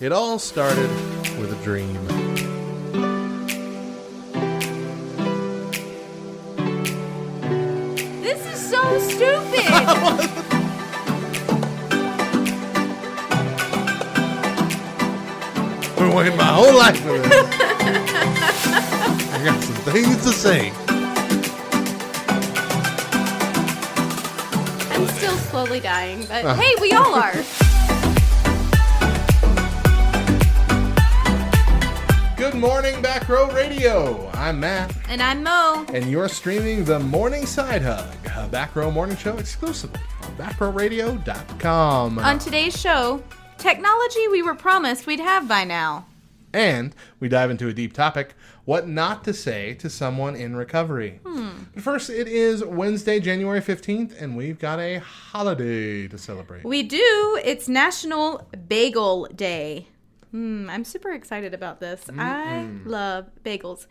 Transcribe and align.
It 0.00 0.12
all 0.12 0.38
started 0.38 0.90
with 1.40 1.52
a 1.52 1.64
dream. 1.64 1.98
This 8.22 8.46
is 8.46 8.70
so 8.70 8.98
stupid. 9.00 10.38
Been 15.96 16.14
waiting 16.14 16.36
my 16.36 16.44
whole 16.44 16.74
life 16.76 16.98
for 17.00 17.18
this. 17.18 17.32
I 19.34 19.44
got 19.44 19.60
some 19.62 19.74
things 19.92 20.16
to 20.24 20.32
say. 20.32 20.70
I'm 24.94 25.06
still 25.16 25.36
slowly 25.50 25.80
dying, 25.80 26.24
but 26.28 26.44
Uh. 26.44 26.54
hey, 26.54 26.74
we 26.80 26.92
all 26.92 27.14
are. 27.14 27.34
Good 32.50 32.60
morning, 32.60 33.02
Back 33.02 33.28
Row 33.28 33.50
Radio. 33.50 34.26
I'm 34.32 34.58
Matt, 34.60 34.96
And 35.10 35.22
I'm 35.22 35.42
Mo. 35.42 35.84
and 35.92 36.10
you're 36.10 36.30
streaming 36.30 36.82
the 36.82 36.98
Morning 36.98 37.44
Side 37.44 37.82
Hug, 37.82 38.14
a 38.34 38.48
Back 38.48 38.74
Row 38.74 38.90
morning 38.90 39.18
show 39.18 39.36
exclusively 39.36 40.00
on 40.22 40.34
backrowradio.com. 40.36 42.18
On 42.18 42.38
today's 42.38 42.74
show, 42.74 43.22
technology 43.58 44.28
we 44.28 44.42
were 44.42 44.54
promised 44.54 45.06
we'd 45.06 45.20
have 45.20 45.46
by 45.46 45.64
now. 45.64 46.06
And 46.54 46.94
we 47.20 47.28
dive 47.28 47.50
into 47.50 47.68
a 47.68 47.74
deep 47.74 47.92
topic 47.92 48.34
what 48.64 48.88
not 48.88 49.24
to 49.24 49.34
say 49.34 49.74
to 49.74 49.90
someone 49.90 50.34
in 50.34 50.56
recovery. 50.56 51.20
Hmm. 51.26 51.50
But 51.74 51.82
first, 51.82 52.08
it 52.08 52.28
is 52.28 52.64
Wednesday, 52.64 53.20
January 53.20 53.60
15th, 53.60 54.18
and 54.20 54.38
we've 54.38 54.58
got 54.58 54.78
a 54.80 55.00
holiday 55.00 56.08
to 56.08 56.16
celebrate. 56.16 56.64
We 56.64 56.82
do. 56.82 57.38
It's 57.44 57.68
National 57.68 58.48
Bagel 58.68 59.26
Day. 59.36 59.88
Hmm, 60.30 60.68
I'm 60.70 60.84
super 60.84 61.12
excited 61.12 61.54
about 61.54 61.80
this. 61.80 62.08
I 62.18 62.68
love 62.84 63.26
bagels. 63.44 63.86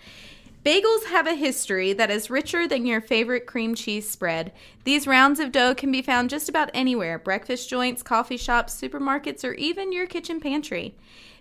Bagels 0.64 1.06
have 1.06 1.28
a 1.28 1.34
history 1.34 1.94
that 1.94 2.12
is 2.12 2.30
richer 2.30 2.68
than 2.68 2.86
your 2.86 3.00
favorite 3.00 3.46
cream 3.46 3.74
cheese 3.74 4.10
spread. 4.10 4.52
These 4.84 5.08
rounds 5.08 5.40
of 5.40 5.52
dough 5.52 5.74
can 5.74 5.92
be 5.92 6.02
found 6.02 6.30
just 6.30 6.50
about 6.50 6.70
anywhere 6.74 7.18
breakfast 7.18 7.70
joints, 7.70 8.04
coffee 8.04 8.38
shops, 8.38 8.80
supermarkets, 8.80 9.44
or 9.46 9.54
even 9.54 9.94
your 9.94 10.08
kitchen 10.08 10.40
pantry. 10.42 10.96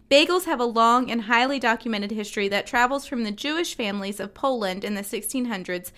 Bagels 0.08 0.44
have 0.44 0.60
a 0.60 0.64
long 0.64 1.10
and 1.10 1.22
highly 1.22 1.58
documented 1.58 2.12
history 2.12 2.46
that 2.48 2.66
travels 2.66 3.06
from 3.06 3.24
the 3.24 3.32
Jewish 3.32 3.74
families 3.74 4.20
of 4.20 4.34
Poland 4.34 4.84
in 4.84 4.94
the 4.94 5.02
1600s 5.02 5.90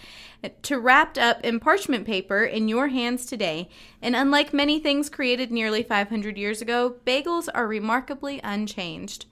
to 0.62 0.78
wrapped 0.78 1.18
up 1.18 1.44
in 1.44 1.60
parchment 1.60 2.06
paper 2.06 2.42
in 2.42 2.68
your 2.68 2.88
hands 2.88 3.26
today. 3.26 3.68
And 4.00 4.16
unlike 4.16 4.54
many 4.54 4.80
things 4.80 5.10
created 5.10 5.52
nearly 5.52 5.82
500 5.82 6.38
years 6.38 6.62
ago, 6.62 6.96
bagels 7.04 7.48
are 7.54 7.66
remarkably 7.66 8.40
unchanged. 8.42 9.26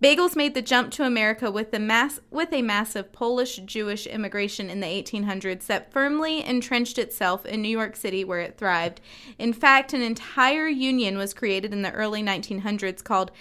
Bagels 0.00 0.36
made 0.36 0.54
the 0.54 0.60
jump 0.60 0.90
to 0.92 1.04
America 1.04 1.50
with 1.50 1.70
the 1.70 1.78
mass 1.78 2.20
with 2.30 2.52
a 2.52 2.60
massive 2.60 3.12
Polish 3.12 3.56
Jewish 3.64 4.06
immigration 4.06 4.68
in 4.68 4.80
the 4.80 4.86
1800s 4.86 5.66
that 5.66 5.90
firmly 5.90 6.44
entrenched 6.44 6.98
itself 6.98 7.46
in 7.46 7.62
New 7.62 7.70
York 7.70 7.96
City 7.96 8.22
where 8.22 8.40
it 8.40 8.58
thrived. 8.58 9.00
In 9.38 9.54
fact, 9.54 9.94
an 9.94 10.02
entire 10.02 10.68
union 10.68 11.16
was 11.16 11.32
created 11.32 11.72
in 11.72 11.80
the 11.80 11.92
early 11.92 12.22
1900s 12.22 13.02
called 13.02 13.32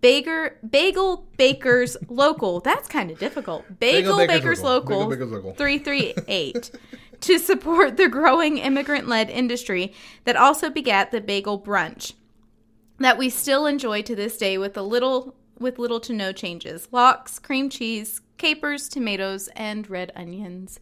Baker 0.00 0.58
Bagel 0.68 1.26
Bakers 1.36 1.96
Local. 2.08 2.60
That's 2.60 2.88
kind 2.88 3.10
of 3.10 3.18
difficult. 3.18 3.64
Bagel, 3.80 4.18
Bakers 4.18 4.40
Bakers, 4.40 4.62
Local. 4.62 5.08
Bagel 5.08 5.10
Bakers 5.10 5.32
Local. 5.32 5.54
338 5.54 6.70
to 7.20 7.38
support 7.38 7.96
the 7.96 8.08
growing 8.08 8.58
immigrant-led 8.58 9.30
industry 9.30 9.94
that 10.24 10.36
also 10.36 10.68
begat 10.68 11.10
the 11.10 11.20
bagel 11.20 11.58
brunch 11.58 12.12
that 12.98 13.18
we 13.18 13.30
still 13.30 13.66
enjoy 13.66 14.02
to 14.02 14.14
this 14.14 14.36
day 14.36 14.58
with 14.58 14.76
a 14.76 14.82
little 14.82 15.34
with 15.58 15.78
little 15.78 16.00
to 16.00 16.12
no 16.12 16.32
changes. 16.32 16.88
Lox, 16.90 17.38
cream 17.38 17.70
cheese, 17.70 18.20
capers, 18.38 18.88
tomatoes, 18.88 19.48
and 19.54 19.88
red 19.88 20.12
onions. 20.16 20.80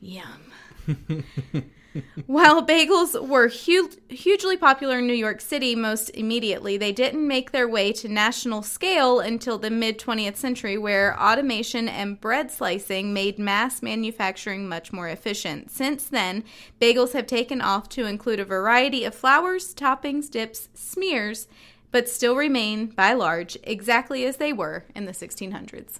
Yum. 0.00 0.52
While 2.26 2.64
bagels 2.64 3.20
were 3.26 3.48
hu- 3.48 3.90
hugely 4.08 4.56
popular 4.56 4.98
in 4.98 5.06
New 5.06 5.12
York 5.12 5.40
City 5.40 5.74
most 5.74 6.10
immediately, 6.10 6.76
they 6.76 6.92
didn't 6.92 7.26
make 7.26 7.50
their 7.50 7.68
way 7.68 7.92
to 7.94 8.08
national 8.08 8.62
scale 8.62 9.20
until 9.20 9.58
the 9.58 9.70
mid 9.70 9.98
20th 9.98 10.36
century, 10.36 10.78
where 10.78 11.20
automation 11.20 11.88
and 11.88 12.20
bread 12.20 12.50
slicing 12.50 13.12
made 13.12 13.38
mass 13.38 13.82
manufacturing 13.82 14.68
much 14.68 14.92
more 14.92 15.08
efficient. 15.08 15.70
Since 15.70 16.04
then, 16.06 16.44
bagels 16.80 17.12
have 17.12 17.26
taken 17.26 17.60
off 17.60 17.88
to 17.90 18.06
include 18.06 18.40
a 18.40 18.44
variety 18.44 19.04
of 19.04 19.14
flours, 19.14 19.74
toppings, 19.74 20.30
dips, 20.30 20.68
smears, 20.74 21.48
but 21.92 22.08
still 22.08 22.36
remain, 22.36 22.86
by 22.86 23.12
large, 23.12 23.58
exactly 23.64 24.24
as 24.24 24.36
they 24.36 24.52
were 24.52 24.84
in 24.94 25.06
the 25.06 25.12
1600s. 25.12 25.98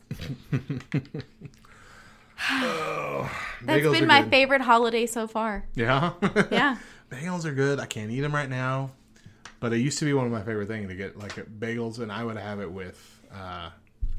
That's 3.63 3.87
been 3.89 4.07
my 4.07 4.23
good. 4.23 4.31
favorite 4.31 4.61
holiday 4.63 5.07
so 5.07 5.27
far. 5.27 5.65
Yeah? 5.75 6.13
Yeah. 6.51 6.77
Bagels 7.11 7.45
are 7.45 7.53
good. 7.53 7.81
I 7.81 7.87
can't 7.87 8.11
eat 8.13 8.21
them 8.21 8.33
right 8.35 8.49
now, 8.49 8.93
but 9.59 9.73
it 9.73 9.79
used 9.79 9.99
to 9.99 10.05
be 10.05 10.13
one 10.13 10.27
of 10.27 10.33
my 10.33 10.43
favorite 10.43 10.69
things 10.69 10.89
to 10.89 10.95
get 10.95 11.19
like 11.19 11.35
bagels, 11.59 11.99
and 11.99 12.11
I 12.13 12.23
would 12.25 12.37
have 12.37 12.61
it 12.61 12.71
with. 12.71 13.21
Uh, 13.35 13.71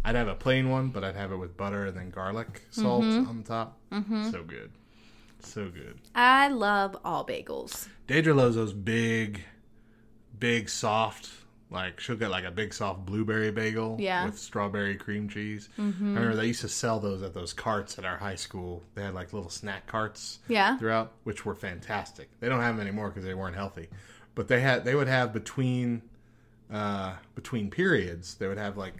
I'd 0.04 0.16
have 0.16 0.28
a 0.28 0.36
plain 0.36 0.70
one, 0.70 0.90
but 0.90 1.04
I'd 1.06 1.16
have 1.16 1.32
it 1.32 1.38
with 1.38 1.56
butter 1.56 1.86
and 1.86 1.96
then 1.96 2.10
garlic 2.10 2.64
salt 2.72 3.04
Mm-hmm. 3.04 3.30
on 3.30 3.38
the 3.38 3.48
top. 3.48 3.78
So 4.32 4.44
good, 4.44 4.72
so 5.40 5.70
good. 5.70 6.00
I 6.16 6.50
love 6.50 6.98
all 7.06 7.26
bagels. 7.26 7.88
Deidre 8.10 8.36
loves 8.36 8.56
those 8.56 8.74
big, 8.74 9.42
big 10.38 10.68
soft. 10.68 11.30
Like 11.72 12.00
she'll 12.02 12.18
get 12.18 12.30
like 12.30 12.44
a 12.44 12.52
big 12.52 12.74
soft 12.74 13.06
blueberry 13.06 13.50
bagel 13.50 13.96
Yeah. 13.98 14.26
with 14.26 14.38
strawberry 14.38 14.96
cream 14.98 15.30
cheese. 15.30 15.70
I 15.78 15.82
remember 15.82 16.36
they 16.36 16.48
used 16.48 16.62
to 16.62 16.68
sell 16.70 17.00
those 17.00 17.22
at 17.24 17.34
those 17.34 17.54
carts 17.54 17.98
at 17.98 18.04
our 18.06 18.18
high 18.18 18.36
school. 18.36 18.84
They 18.94 19.04
had 19.04 19.14
like 19.14 19.32
little 19.32 19.50
snack 19.50 19.88
carts 19.88 20.40
Yeah. 20.50 20.78
throughout, 20.78 21.14
which 21.24 21.46
were 21.46 21.56
fantastic. 21.56 22.30
They 22.42 22.50
don't 22.50 22.60
have 22.60 22.76
them 22.76 22.86
anymore 22.86 23.10
because 23.10 23.24
they 23.24 23.34
weren't 23.34 23.56
healthy. 23.56 23.88
But 24.36 24.50
they 24.50 24.60
had 24.60 24.84
they 24.84 24.96
would 24.96 25.08
have 25.08 25.32
between 25.32 26.02
uh, 26.72 27.16
between 27.36 27.70
periods 27.70 28.36
they 28.36 28.48
would 28.48 28.58
have 28.58 28.76
like 28.78 28.96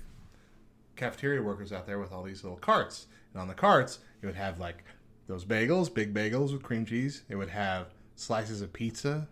cafeteria 0.96 1.42
workers 1.42 1.72
out 1.72 1.88
there 1.88 2.00
with 2.00 2.12
all 2.12 2.24
these 2.24 2.44
little 2.44 2.58
carts, 2.60 3.08
and 3.34 3.42
on 3.42 3.48
the 3.48 3.54
carts 3.54 4.00
it 4.22 4.26
would 4.26 4.36
have 4.36 4.60
like 4.60 4.84
those 5.28 5.46
bagels, 5.46 5.94
big 5.94 6.14
bagels 6.14 6.52
with 6.54 6.64
cream 6.64 6.86
cheese. 6.86 7.24
It 7.30 7.36
would 7.36 7.50
have 7.50 7.88
slices 8.16 8.62
of 8.62 8.72
pizza. 8.74 9.28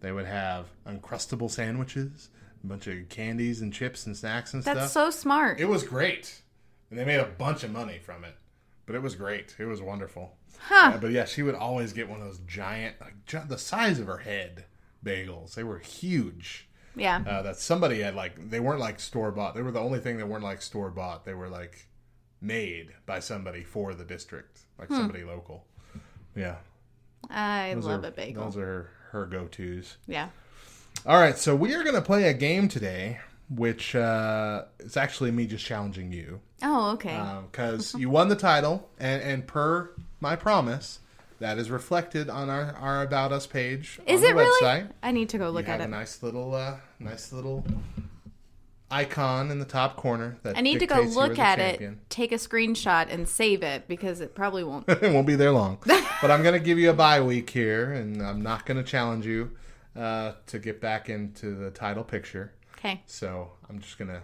They 0.00 0.12
would 0.12 0.26
have 0.26 0.66
uncrustable 0.86 1.50
sandwiches, 1.50 2.30
a 2.62 2.66
bunch 2.66 2.86
of 2.86 3.08
candies 3.08 3.60
and 3.60 3.72
chips 3.72 4.06
and 4.06 4.16
snacks 4.16 4.52
and 4.54 4.62
stuff. 4.62 4.74
That's 4.76 4.90
stuff. 4.90 5.12
so 5.14 5.18
smart. 5.18 5.60
It 5.60 5.66
was 5.66 5.82
great, 5.82 6.42
and 6.90 6.98
they 6.98 7.04
made 7.04 7.20
a 7.20 7.24
bunch 7.24 7.64
of 7.64 7.70
money 7.72 7.98
from 7.98 8.24
it. 8.24 8.34
But 8.86 8.96
it 8.96 9.02
was 9.02 9.14
great. 9.14 9.54
It 9.58 9.66
was 9.66 9.80
wonderful. 9.80 10.36
Huh. 10.58 10.92
Uh, 10.94 10.98
but 10.98 11.10
yeah, 11.12 11.24
she 11.24 11.42
would 11.42 11.54
always 11.54 11.92
get 11.92 12.08
one 12.08 12.20
of 12.20 12.26
those 12.26 12.40
giant, 12.40 12.96
like 13.00 13.24
gi- 13.24 13.38
the 13.48 13.56
size 13.58 13.98
of 14.00 14.06
her 14.06 14.18
head, 14.18 14.64
bagels. 15.04 15.54
They 15.54 15.62
were 15.64 15.78
huge. 15.78 16.68
yeah. 16.96 17.22
Uh, 17.26 17.42
that 17.42 17.56
somebody 17.56 18.00
had 18.00 18.14
like 18.14 18.50
they 18.50 18.60
weren't 18.60 18.80
like 18.80 18.98
store 19.00 19.30
bought. 19.30 19.54
They 19.54 19.62
were 19.62 19.70
the 19.70 19.80
only 19.80 20.00
thing 20.00 20.18
that 20.18 20.26
weren't 20.26 20.44
like 20.44 20.60
store 20.60 20.90
bought. 20.90 21.24
They 21.24 21.34
were 21.34 21.48
like 21.48 21.86
made 22.42 22.88
by 23.06 23.20
somebody 23.20 23.62
for 23.62 23.94
the 23.94 24.04
district, 24.04 24.60
like 24.78 24.88
somebody 24.88 25.22
local. 25.24 25.66
Yeah, 26.34 26.56
I 27.30 27.72
those 27.74 27.86
love 27.86 28.04
are, 28.04 28.08
a 28.08 28.10
bagel. 28.10 28.44
Those 28.44 28.56
are 28.56 28.60
her, 28.60 28.90
her 29.12 29.26
go 29.26 29.46
tos. 29.46 29.96
yeah. 30.06 30.28
All 31.06 31.18
right, 31.18 31.36
so 31.36 31.56
we 31.56 31.74
are 31.74 31.82
going 31.82 31.94
to 31.94 32.02
play 32.02 32.24
a 32.28 32.34
game 32.34 32.68
today, 32.68 33.18
which 33.48 33.94
uh, 33.96 34.64
is 34.80 34.96
actually 34.96 35.30
me 35.30 35.46
just 35.46 35.64
challenging 35.64 36.12
you 36.12 36.40
Oh, 36.62 36.92
okay. 36.92 37.18
because 37.50 37.94
you 37.94 38.10
won 38.10 38.28
the 38.28 38.36
title, 38.36 38.88
and, 38.98 39.22
and 39.22 39.46
per 39.46 39.90
my 40.20 40.36
promise, 40.36 41.00
that 41.38 41.56
is 41.56 41.70
reflected 41.70 42.28
on 42.28 42.50
our, 42.50 42.74
our 42.76 43.02
about 43.02 43.32
us 43.32 43.46
page 43.46 43.98
Is 44.06 44.16
on 44.16 44.20
the 44.22 44.28
it 44.28 44.34
really? 44.34 44.62
website. 44.62 44.90
I 45.02 45.10
need 45.12 45.30
to 45.30 45.38
go 45.38 45.46
You 45.46 45.50
look 45.52 45.66
have 45.66 45.80
at 45.80 45.84
a 45.84 45.84
it. 45.84 45.90
nice 45.90 46.22
little, 46.22 46.54
uh, 46.54 46.76
nice 46.98 47.32
little 47.32 47.64
icon 48.90 49.50
in 49.50 49.58
the 49.58 49.64
top 49.64 49.96
corner. 49.96 50.36
That 50.42 50.58
I 50.58 50.60
need 50.60 50.80
to 50.80 50.86
go 50.86 51.00
you 51.00 51.08
look 51.08 51.38
at 51.38 51.56
champion. 51.58 51.92
it, 51.94 52.10
take 52.10 52.30
a 52.32 52.34
screenshot, 52.36 53.10
and 53.10 53.26
save 53.26 53.62
it 53.62 53.88
because 53.88 54.20
it 54.20 54.34
probably 54.34 54.64
won't. 54.64 54.86
it 54.88 55.10
won't 55.14 55.26
be 55.26 55.34
there 55.36 55.52
long. 55.52 55.78
but 55.86 56.30
I'm 56.30 56.42
going 56.42 56.52
to 56.52 56.60
give 56.64 56.78
you 56.78 56.90
a 56.90 56.94
bye 56.94 57.22
week 57.22 57.48
here, 57.48 57.90
and 57.90 58.20
I'm 58.22 58.42
not 58.42 58.66
going 58.66 58.76
to 58.76 58.84
challenge 58.84 59.24
you 59.24 59.52
uh, 59.96 60.32
to 60.46 60.58
get 60.58 60.80
back 60.80 61.08
into 61.08 61.54
the 61.54 61.70
title 61.70 62.04
picture. 62.04 62.52
Okay. 62.78 63.02
So 63.06 63.50
I'm 63.68 63.80
just 63.80 63.98
gonna 63.98 64.22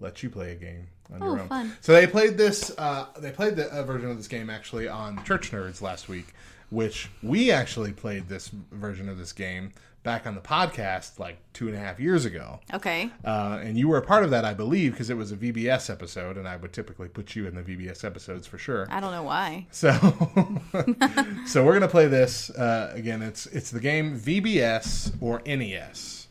let 0.00 0.22
you 0.22 0.30
play 0.30 0.52
a 0.52 0.54
game 0.54 0.86
on 1.12 1.22
Oh, 1.22 1.26
your 1.32 1.40
own. 1.40 1.48
fun. 1.48 1.76
So 1.80 1.92
they 1.92 2.06
played 2.06 2.36
this. 2.38 2.72
Uh, 2.78 3.06
they 3.18 3.30
played 3.30 3.56
the 3.56 3.66
uh, 3.72 3.82
version 3.82 4.10
of 4.10 4.16
this 4.16 4.28
game 4.28 4.48
actually 4.50 4.88
on 4.88 5.22
Church 5.24 5.50
Nerds 5.52 5.80
last 5.82 6.08
week, 6.08 6.28
which 6.70 7.10
we 7.22 7.50
actually 7.50 7.92
played 7.92 8.28
this 8.28 8.48
version 8.72 9.08
of 9.08 9.18
this 9.18 9.32
game 9.32 9.72
back 10.04 10.26
on 10.26 10.34
the 10.36 10.40
podcast 10.40 11.18
like 11.18 11.38
two 11.52 11.66
and 11.66 11.76
a 11.76 11.80
half 11.80 11.98
years 11.98 12.24
ago. 12.24 12.60
Okay. 12.72 13.10
Uh, 13.24 13.58
and 13.64 13.76
you 13.76 13.88
were 13.88 13.96
a 13.96 14.02
part 14.02 14.22
of 14.22 14.30
that, 14.30 14.44
I 14.44 14.54
believe, 14.54 14.92
because 14.92 15.10
it 15.10 15.16
was 15.16 15.32
a 15.32 15.36
VBS 15.36 15.90
episode, 15.90 16.36
and 16.36 16.46
I 16.46 16.54
would 16.56 16.72
typically 16.72 17.08
put 17.08 17.34
you 17.34 17.46
in 17.48 17.54
the 17.56 17.62
VBS 17.62 18.04
episodes 18.04 18.46
for 18.46 18.58
sure. 18.58 18.86
I 18.90 19.00
don't 19.00 19.10
know 19.12 19.22
why. 19.24 19.66
So, 19.72 19.90
so 21.46 21.64
we're 21.64 21.72
gonna 21.72 21.88
play 21.88 22.06
this 22.06 22.50
uh, 22.50 22.92
again. 22.94 23.22
It's 23.22 23.46
it's 23.46 23.70
the 23.70 23.80
game 23.80 24.16
VBS 24.18 25.12
or 25.20 25.42
NES. 25.44 26.28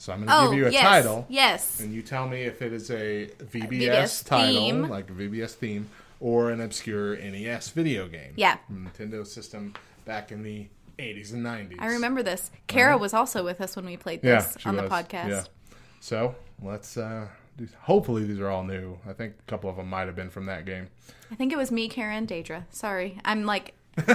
So 0.00 0.12
I'm 0.12 0.20
going 0.24 0.28
to 0.28 0.36
Oh, 0.36 0.50
give 0.50 0.58
you 0.58 0.66
a 0.68 0.70
yes. 0.70 0.82
title, 0.82 1.26
Yes. 1.28 1.80
and 1.80 1.92
you 1.92 2.02
tell 2.02 2.28
me 2.28 2.42
if 2.42 2.62
it 2.62 2.72
is 2.72 2.88
a 2.88 3.26
VBS, 3.42 3.68
VBS 3.68 4.24
title, 4.24 4.54
theme. 4.54 4.82
like 4.88 5.10
a 5.10 5.12
VBS 5.12 5.54
theme, 5.54 5.90
or 6.20 6.50
an 6.52 6.60
obscure 6.60 7.16
NES 7.16 7.70
video 7.70 8.06
game. 8.06 8.32
Yeah. 8.36 8.58
Nintendo 8.72 9.26
system 9.26 9.74
back 10.04 10.30
in 10.30 10.44
the 10.44 10.68
80s 10.98 11.32
and 11.32 11.44
90s. 11.44 11.76
I 11.78 11.86
remember 11.88 12.22
this. 12.22 12.50
Kara 12.66 12.98
was 12.98 13.14
also 13.14 13.44
with 13.44 13.60
us 13.60 13.76
when 13.76 13.84
we 13.86 13.96
played 13.96 14.22
this 14.22 14.56
she 14.58 14.68
on 14.68 14.76
the 14.76 14.82
podcast. 14.84 15.28
Yeah. 15.28 15.44
So 16.00 16.34
let's. 16.62 16.96
uh 16.96 17.28
do, 17.56 17.68
Hopefully 17.82 18.24
these 18.24 18.38
are 18.40 18.48
all 18.48 18.62
new. 18.64 18.98
I 19.08 19.12
think 19.12 19.34
a 19.38 19.50
couple 19.50 19.68
of 19.68 19.76
them 19.76 19.88
might 19.90 20.06
have 20.06 20.14
been 20.14 20.30
from 20.30 20.46
that 20.46 20.64
game. 20.64 20.88
I 21.30 21.34
think 21.34 21.52
it 21.52 21.56
was 21.56 21.72
me, 21.72 21.88
Kara, 21.88 22.14
and 22.14 22.26
Deidre. 22.28 22.62
Sorry. 22.70 23.18
I'm 23.24 23.44
like, 23.44 23.74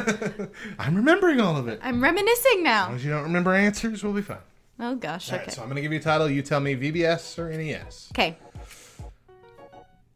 I'm 0.80 0.96
remembering 0.96 1.42
all 1.42 1.58
of 1.58 1.68
it. 1.68 1.80
I'm 1.84 2.02
reminiscing 2.02 2.58
long 2.58 2.64
now. 2.64 2.92
as 2.94 3.04
you 3.04 3.12
don't 3.12 3.24
remember 3.24 3.54
answers, 3.54 4.02
we'll 4.04 4.14
be 4.14 4.22
fine. 4.22 4.38
Oh, 4.80 4.96
gosh. 4.96 5.30
All 5.30 5.36
Okay. 5.36 5.46
right, 5.48 5.54
so 5.54 5.62
I'm 5.62 5.68
going 5.68 5.76
to 5.76 5.82
give 5.82 5.92
you 5.92 6.00
a 6.00 6.02
title. 6.02 6.30
You 6.30 6.42
tell 6.42 6.62
me 6.62 6.76
VBS 6.76 7.38
or 7.38 7.50
NES. 7.52 8.10
Okay. 8.14 8.38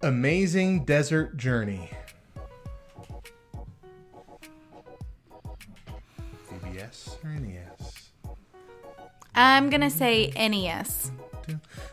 Amazing 0.01 0.85
Desert 0.85 1.37
Journey. 1.37 1.89
Or 7.27 7.39
NES? 7.39 8.09
I'm 9.35 9.69
going 9.69 9.81
to 9.81 9.89
say 9.89 10.31
NES. 10.35 11.11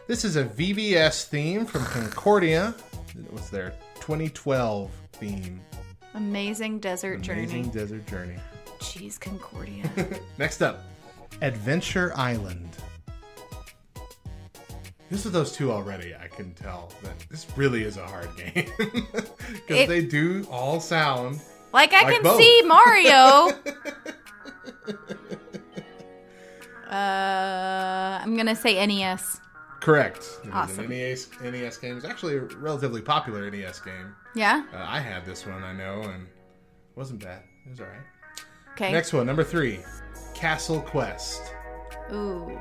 This 0.06 0.24
is 0.24 0.36
a 0.36 0.44
VBS 0.44 1.24
theme 1.26 1.66
from 1.66 1.84
Concordia. 1.84 2.74
It 3.18 3.32
was 3.32 3.50
their 3.50 3.70
2012 4.00 4.90
theme. 5.12 5.60
Amazing 6.14 6.78
Desert 6.80 7.14
Amazing 7.14 7.22
Journey. 7.24 7.42
Amazing 7.42 7.70
Desert 7.70 8.06
Journey. 8.06 8.36
Jeez, 8.80 9.18
Concordia. 9.20 9.90
Next 10.38 10.62
up, 10.62 10.80
Adventure 11.42 12.12
Island. 12.16 12.68
This 15.10 15.26
is 15.26 15.32
those 15.32 15.52
two 15.52 15.70
already. 15.70 16.14
I 16.14 16.28
can 16.28 16.52
tell 16.54 16.90
that 17.02 17.18
this 17.30 17.46
really 17.56 17.84
is 17.84 17.96
a 17.96 18.06
hard 18.06 18.28
game 18.36 18.68
because 18.78 19.86
they 19.88 20.04
do 20.04 20.46
all 20.50 20.80
sound. 20.80 21.40
Like 21.72 21.92
I 21.92 22.02
Like 22.04 22.14
can 22.14 22.22
both. 22.22 22.40
see 22.40 22.62
Mario. 22.64 23.50
uh, 26.90 28.20
I'm 28.22 28.36
gonna 28.36 28.56
say 28.56 28.84
NES. 28.86 29.40
Correct. 29.80 30.38
It 30.44 30.50
Awesome. 30.52 30.88
NES, 30.88 31.28
NES 31.42 31.76
game. 31.76 31.96
It's 31.96 32.06
actually 32.06 32.36
a 32.36 32.40
relatively 32.40 33.02
popular 33.02 33.50
NES 33.50 33.80
game. 33.80 34.14
Yeah. 34.34 34.64
Uh, 34.72 34.78
I 34.78 34.98
had 34.98 35.26
this 35.26 35.46
one, 35.46 35.62
I 35.62 35.72
know, 35.72 36.00
and 36.02 36.22
it 36.22 36.96
wasn't 36.96 37.22
bad. 37.22 37.42
It 37.66 37.70
was 37.70 37.80
all 37.80 37.86
right. 37.86 38.00
Okay. 38.72 38.92
Next 38.92 39.12
one, 39.12 39.26
number 39.26 39.44
three, 39.44 39.80
Castle 40.34 40.80
Quest. 40.80 41.42
Ooh. 42.12 42.58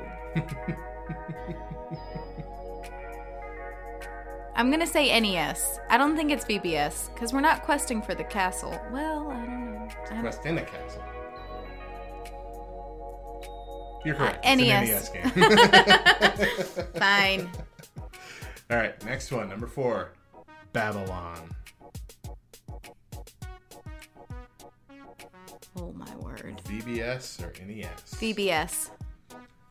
I'm 4.56 4.70
gonna 4.70 4.86
say 4.86 5.18
NES. 5.18 5.80
I 5.90 5.98
don't 5.98 6.16
think 6.16 6.30
it's 6.30 6.44
VBS 6.44 7.12
because 7.12 7.32
we're 7.32 7.40
not 7.40 7.62
questing 7.62 8.00
for 8.02 8.14
the 8.14 8.22
castle. 8.24 8.78
Well, 8.92 9.30
I 9.30 9.44
don't 9.44 9.74
know. 9.74 9.88
Quest 10.20 10.46
in 10.46 10.58
a 10.58 10.62
Castle. 10.62 11.02
You're 14.04 14.14
correct. 14.14 14.44
Uh, 14.44 14.54
NES. 14.54 14.88
NES 14.88 15.08
game. 15.10 15.30
Fine. 17.00 17.50
All 18.70 18.76
right, 18.76 19.04
next 19.04 19.30
one, 19.30 19.48
number 19.48 19.66
four, 19.66 20.12
Babylon. 20.72 21.38
Oh 25.76 25.92
my 25.92 26.16
word. 26.16 26.60
VBS 26.64 27.42
or 27.42 27.52
NES? 27.64 27.88
VBS. 28.14 28.90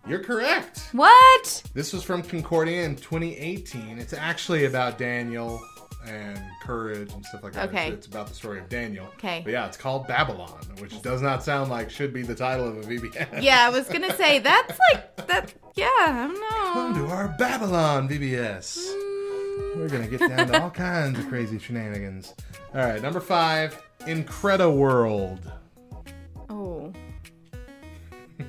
You're 0.07 0.19
correct. 0.19 0.89
What? 0.91 1.63
This 1.73 1.93
was 1.93 2.03
from 2.03 2.23
Concordia 2.23 2.83
in 2.83 2.95
2018. 2.97 3.97
It's 3.99 4.13
actually 4.13 4.65
about 4.65 4.97
Daniel 4.97 5.61
and 6.05 6.39
courage 6.61 7.11
and 7.13 7.25
stuff 7.25 7.43
like 7.43 7.53
that. 7.53 7.69
Okay. 7.69 7.87
It's, 7.87 7.97
it's 7.97 8.07
about 8.07 8.27
the 8.27 8.33
story 8.33 8.59
of 8.59 8.69
Daniel. 8.69 9.07
Okay. 9.17 9.41
But 9.43 9.53
yeah, 9.53 9.65
it's 9.67 9.77
called 9.77 10.07
Babylon, 10.07 10.59
which 10.79 11.01
does 11.01 11.21
not 11.21 11.43
sound 11.43 11.69
like 11.69 11.89
should 11.89 12.13
be 12.13 12.21
the 12.21 12.35
title 12.35 12.67
of 12.67 12.77
a 12.77 12.81
VBS. 12.81 13.41
Yeah, 13.41 13.65
I 13.65 13.69
was 13.69 13.87
gonna 13.87 14.15
say 14.15 14.39
that's 14.39 14.77
like 14.91 15.27
that. 15.27 15.53
Yeah, 15.75 15.87
I 15.99 16.27
don't 16.27 16.33
know. 16.33 16.73
Come 16.73 16.95
to 16.95 17.13
our 17.13 17.29
Babylon 17.39 18.07
VBS. 18.07 18.77
We're 19.75 19.89
gonna 19.89 20.07
get 20.07 20.19
down 20.19 20.47
to 20.47 20.61
all 20.61 20.69
kinds 20.89 21.19
of 21.19 21.27
crazy 21.27 21.59
shenanigans. 21.59 22.33
All 22.73 22.81
right, 22.85 23.01
number 23.01 23.19
five, 23.19 23.81
Incrediworld. 24.01 24.75
World. 24.75 25.51
Oh, 26.49 26.93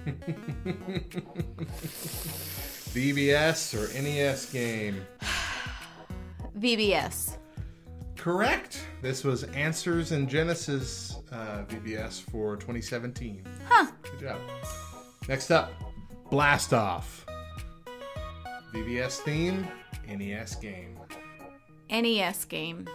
VBS 2.94 3.74
or 3.74 4.02
NES 4.02 4.46
game? 4.52 5.06
VBS. 6.58 7.36
Correct. 8.24 8.86
This 9.02 9.22
was 9.22 9.42
Answers 9.42 10.12
in 10.12 10.26
Genesis 10.26 11.16
uh, 11.30 11.62
VBS 11.68 12.22
for 12.22 12.56
2017. 12.56 13.44
Huh. 13.68 13.92
Good 14.00 14.18
job. 14.20 14.40
Next 15.28 15.50
up, 15.50 15.70
Blast 16.30 16.72
Off. 16.72 17.26
VBS 18.72 19.18
theme, 19.18 19.68
NES 20.08 20.54
game. 20.54 20.98
NES 21.90 22.46
game. 22.46 22.88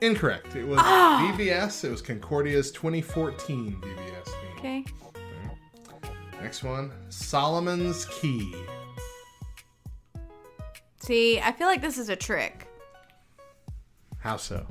Incorrect. 0.00 0.56
It 0.56 0.66
was 0.66 0.78
Ah. 0.80 1.30
VBS. 1.36 1.84
It 1.84 1.90
was 1.90 2.00
Concordia's 2.00 2.70
2014 2.70 3.76
VBS 3.82 4.24
theme. 4.24 4.56
Okay. 4.56 4.84
Next 6.40 6.64
one, 6.64 6.92
Solomon's 7.10 8.06
Key. 8.06 8.54
See, 10.96 11.38
I 11.42 11.52
feel 11.52 11.66
like 11.66 11.82
this 11.82 11.98
is 11.98 12.08
a 12.08 12.16
trick 12.16 12.65
How 14.26 14.36
so? 14.38 14.66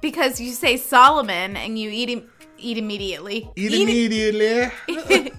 because 0.00 0.38
you 0.40 0.52
say 0.52 0.76
Solomon 0.76 1.56
and 1.56 1.76
you 1.76 1.90
eat 1.90 2.08
him, 2.08 2.30
eat 2.56 2.78
immediately. 2.78 3.50
Eat 3.56 3.72
immediately. 3.74 4.70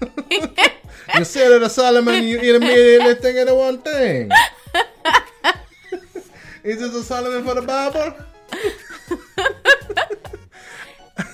you 1.16 1.24
say 1.24 1.48
to 1.48 1.58
the 1.58 1.70
Solomon, 1.70 2.24
you 2.24 2.38
eat 2.38 2.54
immediately, 2.56 3.14
think 3.14 3.38
of 3.38 3.46
the 3.46 3.54
one 3.54 3.78
thing. 3.78 4.30
Is 6.62 6.78
this 6.80 6.94
a 6.94 7.02
Solomon 7.02 7.42
for 7.42 7.54
the 7.54 7.62
Bible? 7.62 8.12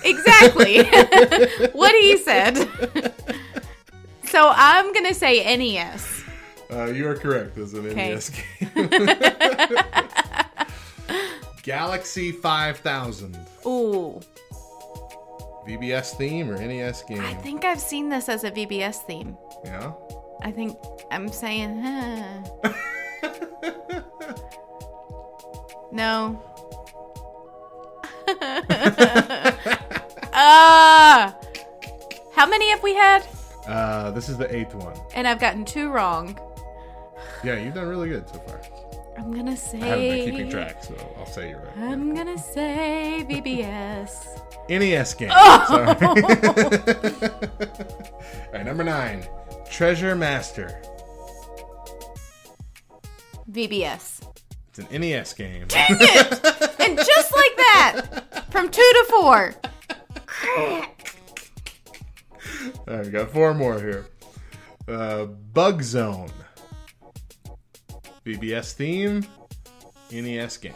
exactly 0.05 0.83
what 1.73 1.91
he 1.95 2.15
said. 2.17 2.55
so 4.23 4.53
I'm 4.55 4.93
gonna 4.93 5.13
say 5.13 5.53
E 5.53 5.57
NES. 5.57 6.23
Uh, 6.71 6.85
you 6.85 7.05
are 7.09 7.15
correct. 7.17 7.55
This 7.55 7.73
an 7.73 7.87
Okay. 7.87 8.13
NES 8.13 8.29
game. 8.29 8.89
Galaxy 11.65 12.31
5000. 12.31 13.35
Ooh, 13.65 14.21
VBS 15.67 16.15
theme 16.15 16.51
or 16.51 16.59
NES 16.59 17.01
game? 17.01 17.21
I 17.21 17.33
think 17.33 17.65
I've 17.65 17.79
seen 17.79 18.07
this 18.07 18.29
as 18.29 18.43
a 18.43 18.51
VBS 18.51 18.97
theme. 18.97 19.35
yeah. 19.63 19.91
I 20.43 20.51
think 20.51 20.77
I'm 21.09 21.27
saying, 21.27 21.81
huh. 21.81 22.23
no. 25.91 26.39
uh, 30.33 31.31
how 32.33 32.45
many 32.47 32.69
have 32.69 32.83
we 32.83 32.93
had? 32.93 33.25
Uh, 33.67 34.11
this 34.11 34.29
is 34.29 34.37
the 34.37 34.55
eighth 34.55 34.75
one. 34.75 34.95
And 35.15 35.27
I've 35.27 35.39
gotten 35.39 35.65
two 35.65 35.89
wrong. 35.89 36.37
Yeah, 37.43 37.55
you've 37.55 37.73
done 37.73 37.87
really 37.87 38.09
good 38.09 38.29
so 38.29 38.37
far. 38.39 38.61
I'm 39.17 39.31
gonna 39.31 39.55
say. 39.57 39.81
I 39.81 39.85
haven't 39.85 40.09
been 40.09 40.31
keeping 40.31 40.49
track, 40.49 40.83
so 40.83 41.15
I'll 41.17 41.25
say 41.25 41.49
you're 41.49 41.59
right. 41.59 41.77
I'm 41.77 42.13
gonna 42.13 42.37
say 42.37 43.25
VBS. 43.29 44.41
NES 44.69 45.13
game. 45.13 45.29
Oh! 45.31 45.65
Sorry. 45.67 45.87
All 48.47 48.51
right, 48.53 48.65
number 48.65 48.83
nine, 48.83 49.25
Treasure 49.69 50.15
Master. 50.15 50.81
VBS. 53.51 54.21
It's 54.69 54.79
an 54.79 54.87
NES 54.99 55.33
game. 55.33 55.65
Dang 55.67 55.85
it! 55.91 56.43
and 56.79 56.97
just 56.97 57.35
like 57.35 57.55
that, 57.57 58.45
from 58.51 58.69
two 58.69 58.81
to 58.81 59.05
four. 59.09 59.53
All 62.87 62.87
right, 62.87 63.05
we 63.05 63.11
got 63.11 63.31
four 63.31 63.53
more 63.53 63.79
here. 63.79 64.07
Uh, 64.87 65.25
Bug 65.25 65.81
Zone. 65.81 66.31
VBS 68.25 68.73
theme, 68.73 69.25
NES 70.11 70.57
game. 70.57 70.73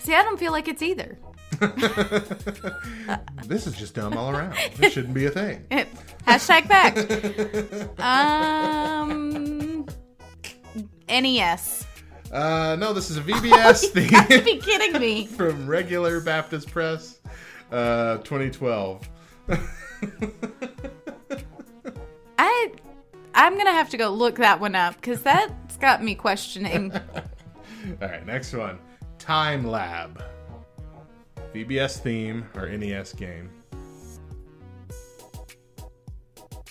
See, 0.00 0.14
I 0.14 0.22
don't 0.22 0.38
feel 0.38 0.52
like 0.52 0.68
it's 0.68 0.82
either. 0.82 1.18
This 3.46 3.66
is 3.66 3.76
just 3.76 3.94
dumb 3.94 4.16
all 4.16 4.30
around. 4.30 4.56
This 4.76 4.92
shouldn't 4.94 5.14
be 5.14 5.26
a 5.26 5.30
thing. 5.30 5.66
Hashtag 6.26 6.66
fact. 6.66 7.98
Um, 8.00 9.86
NES. 11.08 11.86
Uh, 12.32 12.76
no, 12.78 12.92
this 12.92 13.10
is 13.10 13.18
a 13.18 13.20
VBS 13.20 13.94
You 13.94 14.08
to 14.10 14.28
theme 14.28 14.44
be 14.44 14.58
kidding 14.58 14.98
me. 15.00 15.26
from 15.26 15.66
Regular 15.66 16.20
Baptist 16.20 16.70
Press, 16.70 17.20
uh, 17.70 18.18
2012. 18.18 19.08
I'm 23.34 23.56
gonna 23.56 23.72
have 23.72 23.90
to 23.90 23.96
go 23.96 24.10
look 24.10 24.36
that 24.36 24.60
one 24.60 24.74
up 24.74 24.96
because 24.96 25.22
that's 25.22 25.76
got 25.78 26.02
me 26.02 26.14
questioning. 26.14 26.92
All 28.02 28.08
right, 28.08 28.26
next 28.26 28.52
one. 28.52 28.78
Time 29.18 29.66
Lab. 29.66 30.22
VBS 31.54 31.98
theme 31.98 32.48
or 32.56 32.68
NES 32.68 33.12
game. 33.12 33.50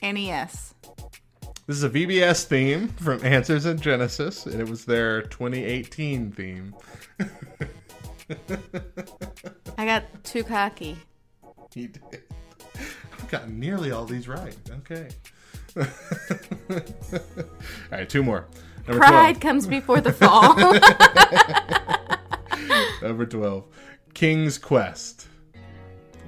NES. 0.01 0.73
This 1.67 1.77
is 1.77 1.83
a 1.83 1.89
VBS 1.89 2.45
theme 2.45 2.87
from 2.89 3.23
Answers 3.23 3.65
in 3.65 3.79
Genesis, 3.79 4.45
and 4.45 4.59
it 4.59 4.67
was 4.67 4.83
their 4.83 5.21
2018 5.23 6.31
theme. 6.31 6.75
I 9.77 9.85
got 9.85 10.23
too 10.23 10.43
cocky. 10.43 10.97
He 11.73 11.87
did. 11.87 12.23
I've 12.75 13.29
gotten 13.29 13.59
nearly 13.59 13.91
all 13.91 14.05
these 14.05 14.27
right. 14.27 14.57
Okay. 14.79 15.09
all 15.79 15.85
right, 17.91 18.09
two 18.09 18.23
more. 18.23 18.47
Number 18.87 19.05
Pride 19.05 19.39
comes 19.41 19.67
before 19.67 20.01
the 20.01 20.11
fall. 20.11 20.53
12. 20.53 20.81
Number 23.01 23.25
12. 23.25 23.65
King's 24.13 24.57
Quest. 24.57 25.27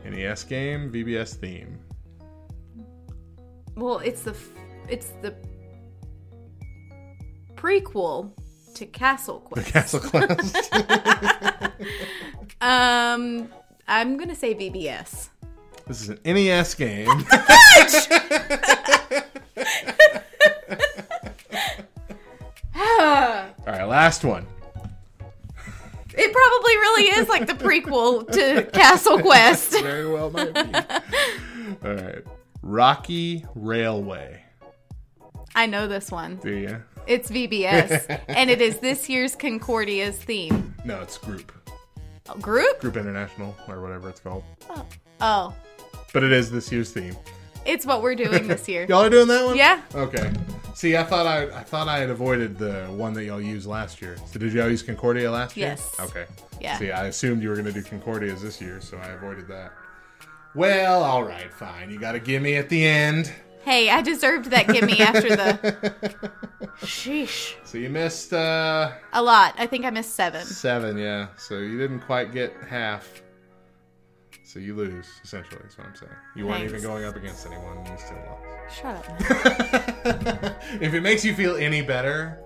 NES 0.05 0.43
game, 0.43 0.91
VBS 0.91 1.35
theme. 1.35 1.79
well, 3.75 3.99
it's 3.99 4.21
the 4.21 4.31
f- 4.31 4.49
it's 4.89 5.11
the 5.21 5.33
prequel 7.55 8.31
to 8.75 8.85
Castle 8.85 9.39
Quest. 9.39 9.67
Castle 9.71 9.99
Quest. 10.01 10.73
Um, 12.61 13.49
I'm 13.89 14.15
gonna 14.15 14.35
say 14.35 14.55
VBS. 14.55 15.27
This 15.87 16.01
is 16.01 16.09
an 16.09 16.19
NES 16.25 16.73
game. 16.75 17.07
all 22.75 23.51
right, 23.65 23.85
last 23.85 24.23
one. 24.23 24.45
It 26.15 26.31
probably 26.31 26.75
really 26.75 27.03
is 27.19 27.27
like 27.27 27.47
the 27.47 27.53
prequel 27.53 28.31
to 28.31 28.69
Castle 28.71 29.19
Quest. 29.19 29.71
Very 29.81 30.07
well 30.07 30.29
might 30.29 30.53
be. 30.53 30.61
All 31.87 31.95
right. 31.95 32.23
Rocky 32.61 33.45
Railway. 33.55 34.43
I 35.55 35.65
know 35.65 35.87
this 35.87 36.11
one. 36.11 36.37
Do 36.37 36.55
you? 36.55 36.81
It's 37.05 37.29
VBS, 37.29 38.21
and 38.29 38.49
it 38.49 38.61
is 38.61 38.79
this 38.79 39.09
year's 39.09 39.35
Concordia's 39.35 40.17
theme. 40.17 40.73
No, 40.85 41.01
it's 41.01 41.17
Group. 41.17 41.51
Oh, 42.29 42.35
group? 42.35 42.79
Group 42.79 42.95
International, 42.95 43.53
or 43.67 43.81
whatever 43.81 44.09
it's 44.09 44.21
called. 44.21 44.43
Oh, 44.69 44.85
oh. 45.19 45.53
But 46.13 46.23
it 46.23 46.31
is 46.31 46.49
this 46.51 46.71
year's 46.71 46.91
theme. 46.91 47.15
it's 47.65 47.85
what 47.85 48.01
we're 48.01 48.15
doing 48.15 48.47
this 48.47 48.67
year. 48.69 48.85
Y'all 48.89 49.03
are 49.03 49.09
doing 49.09 49.27
that 49.27 49.45
one? 49.45 49.57
Yeah. 49.57 49.81
Okay. 49.95 50.31
See, 50.75 50.95
I 50.97 51.03
thought 51.03 51.25
I, 51.27 51.43
I 51.59 51.63
thought 51.63 51.87
I 51.87 51.99
had 51.99 52.09
avoided 52.09 52.57
the 52.57 52.85
one 52.85 53.13
that 53.13 53.23
y'all 53.25 53.39
used 53.41 53.67
last 53.67 54.01
year. 54.01 54.17
So 54.31 54.39
did 54.39 54.53
y'all 54.53 54.69
use 54.69 54.81
Concordia 54.83 55.29
last 55.31 55.55
year? 55.55 55.67
Yes. 55.67 55.95
Okay. 55.99 56.25
Yeah. 56.59 56.77
See, 56.77 56.91
I 56.91 57.07
assumed 57.07 57.41
you 57.43 57.49
were 57.49 57.55
going 57.55 57.67
to 57.67 57.71
do 57.71 57.81
Concordias 57.83 58.41
this 58.41 58.59
year, 58.59 58.81
so 58.81 58.97
I 58.97 59.09
avoided 59.09 59.47
that. 59.49 59.71
Well, 60.55 61.03
all 61.03 61.23
right, 61.23 61.51
fine. 61.53 61.89
You 61.91 61.99
got 61.99 62.13
to 62.13 62.19
give 62.19 62.41
me 62.41 62.55
at 62.55 62.69
the 62.69 62.85
end. 62.85 63.31
Hey, 63.63 63.89
I 63.89 64.01
deserved 64.01 64.49
that 64.51 64.67
gimme 64.67 64.99
after 64.99 65.29
the. 65.29 66.31
Sheesh. 66.81 67.53
So 67.65 67.77
you 67.77 67.89
missed 67.89 68.33
uh, 68.33 68.91
A 69.13 69.21
lot. 69.21 69.55
I 69.57 69.67
think 69.67 69.85
I 69.85 69.89
missed 69.89 70.15
seven. 70.15 70.43
seven, 70.45 70.97
yeah. 70.97 71.27
So 71.37 71.59
you 71.59 71.77
didn't 71.77 72.01
quite 72.01 72.33
get 72.33 72.53
half. 72.67 73.21
So 74.53 74.59
you 74.59 74.75
lose, 74.75 75.07
essentially, 75.23 75.61
is 75.67 75.75
what 75.79 75.87
I'm 75.87 75.95
saying. 75.95 76.11
You 76.35 76.45
weren't 76.45 76.59
Thanks. 76.59 76.73
even 76.73 76.83
going 76.83 77.05
up 77.05 77.15
against 77.15 77.43
anyone, 77.47 77.75
and 77.75 77.87
you 77.87 77.97
still 77.97 78.17
lost. 78.27 78.77
Shut 78.77 78.95
up. 80.45 80.55
if 80.79 80.93
it 80.93 81.01
makes 81.01 81.25
you 81.25 81.33
feel 81.33 81.55
any 81.55 81.81
better, 81.81 82.37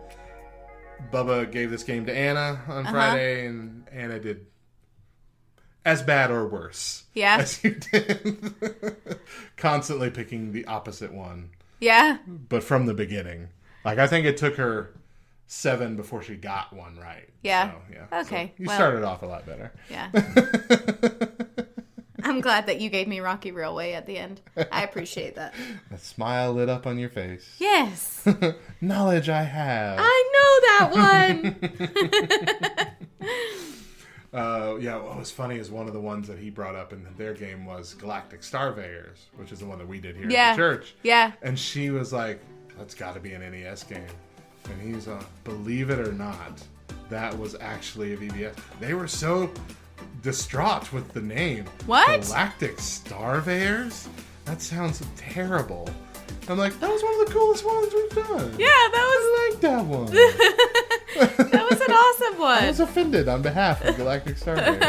Bubba 1.12 1.52
gave 1.52 1.70
this 1.70 1.84
game 1.84 2.06
to 2.06 2.16
Anna 2.18 2.62
on 2.70 2.84
Uh-huh. 2.86 2.92
Friday, 2.94 3.46
and 3.48 3.86
Anna 3.92 4.22
did 4.22 4.46
as 5.84 6.02
bad 6.02 6.32
or 6.32 6.48
worse 6.48 7.04
Yeah. 7.14 7.40
as 7.42 7.62
you 7.62 7.72
did. 7.72 8.54
Constantly 9.58 10.10
picking 10.10 10.54
the 10.54 10.64
opposite 10.66 11.12
one, 11.14 11.50
Yeah. 11.82 12.20
but 12.26 12.64
from 12.64 12.86
the 12.86 12.94
beginning. 12.94 13.50
Like, 13.84 13.98
I 14.00 14.08
think 14.08 14.26
it 14.26 14.38
took 14.38 14.56
her 14.56 14.94
seven 15.48 15.98
before 15.98 16.22
she 16.24 16.36
got 16.38 16.72
one 16.72 16.98
right. 17.02 17.28
Yeah. 17.44 17.72
So, 17.72 17.78
yeah. 17.92 18.20
Okay, 18.22 18.54
So 18.56 18.64
you 18.64 18.68
well- 18.68 18.78
started 18.78 19.04
off 19.04 19.24
a 19.24 19.26
lot 19.26 19.46
better. 19.46 19.74
Yeah. 19.90 20.10
I'm 22.38 22.42
glad 22.42 22.68
that 22.68 22.80
you 22.80 22.92
gave 22.92 23.08
me 23.08 23.20
Rocky 23.20 23.52
Railway 23.52 23.94
at 23.94 24.06
the 24.06 24.16
end. 24.16 24.42
I 24.72 24.84
appreciate 24.84 25.34
that. 25.38 25.56
A 25.92 25.98
smile 25.98 26.54
lit 26.54 26.70
up 26.70 26.86
on 26.86 27.00
your 27.00 27.10
face. 27.10 27.56
Yes. 27.58 28.28
Knowledge 28.82 29.28
I 29.28 29.42
have. 29.42 29.98
I 30.00 30.32
know 30.36 30.88
that 30.92 32.86
one. 34.32 34.40
Uh, 34.40 34.76
yeah, 34.80 34.98
what 34.98 35.18
was 35.18 35.32
funny 35.32 35.56
is 35.58 35.72
one 35.72 35.88
of 35.88 35.94
the 35.94 36.00
ones 36.00 36.28
that 36.28 36.38
he 36.38 36.52
brought 36.52 36.76
up 36.76 36.94
in 36.94 37.08
their 37.18 37.34
game 37.34 37.66
was 37.66 37.96
Galactic 37.96 38.42
Starveyors, 38.42 39.18
which 39.36 39.52
is 39.52 39.58
the 39.60 39.66
one 39.66 39.80
that 39.80 39.88
we 39.88 40.00
did 40.00 40.16
here 40.16 40.30
Yeah. 40.30 40.50
at 40.50 40.52
the 40.52 40.58
church. 40.58 40.94
yeah. 41.02 41.32
And 41.42 41.58
she 41.58 41.90
was 41.90 42.14
like, 42.14 42.40
that's 42.78 42.94
got 42.94 43.16
to 43.16 43.20
be 43.20 43.34
an 43.34 43.42
NES 43.42 43.82
game. 43.84 44.06
And 44.66 44.80
he's 44.96 45.08
uh, 45.08 45.24
believe 45.44 45.90
it 45.90 45.98
or 45.98 46.12
not, 46.12 46.62
that 47.10 47.36
was 47.36 47.56
actually 47.60 48.14
a 48.14 48.18
VBS. 48.18 48.54
They 48.80 48.94
were 48.94 49.08
so 49.08 49.50
distraught 50.22 50.92
with 50.92 51.12
the 51.14 51.22
name. 51.22 51.66
What? 51.86 52.22
Galactic 52.22 52.78
Starveyors? 52.78 54.08
That 54.46 54.62
sounds 54.62 55.04
terrible. 55.16 55.90
I'm 56.50 56.58
like, 56.58 56.80
that 56.80 56.90
was 56.90 57.04
one 57.04 57.20
of 57.20 57.28
the 57.28 57.34
coolest 57.34 57.66
ones 57.66 57.94
we've 57.94 58.26
done. 58.26 58.56
Yeah, 58.58 58.68
that 58.68 58.92
was. 58.94 59.24
I 59.28 59.50
like 59.52 59.62
that 59.62 59.86
one. 59.86 60.06
that 61.52 61.68
was 61.70 61.82
an 61.82 61.92
awesome 61.92 62.40
one. 62.40 62.64
I 62.64 62.68
was 62.68 62.80
offended 62.80 63.28
on 63.28 63.42
behalf 63.42 63.84
of 63.84 63.98
Galactic 63.98 64.38
Stargate. 64.38 64.82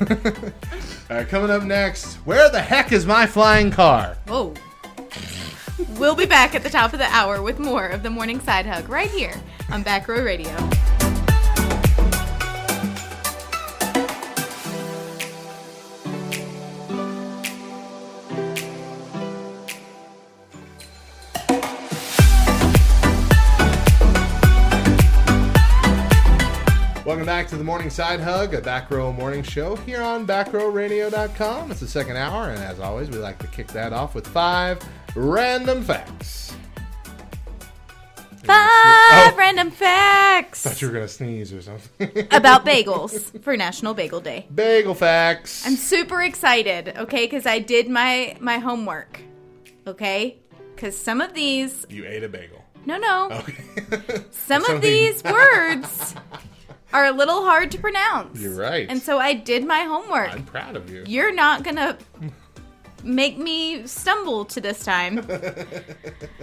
All 1.10 1.16
right, 1.16 1.28
coming 1.28 1.50
up 1.50 1.62
next, 1.62 2.14
where 2.26 2.50
the 2.50 2.60
heck 2.60 2.90
is 2.92 3.06
my 3.06 3.26
flying 3.26 3.70
car? 3.70 4.16
Whoa. 4.26 4.54
We'll 5.90 6.16
be 6.16 6.26
back 6.26 6.56
at 6.56 6.64
the 6.64 6.70
top 6.70 6.92
of 6.92 6.98
the 6.98 7.06
hour 7.06 7.40
with 7.40 7.60
more 7.60 7.86
of 7.86 8.02
the 8.02 8.10
morning 8.10 8.40
side 8.40 8.66
hug 8.66 8.88
right 8.88 9.10
here 9.10 9.34
on 9.70 9.84
Back 9.84 10.08
Row 10.08 10.22
Radio. 10.22 10.52
Welcome 27.18 27.34
back 27.34 27.48
to 27.48 27.56
the 27.56 27.64
Morning 27.64 27.90
Side 27.90 28.20
Hug, 28.20 28.54
a 28.54 28.60
back 28.60 28.92
row 28.92 29.12
morning 29.12 29.42
show 29.42 29.74
here 29.74 30.00
on 30.00 30.24
backrowradio.com. 30.24 31.72
It's 31.72 31.80
the 31.80 31.88
second 31.88 32.16
hour, 32.16 32.50
and 32.50 32.62
as 32.62 32.78
always, 32.78 33.10
we 33.10 33.16
like 33.18 33.40
to 33.40 33.48
kick 33.48 33.66
that 33.72 33.92
off 33.92 34.14
with 34.14 34.24
five 34.24 34.78
random 35.16 35.82
facts. 35.82 36.54
Five 38.44 39.32
Oh. 39.32 39.34
random 39.36 39.72
facts 39.72 40.62
thought 40.62 40.80
you 40.80 40.86
were 40.86 40.94
gonna 40.94 41.08
sneeze 41.08 41.52
or 41.52 41.60
something. 41.60 42.28
about 42.30 42.64
bagels 42.64 43.42
for 43.42 43.56
National 43.56 43.94
Bagel 43.94 44.20
Day. 44.20 44.46
Bagel 44.54 44.94
facts. 44.94 45.66
I'm 45.66 45.74
super 45.74 46.22
excited, 46.22 46.94
okay, 46.98 47.26
because 47.26 47.46
I 47.46 47.58
did 47.58 47.88
my 47.90 48.36
my 48.38 48.58
homework, 48.58 49.18
okay. 49.88 50.36
Because 50.76 50.96
some 50.96 51.20
of 51.20 51.34
these, 51.34 51.84
you 51.90 52.06
ate 52.06 52.22
a 52.22 52.28
bagel. 52.28 52.64
no, 52.86 52.96
no, 52.96 53.28
Okay. 53.32 53.54
some 54.30 54.62
Something- 54.62 54.76
of 54.76 54.82
these 54.82 55.24
words 55.24 56.14
are 56.92 57.04
a 57.06 57.12
little 57.12 57.44
hard 57.44 57.70
to 57.72 57.78
pronounce. 57.78 58.40
You're 58.40 58.54
right. 58.54 58.86
And 58.88 59.02
so 59.02 59.18
I 59.18 59.34
did 59.34 59.64
my 59.66 59.80
homework. 59.80 60.32
I'm 60.32 60.44
proud 60.44 60.76
of 60.76 60.90
you. 60.90 61.04
You're 61.06 61.34
not 61.34 61.62
gonna 61.62 61.98
make 63.04 63.38
me 63.38 63.86
stumble 63.86 64.44
to 64.46 64.60
this 64.60 64.84
time. 64.84 65.26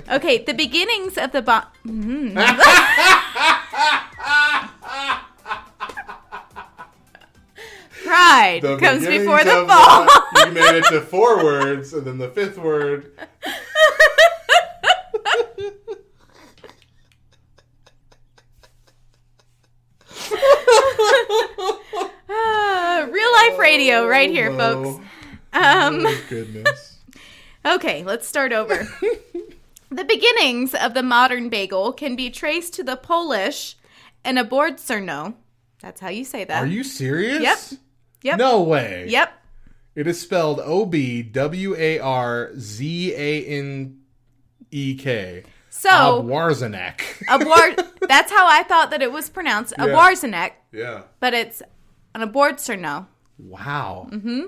Okay, 0.08 0.44
the 0.44 0.54
beginnings 0.54 1.18
of 1.18 1.32
the 1.32 1.42
bo- 1.42 1.64
Mhm. 1.84 2.36
Pride 8.04 8.62
The 8.62 8.78
comes 8.78 9.06
before 9.08 9.44
the 9.44 9.66
fall. 9.68 10.46
you 10.46 10.52
made 10.52 10.76
it 10.76 10.84
to 10.92 11.02
four 11.02 11.44
words, 11.44 11.94
and 11.94 12.06
then 12.06 12.18
the 12.18 12.30
fifth 12.30 12.58
word. 12.58 13.12
Real 23.12 23.32
life 23.34 23.60
radio 23.60 24.08
right 24.08 24.30
here, 24.30 24.52
Hello. 24.52 24.84
folks. 24.94 25.06
Um, 25.54 26.06
Oh, 26.06 26.22
goodness. 26.30 26.98
okay, 27.66 28.04
let's 28.04 28.28
start 28.28 28.52
over. 28.52 28.88
the 29.90 30.04
beginnings 30.04 30.74
of 30.74 30.94
the 30.94 31.04
modern 31.04 31.50
bagel 31.50 31.94
can 31.94 32.16
be 32.16 32.30
traced 32.30 32.74
to 32.76 32.84
the 32.84 32.96
Polish 32.98 33.76
and 34.24 34.38
abordzerno. 34.38 35.36
That's 35.82 36.02
how 36.02 36.10
you 36.10 36.24
say 36.26 36.44
that. 36.46 36.64
Are 36.64 36.68
you 36.68 36.84
serious? 36.84 37.42
Yep. 37.42 37.80
Yep. 38.24 38.38
No 38.40 38.62
way. 38.64 39.06
Yep. 39.08 39.32
It 39.96 40.08
is 40.08 40.20
spelled 40.20 40.60
E 44.72 44.96
K. 44.96 45.44
So 45.78 46.24
Abwarzenek. 46.24 47.00
abwar- 47.28 47.88
that's 48.08 48.32
how 48.32 48.48
I 48.48 48.64
thought 48.64 48.92
that 48.92 49.02
it 49.02 49.12
was 49.12 49.30
pronounced. 49.30 49.74
Yeah. 49.78 49.86
Yeah. 50.72 51.04
but 51.20 51.34
it's 51.34 51.62
an 52.14 52.22
abwarzenek. 52.22 53.08
Wow. 53.38 54.08
Mm-hmm. 54.12 54.42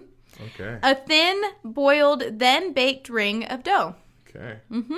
Okay. 0.46 0.80
A 0.82 0.96
thin, 0.96 1.42
boiled, 1.64 2.24
then 2.32 2.72
baked 2.74 3.10
ring 3.10 3.44
of 3.46 3.64
dough. 3.64 3.96
Okay. 4.30 4.60
Mm-hmm. 4.72 4.96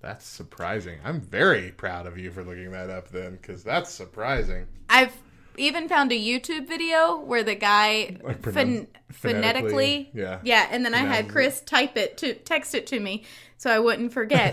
That's 0.00 0.26
surprising. 0.26 0.98
I'm 1.04 1.20
very 1.20 1.72
proud 1.72 2.06
of 2.06 2.18
you 2.18 2.30
for 2.30 2.44
looking 2.44 2.70
that 2.72 2.90
up 2.90 3.08
then, 3.10 3.32
because 3.32 3.62
that's 3.64 3.90
surprising. 3.90 4.66
I've 4.88 5.16
even 5.56 5.88
found 5.88 6.12
a 6.12 6.18
YouTube 6.18 6.66
video 6.68 7.20
where 7.20 7.42
the 7.42 7.54
guy 7.54 8.16
Like 8.22 8.42
phonetically, 8.42 8.88
phonetically, 9.12 10.10
yeah. 10.14 10.40
yeah, 10.42 10.66
and 10.70 10.84
then 10.84 10.94
I 10.94 10.98
had 10.98 11.28
Chris 11.28 11.60
type 11.60 11.96
it 11.96 12.16
to 12.18 12.34
text 12.34 12.74
it 12.74 12.86
to 12.88 13.00
me 13.00 13.24
so 13.62 13.70
I 13.70 13.78
wouldn't 13.78 14.12
forget 14.12 14.52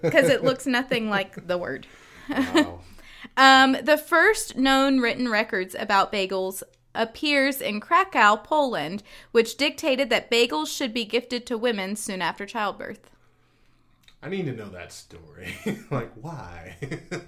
because 0.00 0.30
it 0.30 0.42
looks 0.42 0.64
nothing 0.64 1.10
like 1.10 1.46
the 1.46 1.58
word. 1.58 1.86
Wow. 2.30 2.80
Um, 3.36 3.76
the 3.82 3.98
first 3.98 4.56
known 4.56 5.00
written 5.00 5.28
records 5.28 5.76
about 5.78 6.12
bagels 6.12 6.62
appears 6.94 7.60
in 7.60 7.78
Krakow, 7.80 8.36
Poland, 8.42 9.02
which 9.30 9.56
dictated 9.56 10.10
that 10.10 10.30
bagels 10.30 10.68
should 10.74 10.92
be 10.92 11.04
gifted 11.04 11.46
to 11.46 11.58
women 11.58 11.94
soon 11.94 12.20
after 12.20 12.46
childbirth. 12.46 13.10
I 14.22 14.28
need 14.28 14.46
to 14.46 14.52
know 14.52 14.68
that 14.70 14.92
story. 14.92 15.54
like, 15.90 16.12
why? 16.20 16.76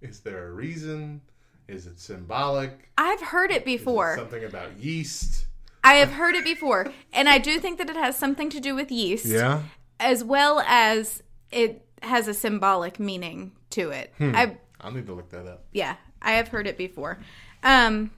Is 0.00 0.20
there 0.20 0.48
a 0.48 0.52
reason? 0.52 1.20
Is 1.68 1.86
it 1.86 1.98
symbolic? 1.98 2.90
I've 2.96 3.20
heard 3.20 3.50
it 3.50 3.64
before. 3.64 4.16
something 4.16 4.44
about 4.44 4.78
yeast? 4.78 5.46
I 5.84 5.94
have 5.94 6.12
heard 6.12 6.34
it 6.34 6.44
before, 6.44 6.92
and 7.12 7.28
I 7.28 7.38
do 7.38 7.58
think 7.58 7.78
that 7.78 7.90
it 7.90 7.96
has 7.96 8.16
something 8.16 8.50
to 8.50 8.60
do 8.60 8.74
with 8.74 8.90
yeast. 8.92 9.26
Yeah. 9.26 9.62
as 9.98 10.22
well 10.24 10.60
as 10.60 11.22
it 11.50 11.86
has 12.02 12.28
a 12.28 12.34
symbolic 12.34 12.98
meaning 13.00 13.52
to 13.70 13.90
it. 13.90 14.12
I 14.20 14.56
I'll 14.80 14.90
need 14.92 15.06
to 15.06 15.12
look 15.14 15.30
that 15.30 15.46
up. 15.46 15.64
yeah, 15.72 15.96
I 16.20 16.32
have 16.32 16.48
heard 16.48 16.66
it 16.66 16.76
before. 16.78 17.18
Um 17.62 18.10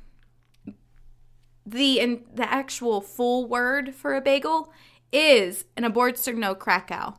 the 1.67 2.01
in, 2.01 2.25
the 2.35 2.51
actual 2.51 3.01
full 3.01 3.47
word 3.47 3.95
for 3.95 4.15
a 4.15 4.21
bagel 4.21 4.73
is 5.13 5.65
an 5.77 5.85
abortsigno 5.85 6.57
Krakow. 6.59 7.15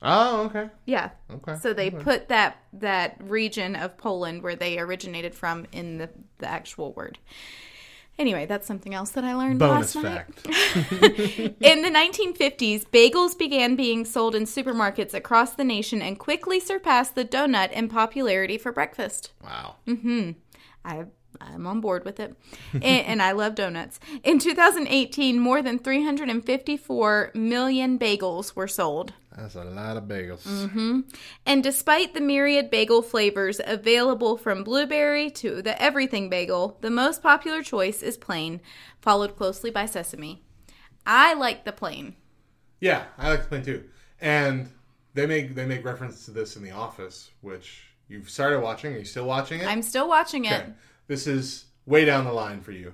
Oh, 0.00 0.42
okay. 0.44 0.70
Yeah. 0.86 1.10
Okay. 1.30 1.56
So 1.56 1.72
they 1.74 1.90
put 1.90 2.28
that 2.28 2.58
that 2.72 3.16
region 3.20 3.74
of 3.74 3.96
Poland 3.98 4.42
where 4.42 4.54
they 4.56 4.78
originated 4.78 5.34
from 5.34 5.66
in 5.72 5.98
the 5.98 6.08
the 6.38 6.48
actual 6.48 6.92
word. 6.92 7.18
Anyway, 8.18 8.46
that's 8.46 8.66
something 8.66 8.94
else 8.94 9.10
that 9.10 9.24
I 9.24 9.34
learned 9.34 9.60
Bonus 9.60 9.94
last 9.94 10.02
night. 10.04 10.26
fact. 10.34 10.46
In 11.60 11.82
the 11.82 11.90
1950s, 11.90 12.86
bagels 12.88 13.38
began 13.38 13.76
being 13.76 14.04
sold 14.04 14.34
in 14.34 14.42
supermarkets 14.42 15.14
across 15.14 15.52
the 15.54 15.62
nation 15.62 16.02
and 16.02 16.18
quickly 16.18 16.58
surpassed 16.58 17.14
the 17.14 17.24
donut 17.24 17.70
in 17.70 17.88
popularity 17.88 18.58
for 18.58 18.72
breakfast. 18.72 19.30
Wow. 19.42 19.76
Mhm. 19.86 20.34
I, 20.84 21.04
I'm 21.40 21.66
on 21.66 21.80
board 21.80 22.04
with 22.04 22.20
it. 22.20 22.34
and, 22.72 22.84
and 22.84 23.22
I 23.22 23.32
love 23.32 23.54
donuts. 23.54 24.00
In 24.24 24.38
2018, 24.38 25.38
more 25.38 25.62
than 25.62 25.78
354 25.78 27.32
million 27.34 27.98
bagels 27.98 28.56
were 28.56 28.68
sold. 28.68 29.12
That's 29.36 29.54
a 29.54 29.64
lot 29.64 29.96
of 29.96 30.04
bagels. 30.04 30.42
Mm-hmm. 30.42 31.00
And 31.46 31.62
despite 31.62 32.14
the 32.14 32.20
myriad 32.20 32.70
bagel 32.70 33.02
flavors 33.02 33.60
available 33.64 34.36
from 34.36 34.64
blueberry 34.64 35.30
to 35.32 35.62
the 35.62 35.80
everything 35.80 36.28
bagel, 36.28 36.76
the 36.80 36.90
most 36.90 37.22
popular 37.22 37.62
choice 37.62 38.02
is 38.02 38.16
plain, 38.16 38.60
followed 39.00 39.36
closely 39.36 39.70
by 39.70 39.86
sesame. 39.86 40.42
I 41.06 41.34
like 41.34 41.64
the 41.64 41.72
plain. 41.72 42.16
Yeah, 42.80 43.04
I 43.16 43.30
like 43.30 43.42
the 43.42 43.48
plain 43.48 43.64
too. 43.64 43.84
And 44.20 44.70
they 45.14 45.26
make 45.26 45.54
they 45.54 45.66
make 45.66 45.84
reference 45.84 46.24
to 46.24 46.32
this 46.32 46.56
in 46.56 46.62
The 46.62 46.72
Office, 46.72 47.30
which 47.40 47.84
you've 48.08 48.28
started 48.28 48.60
watching. 48.60 48.94
Are 48.94 48.98
you 48.98 49.04
still 49.04 49.26
watching 49.26 49.60
it? 49.60 49.68
I'm 49.68 49.82
still 49.82 50.08
watching 50.08 50.46
it. 50.46 50.52
Okay. 50.52 50.72
This 51.08 51.26
is 51.26 51.64
way 51.86 52.04
down 52.04 52.24
the 52.24 52.32
line 52.32 52.60
for 52.60 52.72
you. 52.72 52.92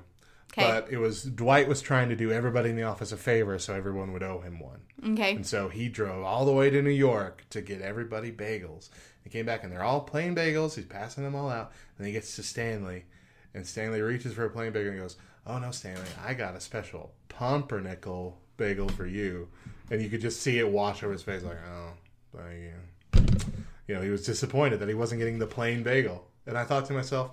Okay. 0.56 0.70
But 0.70 0.90
it 0.90 0.98
was 0.98 1.24
Dwight 1.24 1.66
was 1.66 1.82
trying 1.82 2.08
to 2.10 2.16
do 2.16 2.30
everybody 2.30 2.70
in 2.70 2.76
the 2.76 2.84
office 2.84 3.10
a 3.10 3.16
favor 3.16 3.58
so 3.58 3.74
everyone 3.74 4.12
would 4.12 4.22
owe 4.22 4.40
him 4.40 4.60
one. 4.60 4.80
Okay. 5.12 5.34
And 5.34 5.46
so 5.46 5.68
he 5.68 5.88
drove 5.88 6.24
all 6.24 6.44
the 6.44 6.52
way 6.52 6.70
to 6.70 6.80
New 6.80 6.90
York 6.90 7.44
to 7.50 7.60
get 7.60 7.80
everybody 7.82 8.30
bagels. 8.30 8.88
He 9.24 9.30
came 9.30 9.46
back 9.46 9.64
and 9.64 9.72
they're 9.72 9.82
all 9.82 10.02
plain 10.02 10.34
bagels. 10.34 10.76
He's 10.76 10.84
passing 10.84 11.24
them 11.24 11.34
all 11.34 11.50
out. 11.50 11.72
And 11.98 12.06
he 12.06 12.12
gets 12.12 12.36
to 12.36 12.42
Stanley. 12.44 13.04
And 13.52 13.66
Stanley 13.66 14.00
reaches 14.00 14.32
for 14.32 14.44
a 14.44 14.50
plain 14.50 14.72
bagel 14.72 14.92
and 14.92 15.00
goes, 15.00 15.16
Oh 15.44 15.58
no, 15.58 15.72
Stanley, 15.72 16.06
I 16.24 16.34
got 16.34 16.54
a 16.54 16.60
special 16.60 17.12
pumpernickel 17.28 18.38
bagel 18.56 18.88
for 18.90 19.06
you. 19.06 19.48
And 19.90 20.00
you 20.00 20.08
could 20.08 20.20
just 20.20 20.40
see 20.40 20.58
it 20.60 20.68
wash 20.68 21.02
over 21.02 21.12
his 21.12 21.22
face 21.22 21.42
like, 21.42 21.58
Oh, 21.66 21.90
thank 22.36 22.60
you. 22.60 23.64
You 23.88 23.94
know, 23.96 24.02
he 24.02 24.10
was 24.10 24.24
disappointed 24.24 24.78
that 24.80 24.88
he 24.88 24.94
wasn't 24.94 25.18
getting 25.18 25.40
the 25.40 25.46
plain 25.46 25.82
bagel. 25.82 26.28
And 26.46 26.56
I 26.56 26.64
thought 26.64 26.86
to 26.86 26.92
myself, 26.92 27.32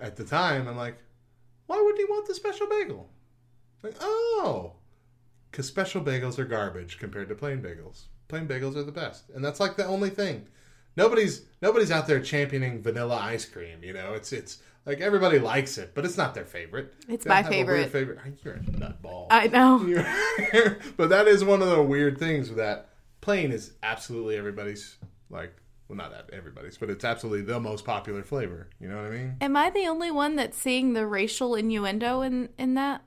at 0.00 0.16
the 0.16 0.24
time, 0.24 0.68
I'm 0.68 0.76
like, 0.76 0.96
why 1.66 1.80
would 1.80 1.96
he 1.96 2.04
want 2.04 2.26
the 2.26 2.34
special 2.34 2.66
bagel? 2.66 3.08
Like, 3.82 3.94
oh, 4.00 4.72
because 5.50 5.66
special 5.66 6.02
bagels 6.02 6.38
are 6.38 6.44
garbage 6.44 6.98
compared 6.98 7.28
to 7.28 7.34
plain 7.34 7.60
bagels. 7.62 8.04
Plain 8.28 8.46
bagels 8.46 8.76
are 8.76 8.82
the 8.82 8.92
best, 8.92 9.30
and 9.34 9.44
that's 9.44 9.60
like 9.60 9.76
the 9.76 9.86
only 9.86 10.10
thing. 10.10 10.46
Nobody's 10.96 11.42
nobody's 11.62 11.90
out 11.90 12.06
there 12.06 12.20
championing 12.20 12.82
vanilla 12.82 13.16
ice 13.16 13.44
cream. 13.44 13.82
You 13.82 13.92
know, 13.92 14.14
it's 14.14 14.32
it's 14.32 14.58
like 14.84 15.00
everybody 15.00 15.38
likes 15.38 15.78
it, 15.78 15.92
but 15.94 16.04
it's 16.04 16.16
not 16.16 16.34
their 16.34 16.44
favorite. 16.44 16.92
It's 17.08 17.24
my 17.24 17.42
have 17.42 17.52
a 17.52 17.64
weird 17.64 17.90
favorite. 17.90 18.20
favorite. 18.20 18.38
You're 18.42 18.54
a 18.54 18.58
nutball. 18.58 19.26
I 19.30 19.46
know. 19.46 19.78
But 20.96 21.10
that 21.10 21.28
is 21.28 21.44
one 21.44 21.62
of 21.62 21.68
the 21.68 21.82
weird 21.82 22.18
things 22.18 22.54
that 22.54 22.88
plain 23.20 23.52
is 23.52 23.72
absolutely 23.82 24.36
everybody's 24.36 24.96
like. 25.30 25.54
Well, 25.88 25.96
not 25.96 26.10
that 26.10 26.28
everybody's, 26.34 26.76
but 26.76 26.90
it's 26.90 27.04
absolutely 27.04 27.42
the 27.42 27.58
most 27.58 27.84
popular 27.86 28.22
flavor. 28.22 28.68
You 28.78 28.88
know 28.88 28.96
what 28.96 29.06
I 29.06 29.10
mean? 29.10 29.36
Am 29.40 29.56
I 29.56 29.70
the 29.70 29.86
only 29.86 30.10
one 30.10 30.36
that's 30.36 30.58
seeing 30.58 30.92
the 30.92 31.06
racial 31.06 31.54
innuendo 31.54 32.20
in 32.20 32.50
in 32.58 32.74
that? 32.74 33.02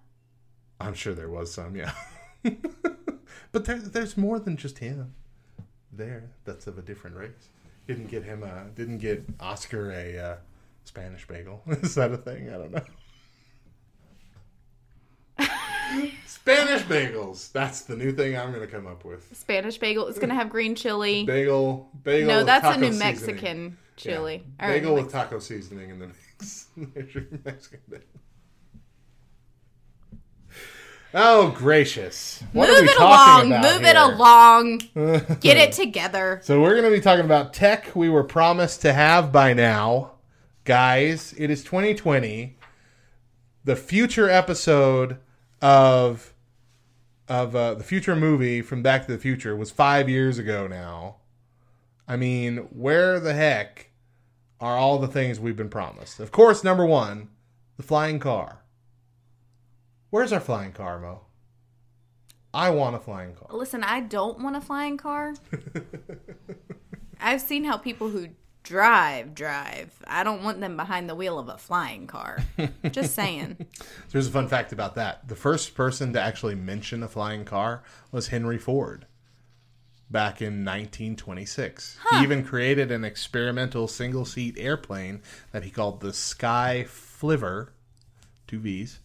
I'm 0.80 0.96
sure 0.96 1.14
there 1.14 1.30
was 1.30 1.54
some, 1.54 1.76
yeah. 1.76 1.94
but 3.52 3.66
there, 3.66 3.78
there's 3.78 4.18
more 4.18 4.40
than 4.40 4.58
just 4.58 4.80
him 4.80 5.14
there. 5.92 6.32
That's 6.44 6.66
of 6.66 6.80
a 6.80 6.82
different 6.82 7.18
race. 7.18 7.50
Didn't 7.88 8.08
get 8.08 8.24
him 8.24 8.42
a. 8.42 8.66
Didn't 8.76 8.98
get 8.98 9.26
Oscar 9.40 9.92
a 9.92 10.18
uh, 10.18 10.36
Spanish 10.84 11.28
bagel. 11.28 11.62
Is 11.68 11.96
that 11.96 12.12
a 12.12 12.18
thing? 12.18 12.50
I 12.50 12.54
don't 12.54 12.72
know. 12.72 12.84
Spanish 16.26 16.82
bagels. 16.84 17.52
That's 17.52 17.82
the 17.82 17.96
new 17.96 18.12
thing 18.12 18.36
I'm 18.38 18.52
going 18.52 18.66
to 18.66 18.74
come 18.74 18.88
up 18.88 19.06
with. 19.06 19.36
Spanish 19.38 19.78
bagel. 19.78 20.08
It's 20.08 20.18
gonna 20.20 20.34
have 20.34 20.50
green 20.50 20.76
chili. 20.76 21.24
Bagel. 21.24 21.90
Bagel. 22.04 22.28
No, 22.28 22.44
that's 22.44 22.66
a 22.66 22.80
New 22.80 22.88
seasoning. 22.88 23.00
Mexican 23.00 23.78
chili. 23.96 24.44
Yeah. 24.60 24.66
Or 24.66 24.74
Bagel 24.74 24.94
with 24.96 25.12
taco 25.12 25.40
seasoning 25.40 25.90
in 25.92 26.00
the 26.00 26.08
mix. 26.08 26.68
Mexican 26.76 27.80
bagel. 27.90 28.06
Oh 31.14 31.52
gracious! 31.52 32.42
What 32.54 32.70
Move 32.70 32.78
are 32.78 32.82
we 32.84 32.88
it 32.90 33.00
along. 33.00 33.50
Move 33.50 33.84
it 33.84 33.96
along. 33.98 34.78
Get 35.42 35.58
it 35.58 35.74
together. 35.74 36.40
So 36.44 36.62
we're 36.62 36.72
going 36.72 36.90
to 36.90 36.96
be 36.96 37.02
talking 37.02 37.26
about 37.26 37.54
tech 37.54 37.94
we 37.96 38.10
were 38.10 38.24
promised 38.24 38.82
to 38.84 38.94
have 38.94 39.32
by 39.32 39.54
now, 39.54 40.14
guys. 40.64 41.36
It 41.38 41.50
is 41.52 41.66
2020. 41.66 42.58
The 43.66 43.76
future 43.76 44.30
episode 44.30 45.18
of 45.62 46.34
of 47.28 47.56
uh, 47.56 47.76
the 47.76 47.84
future 47.84 48.16
movie 48.16 48.62
from 48.62 48.82
Back 48.82 49.06
to 49.06 49.12
the 49.12 49.18
Future 49.18 49.56
was 49.56 49.72
five 49.72 50.10
years 50.10 50.38
ago 50.38 50.68
now. 50.68 51.18
I 52.08 52.18
mean, 52.18 52.58
where 52.72 53.20
the 53.22 53.34
heck 53.34 53.92
are 54.60 54.78
all 54.78 55.00
the 55.00 55.08
things 55.08 55.40
we've 55.40 55.56
been 55.56 55.70
promised? 55.70 56.20
Of 56.20 56.32
course, 56.32 56.64
number 56.64 56.86
one, 56.86 57.30
the 57.78 57.84
flying 57.84 58.20
car. 58.20 58.64
Where's 60.10 60.34
our 60.34 60.42
flying 60.42 60.74
car, 60.74 61.00
Mo? 61.00 61.22
I 62.54 62.70
want 62.70 62.98
a 62.98 63.00
flying 63.00 63.34
car. 63.34 63.48
Listen, 63.52 63.82
I 63.82 64.02
don't 64.02 64.40
want 64.40 64.58
a 64.58 64.62
flying 64.62 64.98
car. 64.98 65.36
I've 67.22 67.40
seen 67.40 67.64
how 67.64 67.78
people 67.78 68.10
who 68.10 68.28
drive 68.64 69.34
drive. 69.34 69.92
I 70.08 70.24
don't 70.24 70.44
want 70.44 70.60
them 70.60 70.78
behind 70.78 71.10
the 71.10 71.16
wheel 71.16 71.40
of 71.40 71.50
a 71.50 71.58
flying 71.58 72.08
car. 72.08 72.40
Just 72.92 73.14
saying. 73.16 73.66
There's 74.12 74.28
a 74.28 74.32
fun 74.32 74.48
fact 74.48 74.72
about 74.72 74.96
that. 74.96 75.28
The 75.28 75.36
first 75.36 75.76
person 75.76 76.14
to 76.14 76.22
actually 76.22 76.56
mention 76.56 77.04
a 77.04 77.08
flying 77.08 77.46
car 77.46 77.84
was 78.12 78.28
Henry 78.28 78.58
Ford 78.58 79.06
back 80.10 80.42
in 80.42 80.66
1926. 80.66 81.98
He 82.12 82.24
even 82.24 82.44
created 82.44 82.92
an 82.92 83.04
experimental 83.04 83.88
single 83.88 84.26
seat 84.26 84.56
airplane 84.58 85.22
that 85.52 85.64
he 85.64 85.70
called 85.70 86.02
the 86.02 86.14
Sky 86.14 86.86
Flivver, 86.88 87.70
two 88.48 88.60
V's. 88.60 89.00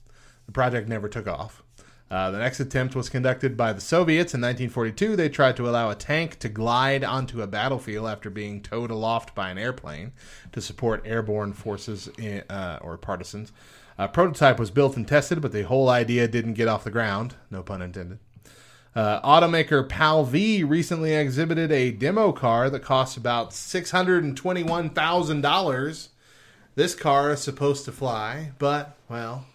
The 0.47 0.53
project 0.53 0.88
never 0.88 1.09
took 1.09 1.27
off. 1.29 1.62
Uh, 2.09 2.31
the 2.31 2.38
next 2.38 2.61
attempt 2.61 2.95
was 2.95 3.09
conducted 3.09 3.57
by 3.57 3.73
the 3.73 3.81
Soviets 3.81 4.33
in 4.33 4.40
1942. 4.40 5.16
They 5.16 5.29
tried 5.29 5.57
to 5.57 5.69
allow 5.69 5.90
a 5.90 5.97
tank 5.97 6.38
to 6.38 6.49
glide 6.49 7.03
onto 7.03 7.42
a 7.42 7.49
battlefield 7.49 8.07
after 8.07 8.31
being 8.31 8.62
towed 8.62 8.92
aloft 8.92 9.35
by 9.35 9.51
an 9.51 9.59
airplane 9.59 10.12
to 10.53 10.61
support 10.61 11.03
airborne 11.05 11.53
forces 11.53 12.09
in, 12.16 12.45
uh, 12.49 12.79
or 12.81 12.97
partisans. 12.97 13.51
A 13.99 14.07
prototype 14.07 14.61
was 14.61 14.71
built 14.71 14.97
and 14.97 15.09
tested, 15.09 15.40
but 15.40 15.53
the 15.53 15.62
whole 15.62 15.88
idea 15.88 16.29
didn't 16.29 16.53
get 16.55 16.69
off 16.69 16.85
the 16.85 16.90
ground. 16.90 17.35
No 17.51 17.62
pun 17.62 17.81
intended. 17.83 18.19
Uh, 18.95 19.21
automaker 19.23 19.88
PAL-V 19.88 20.62
recently 20.64 21.14
exhibited 21.14 21.73
a 21.73 21.90
demo 21.90 22.31
car 22.33 22.69
that 22.71 22.83
costs 22.83 23.16
about 23.16 23.51
$621,000. 23.51 26.09
This 26.77 26.95
car 26.95 27.33
is 27.33 27.40
supposed 27.40 27.85
to 27.87 27.92
fly, 27.92 28.53
but, 28.59 28.97
well, 29.09 29.47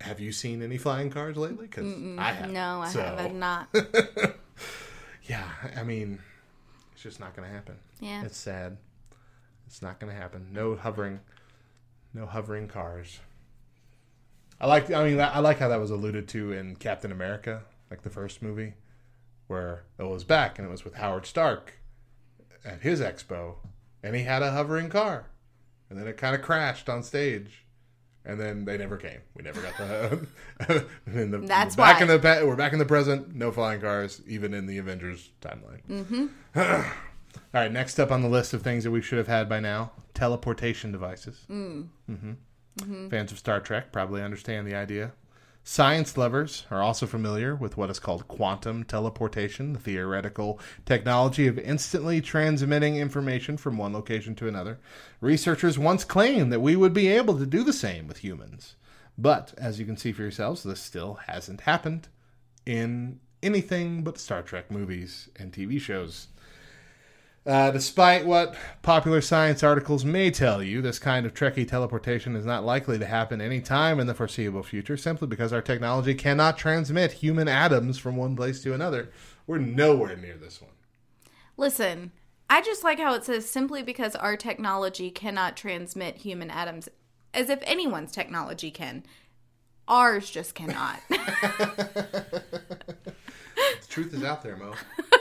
have 0.00 0.20
you 0.20 0.32
seen 0.32 0.62
any 0.62 0.78
flying 0.78 1.10
cars 1.10 1.36
lately? 1.36 1.66
Because 1.66 1.92
I 2.18 2.32
have. 2.32 2.50
No, 2.50 2.80
I 2.82 2.88
so- 2.88 3.00
have 3.02 3.34
not. 3.34 3.68
Yeah, 5.26 5.48
I 5.74 5.84
mean, 5.84 6.18
it's 6.92 7.02
just 7.02 7.18
not 7.18 7.34
going 7.34 7.48
to 7.48 7.54
happen. 7.54 7.76
Yeah. 7.98 8.24
It's 8.24 8.36
sad. 8.36 8.76
It's 9.66 9.80
not 9.80 9.98
going 9.98 10.12
to 10.12 10.18
happen. 10.20 10.48
No 10.52 10.76
hovering, 10.76 11.20
no 12.12 12.26
hovering 12.26 12.68
cars. 12.68 13.20
I 14.60 14.66
like. 14.66 14.90
I 14.90 15.04
mean, 15.08 15.18
I 15.20 15.38
like 15.38 15.58
how 15.58 15.68
that 15.68 15.80
was 15.80 15.90
alluded 15.90 16.28
to 16.28 16.52
in 16.52 16.76
Captain 16.76 17.10
America, 17.10 17.62
like 17.90 18.02
the 18.02 18.10
first 18.10 18.42
movie, 18.42 18.74
where 19.46 19.84
it 19.98 20.04
was 20.04 20.24
back 20.24 20.58
and 20.58 20.68
it 20.68 20.70
was 20.70 20.84
with 20.84 20.94
Howard 20.96 21.24
Stark 21.26 21.72
at 22.64 22.82
his 22.82 23.00
expo, 23.00 23.56
and 24.02 24.14
he 24.14 24.22
had 24.24 24.42
a 24.42 24.50
hovering 24.52 24.90
car, 24.90 25.30
and 25.88 25.98
then 25.98 26.06
it 26.06 26.18
kind 26.18 26.34
of 26.34 26.42
crashed 26.42 26.88
on 26.90 27.02
stage, 27.02 27.63
and 28.24 28.40
then 28.40 28.64
they 28.64 28.76
never 28.76 28.96
came. 28.96 29.20
We 29.36 29.42
never 29.42 29.60
got 29.60 29.76
the. 29.76 30.86
in 31.06 31.30
the 31.30 31.38
That's 31.38 31.76
back 31.76 31.96
why. 31.96 32.02
in 32.02 32.08
the 32.08 32.18
pa- 32.18 32.44
we're 32.44 32.56
back 32.56 32.72
in 32.72 32.78
the 32.78 32.84
present. 32.86 33.34
No 33.34 33.50
flying 33.50 33.80
cars, 33.80 34.22
even 34.26 34.54
in 34.54 34.66
the 34.66 34.78
Avengers 34.78 35.30
timeline. 35.40 35.82
Mm-hmm. 35.88 36.26
All 36.60 37.60
right, 37.60 37.72
next 37.72 37.98
up 37.98 38.10
on 38.12 38.22
the 38.22 38.28
list 38.28 38.52
of 38.54 38.62
things 38.62 38.84
that 38.84 38.90
we 38.90 39.02
should 39.02 39.18
have 39.18 39.28
had 39.28 39.48
by 39.48 39.60
now: 39.60 39.92
teleportation 40.14 40.92
devices. 40.92 41.44
Mm-hmm. 41.50 43.08
Fans 43.08 43.30
of 43.32 43.38
Star 43.38 43.60
Trek 43.60 43.92
probably 43.92 44.22
understand 44.22 44.66
the 44.66 44.74
idea. 44.74 45.12
Science 45.66 46.18
lovers 46.18 46.66
are 46.70 46.82
also 46.82 47.06
familiar 47.06 47.54
with 47.54 47.78
what 47.78 47.88
is 47.88 47.98
called 47.98 48.28
quantum 48.28 48.84
teleportation, 48.84 49.72
the 49.72 49.78
theoretical 49.78 50.60
technology 50.84 51.46
of 51.46 51.58
instantly 51.58 52.20
transmitting 52.20 52.96
information 52.96 53.56
from 53.56 53.78
one 53.78 53.94
location 53.94 54.34
to 54.34 54.46
another. 54.46 54.78
Researchers 55.22 55.78
once 55.78 56.04
claimed 56.04 56.52
that 56.52 56.60
we 56.60 56.76
would 56.76 56.92
be 56.92 57.08
able 57.08 57.38
to 57.38 57.46
do 57.46 57.64
the 57.64 57.72
same 57.72 58.06
with 58.06 58.18
humans. 58.18 58.76
But, 59.16 59.54
as 59.56 59.80
you 59.80 59.86
can 59.86 59.96
see 59.96 60.12
for 60.12 60.20
yourselves, 60.20 60.64
this 60.64 60.80
still 60.80 61.14
hasn't 61.28 61.62
happened 61.62 62.08
in 62.66 63.20
anything 63.42 64.02
but 64.02 64.18
Star 64.18 64.42
Trek 64.42 64.70
movies 64.70 65.30
and 65.36 65.50
TV 65.50 65.80
shows. 65.80 66.28
Uh, 67.46 67.70
despite 67.70 68.24
what 68.24 68.54
popular 68.80 69.20
science 69.20 69.62
articles 69.62 70.02
may 70.02 70.30
tell 70.30 70.62
you, 70.62 70.80
this 70.80 70.98
kind 70.98 71.26
of 71.26 71.34
Trekkie 71.34 71.68
teleportation 71.68 72.36
is 72.36 72.46
not 72.46 72.64
likely 72.64 72.98
to 72.98 73.04
happen 73.04 73.42
any 73.42 73.60
time 73.60 74.00
in 74.00 74.06
the 74.06 74.14
foreseeable 74.14 74.62
future, 74.62 74.96
simply 74.96 75.28
because 75.28 75.52
our 75.52 75.60
technology 75.60 76.14
cannot 76.14 76.56
transmit 76.56 77.12
human 77.12 77.46
atoms 77.46 77.98
from 77.98 78.16
one 78.16 78.34
place 78.34 78.62
to 78.62 78.72
another. 78.72 79.10
We're 79.46 79.58
nowhere 79.58 80.16
near 80.16 80.38
this 80.38 80.62
one. 80.62 80.70
Listen, 81.58 82.12
I 82.48 82.62
just 82.62 82.82
like 82.82 82.98
how 82.98 83.12
it 83.14 83.24
says 83.24 83.48
simply 83.48 83.82
because 83.82 84.16
our 84.16 84.38
technology 84.38 85.10
cannot 85.10 85.54
transmit 85.54 86.16
human 86.16 86.50
atoms, 86.50 86.88
as 87.34 87.50
if 87.50 87.58
anyone's 87.64 88.12
technology 88.12 88.70
can. 88.70 89.04
Ours 89.86 90.30
just 90.30 90.54
cannot. 90.54 91.00
The 91.10 92.30
truth 93.90 94.14
is 94.14 94.24
out 94.24 94.42
there, 94.42 94.56
Mo. 94.56 94.72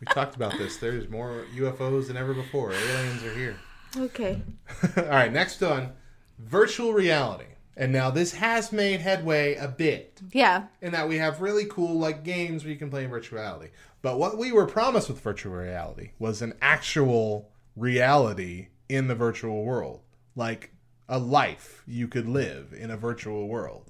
we 0.00 0.06
talked 0.06 0.34
about 0.36 0.56
this. 0.58 0.78
There's 0.78 1.08
more 1.08 1.44
UFOs 1.54 2.08
than 2.08 2.16
ever 2.16 2.32
before. 2.34 2.72
Aliens 2.72 3.22
are 3.24 3.34
here. 3.34 3.56
okay. 3.96 4.40
All 4.96 5.04
right, 5.04 5.32
next 5.32 5.62
on 5.62 5.92
virtual 6.38 6.92
reality. 6.92 7.44
And 7.76 7.92
now 7.92 8.10
this 8.10 8.32
has 8.32 8.72
made 8.72 9.00
headway 9.00 9.54
a 9.54 9.68
bit. 9.68 10.20
Yeah. 10.32 10.64
in 10.82 10.92
that 10.92 11.08
we 11.08 11.16
have 11.18 11.40
really 11.40 11.64
cool 11.66 11.98
like 11.98 12.24
games 12.24 12.64
where 12.64 12.72
you 12.72 12.78
can 12.78 12.90
play 12.90 13.04
in 13.04 13.10
virtual 13.10 13.38
reality. 13.38 13.68
But 14.02 14.18
what 14.18 14.38
we 14.38 14.52
were 14.52 14.66
promised 14.66 15.08
with 15.08 15.20
virtual 15.20 15.54
reality 15.54 16.10
was 16.18 16.42
an 16.42 16.54
actual 16.60 17.50
reality 17.76 18.68
in 18.88 19.08
the 19.08 19.14
virtual 19.14 19.64
world, 19.64 20.00
like 20.34 20.72
a 21.08 21.18
life 21.18 21.82
you 21.86 22.08
could 22.08 22.28
live 22.28 22.72
in 22.76 22.90
a 22.90 22.96
virtual 22.96 23.48
world. 23.48 23.89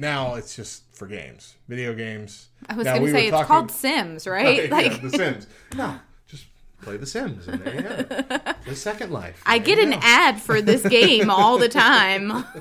Now 0.00 0.34
it's 0.36 0.56
just 0.56 0.82
for 0.94 1.06
games, 1.06 1.54
video 1.68 1.94
games. 1.94 2.48
I 2.68 2.74
was 2.74 2.84
going 2.84 2.96
to 2.96 3.02
we 3.04 3.10
say 3.10 3.26
it's 3.26 3.30
talking- 3.32 3.46
called 3.46 3.70
Sims, 3.70 4.26
right? 4.26 4.64
Yeah, 4.68 4.74
like 4.74 5.02
The 5.02 5.10
Sims. 5.10 5.46
No, 5.76 5.96
just 6.26 6.46
play 6.80 6.96
The 6.96 7.06
Sims, 7.06 7.46
and 7.46 7.60
there 7.62 7.74
you. 7.74 8.54
The 8.66 8.74
Second 8.76 9.10
Life. 9.12 9.42
I 9.46 9.58
get 9.58 9.78
an 9.78 9.90
go. 9.90 9.98
ad 10.02 10.40
for 10.40 10.60
this 10.62 10.86
game 10.86 11.28
all 11.30 11.58
the 11.58 11.68
time. 11.68 12.44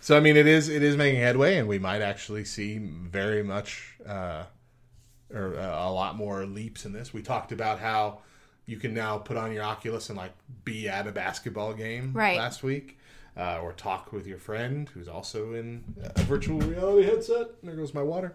So 0.00 0.14
I 0.18 0.20
mean, 0.20 0.36
it 0.36 0.46
is 0.46 0.68
it 0.68 0.82
is 0.82 0.98
making 0.98 1.18
headway, 1.20 1.56
and 1.56 1.66
we 1.66 1.78
might 1.78 2.02
actually 2.02 2.44
see 2.44 2.76
very 2.78 3.42
much 3.42 3.96
uh, 4.06 4.42
or 5.32 5.56
uh, 5.58 5.88
a 5.88 5.90
lot 5.90 6.14
more 6.16 6.44
leaps 6.44 6.84
in 6.84 6.92
this. 6.92 7.14
We 7.14 7.22
talked 7.22 7.52
about 7.52 7.78
how 7.78 8.18
you 8.66 8.76
can 8.76 8.92
now 8.92 9.16
put 9.16 9.38
on 9.38 9.50
your 9.50 9.62
Oculus 9.62 10.10
and 10.10 10.18
like 10.18 10.32
be 10.62 10.90
at 10.90 11.06
a 11.06 11.10
basketball 11.12 11.72
game 11.72 12.12
Right. 12.12 12.36
last 12.36 12.62
week, 12.62 12.98
uh, 13.36 13.58
or 13.62 13.72
talk 13.72 14.12
with 14.12 14.26
your 14.26 14.38
friend 14.38 14.88
who's 14.90 15.08
also 15.08 15.54
in 15.54 15.82
a 16.16 16.22
virtual 16.22 16.60
reality 16.60 17.06
headset. 17.06 17.48
There 17.62 17.74
goes 17.74 17.92
my 17.94 18.02
water. 18.02 18.34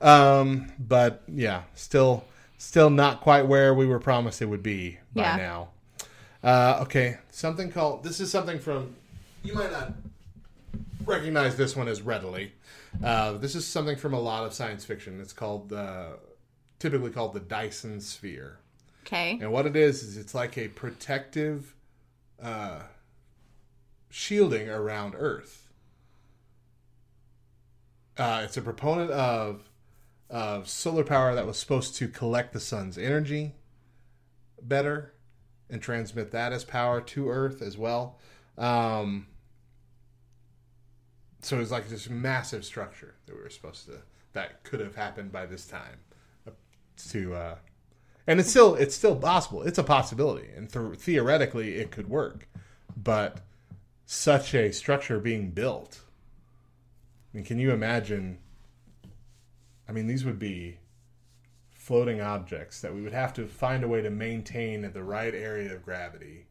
Um, 0.00 0.72
but 0.78 1.22
yeah, 1.28 1.62
still 1.74 2.24
still 2.58 2.90
not 2.90 3.20
quite 3.20 3.46
where 3.46 3.74
we 3.74 3.86
were 3.86 4.00
promised 4.00 4.42
it 4.42 4.46
would 4.46 4.62
be 4.62 4.98
by 5.14 5.22
Yeah. 5.22 5.36
now. 5.36 5.68
Uh, 6.42 6.78
okay, 6.82 7.18
something 7.30 7.70
called 7.70 8.02
this 8.02 8.18
is 8.20 8.30
something 8.30 8.58
from 8.58 8.94
you 9.42 9.54
might 9.54 9.70
not 9.70 9.92
recognize 11.04 11.56
this 11.56 11.76
one 11.76 11.88
as 11.88 12.02
readily. 12.02 12.52
Uh, 13.02 13.32
this 13.32 13.54
is 13.54 13.66
something 13.66 13.96
from 13.96 14.14
a 14.14 14.20
lot 14.20 14.44
of 14.44 14.52
science 14.52 14.84
fiction. 14.84 15.20
It's 15.20 15.32
called 15.32 15.72
uh, 15.72 16.10
typically 16.78 17.10
called 17.10 17.34
the 17.34 17.40
Dyson 17.40 18.00
sphere. 18.00 18.58
Okay. 19.06 19.38
And 19.40 19.52
what 19.52 19.66
it 19.66 19.76
is 19.76 20.02
is 20.02 20.16
it's 20.16 20.34
like 20.34 20.58
a 20.58 20.68
protective 20.68 21.74
uh, 22.42 22.80
shielding 24.10 24.68
around 24.68 25.14
Earth. 25.16 25.68
Uh, 28.18 28.42
it's 28.44 28.56
a 28.56 28.62
proponent 28.62 29.10
of 29.10 29.70
of 30.28 30.68
solar 30.68 31.02
power 31.02 31.34
that 31.34 31.46
was 31.46 31.58
supposed 31.58 31.96
to 31.96 32.06
collect 32.06 32.52
the 32.52 32.60
sun's 32.60 32.96
energy 32.96 33.52
better 34.62 35.12
and 35.68 35.82
transmit 35.82 36.30
that 36.30 36.52
as 36.52 36.62
power 36.64 37.00
to 37.00 37.28
Earth 37.28 37.62
as 37.62 37.76
well. 37.76 38.18
Um, 38.56 39.26
so 41.40 41.58
it's 41.58 41.72
like 41.72 41.88
this 41.88 42.08
massive 42.08 42.64
structure 42.64 43.14
that 43.26 43.34
we 43.34 43.42
were 43.42 43.50
supposed 43.50 43.86
to 43.86 44.02
that 44.34 44.62
could 44.62 44.78
have 44.78 44.94
happened 44.94 45.32
by 45.32 45.46
this 45.46 45.66
time 45.66 45.98
uh, 46.46 46.50
to 47.08 47.34
uh, 47.34 47.54
and 48.26 48.38
it's 48.38 48.50
still 48.50 48.74
it's 48.74 48.94
still 48.94 49.16
possible. 49.16 49.62
It's 49.62 49.78
a 49.78 49.82
possibility, 49.84 50.48
and 50.54 50.70
th- 50.70 50.98
theoretically 50.98 51.76
it 51.76 51.90
could 51.90 52.08
work. 52.08 52.48
But 52.96 53.38
such 54.12 54.56
a 54.56 54.72
structure 54.72 55.20
being 55.20 55.50
built, 55.50 56.00
I 57.32 57.36
mean, 57.36 57.44
can 57.44 57.60
you 57.60 57.70
imagine? 57.70 58.38
I 59.88 59.92
mean, 59.92 60.08
these 60.08 60.24
would 60.24 60.38
be 60.40 60.78
floating 61.70 62.20
objects 62.20 62.80
that 62.80 62.92
we 62.92 63.02
would 63.02 63.12
have 63.12 63.32
to 63.34 63.46
find 63.46 63.84
a 63.84 63.88
way 63.88 64.02
to 64.02 64.10
maintain 64.10 64.84
at 64.84 64.94
the 64.94 65.04
right 65.04 65.32
area 65.32 65.72
of 65.72 65.84
gravity, 65.84 66.46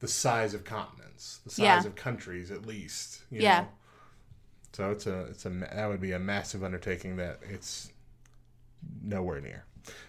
the 0.00 0.08
size 0.08 0.52
of 0.52 0.64
continents, 0.64 1.40
the 1.42 1.50
size 1.50 1.62
Yeah. 1.62 1.86
of 1.86 1.94
countries, 1.94 2.50
at 2.50 2.66
least. 2.66 3.22
you 3.30 3.40
Yeah. 3.40 3.60
know? 3.62 3.68
So 4.74 4.90
it's 4.90 5.06
a 5.06 5.20
it's 5.24 5.46
a 5.46 5.48
that 5.48 5.86
would 5.88 6.02
be 6.02 6.12
a 6.12 6.18
massive 6.18 6.62
undertaking 6.62 7.16
that 7.16 7.40
it's 7.48 7.90
nowhere 9.02 9.40
near. 9.40 9.64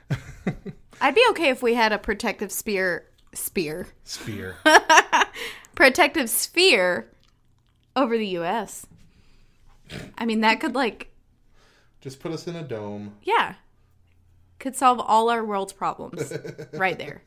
I'd 0.99 1.15
be 1.15 1.26
okay 1.30 1.49
if 1.52 1.63
we 1.63 1.73
had 1.73 1.93
a 1.93 1.97
protective 1.99 2.52
spear 2.52 3.06
spear. 3.34 3.88
Spear. 4.04 4.58
Protective 5.76 6.30
sphere 6.30 7.10
over 7.96 8.17
the 8.17 8.28
US. 8.39 8.86
I 10.17 10.26
mean 10.26 10.41
that 10.41 10.60
could 10.60 10.76
like 10.76 11.12
Just 12.02 12.19
put 12.19 12.32
us 12.32 12.48
in 12.48 12.56
a 12.56 12.63
dome. 12.63 13.15
yeah. 13.24 13.56
Could 14.60 14.76
solve 14.78 15.00
all 15.00 15.30
our 15.30 15.43
world's 15.43 15.74
problems 15.74 16.32
right 16.74 16.98
there. 16.98 17.22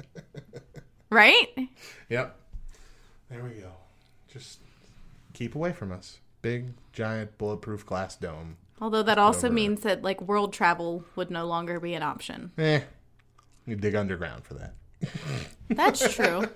Right? 1.10 1.48
Yep. 2.08 2.34
There 3.28 3.42
we 3.44 3.50
go. 3.60 3.72
Just 4.32 4.60
keep 5.34 5.54
away 5.54 5.72
from 5.72 5.92
us. 5.92 6.18
Big, 6.40 6.68
giant, 6.92 7.36
bulletproof 7.36 7.84
glass 7.84 8.16
dome. 8.16 8.56
Although 8.80 9.02
that 9.02 9.18
also 9.18 9.48
over. 9.48 9.54
means 9.54 9.80
that 9.82 10.02
like 10.02 10.20
world 10.22 10.52
travel 10.54 11.04
would 11.14 11.30
no 11.30 11.44
longer 11.46 11.78
be 11.78 11.92
an 11.94 12.02
option. 12.02 12.52
Eh. 12.56 12.80
You 13.66 13.76
dig 13.76 13.94
underground 13.94 14.44
for 14.44 14.54
that. 14.54 14.74
That's 15.68 16.14
true. 16.14 16.48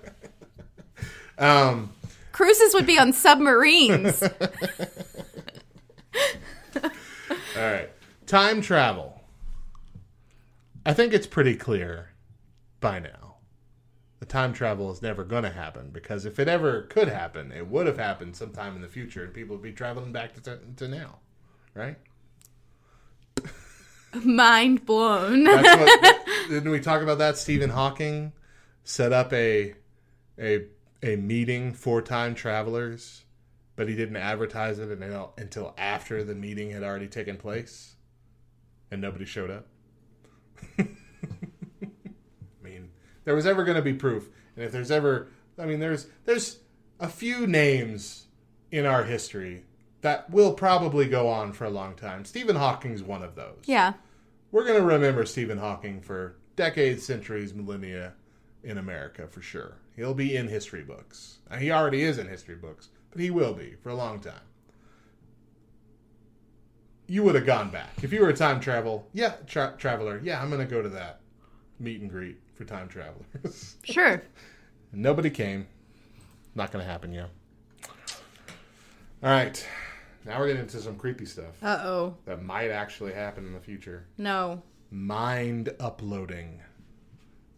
Um, 1.41 1.91
Cruises 2.31 2.73
would 2.73 2.85
be 2.85 2.97
on 2.97 3.11
submarines. 3.11 4.23
all 4.23 4.29
right. 7.55 7.89
Time 8.25 8.61
travel. 8.61 9.21
I 10.85 10.93
think 10.93 11.13
it's 11.13 11.27
pretty 11.27 11.55
clear 11.55 12.11
by 12.79 12.99
now 12.99 13.35
the 14.19 14.25
time 14.27 14.53
travel 14.53 14.91
is 14.91 15.01
never 15.01 15.23
going 15.23 15.43
to 15.43 15.49
happen 15.49 15.89
because 15.91 16.25
if 16.25 16.39
it 16.39 16.47
ever 16.47 16.83
could 16.83 17.07
happen, 17.07 17.51
it 17.51 17.67
would 17.67 17.87
have 17.87 17.97
happened 17.97 18.35
sometime 18.35 18.75
in 18.75 18.81
the 18.81 18.87
future, 18.87 19.23
and 19.23 19.33
people 19.33 19.55
would 19.55 19.63
be 19.63 19.71
traveling 19.71 20.11
back 20.11 20.39
to, 20.41 20.59
to 20.77 20.87
now, 20.87 21.17
right? 21.73 21.97
Mind 24.23 24.85
blown. 24.85 25.43
That's 25.45 26.01
what, 26.01 26.25
didn't 26.49 26.69
we 26.69 26.79
talk 26.79 27.01
about 27.01 27.17
that? 27.17 27.37
Stephen 27.37 27.71
Hawking 27.71 28.31
set 28.83 29.11
up 29.11 29.33
a 29.33 29.73
a 30.37 30.65
a 31.03 31.15
meeting 31.15 31.73
for 31.73 32.01
time 32.01 32.35
travelers, 32.35 33.23
but 33.75 33.89
he 33.89 33.95
didn't 33.95 34.17
advertise 34.17 34.79
it 34.79 34.89
until, 34.89 35.33
until 35.37 35.73
after 35.77 36.23
the 36.23 36.35
meeting 36.35 36.71
had 36.71 36.83
already 36.83 37.07
taken 37.07 37.37
place, 37.37 37.95
and 38.91 39.01
nobody 39.01 39.25
showed 39.25 39.49
up. 39.49 39.67
I 40.79 40.87
mean, 42.63 42.89
there 43.23 43.35
was 43.35 43.45
ever 43.45 43.63
going 43.63 43.77
to 43.77 43.81
be 43.81 43.93
proof, 43.93 44.29
and 44.55 44.63
if 44.65 44.71
there's 44.71 44.91
ever, 44.91 45.29
I 45.57 45.65
mean, 45.65 45.79
there's 45.79 46.07
there's 46.25 46.59
a 46.99 47.07
few 47.07 47.47
names 47.47 48.25
in 48.71 48.85
our 48.85 49.03
history 49.03 49.63
that 50.01 50.29
will 50.29 50.53
probably 50.53 51.07
go 51.07 51.27
on 51.27 51.53
for 51.53 51.65
a 51.65 51.69
long 51.69 51.95
time. 51.95 52.25
Stephen 52.25 52.55
Hawking's 52.55 53.03
one 53.03 53.23
of 53.23 53.35
those. 53.35 53.59
yeah. 53.65 53.93
We're 54.51 54.65
going 54.65 54.79
to 54.79 54.85
remember 54.85 55.25
Stephen 55.25 55.57
Hawking 55.57 56.01
for 56.01 56.35
decades, 56.57 57.05
centuries, 57.05 57.53
millennia 57.53 58.13
in 58.63 58.77
America 58.77 59.25
for 59.27 59.41
sure. 59.41 59.77
He'll 60.01 60.15
be 60.15 60.35
in 60.35 60.47
history 60.47 60.81
books. 60.81 61.37
He 61.59 61.69
already 61.71 62.01
is 62.01 62.17
in 62.17 62.27
history 62.27 62.55
books, 62.55 62.89
but 63.11 63.21
he 63.21 63.29
will 63.29 63.53
be 63.53 63.75
for 63.83 63.89
a 63.89 63.93
long 63.93 64.19
time. 64.19 64.33
You 67.05 67.21
would 67.21 67.35
have 67.35 67.45
gone 67.45 67.69
back. 67.69 67.89
If 68.01 68.11
you 68.11 68.21
were 68.21 68.29
a 68.29 68.33
time 68.35 68.59
travel, 68.59 69.07
yeah, 69.13 69.33
tra- 69.45 69.75
traveler, 69.77 70.19
yeah, 70.23 70.41
I'm 70.41 70.49
going 70.49 70.67
to 70.67 70.73
go 70.73 70.81
to 70.81 70.89
that 70.89 71.19
meet 71.79 72.01
and 72.01 72.09
greet 72.09 72.39
for 72.55 72.65
time 72.65 72.87
travelers. 72.87 73.75
Sure. 73.83 74.23
Nobody 74.91 75.29
came. 75.29 75.67
Not 76.55 76.71
going 76.71 76.83
to 76.83 76.89
happen, 76.91 77.13
yeah. 77.13 77.27
All 79.23 79.29
right. 79.29 79.63
Now 80.25 80.39
we're 80.39 80.47
getting 80.47 80.63
into 80.63 80.79
some 80.81 80.95
creepy 80.95 81.27
stuff 81.27 81.61
Uh 81.61 81.79
oh. 81.83 82.17
that 82.25 82.41
might 82.43 82.71
actually 82.71 83.13
happen 83.13 83.45
in 83.45 83.53
the 83.53 83.59
future 83.59 84.07
No. 84.17 84.63
mind 84.89 85.69
uploading, 85.79 86.59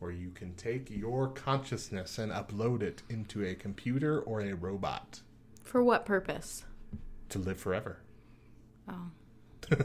where 0.03 0.11
you 0.11 0.29
can 0.31 0.53
take 0.55 0.89
your 0.91 1.29
consciousness 1.29 2.19
and 2.19 2.29
upload 2.31 2.81
it 2.83 3.01
into 3.09 3.43
a 3.45 3.55
computer 3.55 4.19
or 4.19 4.41
a 4.41 4.53
robot 4.53 5.21
For 5.63 5.81
what 5.81 6.05
purpose? 6.05 6.65
to 7.29 7.39
live 7.39 7.57
forever. 7.57 7.99
Oh. 8.87 9.09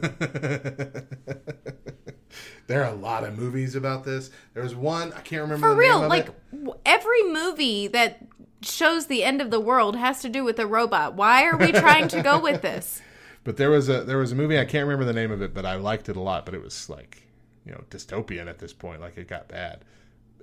there 2.67 2.83
are 2.83 2.91
a 2.91 2.95
lot 2.95 3.23
of 3.23 3.37
movies 3.39 3.75
about 3.75 4.03
this. 4.03 4.29
There 4.53 4.61
was 4.61 4.75
one 4.75 5.13
I 5.13 5.21
can't 5.21 5.41
remember 5.43 5.67
For 5.67 5.73
the 5.73 5.79
real, 5.79 5.95
name 6.01 6.03
of 6.03 6.09
like 6.09 6.27
it. 6.27 6.77
every 6.85 7.23
movie 7.23 7.87
that 7.87 8.19
shows 8.61 9.07
the 9.07 9.23
end 9.23 9.41
of 9.41 9.51
the 9.51 9.59
world 9.59 9.95
has 9.95 10.21
to 10.21 10.29
do 10.29 10.43
with 10.43 10.59
a 10.59 10.67
robot. 10.67 11.13
Why 11.15 11.45
are 11.45 11.55
we 11.57 11.71
trying 11.71 12.09
to 12.09 12.21
go 12.21 12.39
with 12.39 12.61
this? 12.61 13.01
But 13.45 13.55
there 13.55 13.71
was 13.71 13.87
a 13.87 14.03
there 14.03 14.17
was 14.17 14.33
a 14.33 14.35
movie 14.35 14.59
I 14.59 14.65
can't 14.65 14.85
remember 14.85 15.05
the 15.05 15.13
name 15.13 15.31
of 15.31 15.41
it, 15.41 15.53
but 15.53 15.65
I 15.65 15.75
liked 15.75 16.09
it 16.09 16.17
a 16.17 16.19
lot. 16.19 16.45
But 16.45 16.53
it 16.55 16.61
was 16.61 16.89
like 16.89 17.23
you 17.65 17.71
know 17.71 17.83
dystopian 17.89 18.47
at 18.47 18.59
this 18.59 18.73
point, 18.73 18.99
like 18.99 19.17
it 19.17 19.29
got 19.29 19.47
bad, 19.47 19.85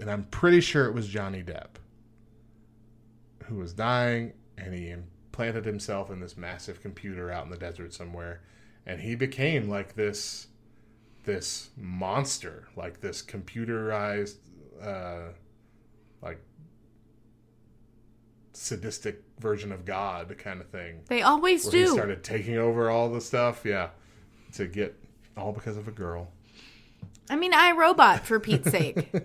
and 0.00 0.10
I'm 0.10 0.24
pretty 0.24 0.60
sure 0.60 0.86
it 0.86 0.94
was 0.94 1.08
Johnny 1.08 1.42
Depp 1.42 1.76
who 3.46 3.56
was 3.56 3.72
dying, 3.72 4.32
and 4.58 4.74
he 4.74 4.90
implanted 4.90 5.64
himself 5.64 6.10
in 6.10 6.20
this 6.20 6.36
massive 6.36 6.82
computer 6.82 7.30
out 7.30 7.44
in 7.44 7.50
the 7.50 7.56
desert 7.56 7.94
somewhere, 7.94 8.40
and 8.84 9.00
he 9.00 9.14
became 9.14 9.68
like 9.68 9.94
this 9.94 10.48
this 11.24 11.70
monster, 11.76 12.68
like 12.76 13.00
this 13.00 13.20
computerized, 13.20 14.36
uh, 14.80 15.32
like 16.22 16.40
sadistic 18.52 19.22
version 19.40 19.72
of 19.72 19.84
God 19.84 20.34
kind 20.38 20.60
of 20.60 20.68
thing 20.68 21.00
They 21.08 21.20
always 21.22 21.66
where 21.66 21.82
he 21.82 21.86
started 21.88 22.24
taking 22.24 22.56
over 22.56 22.88
all 22.88 23.10
the 23.10 23.20
stuff. 23.20 23.64
Yeah, 23.64 23.90
to 24.54 24.66
get 24.66 24.96
all 25.36 25.52
because 25.52 25.76
of 25.76 25.88
a 25.88 25.92
girl. 25.92 26.28
I 27.28 27.36
mean, 27.36 27.52
I 27.54 27.72
robot 27.72 28.24
for 28.26 28.38
Pete's 28.38 28.70
sake. 28.70 29.12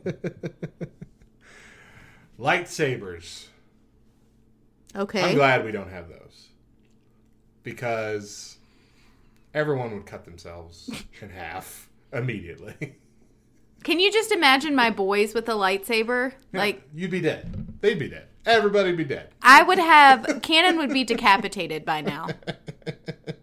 Lightsabers. 2.40 3.48
Okay. 4.96 5.22
I'm 5.22 5.36
glad 5.36 5.64
we 5.64 5.72
don't 5.72 5.90
have 5.90 6.10
those 6.10 6.48
because 7.64 8.58
everyone 9.54 9.94
would 9.94 10.06
cut 10.06 10.26
themselves 10.26 10.90
in 11.22 11.30
half 11.36 11.90
immediately. 12.12 12.98
Can 13.84 14.00
you 14.00 14.12
just 14.12 14.32
imagine 14.32 14.76
my 14.76 14.90
boys 14.90 15.34
with 15.34 15.50
a 15.50 15.54
lightsaber? 15.54 16.34
Like 16.54 16.84
you'd 16.94 17.12
be 17.12 17.22
dead. 17.22 17.68
They'd 17.82 18.00
be 18.00 18.10
dead. 18.10 18.28
Everybody'd 18.46 18.98
be 18.98 19.06
dead. 19.06 19.30
I 19.42 19.64
would 19.64 19.80
have 19.80 20.42
Cannon 20.42 20.78
would 20.78 20.92
be 20.92 21.04
decapitated 21.04 21.86
by 21.86 22.02
now. 22.02 22.28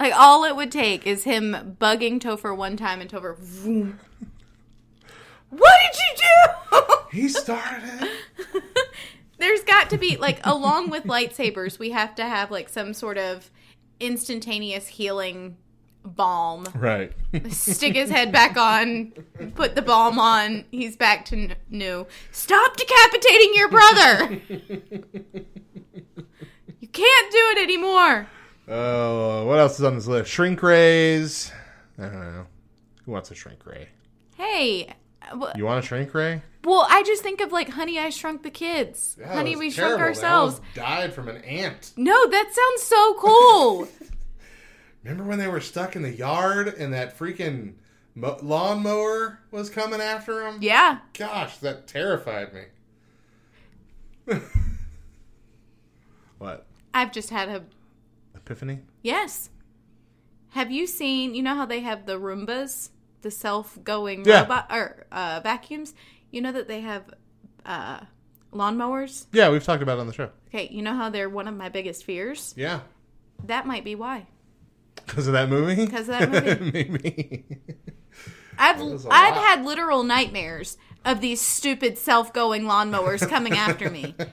Like 0.00 0.14
all 0.16 0.44
it 0.44 0.56
would 0.56 0.72
take 0.72 1.06
is 1.06 1.24
him 1.24 1.76
bugging 1.78 2.18
Topher 2.20 2.56
one 2.56 2.76
time 2.78 3.02
and 3.02 3.10
Topher 3.10 3.36
vroom. 3.36 4.00
What 5.50 5.72
did 5.92 5.98
you 6.00 6.16
do? 6.16 6.26
He 7.12 7.28
started. 7.28 8.08
There's 9.38 9.64
got 9.64 9.90
to 9.90 9.98
be 9.98 10.16
like 10.16 10.38
along 10.44 10.90
with 10.90 11.02
lightsabers, 11.04 11.76
we 11.76 11.90
have 11.90 12.14
to 12.14 12.24
have 12.24 12.52
like 12.52 12.68
some 12.68 12.94
sort 12.94 13.18
of 13.18 13.50
instantaneous 13.98 14.86
healing 14.86 15.56
balm. 16.04 16.66
Right. 16.72 17.12
Stick 17.50 17.96
his 17.96 18.10
head 18.10 18.30
back 18.30 18.56
on, 18.56 19.12
put 19.56 19.74
the 19.74 19.82
balm 19.82 20.20
on. 20.20 20.66
He's 20.70 20.96
back 20.96 21.24
to 21.26 21.36
n- 21.36 21.56
new. 21.68 22.06
Stop 22.30 22.76
decapitating 22.76 23.54
your 23.54 23.68
brother. 23.70 24.40
you 26.78 26.88
can't 26.92 27.32
do 27.32 27.54
it 27.56 27.58
anymore. 27.58 28.28
Oh, 28.72 29.46
what 29.46 29.58
else 29.58 29.78
is 29.78 29.84
on 29.84 29.96
this 29.96 30.06
list? 30.06 30.30
Shrink 30.30 30.62
rays. 30.62 31.50
I 31.98 32.02
don't 32.02 32.12
know. 32.20 32.46
Who 33.04 33.12
wants 33.12 33.30
a 33.30 33.34
shrink 33.34 33.66
ray? 33.66 33.88
Hey, 34.36 34.94
w- 35.30 35.52
You 35.56 35.64
want 35.64 35.84
a 35.84 35.86
shrink 35.86 36.14
ray? 36.14 36.42
well, 36.64 36.86
I 36.88 37.02
just 37.02 37.22
think 37.22 37.40
of 37.40 37.50
like 37.52 37.70
Honey, 37.70 37.98
I 37.98 38.10
Shrunk 38.10 38.42
the 38.44 38.50
Kids. 38.50 39.16
That 39.18 39.28
Honey, 39.34 39.56
we 39.56 39.70
terrible. 39.72 39.96
shrunk 39.98 40.08
ourselves. 40.08 40.60
died 40.74 41.12
from 41.12 41.28
an 41.28 41.38
ant. 41.38 41.92
No, 41.96 42.28
that 42.28 42.52
sounds 42.54 42.82
so 42.82 43.14
cool. 43.14 43.88
Remember 45.02 45.24
when 45.24 45.38
they 45.38 45.48
were 45.48 45.60
stuck 45.60 45.96
in 45.96 46.02
the 46.02 46.12
yard 46.12 46.68
and 46.68 46.92
that 46.92 47.18
freaking 47.18 47.72
mo- 48.14 48.38
lawnmower 48.42 49.40
was 49.50 49.68
coming 49.68 50.00
after 50.00 50.40
them? 50.44 50.58
yeah. 50.60 50.98
Gosh, 51.18 51.58
that 51.58 51.86
terrified 51.88 52.52
me. 52.54 52.62
what? 56.38 56.66
I've 56.94 57.10
just 57.12 57.30
had 57.30 57.48
a 57.48 57.64
Yes. 59.02 59.50
Have 60.50 60.70
you 60.70 60.86
seen? 60.86 61.34
You 61.34 61.42
know 61.42 61.54
how 61.54 61.66
they 61.66 61.80
have 61.80 62.06
the 62.06 62.18
Roombas, 62.18 62.90
the 63.22 63.30
self-going 63.30 64.24
Yeah. 64.24 64.42
robot 64.42 64.66
or 64.70 65.06
uh, 65.12 65.40
vacuums. 65.42 65.94
You 66.30 66.40
know 66.40 66.52
that 66.52 66.68
they 66.68 66.80
have 66.80 67.04
uh, 67.64 68.00
lawnmowers. 68.52 69.26
Yeah, 69.32 69.50
we've 69.50 69.62
talked 69.64 69.82
about 69.82 69.98
it 69.98 70.00
on 70.00 70.06
the 70.06 70.12
show. 70.12 70.30
Okay, 70.48 70.68
you 70.70 70.82
know 70.82 70.94
how 70.94 71.08
they're 71.10 71.28
one 71.28 71.46
of 71.48 71.54
my 71.56 71.68
biggest 71.68 72.04
fears. 72.04 72.54
Yeah. 72.56 72.80
That 73.44 73.66
might 73.66 73.84
be 73.84 73.94
why. 73.94 74.26
Because 75.06 75.26
of 75.26 75.32
that 75.32 75.48
movie. 75.48 75.86
Because 75.86 76.08
of 76.08 76.18
that 76.18 76.30
movie. 76.30 76.70
Maybe. 76.72 77.44
I've 78.58 78.80
I've 78.80 79.04
lot. 79.04 79.34
had 79.34 79.64
literal 79.64 80.02
nightmares 80.02 80.76
of 81.04 81.20
these 81.20 81.40
stupid 81.40 81.96
self-going 81.96 82.64
lawnmowers 82.64 83.26
coming 83.28 83.54
after 83.54 83.88
me. 83.90 84.14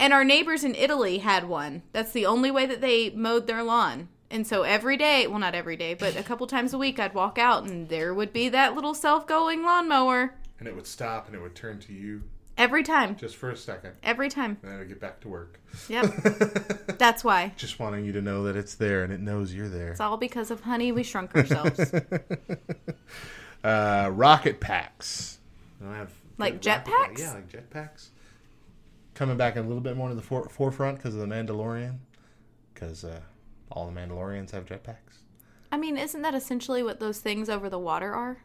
And 0.00 0.12
our 0.12 0.24
neighbors 0.24 0.64
in 0.64 0.74
Italy 0.74 1.18
had 1.18 1.46
one. 1.48 1.82
That's 1.92 2.12
the 2.12 2.26
only 2.26 2.50
way 2.50 2.66
that 2.66 2.80
they 2.80 3.10
mowed 3.10 3.46
their 3.46 3.62
lawn. 3.62 4.08
And 4.30 4.46
so 4.46 4.62
every 4.62 4.96
day, 4.96 5.26
well 5.26 5.38
not 5.38 5.54
every 5.54 5.76
day, 5.76 5.94
but 5.94 6.16
a 6.16 6.22
couple 6.22 6.46
times 6.46 6.72
a 6.72 6.78
week 6.78 6.98
I'd 6.98 7.14
walk 7.14 7.38
out 7.38 7.64
and 7.64 7.88
there 7.88 8.14
would 8.14 8.32
be 8.32 8.48
that 8.48 8.74
little 8.74 8.94
self-going 8.94 9.62
lawnmower 9.64 10.34
and 10.58 10.68
it 10.68 10.74
would 10.76 10.86
stop 10.86 11.26
and 11.26 11.34
it 11.34 11.40
would 11.40 11.54
turn 11.54 11.80
to 11.80 11.92
you 11.92 12.22
every 12.56 12.82
time. 12.82 13.16
just 13.16 13.36
for 13.36 13.50
a 13.50 13.56
second. 13.56 13.92
Every 14.02 14.28
time. 14.28 14.58
And 14.62 14.70
then 14.70 14.76
it 14.76 14.78
would 14.80 14.88
get 14.88 15.00
back 15.00 15.20
to 15.20 15.28
work. 15.28 15.58
Yep. 15.88 16.04
That's 16.98 17.24
why. 17.24 17.52
just 17.56 17.78
wanting 17.80 18.04
you 18.04 18.12
to 18.12 18.22
know 18.22 18.44
that 18.44 18.56
it's 18.56 18.74
there 18.74 19.02
and 19.02 19.12
it 19.12 19.20
knows 19.20 19.52
you're 19.54 19.68
there. 19.68 19.92
It's 19.92 20.00
all 20.00 20.16
because 20.18 20.50
of 20.50 20.60
honey 20.60 20.92
we 20.92 21.02
shrunk 21.02 21.34
ourselves. 21.34 21.92
uh, 23.64 24.10
rocket 24.12 24.60
packs. 24.60 25.38
I 25.84 25.96
have 25.96 26.12
Like 26.38 26.60
jetpacks? 26.60 27.18
Yeah, 27.18 27.32
like 27.34 27.48
jetpacks. 27.48 28.08
Coming 29.14 29.36
back 29.36 29.56
a 29.56 29.60
little 29.60 29.80
bit 29.80 29.96
more 29.96 30.08
to 30.08 30.14
the 30.14 30.22
for- 30.22 30.48
forefront 30.48 30.96
because 30.98 31.14
of 31.14 31.20
the 31.20 31.26
Mandalorian. 31.26 31.98
Because 32.72 33.04
uh, 33.04 33.20
all 33.70 33.86
the 33.86 33.92
Mandalorians 33.92 34.50
have 34.52 34.64
jetpacks. 34.64 35.18
I 35.72 35.76
mean, 35.76 35.96
isn't 35.96 36.22
that 36.22 36.34
essentially 36.34 36.82
what 36.82 37.00
those 37.00 37.18
things 37.20 37.48
over 37.48 37.68
the 37.68 37.78
water 37.78 38.12
are? 38.12 38.38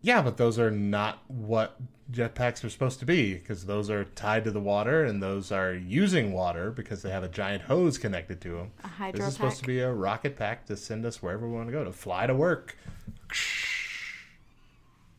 Yeah, 0.00 0.22
but 0.22 0.36
those 0.36 0.58
are 0.58 0.70
not 0.70 1.22
what 1.28 1.76
jetpacks 2.12 2.62
are 2.62 2.68
supposed 2.68 2.98
to 3.00 3.06
be 3.06 3.34
because 3.34 3.64
those 3.64 3.88
are 3.88 4.04
tied 4.04 4.44
to 4.44 4.50
the 4.50 4.60
water 4.60 5.04
and 5.04 5.22
those 5.22 5.50
are 5.50 5.72
using 5.72 6.32
water 6.32 6.70
because 6.70 7.02
they 7.02 7.10
have 7.10 7.22
a 7.22 7.28
giant 7.28 7.62
hose 7.62 7.96
connected 7.96 8.40
to 8.42 8.50
them. 8.50 8.70
A 8.84 8.88
hydro 8.88 9.20
This 9.20 9.28
is 9.28 9.34
supposed 9.34 9.60
to 9.60 9.66
be 9.66 9.80
a 9.80 9.90
rocket 9.92 10.36
pack 10.36 10.66
to 10.66 10.76
send 10.76 11.06
us 11.06 11.22
wherever 11.22 11.48
we 11.48 11.54
want 11.54 11.68
to 11.68 11.72
go 11.72 11.84
to 11.84 11.92
fly 11.92 12.26
to 12.26 12.34
work. 12.34 12.76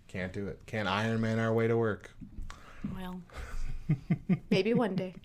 Can't 0.07 0.31
do 0.31 0.47
it. 0.47 0.59
Can't 0.65 0.87
Iron 0.87 1.19
Man 1.19 1.39
our 1.39 1.51
way 1.53 1.67
to 1.67 1.75
work. 1.75 2.11
Well, 2.95 3.21
maybe 4.49 4.73
one 4.73 4.95
day. 4.95 5.13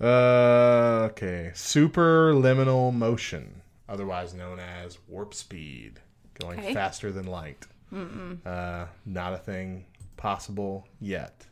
Uh, 0.00 1.08
okay. 1.10 1.50
Superluminal 1.54 2.90
motion, 2.94 3.60
otherwise 3.86 4.32
known 4.32 4.58
as 4.58 4.96
warp 5.06 5.34
speed, 5.34 6.00
going 6.40 6.58
Okay. 6.58 6.72
faster 6.72 7.12
than 7.12 7.26
light. 7.26 7.66
Uh, 8.46 8.86
not 9.04 9.34
a 9.34 9.36
thing 9.36 9.84
possible 10.16 10.86
yet, 11.00 11.44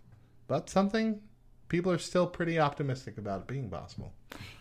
but 0.46 0.70
something 0.70 1.20
people 1.68 1.92
are 1.92 1.98
still 1.98 2.26
pretty 2.26 2.58
optimistic 2.58 3.18
about 3.18 3.42
it 3.42 3.46
being 3.48 3.68
possible. 3.68 4.14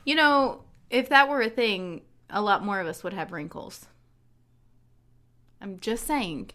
You 0.03 0.15
know, 0.15 0.63
if 0.89 1.07
that 1.07 1.29
were 1.29 1.41
a 1.41 1.49
thing, 1.49 2.01
a 2.29 2.41
lot 2.41 2.65
more 2.65 2.81
of 2.81 2.87
us 2.87 3.05
would 3.05 3.13
have 3.13 3.31
wrinkles. 3.31 3.85
I'm 5.61 5.79
just 5.79 6.05
saying. 6.05 6.49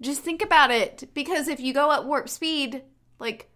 Just 0.00 0.20
think 0.20 0.42
about 0.42 0.70
it. 0.70 1.08
Because 1.12 1.48
if 1.48 1.58
you 1.58 1.74
go 1.74 1.90
at 1.90 2.04
warp 2.06 2.28
speed, 2.28 2.82
like, 3.20 3.48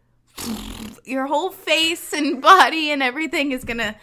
your 1.04 1.26
whole 1.26 1.50
face 1.50 2.12
and 2.12 2.40
body 2.52 2.90
and 2.90 3.02
everything 3.02 3.52
is 3.52 3.64
gonna, 3.64 3.94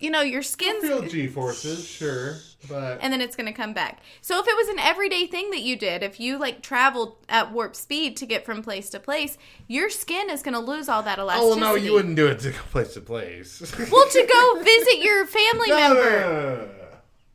you 0.00 0.10
know, 0.10 0.20
your 0.20 0.42
skin's. 0.42 0.82
Feel 0.82 1.02
G 1.02 1.26
forces, 1.26 1.86
sure, 1.86 2.36
but 2.68 2.98
and 3.02 3.12
then 3.12 3.20
it's 3.20 3.36
to 3.46 3.52
come 3.52 3.72
back. 3.72 4.00
So 4.20 4.38
if 4.40 4.46
it 4.48 4.56
was 4.56 4.68
an 4.68 4.78
everyday 4.78 5.26
thing 5.26 5.50
that 5.50 5.60
you 5.60 5.76
did, 5.76 6.02
if 6.02 6.18
you 6.20 6.38
like 6.38 6.62
traveled 6.62 7.16
at 7.28 7.52
warp 7.52 7.74
speed 7.76 8.16
to 8.18 8.26
get 8.26 8.44
from 8.44 8.62
place 8.62 8.90
to 8.90 9.00
place, 9.00 9.36
your 9.66 9.90
skin 9.90 10.30
is 10.30 10.42
to 10.54 10.60
lose 10.60 10.88
all 10.88 11.02
that 11.02 11.18
elasticity 11.18 11.46
oh 11.46 11.60
well, 11.60 11.74
no, 11.74 11.74
you 11.74 11.92
wouldn't 11.92 12.16
do 12.16 12.26
it 12.26 12.38
to 12.40 12.50
go 12.52 12.58
place 12.70 12.94
to 12.94 13.00
place. 13.00 13.60
Well, 13.90 14.08
to 14.08 14.26
go 14.32 14.62
visit 14.62 14.98
your 14.98 15.26
family 15.26 15.68
No, 15.68 15.76
member. 15.76 16.20
no, 16.20 16.56
no. 16.56 16.68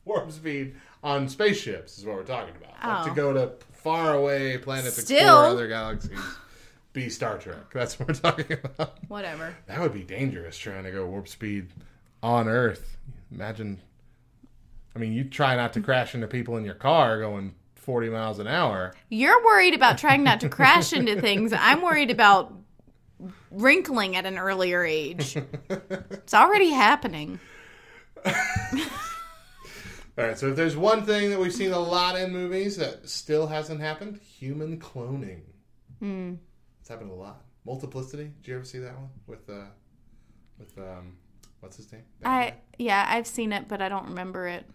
Warp 0.05 0.31
speed 0.31 0.75
on 1.03 1.27
spaceships 1.29 1.97
is 1.97 2.05
what 2.05 2.15
we're 2.15 2.23
talking 2.23 2.55
about. 2.55 2.71
Like 2.83 3.05
Oh. 3.05 3.09
to 3.09 3.15
go 3.15 3.33
to 3.33 3.51
far 3.73 4.13
away 4.13 4.57
planets, 4.57 5.01
Still. 5.01 5.17
explore 5.17 5.45
other 5.45 5.67
galaxies, 5.67 6.17
be 6.93 7.09
Star 7.09 7.37
Trek. 7.37 7.69
That's 7.73 7.99
what 7.99 8.07
we're 8.07 8.13
talking 8.13 8.57
about. 8.63 8.97
Whatever. 9.07 9.55
That 9.67 9.81
would 9.81 9.93
be 9.93 10.03
dangerous 10.03 10.57
trying 10.57 10.83
to 10.83 10.91
go 10.91 11.05
warp 11.07 11.27
speed 11.27 11.67
on 12.21 12.47
Earth. 12.47 12.97
Imagine. 13.31 13.81
I 14.95 14.99
mean, 14.99 15.11
you 15.11 15.23
try 15.23 15.55
not 15.55 15.73
to 15.73 15.81
crash 15.81 16.13
into 16.13 16.27
people 16.27 16.55
in 16.57 16.63
your 16.63 16.75
car 16.75 17.19
going 17.19 17.55
40 17.75 18.09
miles 18.09 18.39
an 18.39 18.47
hour. 18.47 18.93
You're 19.09 19.43
worried 19.43 19.73
about 19.73 19.97
trying 19.97 20.23
not 20.23 20.39
to 20.41 20.49
crash 20.49 20.93
into 20.93 21.19
things. 21.19 21.51
I'm 21.51 21.81
worried 21.81 22.11
about 22.11 22.53
wrinkling 23.51 24.15
at 24.15 24.25
an 24.25 24.37
earlier 24.37 24.83
age. 24.83 25.37
It's 25.69 26.33
already 26.33 26.69
happening. 26.69 27.39
All 28.25 28.33
right, 30.15 30.37
so 30.37 30.47
if 30.49 30.55
there's 30.55 30.77
one 30.77 31.05
thing 31.05 31.31
that 31.31 31.39
we've 31.39 31.53
seen 31.53 31.71
a 31.73 31.79
lot 31.79 32.17
in 32.17 32.31
movies 32.31 32.77
that 32.77 33.09
still 33.09 33.47
hasn't 33.47 33.81
happened, 33.81 34.21
human 34.21 34.79
cloning. 34.79 35.41
Hmm. 35.99 36.35
It's 36.83 36.89
happened 36.89 37.11
a 37.11 37.13
lot. 37.13 37.45
Multiplicity. 37.65 38.29
Did 38.41 38.47
you 38.49 38.55
ever 38.57 38.65
see 38.65 38.79
that 38.79 38.93
one 38.93 39.07
with 39.25 39.49
uh, 39.49 39.67
with 40.59 40.77
um, 40.77 41.15
what's 41.61 41.77
his 41.77 41.89
name? 41.93 42.01
That 42.19 42.27
I 42.29 42.49
guy? 42.49 42.55
yeah, 42.77 43.05
I've 43.07 43.25
seen 43.25 43.53
it, 43.53 43.69
but 43.69 43.81
I 43.81 43.87
don't 43.87 44.09
remember 44.09 44.47
it. 44.49 44.65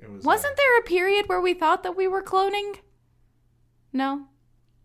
It 0.00 0.10
was 0.10 0.24
Wasn't 0.24 0.54
uh, 0.54 0.56
there 0.56 0.78
a 0.78 0.82
period 0.84 1.28
where 1.28 1.42
we 1.42 1.52
thought 1.52 1.82
that 1.82 1.94
we 1.94 2.08
were 2.08 2.22
cloning? 2.22 2.76
No. 3.92 4.24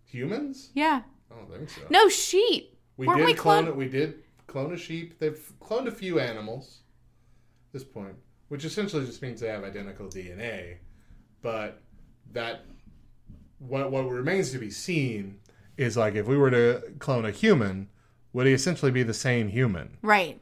humans? 0.03 0.71
Yeah. 0.73 1.03
I 1.31 1.35
don't 1.35 1.49
think 1.49 1.69
so. 1.69 1.81
No 1.89 2.09
sheep. 2.09 2.77
we 2.97 3.07
weren't 3.07 3.19
did 3.19 3.25
we 3.27 3.33
clone. 3.35 3.63
clone- 3.63 3.77
We 3.77 3.87
did 3.87 4.15
clone 4.47 4.73
a 4.73 4.77
sheep. 4.77 5.19
They've 5.19 5.53
cloned 5.61 5.87
a 5.87 5.91
few 5.91 6.19
animals. 6.19 6.79
At 7.69 7.73
this 7.79 7.83
point, 7.85 8.15
which 8.49 8.65
essentially 8.65 9.05
just 9.05 9.21
means 9.21 9.39
they 9.39 9.47
have 9.47 9.63
identical 9.63 10.07
DNA, 10.07 10.79
but 11.41 11.81
that 12.33 12.65
what 13.59 13.91
what 13.91 14.09
remains 14.09 14.51
to 14.51 14.57
be 14.59 14.69
seen 14.69 15.39
is 15.77 15.97
like 15.97 16.15
if 16.15 16.27
we 16.27 16.37
were 16.37 16.51
to 16.51 16.83
clone 16.99 17.25
a 17.25 17.31
human, 17.31 17.89
would 18.33 18.47
he 18.47 18.53
essentially 18.53 18.91
be 18.91 19.03
the 19.03 19.13
same 19.13 19.47
human? 19.49 19.97
Right. 20.01 20.39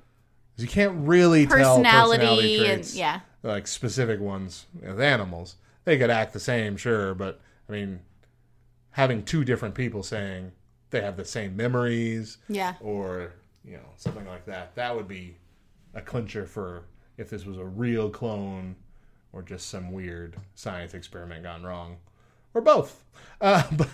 'Cause 0.55 0.63
You 0.63 0.67
can't 0.67 1.07
really 1.07 1.45
tell 1.47 1.77
Personality, 1.77 2.17
personality 2.19 2.55
and 2.57 2.65
traits, 2.65 2.95
yeah. 2.95 3.21
like 3.43 3.67
specific 3.67 4.19
ones 4.19 4.65
with 4.81 4.99
animals. 5.01 5.55
They 5.85 5.97
could 5.97 6.09
act 6.09 6.33
the 6.33 6.39
same, 6.39 6.77
sure, 6.77 7.13
but 7.15 7.39
I 7.67 7.71
mean, 7.71 8.01
having 8.91 9.23
two 9.23 9.43
different 9.45 9.73
people 9.75 10.03
saying 10.03 10.51
they 10.89 11.01
have 11.01 11.15
the 11.17 11.25
same 11.25 11.55
memories 11.55 12.37
Yeah. 12.49 12.73
or 12.81 13.33
you 13.63 13.73
know 13.77 13.89
something 13.95 14.25
like 14.27 14.45
that, 14.45 14.75
that 14.75 14.95
would 14.95 15.07
be 15.07 15.37
a 15.93 16.01
clincher 16.01 16.45
for 16.45 16.83
if 17.17 17.29
this 17.29 17.45
was 17.45 17.57
a 17.57 17.65
real 17.65 18.09
clone 18.09 18.75
or 19.33 19.41
just 19.41 19.69
some 19.69 19.91
weird 19.91 20.35
science 20.55 20.93
experiment 20.93 21.43
gone 21.43 21.63
wrong, 21.63 21.97
or 22.53 22.59
both. 22.61 23.05
Uh, 23.39 23.63
but 23.71 23.87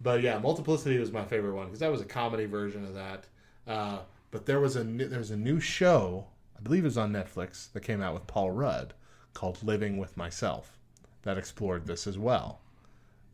but 0.00 0.22
yeah, 0.22 0.38
Multiplicity 0.38 0.98
was 0.98 1.12
my 1.12 1.24
favorite 1.24 1.54
one 1.54 1.66
because 1.66 1.80
that 1.80 1.90
was 1.90 2.00
a 2.00 2.04
comedy 2.06 2.46
version 2.46 2.84
of 2.84 2.94
that. 2.94 3.24
Uh, 3.66 3.98
but 4.30 4.46
there 4.46 4.60
was 4.60 4.76
a 4.76 4.84
new, 4.84 5.08
there 5.08 5.18
was 5.18 5.30
a 5.30 5.36
new 5.36 5.60
show, 5.60 6.26
I 6.56 6.60
believe 6.60 6.84
it 6.84 6.86
was 6.86 6.98
on 6.98 7.12
Netflix, 7.12 7.72
that 7.72 7.80
came 7.80 8.02
out 8.02 8.14
with 8.14 8.26
Paul 8.26 8.50
Rudd 8.50 8.94
called 9.34 9.62
Living 9.62 9.98
with 9.98 10.16
Myself 10.16 10.78
that 11.22 11.38
explored 11.38 11.86
this 11.86 12.06
as 12.06 12.18
well. 12.18 12.60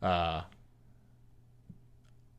Uh, 0.01 0.41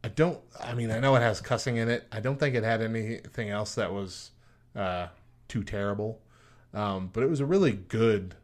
I 0.03 0.09
don't. 0.09 0.39
I 0.61 0.75
mean, 0.75 0.91
I 0.91 0.99
know 0.99 1.15
it 1.17 1.21
has 1.21 1.41
cussing 1.41 1.77
in 1.77 1.89
it. 1.89 2.07
I 2.13 2.21
don't 2.21 2.39
think 2.39 2.55
it 2.55 2.63
had 2.63 2.83
anything 2.83 3.49
else 3.49 3.75
that 3.77 3.93
was 3.93 4.33
uh, 4.77 5.07
too 5.49 5.65
terrible. 5.65 6.21
Um, 6.75 7.09
but 7.13 7.23
it 7.23 7.31
was 7.31 7.41
a 7.41 7.47
really 7.47 7.73
good, 7.73 8.35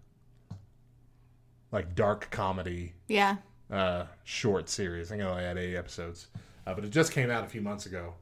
like 1.73 1.95
dark 1.95 2.31
comedy 2.31 2.95
Yeah. 3.09 3.37
Uh, 3.71 4.05
short 4.25 4.69
series. 4.69 5.09
I 5.09 5.11
think 5.11 5.23
it 5.23 5.27
only 5.27 5.45
had 5.45 5.59
eight 5.59 5.77
episodes, 5.77 6.29
uh, 6.67 6.75
but 6.75 6.85
it 6.85 6.91
just 6.91 7.13
came 7.13 7.31
out 7.31 7.45
a 7.45 7.49
few 7.49 7.61
months 7.61 7.87
ago, 7.87 8.15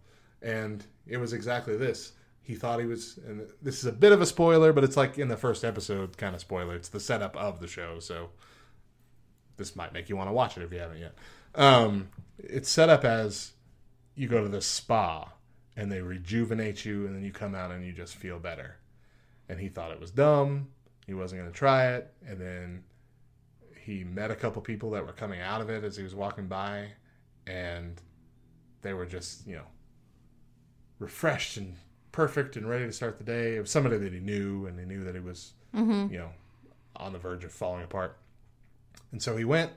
and 0.42 0.84
it 1.06 1.16
was 1.16 1.32
exactly 1.32 1.76
this. 1.76 2.12
He 2.42 2.54
thought 2.54 2.80
he 2.80 2.86
was, 2.86 3.18
and 3.26 3.46
this 3.60 3.78
is 3.78 3.84
a 3.84 3.92
bit 3.92 4.12
of 4.12 4.22
a 4.22 4.26
spoiler, 4.26 4.72
but 4.72 4.84
it's 4.84 4.96
like 4.96 5.18
in 5.18 5.28
the 5.28 5.36
first 5.36 5.64
episode 5.64 6.16
kind 6.16 6.34
of 6.34 6.40
spoiler. 6.40 6.74
It's 6.74 6.88
the 6.88 7.00
setup 7.00 7.36
of 7.36 7.60
the 7.60 7.66
show, 7.66 7.98
so 7.98 8.30
this 9.56 9.76
might 9.76 9.92
make 9.92 10.08
you 10.08 10.16
want 10.16 10.28
to 10.28 10.32
watch 10.32 10.56
it 10.56 10.62
if 10.62 10.72
you 10.72 10.78
haven't 10.78 10.98
yet. 10.98 11.14
Um, 11.54 12.08
it's 12.38 12.70
set 12.70 12.88
up 12.88 13.04
as 13.04 13.52
you 14.14 14.28
go 14.28 14.42
to 14.42 14.48
the 14.48 14.60
spa 14.62 15.32
and 15.76 15.92
they 15.92 16.00
rejuvenate 16.00 16.84
you, 16.84 17.06
and 17.06 17.14
then 17.14 17.22
you 17.22 17.32
come 17.32 17.54
out 17.54 17.70
and 17.70 17.84
you 17.84 17.92
just 17.92 18.16
feel 18.16 18.38
better. 18.38 18.76
And 19.48 19.60
he 19.60 19.68
thought 19.68 19.92
it 19.92 20.00
was 20.00 20.10
dumb. 20.10 20.68
He 21.06 21.14
wasn't 21.14 21.40
going 21.40 21.52
to 21.52 21.56
try 21.56 21.92
it, 21.92 22.12
and 22.26 22.40
then 22.40 22.84
he 23.88 24.04
met 24.04 24.30
a 24.30 24.34
couple 24.34 24.60
people 24.60 24.90
that 24.90 25.06
were 25.06 25.12
coming 25.14 25.40
out 25.40 25.62
of 25.62 25.70
it 25.70 25.82
as 25.82 25.96
he 25.96 26.02
was 26.02 26.14
walking 26.14 26.46
by, 26.46 26.88
and 27.46 28.00
they 28.82 28.92
were 28.92 29.06
just 29.06 29.46
you 29.46 29.56
know 29.56 29.66
refreshed 30.98 31.56
and 31.56 31.74
perfect 32.12 32.56
and 32.56 32.68
ready 32.68 32.84
to 32.84 32.92
start 32.92 33.16
the 33.18 33.24
day. 33.24 33.56
It 33.56 33.60
was 33.60 33.70
somebody 33.70 33.96
that 33.96 34.12
he 34.12 34.20
knew, 34.20 34.66
and 34.66 34.78
he 34.78 34.84
knew 34.84 35.04
that 35.04 35.14
he 35.14 35.20
was 35.20 35.52
Mm-hmm. 35.74 36.12
you 36.12 36.18
know 36.18 36.30
on 36.96 37.12
the 37.12 37.18
verge 37.18 37.44
of 37.44 37.52
falling 37.52 37.84
apart. 37.84 38.16
And 39.12 39.22
so 39.22 39.36
he 39.36 39.44
went, 39.44 39.72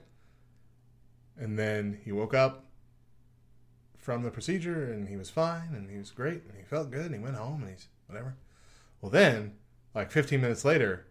and 1.37 1.57
then 1.59 1.99
he 2.03 2.11
woke 2.11 2.33
up 2.33 2.65
from 3.97 4.23
the 4.23 4.31
procedure, 4.31 4.91
and 4.91 5.07
he 5.07 5.15
was 5.15 5.29
fine, 5.29 5.69
and 5.73 5.89
he 5.89 5.97
was 5.97 6.11
great, 6.11 6.43
and 6.47 6.57
he 6.57 6.63
felt 6.63 6.89
good, 6.91 7.05
and 7.05 7.15
he 7.15 7.21
went 7.21 7.35
home, 7.35 7.61
and 7.61 7.69
he's 7.71 7.87
whatever. 8.07 8.35
Well, 8.99 9.11
then, 9.11 9.53
like 9.93 10.11
15 10.11 10.41
minutes 10.41 10.65
later, 10.65 11.05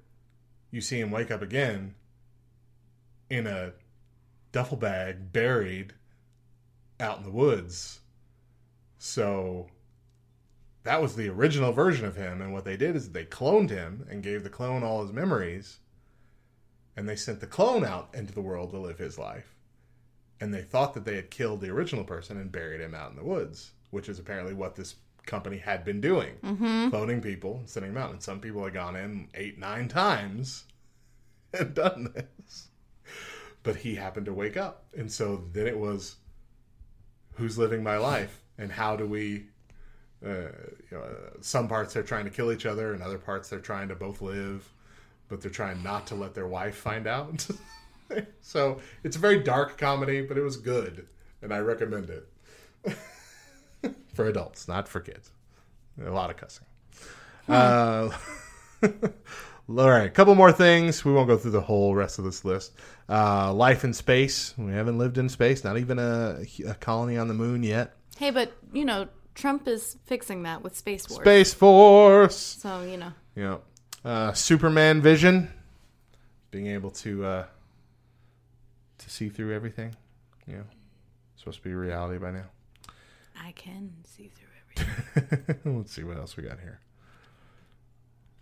you 0.71 0.81
see 0.81 0.99
him 1.01 1.11
wake 1.11 1.31
up 1.31 1.41
again 1.43 1.95
in 3.31 3.47
a 3.47 3.73
duffel 4.53 4.77
bag 4.77 5.33
buried 5.33 5.95
out 6.99 7.19
in 7.19 7.25
the 7.25 7.31
woods. 7.31 8.01
So 8.99 9.69
that 10.83 11.01
was 11.01 11.17
the 11.17 11.29
original 11.29 11.73
version 11.73 12.05
of 12.05 12.17
him. 12.17 12.43
And 12.43 12.53
what 12.53 12.65
they 12.65 12.77
did 12.77 12.97
is 12.97 13.11
they 13.11 13.25
cloned 13.25 13.71
him 13.71 14.07
and 14.11 14.23
gave 14.23 14.43
the 14.43 14.51
clone 14.51 14.83
all 14.83 15.03
his 15.03 15.13
memories. 15.13 15.79
And 16.97 17.09
they 17.09 17.17
sent 17.17 17.41
the 17.41 17.47
clone 17.47 17.85
out 17.85 18.11
into 18.13 18.35
the 18.35 18.43
world 18.43 18.71
to 18.71 18.79
live 18.79 18.99
his 18.99 19.19
life. 19.19 19.55
And 20.41 20.53
they 20.53 20.63
thought 20.63 20.95
that 20.95 21.05
they 21.05 21.17
had 21.17 21.31
killed 21.31 21.61
the 21.61 21.71
original 21.71 22.05
person 22.05 22.37
and 22.37 22.51
buried 22.51 22.81
him 22.81 22.95
out 22.95 23.11
in 23.11 23.17
the 23.17 23.25
woods, 23.25 23.73
which 23.91 24.09
is 24.09 24.19
apparently 24.19 24.55
what 24.55 24.75
this 24.75 24.97
company 25.27 25.59
had 25.59 25.85
been 25.85 26.01
doing 26.01 26.35
mm-hmm. 26.43 26.89
cloning 26.89 27.23
people 27.23 27.59
and 27.59 27.69
sending 27.69 27.93
them 27.95 28.03
out. 28.03 28.11
And 28.11 28.23
some 28.23 28.41
people 28.41 28.65
had 28.65 28.75
gone 28.75 28.97
in 28.97 29.29
eight, 29.35 29.59
nine 29.59 29.89
times 29.89 30.65
and 31.59 31.75
done 31.75 32.13
this. 32.15 32.70
But 33.63 33.77
he 33.77 33.95
happened 33.95 34.27
to 34.27 34.33
wake 34.33 34.57
up. 34.57 34.85
And 34.97 35.11
so 35.11 35.45
then 35.53 35.67
it 35.67 35.79
was 35.79 36.17
who's 37.35 37.59
living 37.59 37.83
my 37.83 37.97
life 37.97 38.43
and 38.59 38.71
how 38.71 38.97
do 38.97 39.07
we. 39.07 39.47
Uh, 40.23 40.53
you 40.91 40.99
know, 40.99 41.01
uh, 41.01 41.31
some 41.41 41.67
parts 41.67 41.95
they're 41.95 42.03
trying 42.03 42.27
to 42.27 42.31
kill 42.31 42.53
each 42.53 42.67
other, 42.67 42.93
and 42.93 43.03
other 43.03 43.17
parts 43.17 43.49
they're 43.49 43.59
trying 43.59 43.89
to 43.89 43.95
both 43.95 44.21
live, 44.21 44.71
but 45.29 45.41
they're 45.41 45.51
trying 45.51 45.83
not 45.83 46.07
to 46.09 46.15
let 46.15 46.35
their 46.35 46.47
wife 46.47 46.77
find 46.77 47.07
out. 47.07 47.47
so 48.43 48.81
it's 49.03 49.17
a 49.17 49.19
very 49.19 49.43
dark 49.43 49.79
comedy, 49.79 50.21
but 50.21 50.37
it 50.37 50.43
was 50.43 50.59
good, 50.59 51.07
and 51.41 51.55
I 51.55 51.61
recommend 51.61 52.11
it 52.11 52.29
for 54.13 54.27
adults, 54.27 54.69
not 54.69 54.89
for 54.89 55.01
kids. 55.01 55.31
A 56.05 56.11
lot 56.11 56.29
of 56.29 56.37
cussing. 56.37 56.67
Uh, 57.49 58.11
All 59.79 59.89
right, 59.89 60.07
a 60.07 60.11
couple 60.11 60.35
more 60.35 60.51
things. 60.51 61.05
We 61.05 61.13
won't 61.13 61.29
go 61.29 61.37
through 61.37 61.53
the 61.53 61.61
whole 61.61 61.95
rest 61.95 62.19
of 62.19 62.25
this 62.25 62.45
list. 62.45 62.73
Uh, 63.09 63.53
life 63.53 63.85
in 63.85 63.93
space. 63.93 64.53
We 64.59 64.73
haven't 64.73 64.99
lived 64.99 65.17
in 65.17 65.29
space. 65.29 65.63
Not 65.63 65.79
even 65.79 66.01
a, 66.01 66.41
a 66.67 66.75
colony 66.75 67.17
on 67.17 67.29
the 67.29 67.35
moon 67.35 67.63
yet. 67.63 67.95
Hey, 68.19 68.33
but 68.33 68.53
you 68.73 68.85
know, 68.85 69.07
Trump 69.37 69.69
is 69.69 69.97
fixing 70.07 70.43
that 70.43 70.63
with 70.63 70.77
Space 70.77 71.07
Force. 71.07 71.21
Space 71.21 71.55
Force. 71.55 72.37
So, 72.37 72.83
you 72.83 72.97
know. 72.97 73.13
Yeah. 73.37 73.59
Uh, 74.05 74.33
Superman 74.33 75.01
vision. 75.03 75.53
Being 76.51 76.67
able 76.67 76.91
to 76.91 77.25
uh, 77.25 77.45
to 78.99 79.11
see 79.11 79.29
through 79.29 79.55
everything. 79.55 79.95
Yeah. 80.49 80.63
Supposed 81.37 81.59
to 81.59 81.65
be 81.65 81.75
reality 81.75 82.19
by 82.19 82.33
now. 82.33 82.47
I 83.41 83.53
can 83.53 83.93
see 84.05 84.33
through 84.35 84.85
everything. 85.15 85.61
Let's 85.79 85.93
see 85.93 86.03
what 86.03 86.17
else 86.17 86.37
we 86.37 86.43
got 86.43 86.59
here. 86.59 86.81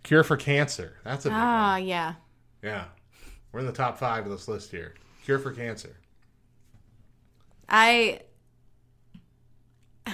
Cure 0.09 0.23
for 0.23 0.37
cancer. 0.37 0.93
That's 1.03 1.27
a 1.27 1.29
big 1.29 1.37
ah, 1.37 1.73
one. 1.73 1.85
yeah. 1.85 2.15
Yeah. 2.63 2.85
We're 3.51 3.59
in 3.59 3.67
the 3.67 3.71
top 3.71 3.99
five 3.99 4.25
of 4.25 4.31
this 4.31 4.47
list 4.47 4.71
here. 4.71 4.95
Cure 5.23 5.37
for 5.37 5.51
cancer. 5.51 5.97
I. 7.69 8.21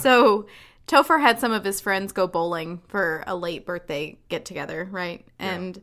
so, 0.00 0.46
Topher 0.86 1.20
had 1.20 1.40
some 1.40 1.50
of 1.50 1.64
his 1.64 1.80
friends 1.80 2.12
go 2.12 2.28
bowling 2.28 2.82
for 2.86 3.24
a 3.26 3.34
late 3.34 3.66
birthday 3.66 4.16
get 4.28 4.44
together, 4.44 4.86
right? 4.88 5.26
And 5.40 5.82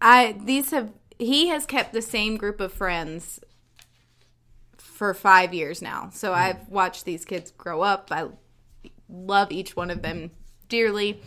I 0.00 0.36
these 0.40 0.70
have 0.70 0.92
he 1.18 1.48
has 1.48 1.66
kept 1.66 1.92
the 1.92 2.02
same 2.02 2.36
group 2.36 2.60
of 2.60 2.72
friends 2.72 3.40
for 4.76 5.12
five 5.12 5.52
years 5.52 5.82
now. 5.82 6.10
So 6.12 6.32
I've 6.32 6.68
watched 6.68 7.04
these 7.04 7.24
kids 7.24 7.50
grow 7.50 7.82
up. 7.82 8.10
I 8.12 8.28
love 9.08 9.50
each 9.50 9.74
one 9.74 9.90
of 9.90 10.02
them 10.02 10.30
dearly. 10.68 11.20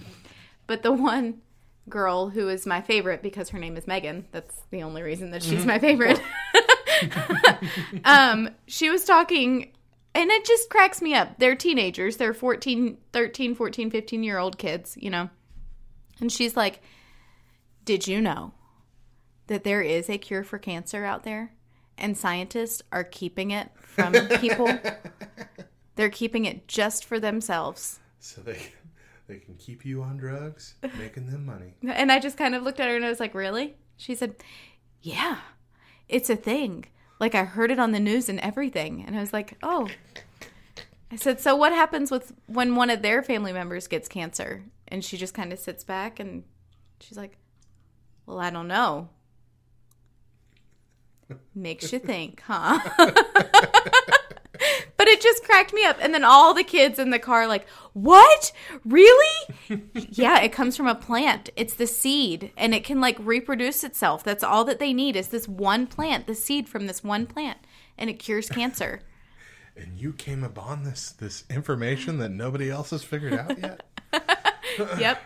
But 0.72 0.84
the 0.84 0.94
one 0.94 1.42
girl 1.90 2.30
who 2.30 2.48
is 2.48 2.66
my 2.66 2.80
favorite 2.80 3.22
because 3.22 3.50
her 3.50 3.60
name 3.60 3.76
is 3.76 3.88
Megan, 3.88 4.26
that's 4.32 4.56
the 4.70 4.84
only 4.84 5.02
reason 5.02 5.32
that 5.32 5.44
she's 5.44 5.66
my 5.66 5.80
favorite. 5.80 6.22
um, 8.06 8.52
she 8.68 8.90
was 8.90 9.04
talking 9.04 9.74
and 10.16 10.32
it 10.32 10.46
just 10.46 10.70
cracks 10.70 11.02
me 11.02 11.14
up. 11.14 11.40
They're 11.40 11.58
teenagers. 11.58 12.16
They're 12.16 12.34
14, 12.34 12.98
13, 13.12 13.54
14, 13.54 13.92
15 13.92 14.24
year 14.24 14.38
old 14.38 14.58
kids, 14.58 14.96
you 14.98 15.10
know. 15.10 15.30
And 16.22 16.32
she's 16.32 16.56
like, 16.56 16.80
"Did 17.84 18.08
you 18.08 18.22
know 18.22 18.54
that 19.48 19.66
there 19.66 19.82
is 19.82 20.10
a 20.10 20.18
cure 20.18 20.46
for 20.46 20.58
cancer 20.58 21.04
out 21.04 21.26
there 21.26 21.52
and 21.98 22.18
scientists 22.18 22.82
are 22.94 23.04
keeping 23.04 23.52
it 23.52 23.70
from 23.76 24.14
people? 24.40 24.74
They're 25.98 26.10
keeping 26.10 26.46
it 26.46 26.70
just 26.70 27.04
for 27.04 27.20
themselves." 27.20 28.00
So 28.22 28.40
they 28.40 28.72
they 29.32 29.40
can 29.40 29.56
keep 29.56 29.86
you 29.86 30.04
on 30.04 30.18
drugs, 30.18 30.76
making 30.98 31.28
them 31.28 31.46
money. 31.46 31.74
And 31.88 32.12
I 32.12 32.20
just 32.20 32.38
kind 32.38 32.54
of 32.54 32.64
looked 32.64 32.82
at 32.82 32.90
her 32.90 32.96
and 32.98 33.06
I 33.06 33.10
was 33.10 33.22
like, 33.22 33.34
"Really?" 33.34 33.76
She 33.96 34.14
said, 34.14 34.36
"Yeah. 35.02 35.38
It's 36.10 36.30
a 36.30 36.36
thing. 36.36 36.86
Like 37.18 37.34
I 37.34 37.46
heard 37.46 37.72
it 37.72 37.80
on 37.80 37.94
the 37.94 38.00
news 38.00 38.28
and 38.28 38.42
everything." 38.42 39.06
And 39.08 39.16
I 39.16 39.22
was 39.22 39.32
like, 39.32 39.58
"Oh." 39.64 39.88
I 41.12 41.16
said, 41.16 41.40
"So 41.40 41.56
what 41.56 41.72
happens 41.72 42.12
with 42.12 42.34
when 42.48 42.76
one 42.76 42.90
of 42.90 43.02
their 43.02 43.24
family 43.24 43.54
members 43.54 43.88
gets 43.88 44.10
cancer?" 44.10 44.66
And 44.90 45.04
she 45.04 45.16
just 45.16 45.34
kind 45.34 45.54
of 45.54 45.60
sits 45.60 45.86
back 45.86 46.20
and 46.20 46.44
she's 47.00 47.18
like, 47.18 47.38
"Well, 48.26 48.40
I 48.40 48.50
don't 48.50 48.68
know." 48.68 49.08
Makes 51.56 51.94
you 51.94 52.00
think, 52.00 52.44
huh? 52.46 52.80
but 54.98 55.08
it 55.08 55.22
just 55.22 55.44
cracked 55.44 55.74
me 55.74 55.86
up. 55.86 55.98
And 56.00 56.14
then 56.14 56.24
all 56.24 56.54
the 56.54 56.64
kids 56.64 57.00
in 57.00 57.10
the 57.10 57.20
car, 57.20 57.48
like, 57.48 57.68
what? 57.94 58.52
Really? 58.86 59.56
yeah, 59.94 60.42
it 60.42 60.54
comes 60.54 60.78
from 60.78 60.88
a 60.88 60.96
plant. 60.96 61.50
It's 61.56 61.74
the 61.74 61.88
seed, 61.88 62.52
and 62.58 62.74
it 62.74 62.84
can 62.84 63.02
like 63.02 63.18
reproduce 63.20 63.84
itself. 63.84 64.24
That's 64.24 64.44
all 64.44 64.64
that 64.66 64.80
they 64.80 64.94
need 64.94 65.16
is 65.16 65.30
this 65.30 65.48
one 65.48 65.88
plant, 65.88 66.28
the 66.28 66.36
seed 66.36 66.70
from 66.70 66.88
this 66.88 67.04
one 67.04 67.26
plant, 67.26 67.60
and 67.98 68.10
it 68.10 68.20
cures 68.20 68.50
cancer. 68.50 69.02
And 69.74 69.98
you 69.98 70.12
came 70.12 70.44
upon 70.44 70.84
this 70.84 71.14
this 71.14 71.46
information 71.50 72.18
that 72.18 72.30
nobody 72.30 72.70
else 72.70 72.90
has 72.90 73.06
figured 73.06 73.34
out 73.34 73.58
yet. 73.58 73.84
yep. 75.00 75.22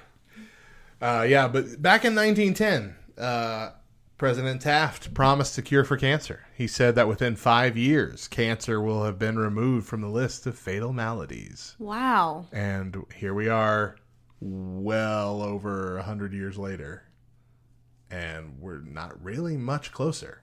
Uh, 1.01 1.26
yeah, 1.28 1.47
but 1.47 1.82
back 1.82 2.05
in 2.05 2.15
1910, 2.15 2.95
uh, 3.17 3.71
President 4.18 4.61
Taft 4.61 5.13
promised 5.13 5.57
a 5.57 5.61
cure 5.61 5.84
for 5.84 5.97
cancer. 5.97 6.45
He 6.55 6.68
said 6.68 6.95
that 6.95 7.09
within 7.09 7.36
five 7.36 7.76
years, 7.76 8.30
cancer 8.30 8.80
will 8.80 9.03
have 9.03 9.20
been 9.20 9.38
removed 9.38 9.88
from 9.88 9.99
the 9.99 10.07
list 10.07 10.47
of 10.47 10.57
fatal 10.57 10.93
maladies. 10.93 11.76
Wow. 11.80 12.45
And 12.53 13.03
here 13.13 13.34
we 13.34 13.49
are, 13.49 13.97
well 14.39 15.41
over 15.41 15.97
a 15.97 16.03
hundred 16.03 16.32
years 16.32 16.57
later, 16.57 17.03
and 18.09 18.57
we're 18.61 18.80
not 18.80 19.22
really 19.22 19.57
much 19.57 19.91
closer. 19.91 20.41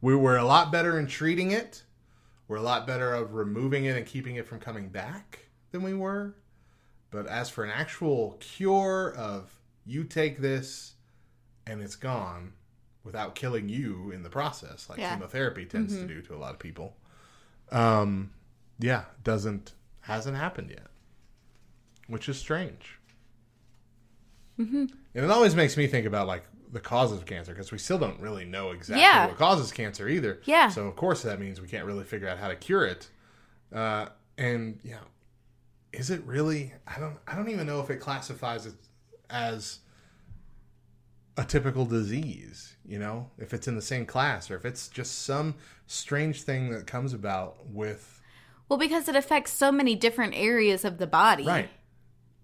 We 0.00 0.16
were 0.16 0.36
a 0.36 0.44
lot 0.44 0.72
better 0.72 0.98
in 0.98 1.06
treating 1.06 1.52
it. 1.52 1.84
We're 2.48 2.56
a 2.56 2.62
lot 2.62 2.88
better 2.88 3.14
of 3.14 3.34
removing 3.34 3.84
it 3.84 3.96
and 3.96 4.04
keeping 4.04 4.34
it 4.34 4.48
from 4.48 4.58
coming 4.58 4.88
back 4.88 5.46
than 5.70 5.84
we 5.84 5.94
were. 5.94 6.34
But 7.12 7.28
as 7.28 7.48
for 7.48 7.62
an 7.62 7.70
actual 7.70 8.36
cure 8.40 9.14
of 9.16 9.60
you 9.86 10.02
take 10.02 10.40
this 10.40 10.94
and 11.68 11.80
it's 11.80 11.94
gone 11.94 12.54
without 13.04 13.34
killing 13.34 13.68
you 13.68 14.10
in 14.10 14.22
the 14.22 14.30
process, 14.30 14.88
like 14.88 14.98
Yeah. 14.98 15.14
chemotherapy 15.14 15.64
tends 15.64 15.94
to 15.96 16.06
do 16.06 16.22
to 16.22 16.34
a 16.34 16.38
lot 16.38 16.52
of 16.52 16.58
people, 16.58 16.96
um, 17.70 18.30
yeah, 18.78 19.04
doesn't 19.24 19.72
hasn't 20.00 20.36
happened 20.36 20.70
yet 20.70 20.86
which 22.08 22.28
is 22.28 22.36
strange. 22.36 22.98
Mm-hmm. 24.58 24.84
And 25.14 25.24
it 25.24 25.30
always 25.30 25.54
makes 25.54 25.76
me 25.76 25.86
think 25.86 26.06
about 26.06 26.26
like 26.26 26.44
the 26.72 26.80
causes 26.80 27.18
of 27.18 27.26
cancer 27.26 27.52
because 27.52 27.72
we 27.72 27.78
still 27.78 27.98
don't 27.98 28.20
really 28.20 28.44
know 28.44 28.70
exactly 28.70 29.02
Yeah. 29.02 29.26
what 29.28 29.38
causes 29.38 29.72
cancer 29.72 30.08
either. 30.08 30.40
Yeah. 30.44 30.68
So 30.68 30.86
of 30.86 30.96
course 30.96 31.22
that 31.22 31.40
means 31.40 31.60
we 31.60 31.68
can't 31.68 31.86
really 31.86 32.04
figure 32.04 32.28
out 32.28 32.38
how 32.38 32.48
to 32.48 32.56
cure 32.56 32.84
it. 32.84 33.08
Uh, 33.72 34.08
and 34.36 34.78
yeah, 34.82 34.98
is 35.92 36.10
it 36.10 36.22
really? 36.24 36.74
I 36.86 36.98
don't. 36.98 37.16
I 37.26 37.34
don't 37.36 37.48
even 37.48 37.66
know 37.66 37.80
if 37.80 37.88
it 37.90 37.96
classifies 38.00 38.66
it 38.66 38.74
as 39.30 39.78
a 41.36 41.44
typical 41.44 41.84
disease. 41.84 42.76
You 42.84 42.98
know, 42.98 43.30
if 43.38 43.54
it's 43.54 43.68
in 43.68 43.76
the 43.76 43.82
same 43.82 44.06
class 44.06 44.50
or 44.50 44.56
if 44.56 44.64
it's 44.64 44.88
just 44.88 45.22
some 45.22 45.54
strange 45.86 46.42
thing 46.42 46.70
that 46.70 46.86
comes 46.86 47.12
about 47.14 47.66
with 47.66 48.20
Well, 48.68 48.78
because 48.78 49.08
it 49.08 49.16
affects 49.16 49.52
so 49.52 49.70
many 49.70 49.94
different 49.94 50.34
areas 50.34 50.84
of 50.84 50.98
the 50.98 51.06
body. 51.06 51.46
right, 51.46 51.70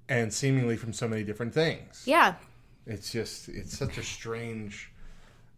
and 0.09 0.33
seemingly 0.33 0.77
from 0.77 0.93
so 0.93 1.09
many 1.09 1.25
different 1.25 1.53
things. 1.53 2.03
Yeah. 2.07 2.35
It's 2.87 3.13
just 3.13 3.49
it's 3.49 3.77
such 3.77 3.99
a 3.99 4.03
strange 4.03 4.91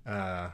uh 0.06 0.48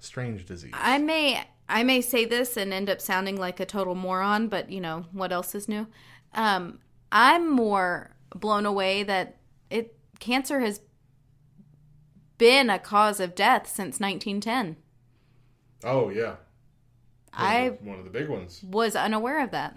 strange 0.00 0.46
disease. 0.46 0.72
I 0.74 0.98
may 0.98 1.44
I 1.68 1.82
may 1.82 2.00
say 2.00 2.24
this 2.24 2.56
and 2.56 2.72
end 2.72 2.88
up 2.88 3.00
sounding 3.00 3.36
like 3.36 3.60
a 3.60 3.66
total 3.66 3.94
moron, 3.94 4.48
but 4.48 4.70
you 4.70 4.80
know 4.80 5.04
what 5.12 5.30
else 5.32 5.54
is 5.54 5.68
new? 5.68 5.86
Um, 6.34 6.78
I'm 7.12 7.50
more 7.50 8.10
blown 8.34 8.66
away 8.66 9.02
that 9.02 9.36
it 9.70 9.94
cancer 10.18 10.60
has 10.60 10.80
been 12.38 12.70
a 12.70 12.78
cause 12.78 13.20
of 13.20 13.34
death 13.34 13.66
since 13.66 14.00
1910. 14.00 14.76
oh 15.84 16.08
yeah. 16.08 16.36
One 17.36 17.46
I 17.46 17.54
of 17.60 17.78
the- 17.82 17.88
one 17.88 17.98
of 17.98 18.04
the 18.04 18.10
big 18.10 18.28
ones. 18.28 18.62
was 18.64 18.96
unaware 18.96 19.42
of 19.44 19.50
that. 19.52 19.76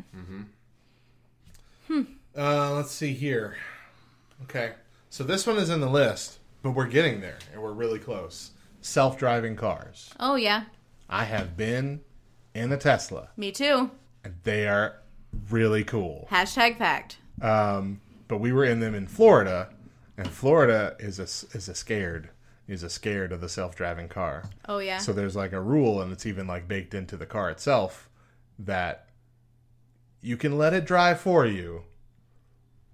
Uh 2.38 2.74
let's 2.74 2.92
see 2.92 3.14
here. 3.14 3.58
Okay. 4.44 4.74
So 5.10 5.24
this 5.26 5.46
one 5.46 5.58
is 5.58 5.70
in 5.70 5.82
the 5.82 5.90
list, 5.90 6.40
but 6.64 6.72
we're 6.72 6.88
getting 6.88 7.20
there 7.20 7.38
and 7.52 7.62
we're 7.62 7.74
really 7.74 8.00
close. 8.00 8.52
Self-driving 8.82 9.58
cars. 9.58 10.10
Oh 10.20 10.36
yeah, 10.36 10.64
I 11.10 11.26
have 11.26 11.58
been 11.58 12.02
in 12.56 12.72
a 12.72 12.78
Tesla 12.78 13.30
me 13.38 13.52
too. 13.52 13.92
and 14.24 14.36
they 14.44 14.68
are 14.68 14.96
really 15.50 15.84
cool. 15.84 16.28
Hashtag 16.32 16.78
fact. 16.78 17.18
Um, 17.42 18.00
but 18.30 18.40
we 18.40 18.54
were 18.54 18.64
in 18.66 18.80
them 18.80 18.96
in 18.96 19.08
Florida, 19.08 19.70
and 20.18 20.28
Florida 20.30 20.96
is 21.00 21.20
a 21.20 21.24
is 21.58 21.68
a 21.68 21.76
scared 21.76 22.30
is 22.68 22.84
a 22.84 22.90
scared 22.90 23.32
of 23.32 23.42
the 23.42 23.50
self 23.50 23.76
driving 23.76 24.08
car. 24.08 24.44
Oh 24.68 24.80
yeah. 24.80 24.98
So 24.98 25.14
there's 25.14 25.36
like 25.36 25.54
a 25.54 25.62
rule, 25.62 26.02
and 26.02 26.12
it's 26.12 26.26
even 26.26 26.48
like 26.48 26.68
baked 26.68 26.94
into 26.94 27.18
the 27.18 27.26
car 27.26 27.50
itself 27.50 28.10
that 28.60 29.08
you 30.22 30.38
can 30.38 30.58
let 30.58 30.74
it 30.74 30.86
drive 30.86 31.20
for 31.20 31.46
you, 31.46 31.84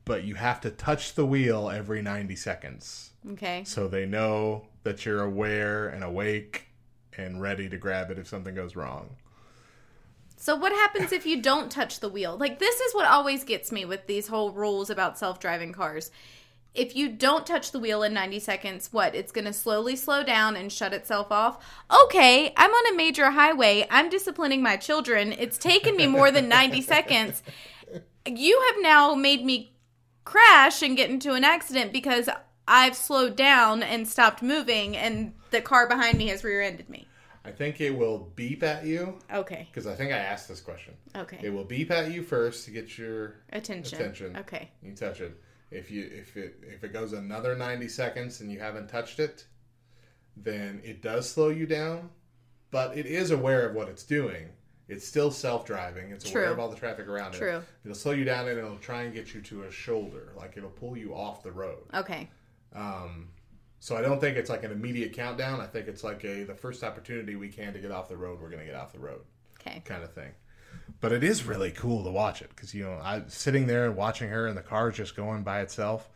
but 0.06 0.24
you 0.24 0.36
have 0.36 0.62
to 0.62 0.72
touch 0.72 1.16
the 1.16 1.26
wheel 1.26 1.70
every 1.70 2.02
90 2.02 2.36
seconds, 2.36 3.12
okay. 3.34 3.64
so 3.66 3.88
they 3.88 4.06
know 4.06 4.68
that 4.84 5.06
you're 5.06 5.24
aware 5.24 5.90
and 5.90 6.04
awake 6.04 6.68
and 7.18 7.42
ready 7.42 7.68
to 7.68 7.78
grab 7.78 8.10
it 8.10 8.18
if 8.18 8.28
something 8.28 8.56
goes 8.56 8.76
wrong. 8.76 9.18
So 10.38 10.56
what 10.56 10.72
happens 10.72 11.12
if 11.12 11.26
you 11.26 11.42
don't 11.42 11.70
touch 11.70 12.00
the 12.00 12.10
wheel? 12.10 12.38
Like 12.38 12.60
this 12.60 12.80
is 12.80 12.96
what 12.96 13.08
always 13.08 13.44
gets 13.44 13.72
me 13.72 13.86
with 13.86 14.06
these 14.08 14.28
whole 14.28 14.52
rules 14.52 14.90
about 14.90 15.18
self-driving 15.18 15.74
cars. 15.74 16.12
If 16.78 16.96
you 16.96 17.10
don't 17.10 17.46
touch 17.46 17.72
the 17.72 17.80
wheel 17.80 18.04
in 18.04 18.14
90 18.14 18.40
seconds, 18.40 18.90
what? 18.94 19.16
It's 19.16 19.32
going 19.32 19.46
to 19.46 19.52
slowly 19.54 19.96
slow 19.96 20.24
down 20.24 20.56
and 20.56 20.72
shut 20.72 20.94
itself 20.94 21.32
off. 21.32 21.58
Okay, 22.06 22.54
I'm 22.56 22.70
on 22.72 22.94
a 22.94 22.96
major 22.96 23.32
highway. 23.32 23.88
I'm 23.90 24.10
disciplining 24.10 24.62
my 24.62 24.78
children. 24.78 25.34
It's 25.34 25.58
taken 25.58 25.98
me 25.98 26.06
more 26.06 26.30
than 26.30 26.48
90 26.48 26.82
seconds. 26.84 27.42
You 28.28 28.62
have 28.72 28.82
now 28.84 29.16
made 29.16 29.44
me 29.44 29.74
crash 30.24 30.84
and 30.84 30.96
get 30.96 31.10
into 31.10 31.34
an 31.34 31.44
accident 31.44 31.92
because 31.92 32.30
I've 32.68 32.96
slowed 32.96 33.36
down 33.36 33.82
and 33.82 34.08
stopped 34.08 34.44
moving, 34.44 34.96
and 34.96 35.34
the 35.50 35.62
car 35.62 35.88
behind 35.88 36.18
me 36.20 36.28
has 36.28 36.44
rear-ended 36.44 36.90
me. 36.90 37.08
I 37.44 37.52
think 37.52 37.80
it 37.82 37.92
will 37.98 38.30
beep 38.36 38.62
at 38.62 38.86
you 38.86 39.18
Okay. 39.34 39.68
because 39.72 39.88
I 39.88 39.96
think 39.96 40.12
I 40.12 40.18
asked 40.18 40.48
this 40.50 40.60
question. 40.60 40.94
Okay. 41.16 41.40
It 41.42 41.50
will 41.50 41.64
beep 41.64 41.90
at 41.90 42.12
you 42.12 42.22
first 42.22 42.66
to 42.66 42.72
get 42.72 42.98
your 43.00 43.36
Attention. 43.52 43.98
attention. 44.00 44.38
Okay. 44.38 44.70
You 44.84 44.94
touch 44.94 45.22
it. 45.22 45.42
If 45.70 45.92
you 45.92 46.10
if 46.14 46.38
it 46.38 46.60
if 46.64 46.84
it 46.84 46.94
goes 46.94 47.14
another 47.14 47.56
ninety 47.56 47.88
seconds 47.90 48.42
and 48.42 48.52
you 48.52 48.60
haven't 48.60 48.88
touched 48.88 49.20
it, 49.20 49.46
then 50.36 50.82
it 50.84 51.02
does 51.02 51.30
slow 51.30 51.50
you 51.50 51.66
down. 51.66 52.10
But 52.72 52.98
it 52.98 53.06
is 53.06 53.32
aware 53.32 53.68
of 53.68 53.76
what 53.76 53.88
it's 53.90 54.04
doing. 54.04 54.50
It's 54.88 55.06
still 55.06 55.32
self 55.32 55.66
driving. 55.66 56.12
It's 56.12 56.30
aware 56.32 56.52
of 56.52 56.60
all 56.60 56.70
the 56.70 56.78
traffic 56.78 57.08
around 57.08 57.36
it. 57.36 57.38
True. 57.38 57.62
It'll 57.84 57.96
slow 57.96 58.14
you 58.14 58.24
down 58.24 58.48
and 58.48 58.58
it'll 58.58 58.78
try 58.78 59.04
and 59.04 59.14
get 59.14 59.34
you 59.34 59.42
to 59.42 59.64
a 59.64 59.72
shoulder. 59.72 60.32
Like 60.38 60.56
it'll 60.56 60.70
pull 60.70 60.96
you 60.96 61.14
off 61.14 61.44
the 61.44 61.52
road. 61.52 61.84
Okay. 61.94 62.30
Um, 62.74 63.28
so 63.80 63.98
I 63.98 64.02
don't 64.02 64.22
think 64.22 64.38
it's 64.38 64.50
like 64.50 64.64
an 64.64 64.72
immediate 64.72 65.12
countdown. 65.14 65.60
I 65.60 65.66
think 65.68 65.88
it's 65.90 66.04
like 66.04 66.24
a 66.24 66.44
the 66.44 66.56
first 66.56 66.84
opportunity 66.84 67.36
we 67.36 67.50
can 67.50 67.74
to 67.74 67.80
get 67.80 67.92
off 67.92 68.08
the 68.08 68.18
road, 68.18 68.40
we're 68.42 68.50
gonna 68.50 68.66
get 68.66 68.76
off 68.76 68.94
the 68.94 69.00
road 69.00 69.22
Okay. 69.60 69.82
kind 69.84 70.04
of 70.04 70.14
thing. 70.14 70.32
But 71.00 71.12
it 71.12 71.24
is 71.24 71.44
really 71.44 71.72
cool 71.72 72.04
to 72.04 72.10
watch 72.12 72.42
it 72.42 72.50
because 72.50 72.74
you 72.74 72.84
know 72.84 73.00
I'm 73.04 73.30
sitting 73.30 73.68
there 73.68 73.86
and 73.86 73.96
watching 73.96 74.30
her, 74.30 74.48
and 74.48 74.58
the 74.58 74.62
car 74.64 74.90
is 74.90 74.98
just 74.98 75.16
going 75.16 75.44
by 75.44 75.62
itself, 75.62 76.10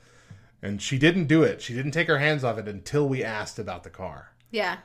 and 0.61 0.81
she 0.81 0.97
didn't 0.97 1.27
do 1.27 1.43
it. 1.43 1.61
She 1.61 1.73
didn't 1.73 1.91
take 1.91 2.07
her 2.07 2.19
hands 2.19 2.43
off 2.43 2.57
it 2.57 2.67
until 2.67 3.07
we 3.07 3.23
asked 3.23 3.59
about 3.59 3.83
the 3.83 3.89
car. 3.89 4.31
Yeah. 4.49 4.77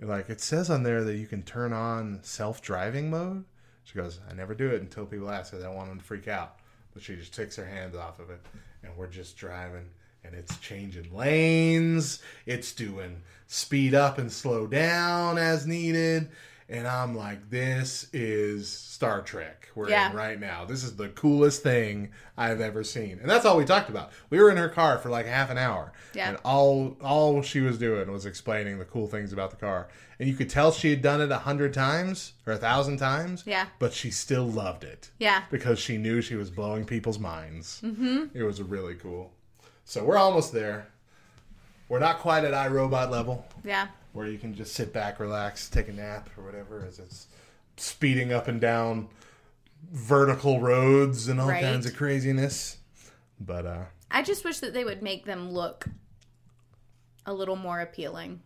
Like 0.00 0.30
it 0.30 0.40
says 0.40 0.70
on 0.70 0.84
there 0.84 1.02
that 1.02 1.16
you 1.16 1.26
can 1.26 1.42
turn 1.42 1.72
on 1.72 2.20
self 2.22 2.62
driving 2.62 3.10
mode. 3.10 3.44
She 3.84 3.94
goes, 3.96 4.20
I 4.30 4.34
never 4.34 4.54
do 4.54 4.68
it 4.70 4.82
until 4.82 5.06
people 5.06 5.30
ask. 5.30 5.52
'cause 5.52 5.62
I 5.62 5.66
don't 5.66 5.76
want 5.76 5.88
them 5.88 5.98
to 5.98 6.04
freak 6.04 6.28
out. 6.28 6.58
But 6.92 7.02
she 7.02 7.16
just 7.16 7.34
takes 7.34 7.56
her 7.56 7.64
hands 7.66 7.96
off 7.96 8.18
of 8.20 8.30
it, 8.30 8.40
and 8.82 8.96
we're 8.96 9.06
just 9.08 9.36
driving, 9.36 9.88
and 10.24 10.34
it's 10.34 10.56
changing 10.58 11.14
lanes. 11.14 12.20
It's 12.46 12.72
doing 12.72 13.22
speed 13.46 13.94
up 13.94 14.18
and 14.18 14.30
slow 14.30 14.66
down 14.66 15.38
as 15.38 15.66
needed. 15.66 16.28
And 16.70 16.86
I'm 16.86 17.16
like, 17.16 17.48
this 17.48 18.08
is 18.12 18.68
Star 18.68 19.22
Trek 19.22 19.70
we're 19.74 19.88
Yeah. 19.88 20.10
in 20.10 20.16
right 20.16 20.38
now. 20.38 20.66
This 20.66 20.84
is 20.84 20.96
the 20.96 21.08
coolest 21.08 21.62
thing 21.62 22.10
I've 22.36 22.60
ever 22.60 22.84
seen. 22.84 23.18
And 23.20 23.30
that's 23.30 23.46
all 23.46 23.56
we 23.56 23.64
talked 23.64 23.88
about. 23.88 24.10
We 24.28 24.38
were 24.38 24.50
in 24.50 24.58
her 24.58 24.68
car 24.68 24.98
for 24.98 25.08
like 25.08 25.24
half 25.24 25.48
an 25.48 25.56
hour. 25.56 25.92
Yeah. 26.12 26.28
And 26.28 26.38
all 26.44 26.96
all 27.00 27.40
she 27.40 27.60
was 27.60 27.78
doing 27.78 28.12
was 28.12 28.26
explaining 28.26 28.78
the 28.78 28.84
cool 28.84 29.06
things 29.06 29.32
about 29.32 29.50
the 29.50 29.56
car. 29.56 29.88
And 30.20 30.28
you 30.28 30.34
could 30.34 30.50
tell 30.50 30.70
she 30.70 30.90
had 30.90 31.00
done 31.00 31.22
it 31.22 31.30
a 31.30 31.38
hundred 31.38 31.72
times 31.72 32.32
or 32.46 32.52
a 32.52 32.58
thousand 32.58 32.98
times. 32.98 33.44
Yeah. 33.46 33.66
But 33.78 33.94
she 33.94 34.10
still 34.10 34.46
loved 34.46 34.84
it. 34.84 35.10
Yeah. 35.18 35.44
Because 35.50 35.78
she 35.78 35.96
knew 35.96 36.20
she 36.20 36.34
was 36.34 36.50
blowing 36.50 36.84
people's 36.84 37.18
minds. 37.18 37.80
Mm-hmm. 37.82 38.24
It 38.36 38.42
was 38.42 38.60
really 38.60 38.94
cool. 38.96 39.32
So 39.86 40.04
we're 40.04 40.18
almost 40.18 40.52
there. 40.52 40.88
We're 41.88 41.98
not 42.00 42.18
quite 42.18 42.44
at 42.44 42.52
iRobot 42.52 43.10
level 43.10 43.46
Yeah. 43.64 43.86
Where 44.12 44.26
you 44.26 44.38
can 44.38 44.54
just 44.54 44.74
sit 44.74 44.92
back, 44.92 45.20
relax, 45.20 45.68
take 45.68 45.88
a 45.88 45.92
nap 45.92 46.28
or 46.36 46.44
whatever 46.44 46.84
as 46.86 46.98
it's 46.98 47.26
speeding 47.76 48.32
up 48.32 48.48
and 48.48 48.60
down 48.60 49.08
vertical 49.92 50.60
roads 50.60 51.28
and 51.28 51.40
all 51.40 51.48
Right. 51.48 51.62
kinds 51.62 51.86
of 51.86 51.96
craziness. 51.96 52.78
But 53.40 53.66
uh 53.66 53.84
I 54.10 54.22
just 54.22 54.44
wish 54.44 54.58
that 54.60 54.72
they 54.74 54.84
would 54.84 55.02
make 55.02 55.24
them 55.26 55.50
look 55.52 55.86
a 57.26 57.32
little 57.32 57.56
more 57.56 57.80
appealing. 57.80 58.40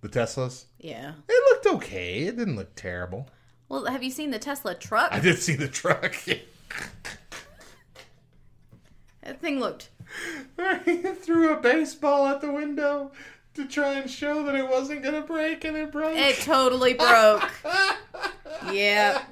the 0.00 0.08
Teslas, 0.08 0.64
Yeah. 0.78 1.12
it 1.28 1.44
looked 1.50 1.66
okay. 1.82 2.20
It 2.24 2.36
didn't 2.36 2.54
look 2.56 2.74
terrible. 2.76 3.28
Well, 3.68 3.84
have 3.86 4.02
you 4.02 4.10
seen 4.10 4.30
the 4.30 4.38
Tesla 4.38 4.74
truck? 4.74 5.12
I 5.12 5.18
did 5.20 5.38
see 5.38 5.54
the 5.56 5.68
truck. 5.68 6.14
That 9.22 9.40
thing 9.40 9.60
looked. 9.60 9.90
he 10.86 10.96
threw 11.02 11.52
a 11.52 11.60
baseball 11.60 12.26
at 12.26 12.40
the 12.40 12.50
window 12.50 13.12
to 13.54 13.66
try 13.66 13.94
and 13.94 14.10
show 14.10 14.42
that 14.44 14.54
it 14.54 14.68
wasn't 14.68 15.02
going 15.02 15.14
to 15.14 15.22
break, 15.22 15.64
and 15.64 15.76
it 15.76 15.90
broke. 15.92 16.16
It 16.16 16.36
totally 16.36 16.94
broke. 16.94 17.50
yeah. 18.72 19.22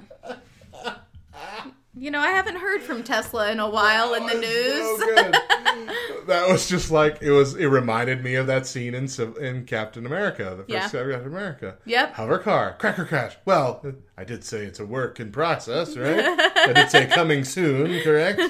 You 1.99 2.11
know, 2.11 2.19
I 2.19 2.29
haven't 2.29 2.57
heard 2.57 2.81
from 2.83 3.01
Tesla 3.01 3.51
in 3.51 3.59
a 3.59 3.67
while 3.67 4.13
in 4.13 4.27
the 4.27 4.35
news. 4.35 4.99
so 4.99 5.15
that 6.27 6.47
was 6.47 6.69
just 6.69 6.91
like 6.91 7.17
it 7.23 7.31
was. 7.31 7.55
It 7.55 7.65
reminded 7.65 8.23
me 8.23 8.35
of 8.35 8.45
that 8.47 8.67
scene 8.67 8.93
in 8.93 9.07
in 9.41 9.65
Captain 9.65 10.05
America, 10.05 10.43
the 10.43 10.57
first 10.57 10.69
Yeah. 10.69 10.81
Captain 10.81 11.25
America. 11.25 11.77
Yep. 11.85 12.13
Hover 12.13 12.37
car, 12.37 12.75
cracker 12.77 13.03
crash. 13.05 13.35
Well, 13.45 13.83
I 14.15 14.25
did 14.25 14.43
say 14.43 14.65
it's 14.65 14.79
a 14.79 14.85
work 14.85 15.19
in 15.19 15.31
process, 15.31 15.97
right? 15.97 16.19
I 16.55 16.73
did 16.75 16.91
say 16.91 17.07
coming 17.07 17.43
soon, 17.43 17.99
correct? 18.03 18.41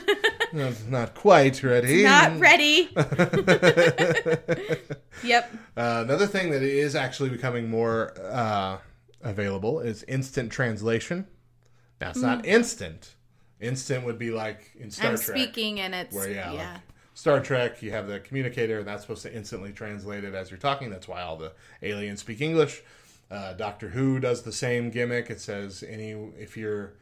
Not, 0.53 0.73
not 0.87 1.15
quite 1.15 1.61
ready. 1.63 2.03
Not 2.03 2.39
ready. 2.39 2.89
yep. 5.23 5.51
Uh, 5.75 6.03
another 6.05 6.27
thing 6.27 6.51
that 6.51 6.61
is 6.61 6.95
actually 6.95 7.29
becoming 7.29 7.69
more 7.69 8.13
uh, 8.21 8.77
available 9.21 9.79
is 9.79 10.03
instant 10.03 10.51
translation. 10.51 11.27
Now 11.99 12.09
it's 12.11 12.19
not 12.21 12.45
instant. 12.45 13.15
Instant 13.59 14.05
would 14.05 14.19
be 14.19 14.31
like 14.31 14.71
in 14.79 14.91
Star 14.91 15.07
Hmm. 15.07 15.15
I'm 15.15 15.19
Trek. 15.19 15.37
speaking 15.37 15.79
and 15.79 15.95
it's 15.95 16.15
where 16.15 16.29
yeah, 16.29 16.51
yeah. 16.53 16.73
like 16.73 16.81
Star 17.15 17.39
Trek, 17.39 17.81
you 17.81 17.89
have 17.91 18.07
the 18.07 18.19
communicator, 18.19 18.77
and 18.79 18.87
that's 18.87 19.01
supposed 19.01 19.23
to 19.23 19.33
instantly 19.33 19.71
translate 19.71 20.23
it 20.23 20.35
as 20.35 20.51
you're 20.51 20.59
talking. 20.59 20.91
That's 20.91 21.07
why 21.07 21.23
all 21.23 21.35
the 21.35 21.51
aliens 21.81 22.19
speak 22.19 22.41
English. 22.41 22.83
Uh, 23.31 23.53
Doctor 23.53 23.89
Who 23.89 24.19
does 24.19 24.43
the 24.43 24.51
same 24.51 24.91
gimmick. 24.91 25.31
It 25.31 25.41
says 25.41 25.83
any 25.87 26.11
if 26.37 26.55
you're, 26.55 26.93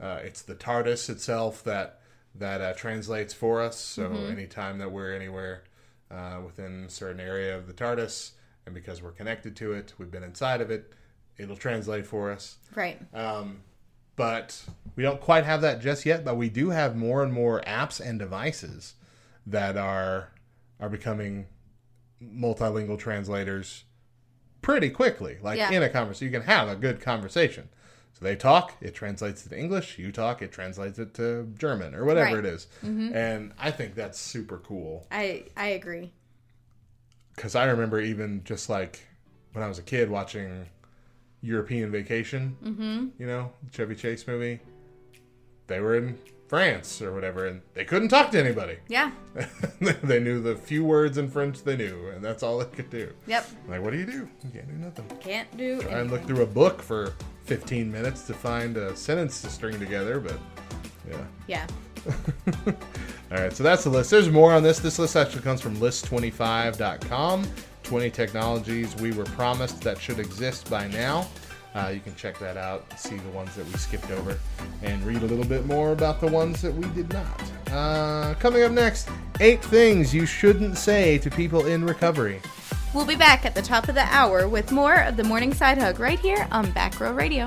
uh, 0.00 0.20
it's 0.22 0.42
the 0.42 0.54
TARDIS 0.54 1.10
itself 1.10 1.64
that 1.64 2.00
that 2.34 2.60
uh, 2.60 2.72
translates 2.74 3.32
for 3.32 3.60
us. 3.60 3.78
So 3.78 4.10
anytime 4.12 4.78
that 4.78 4.90
we're 4.90 5.14
anywhere 5.14 5.64
uh, 6.10 6.40
within 6.44 6.84
a 6.84 6.90
certain 6.90 7.20
area 7.20 7.56
of 7.56 7.66
the 7.66 7.72
TARDIS, 7.72 8.32
and 8.66 8.74
because 8.74 9.02
we're 9.02 9.12
connected 9.12 9.54
to 9.56 9.72
it, 9.72 9.92
we've 9.98 10.10
been 10.10 10.22
inside 10.24 10.60
of 10.60 10.70
it, 10.70 10.92
it'll 11.38 11.56
translate 11.56 12.06
for 12.06 12.30
us 12.32 12.56
Right. 12.74 13.00
um, 13.14 13.60
but 14.16 14.64
we 14.96 15.02
don't 15.02 15.20
quite 15.20 15.44
have 15.44 15.60
that 15.62 15.80
just 15.80 16.06
yet. 16.06 16.24
But 16.24 16.36
we 16.36 16.48
do 16.48 16.70
have 16.70 16.96
more 16.96 17.22
and 17.22 17.32
more 17.32 17.60
apps 17.62 18.00
and 18.00 18.18
devices 18.18 18.94
that 19.46 19.76
are 19.76 20.30
are 20.80 20.88
becoming 20.88 21.46
multilingual 22.22 22.98
translators 22.98 23.84
pretty 24.62 24.90
quickly. 24.90 25.38
Like 25.42 25.58
Yeah. 25.58 25.70
in 25.70 25.82
a 25.82 25.88
conversation, 25.88 26.32
you 26.32 26.38
can 26.38 26.46
have 26.48 26.68
a 26.68 26.76
good 26.76 27.00
conversation. 27.00 27.68
They 28.24 28.36
talk, 28.36 28.72
it 28.80 28.94
translates 28.94 29.44
it 29.44 29.50
to 29.50 29.58
English. 29.58 29.98
You 29.98 30.10
talk, 30.10 30.40
it 30.40 30.50
translates 30.50 30.98
it 30.98 31.12
to 31.14 31.46
German 31.58 31.94
or 31.94 32.04
whatever 32.06 32.36
Right. 32.36 32.44
it 32.44 32.46
is. 32.46 32.66
And 32.82 33.52
I 33.58 33.70
think 33.70 33.94
that's 33.94 34.18
super 34.18 34.58
cool 34.58 35.06
I 35.12 35.44
I 35.56 35.68
agree. 35.68 36.10
because 37.36 37.54
I 37.54 37.66
remember 37.66 38.00
even 38.00 38.42
just 38.44 38.68
like 38.70 39.00
when 39.52 39.62
I 39.62 39.68
was 39.68 39.78
a 39.78 39.82
kid 39.82 40.08
watching 40.10 40.66
European 41.42 41.90
Vacation, 41.92 42.56
mm-hmm. 42.64 43.08
you 43.18 43.26
know, 43.26 43.52
Chevy 43.72 43.94
Chase 43.94 44.26
movie. 44.26 44.60
They 45.66 45.80
were 45.80 45.96
in 45.96 46.18
France 46.54 47.02
or 47.02 47.12
whatever, 47.12 47.46
and 47.46 47.62
they 47.74 47.84
couldn't 47.84 48.10
talk 48.10 48.30
to 48.30 48.38
anybody. 48.38 48.76
Yeah. 48.86 49.10
they 50.04 50.20
knew 50.20 50.40
the 50.40 50.54
few 50.54 50.84
words 50.84 51.18
in 51.18 51.28
French 51.28 51.64
they 51.64 51.76
knew, 51.76 52.10
and 52.10 52.24
that's 52.24 52.44
all 52.44 52.58
they 52.58 52.64
could 52.66 52.90
do. 52.90 53.12
Yep. 53.26 53.48
Like, 53.66 53.82
what 53.82 53.90
do 53.90 53.98
you 53.98 54.06
do? 54.06 54.28
You 54.44 54.50
can't 54.52 54.68
do 54.68 54.74
nothing. 54.74 55.04
Can't 55.18 55.56
do 55.56 55.80
Try 55.80 55.90
and 55.90 55.98
anything. 55.98 56.10
look 56.12 56.26
through 56.28 56.44
a 56.44 56.46
book 56.46 56.80
for 56.80 57.12
15 57.46 57.90
minutes 57.90 58.22
to 58.28 58.34
find 58.34 58.76
a 58.76 58.94
sentence 58.94 59.42
to 59.42 59.50
string 59.50 59.80
together, 59.80 60.20
but 60.20 60.38
yeah. 61.10 61.24
Yeah. 61.48 61.66
All 63.32 63.38
right, 63.38 63.52
so 63.52 63.64
that's 63.64 63.82
the 63.82 63.90
list. 63.90 64.12
There's 64.12 64.30
more 64.30 64.52
on 64.52 64.62
this. 64.62 64.78
This 64.78 65.00
list 65.00 65.16
actually 65.16 65.42
comes 65.42 65.60
from 65.60 65.76
list25.com. 65.78 67.48
20 67.82 68.10
technologies 68.10 68.94
we 68.96 69.10
were 69.10 69.24
promised 69.24 69.80
that 69.80 69.98
should 70.00 70.20
exist 70.20 70.70
by 70.70 70.86
now. 70.86 71.26
Uh, 71.74 71.90
you 71.92 72.00
can 72.00 72.14
check 72.14 72.38
that 72.38 72.56
out, 72.56 72.84
see 72.98 73.16
the 73.16 73.28
ones 73.30 73.54
that 73.56 73.66
we 73.66 73.72
skipped 73.72 74.10
over, 74.12 74.38
and 74.82 75.02
read 75.02 75.22
a 75.22 75.26
little 75.26 75.44
bit 75.44 75.66
more 75.66 75.90
about 75.92 76.20
the 76.20 76.26
ones 76.26 76.62
that 76.62 76.72
we 76.72 76.88
did 76.90 77.12
not. 77.12 77.42
Uh, 77.72 78.34
coming 78.34 78.62
up 78.62 78.70
next, 78.70 79.08
eight 79.40 79.64
things 79.64 80.14
you 80.14 80.24
shouldn't 80.24 80.78
say 80.78 81.18
to 81.18 81.30
people 81.30 81.66
in 81.66 81.84
recovery. 81.84 82.40
We'll 82.94 83.04
be 83.04 83.16
back 83.16 83.44
at 83.44 83.56
the 83.56 83.62
top 83.62 83.88
of 83.88 83.96
the 83.96 84.04
hour 84.04 84.46
with 84.46 84.70
more 84.70 85.02
of 85.02 85.16
the 85.16 85.24
morning 85.24 85.52
side 85.52 85.78
hug 85.78 85.98
right 85.98 86.20
here 86.20 86.46
on 86.52 86.70
Back 86.70 87.00
Row 87.00 87.12
Radio. 87.12 87.46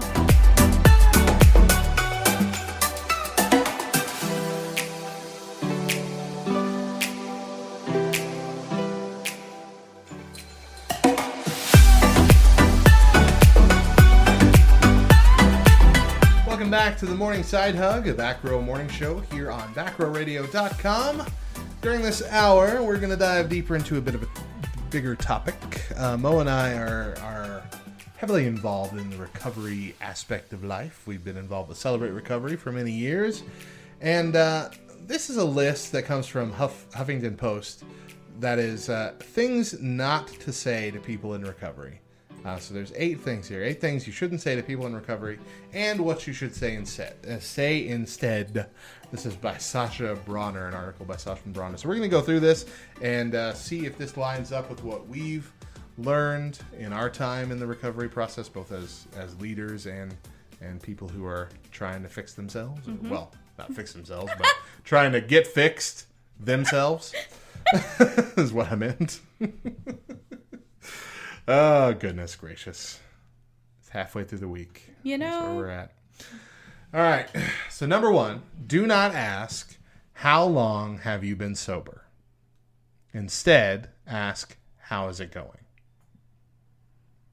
To 16.98 17.06
the 17.06 17.14
Morning 17.14 17.44
Side 17.44 17.76
Hug, 17.76 18.08
a 18.08 18.14
back 18.16 18.44
row 18.44 18.60
morning 18.60 18.90
show 18.90 19.20
here 19.32 19.52
on 19.52 19.72
backrowradio.com. 19.76 21.28
During 21.80 22.02
this 22.02 22.28
hour, 22.32 22.82
we're 22.82 22.98
going 22.98 23.12
to 23.12 23.16
dive 23.16 23.50
deeper 23.50 23.76
into 23.76 23.98
a 23.98 24.02
bit 24.02 24.16
of 24.16 24.24
a 24.24 24.28
bigger 24.90 25.16
topic. 25.16 25.56
Uh, 25.96 26.18
Mo 26.18 26.40
and 26.40 26.50
I 26.50 26.74
are, 26.74 27.16
are 27.22 27.64
heavily 28.16 28.48
involved 28.48 28.98
in 28.98 29.12
the 29.12 29.18
recovery 29.18 29.96
aspect 30.02 30.54
of 30.54 30.64
life. 30.64 31.04
We've 31.06 31.24
been 31.24 31.38
involved 31.38 31.70
with 31.70 31.78
Celebrate 31.78 32.10
Recovery 32.12 32.56
for 32.56 32.72
many 32.72 32.94
years. 32.94 33.44
And 34.02 34.36
uh, 34.36 34.70
this 35.06 35.30
is 35.30 35.38
a 35.38 35.46
list 35.46 35.92
that 35.92 36.04
comes 36.04 36.26
from 36.26 36.52
Huff, 36.52 36.90
Huffington 36.94 37.38
Post 37.38 37.84
that 38.40 38.58
is 38.58 38.90
uh, 38.90 39.14
things 39.20 39.80
not 39.80 40.30
to 40.30 40.52
say 40.52 40.90
to 40.90 41.00
people 41.00 41.36
in 41.36 41.44
recovery. 41.44 42.00
Uh, 42.46 42.58
so 42.58 42.74
there's 42.74 42.94
eight 42.96 43.20
things 43.20 43.48
here. 43.48 43.64
Eight 43.64 43.82
things 43.82 44.08
you 44.08 44.14
shouldn't 44.14 44.42
say 44.42 44.56
to 44.56 44.64
people 44.64 44.86
in 44.86 44.96
recovery, 44.96 45.40
and 45.74 46.00
what 46.00 46.28
you 46.28 46.34
should 46.34 46.56
say 46.56 46.76
instead. 46.76 47.16
Uh, 47.28 47.40
say 47.40 47.88
instead. 47.88 48.68
This 49.12 49.26
is 49.26 49.36
by 49.36 49.58
Sasha 49.58 50.18
Bronner, 50.26 50.68
an 50.68 50.74
article 50.74 51.06
by 51.06 51.16
Sasha 51.16 51.42
Bronner. 51.48 51.78
So 51.78 51.88
we're 51.88 51.96
going 51.96 52.10
to 52.10 52.16
go 52.16 52.22
through 52.22 52.42
this 52.42 52.66
and 53.02 53.36
uh, 53.36 53.54
see 53.54 53.86
if 53.86 53.98
this 53.98 54.18
lines 54.18 54.52
up 54.52 54.70
with 54.70 54.84
what 54.84 55.08
we've 55.08 55.52
learned 55.98 56.60
in 56.78 56.94
our 56.94 57.10
time 57.10 57.52
in 57.52 57.60
the 57.60 57.68
recovery 57.68 58.10
process, 58.10 58.50
both 58.50 58.72
as 58.72 59.08
as 59.16 59.40
leaders 59.40 59.86
and 59.86 60.16
and 60.62 60.82
people 60.82 61.08
who 61.08 61.26
are 61.26 61.50
trying 61.72 62.04
to 62.04 62.10
fix 62.10 62.34
themselves. 62.34 62.88
Well, 63.04 63.32
not 63.58 63.74
fix 63.74 63.94
themselves, 63.94 64.32
but 64.38 64.48
trying 64.84 65.12
to 65.14 65.22
get 65.22 65.48
fixed 65.48 66.06
themselves 66.40 67.14
is 68.38 68.54
what 68.54 68.72
I 68.72 68.76
meant. 68.76 69.20
oh 71.48 71.94
goodness 71.94 72.36
gracious! 72.36 73.00
It's 73.82 73.90
halfway 73.90 74.24
through 74.24 74.40
the 74.40 74.48
week. 74.48 74.94
You 75.04 75.18
That's 75.18 75.46
where 75.46 75.56
we're 75.56 75.70
at. 75.70 75.92
All 76.94 77.02
right. 77.02 77.28
So 77.70 77.86
number 77.86 78.12
one, 78.12 78.42
do 78.66 78.88
not 78.88 79.14
ask 79.14 79.78
how 80.14 80.46
long 80.46 80.98
have 81.00 81.24
you 81.24 81.36
been 81.36 81.56
sober. 81.56 82.06
Instead, 83.14 83.90
ask 84.08 84.58
how 84.78 85.08
is 85.10 85.20
it 85.20 85.32
going. 85.32 85.66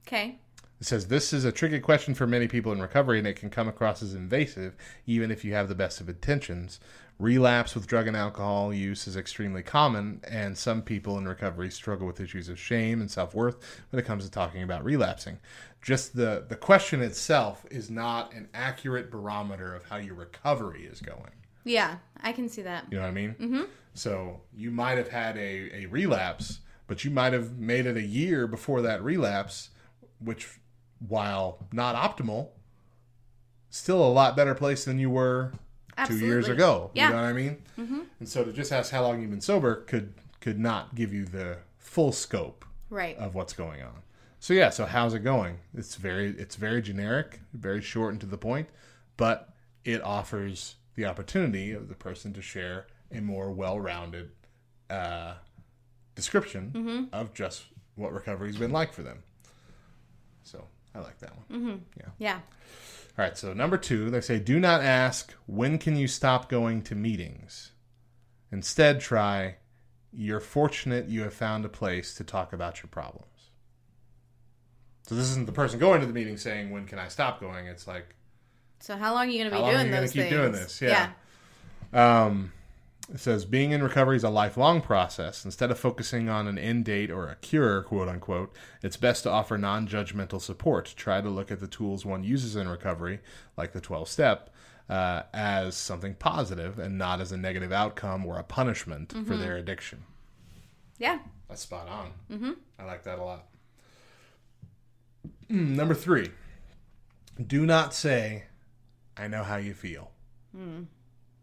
okay. 0.06 0.38
It 0.80 0.86
says 0.86 1.06
this 1.06 1.32
is 1.32 1.44
a 1.44 1.52
tricky 1.52 1.80
question 1.80 2.14
for 2.14 2.26
many 2.26 2.48
people 2.48 2.72
in 2.72 2.82
recovery 2.82 3.18
and 3.18 3.26
it 3.26 3.36
can 3.36 3.48
come 3.48 3.68
across 3.68 4.02
as 4.02 4.14
invasive 4.14 4.74
even 5.06 5.30
if 5.30 5.44
you 5.44 5.54
have 5.54 5.68
the 5.68 5.74
best 5.74 6.00
of 6.00 6.08
intentions. 6.08 6.80
Relapse 7.20 7.76
with 7.76 7.86
drug 7.86 8.08
and 8.08 8.16
alcohol 8.16 8.74
use 8.74 9.06
is 9.06 9.16
extremely 9.16 9.62
common, 9.62 10.20
and 10.28 10.58
some 10.58 10.82
people 10.82 11.16
in 11.16 11.28
recovery 11.28 11.70
struggle 11.70 12.08
with 12.08 12.18
issues 12.18 12.48
of 12.48 12.58
shame 12.58 13.00
and 13.00 13.08
self 13.08 13.36
worth 13.36 13.56
when 13.90 14.00
it 14.00 14.04
comes 14.04 14.24
to 14.24 14.30
talking 14.30 14.64
about 14.64 14.82
relapsing. 14.82 15.38
Just 15.80 16.16
the, 16.16 16.44
the 16.48 16.56
question 16.56 17.00
itself 17.00 17.64
is 17.70 17.88
not 17.88 18.32
an 18.32 18.48
accurate 18.52 19.12
barometer 19.12 19.76
of 19.76 19.84
how 19.84 19.96
your 19.96 20.14
recovery 20.14 20.86
is 20.90 21.00
going. 21.00 21.30
Yeah, 21.62 21.96
I 22.20 22.32
can 22.32 22.48
see 22.48 22.62
that. 22.62 22.86
You 22.90 22.96
know 22.96 23.04
what 23.04 23.10
I 23.10 23.12
mean? 23.12 23.36
Mm-hmm. 23.38 23.62
So 23.94 24.40
you 24.52 24.72
might 24.72 24.98
have 24.98 25.08
had 25.08 25.36
a, 25.36 25.82
a 25.82 25.86
relapse, 25.86 26.60
but 26.88 27.04
you 27.04 27.12
might 27.12 27.32
have 27.32 27.58
made 27.58 27.86
it 27.86 27.96
a 27.96 28.02
year 28.02 28.48
before 28.48 28.82
that 28.82 29.04
relapse, 29.04 29.70
which, 30.18 30.48
while 31.08 31.58
not 31.72 31.94
optimal, 31.96 32.48
still 33.70 34.02
a 34.04 34.08
lot 34.12 34.36
better 34.36 34.54
place 34.54 34.84
than 34.84 34.98
you 34.98 35.10
were 35.10 35.52
two 36.06 36.18
years 36.18 36.48
ago. 36.48 36.90
Yeah. 36.94 37.08
You 37.08 37.14
know 37.14 37.22
what 37.22 37.28
I 37.28 37.32
mean? 37.32 37.62
Mm-hmm. 37.78 38.00
And 38.20 38.28
so 38.28 38.44
to 38.44 38.52
just 38.52 38.72
ask 38.72 38.90
how 38.92 39.02
long 39.02 39.20
you've 39.20 39.30
been 39.30 39.40
sober 39.40 39.76
could 39.76 40.14
could 40.40 40.58
not 40.58 40.94
give 40.94 41.12
you 41.14 41.24
the 41.24 41.58
full 41.78 42.12
scope 42.12 42.64
Right. 42.90 43.16
of 43.18 43.34
what's 43.34 43.54
going 43.54 43.82
on. 43.82 44.02
So 44.40 44.52
yeah, 44.52 44.68
so 44.70 44.84
how's 44.84 45.14
it 45.14 45.20
going? 45.20 45.58
It's 45.74 45.94
very 45.96 46.30
it's 46.30 46.56
very 46.56 46.82
generic, 46.82 47.40
very 47.52 47.80
short 47.80 48.12
and 48.12 48.20
to 48.20 48.26
the 48.26 48.36
point, 48.38 48.68
but 49.16 49.48
it 49.84 50.02
offers 50.02 50.76
the 50.96 51.06
opportunity 51.06 51.72
of 51.72 51.88
the 51.88 51.94
person 51.94 52.32
to 52.34 52.42
share 52.42 52.86
a 53.10 53.20
more 53.20 53.50
well-rounded 53.50 54.30
uh, 54.90 55.34
description 56.14 57.08
of 57.12 57.32
just 57.34 57.64
what 57.96 58.12
recovery's 58.12 58.56
been 58.56 58.70
like 58.72 58.92
for 58.92 59.02
them. 59.02 59.22
So 60.42 60.66
I 60.94 61.00
like 61.00 61.18
that 61.18 61.32
one. 61.48 61.82
Yeah. 61.98 62.06
yeah. 62.18 62.34
All 62.34 63.24
right. 63.24 63.36
So 63.36 63.52
number 63.52 63.76
two, 63.76 64.10
they 64.10 64.20
say, 64.20 64.38
do 64.38 64.60
not 64.60 64.80
ask 64.82 65.34
when 65.46 65.78
can 65.78 65.96
you 65.96 66.06
stop 66.06 66.48
going 66.48 66.82
to 66.82 66.94
meetings. 66.94 67.72
Instead, 68.52 69.00
try. 69.00 69.56
You're 70.12 70.40
fortunate 70.40 71.08
you 71.08 71.22
have 71.22 71.34
found 71.34 71.64
a 71.64 71.68
place 71.68 72.14
to 72.14 72.24
talk 72.24 72.52
about 72.52 72.82
your 72.82 72.88
problems. 72.88 73.26
So 75.08 75.14
this 75.16 75.28
isn't 75.30 75.46
the 75.46 75.52
person 75.52 75.78
going 75.78 76.00
to 76.00 76.06
the 76.06 76.12
meeting 76.12 76.36
saying 76.36 76.70
when 76.70 76.86
can 76.86 76.98
I 76.98 77.08
stop 77.08 77.40
going. 77.40 77.66
It's 77.66 77.86
like 77.86 78.14
So 78.80 78.96
how 78.96 79.12
long 79.12 79.26
are 79.26 79.30
you 79.30 79.38
going 79.38 79.50
to 79.50 79.56
be 79.56 79.62
doing 79.62 79.86
you 79.86 79.92
gonna 79.92 80.06
keep 80.06 80.14
things? 80.14 80.30
doing 80.30 80.52
this? 80.52 80.80
Yeah. 80.80 81.10
Um, 81.92 82.52
it 83.12 83.20
says 83.20 83.44
being 83.44 83.72
in 83.72 83.82
recovery 83.82 84.16
is 84.16 84.24
a 84.24 84.30
lifelong 84.30 84.80
process. 84.80 85.44
Instead 85.44 85.70
of 85.70 85.78
focusing 85.78 86.28
on 86.28 86.48
an 86.48 86.58
end 86.58 86.84
date 86.86 87.10
or 87.10 87.28
a 87.28 87.36
cure, 87.36 87.82
quote 87.82 88.08
unquote, 88.08 88.52
it's 88.82 88.96
best 88.96 89.24
to 89.24 89.30
offer 89.30 89.58
non 89.58 89.86
judgmental 89.86 90.40
support. 90.40 90.94
Try 90.96 91.20
to 91.20 91.28
look 91.28 91.50
at 91.50 91.60
the 91.60 91.66
tools 91.68 92.04
one 92.06 92.24
uses 92.24 92.56
in 92.56 92.68
recovery, 92.68 93.20
like 93.56 93.72
the 93.72 93.80
12 93.80 94.08
step, 94.08 94.50
uh, 94.88 95.22
as 95.34 95.76
something 95.76 96.14
positive 96.14 96.78
and 96.78 96.96
not 96.96 97.20
as 97.20 97.30
a 97.32 97.36
negative 97.36 97.72
outcome 97.72 98.24
or 98.24 98.38
a 98.38 98.42
punishment 98.44 99.10
Mm-hmm. 99.10 99.24
for 99.24 99.36
their 99.36 99.56
addiction. 99.56 100.04
Yeah. 100.98 101.18
That's 101.48 101.60
spot 101.62 101.88
on. 101.88 102.12
Mm-hmm. 102.32 102.52
I 102.78 102.84
like 102.84 103.04
that 103.04 103.18
a 103.18 103.22
lot. 103.22 103.46
Mm, 105.50 105.70
number 105.76 105.94
three, 105.94 106.30
do 107.46 107.66
not 107.66 107.92
say, 107.92 108.44
I 109.16 109.28
know 109.28 109.42
how 109.42 109.56
you 109.56 109.74
feel. 109.74 110.10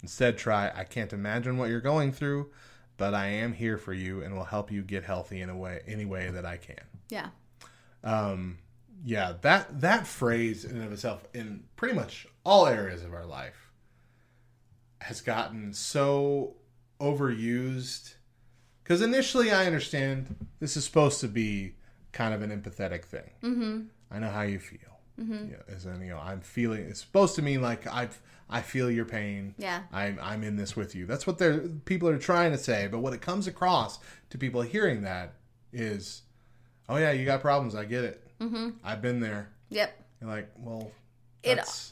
Instead, 0.01 0.37
try, 0.37 0.71
I 0.75 0.83
can't 0.83 1.13
imagine 1.13 1.57
what 1.57 1.69
you're 1.69 1.81
going 1.81 2.11
through, 2.11 2.51
but 2.97 3.13
I 3.13 3.27
am 3.27 3.53
here 3.53 3.77
for 3.77 3.93
you 3.93 4.23
and 4.23 4.35
will 4.35 4.43
help 4.43 4.71
you 4.71 4.81
get 4.81 5.03
healthy 5.03 5.41
in 5.41 5.49
a 5.49 5.57
way, 5.57 5.81
any 5.87 6.05
way 6.05 6.29
that 6.31 6.45
I 6.45 6.57
can. 6.57 6.83
Yeah. 7.09 7.29
Um, 8.03 8.57
yeah, 9.03 9.33
that 9.41 9.81
that 9.81 10.07
phrase 10.07 10.65
in 10.65 10.77
and 10.77 10.85
of 10.85 10.91
itself, 10.91 11.27
in 11.33 11.63
pretty 11.75 11.95
much 11.95 12.27
all 12.43 12.67
areas 12.67 13.03
of 13.03 13.13
our 13.13 13.25
life, 13.25 13.71
has 15.01 15.21
gotten 15.21 15.73
so 15.73 16.55
overused. 16.99 18.15
Because 18.83 19.01
initially, 19.01 19.51
I 19.51 19.65
understand 19.65 20.47
this 20.59 20.75
is 20.77 20.85
supposed 20.85 21.21
to 21.21 21.27
be 21.27 21.75
kind 22.11 22.33
of 22.33 22.41
an 22.41 22.49
empathetic 22.49 23.05
thing. 23.05 23.31
Mm-hmm. 23.43 23.81
I 24.11 24.19
know 24.19 24.29
how 24.29 24.41
you 24.41 24.59
feel. 24.59 24.79
Mm-hmm. 25.19 25.51
Yeah, 25.51 25.75
as 25.75 25.85
in, 25.85 26.01
you 26.01 26.09
know, 26.09 26.19
I'm 26.19 26.41
feeling. 26.41 26.81
It's 26.81 27.01
supposed 27.01 27.35
to 27.35 27.41
mean 27.41 27.61
like 27.61 27.87
I 27.87 28.09
I 28.53 28.61
feel 28.61 28.91
your 28.91 29.05
pain. 29.05 29.55
Yeah. 29.57 29.83
I'm 29.93 30.19
I'm 30.21 30.43
in 30.43 30.57
this 30.57 30.75
with 30.75 30.93
you. 30.93 31.05
That's 31.05 31.25
what 31.25 31.37
they're 31.37 31.59
people 31.85 32.09
are 32.09 32.17
trying 32.17 32.51
to 32.51 32.57
say. 32.57 32.87
But 32.91 32.99
what 32.99 33.13
it 33.13 33.21
comes 33.21 33.47
across 33.47 33.99
to 34.29 34.37
people 34.37 34.61
hearing 34.61 35.03
that 35.03 35.35
is, 35.71 36.23
oh 36.89 36.97
yeah, 36.97 37.11
you 37.11 37.23
got 37.25 37.39
problems. 37.41 37.73
I 37.75 37.85
get 37.85 38.03
it. 38.03 38.27
Mm-hmm. 38.41 38.69
I've 38.83 39.01
been 39.01 39.19
there. 39.21 39.49
Yep. 39.69 39.97
You're 40.19 40.29
like, 40.29 40.49
well, 40.57 40.91
It- 41.43 41.91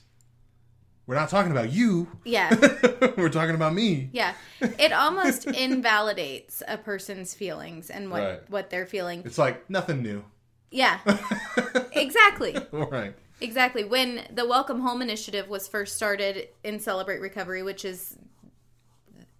we're 1.08 1.16
not 1.16 1.30
talking 1.30 1.52
about 1.52 1.72
you. 1.72 2.08
Yeah. 2.24 2.54
we're 3.18 3.30
talking 3.30 3.56
about 3.56 3.74
me. 3.74 4.10
Yeah. 4.14 4.36
It 4.62 4.92
almost 4.92 5.48
invalidates 5.48 6.62
a 6.68 6.78
person's 6.78 7.34
feelings 7.34 7.90
and 7.90 8.12
what 8.12 8.22
Right. 8.22 8.50
what 8.50 8.70
they're 8.70 8.86
feeling. 8.86 9.24
It's 9.26 9.40
like 9.40 9.68
nothing 9.72 10.04
new. 10.04 10.24
Yeah. 10.70 11.00
exactly. 11.94 12.56
right. 12.72 13.16
Exactly. 13.42 13.84
When 13.84 14.26
the 14.34 14.46
Welcome 14.46 14.82
Home 14.82 15.02
initiative 15.02 15.48
was 15.48 15.68
first 15.68 15.96
started 15.96 16.50
in 16.64 16.80
Celebrate 16.80 17.20
Recovery, 17.20 17.64
which 17.64 17.86
is 17.86 18.18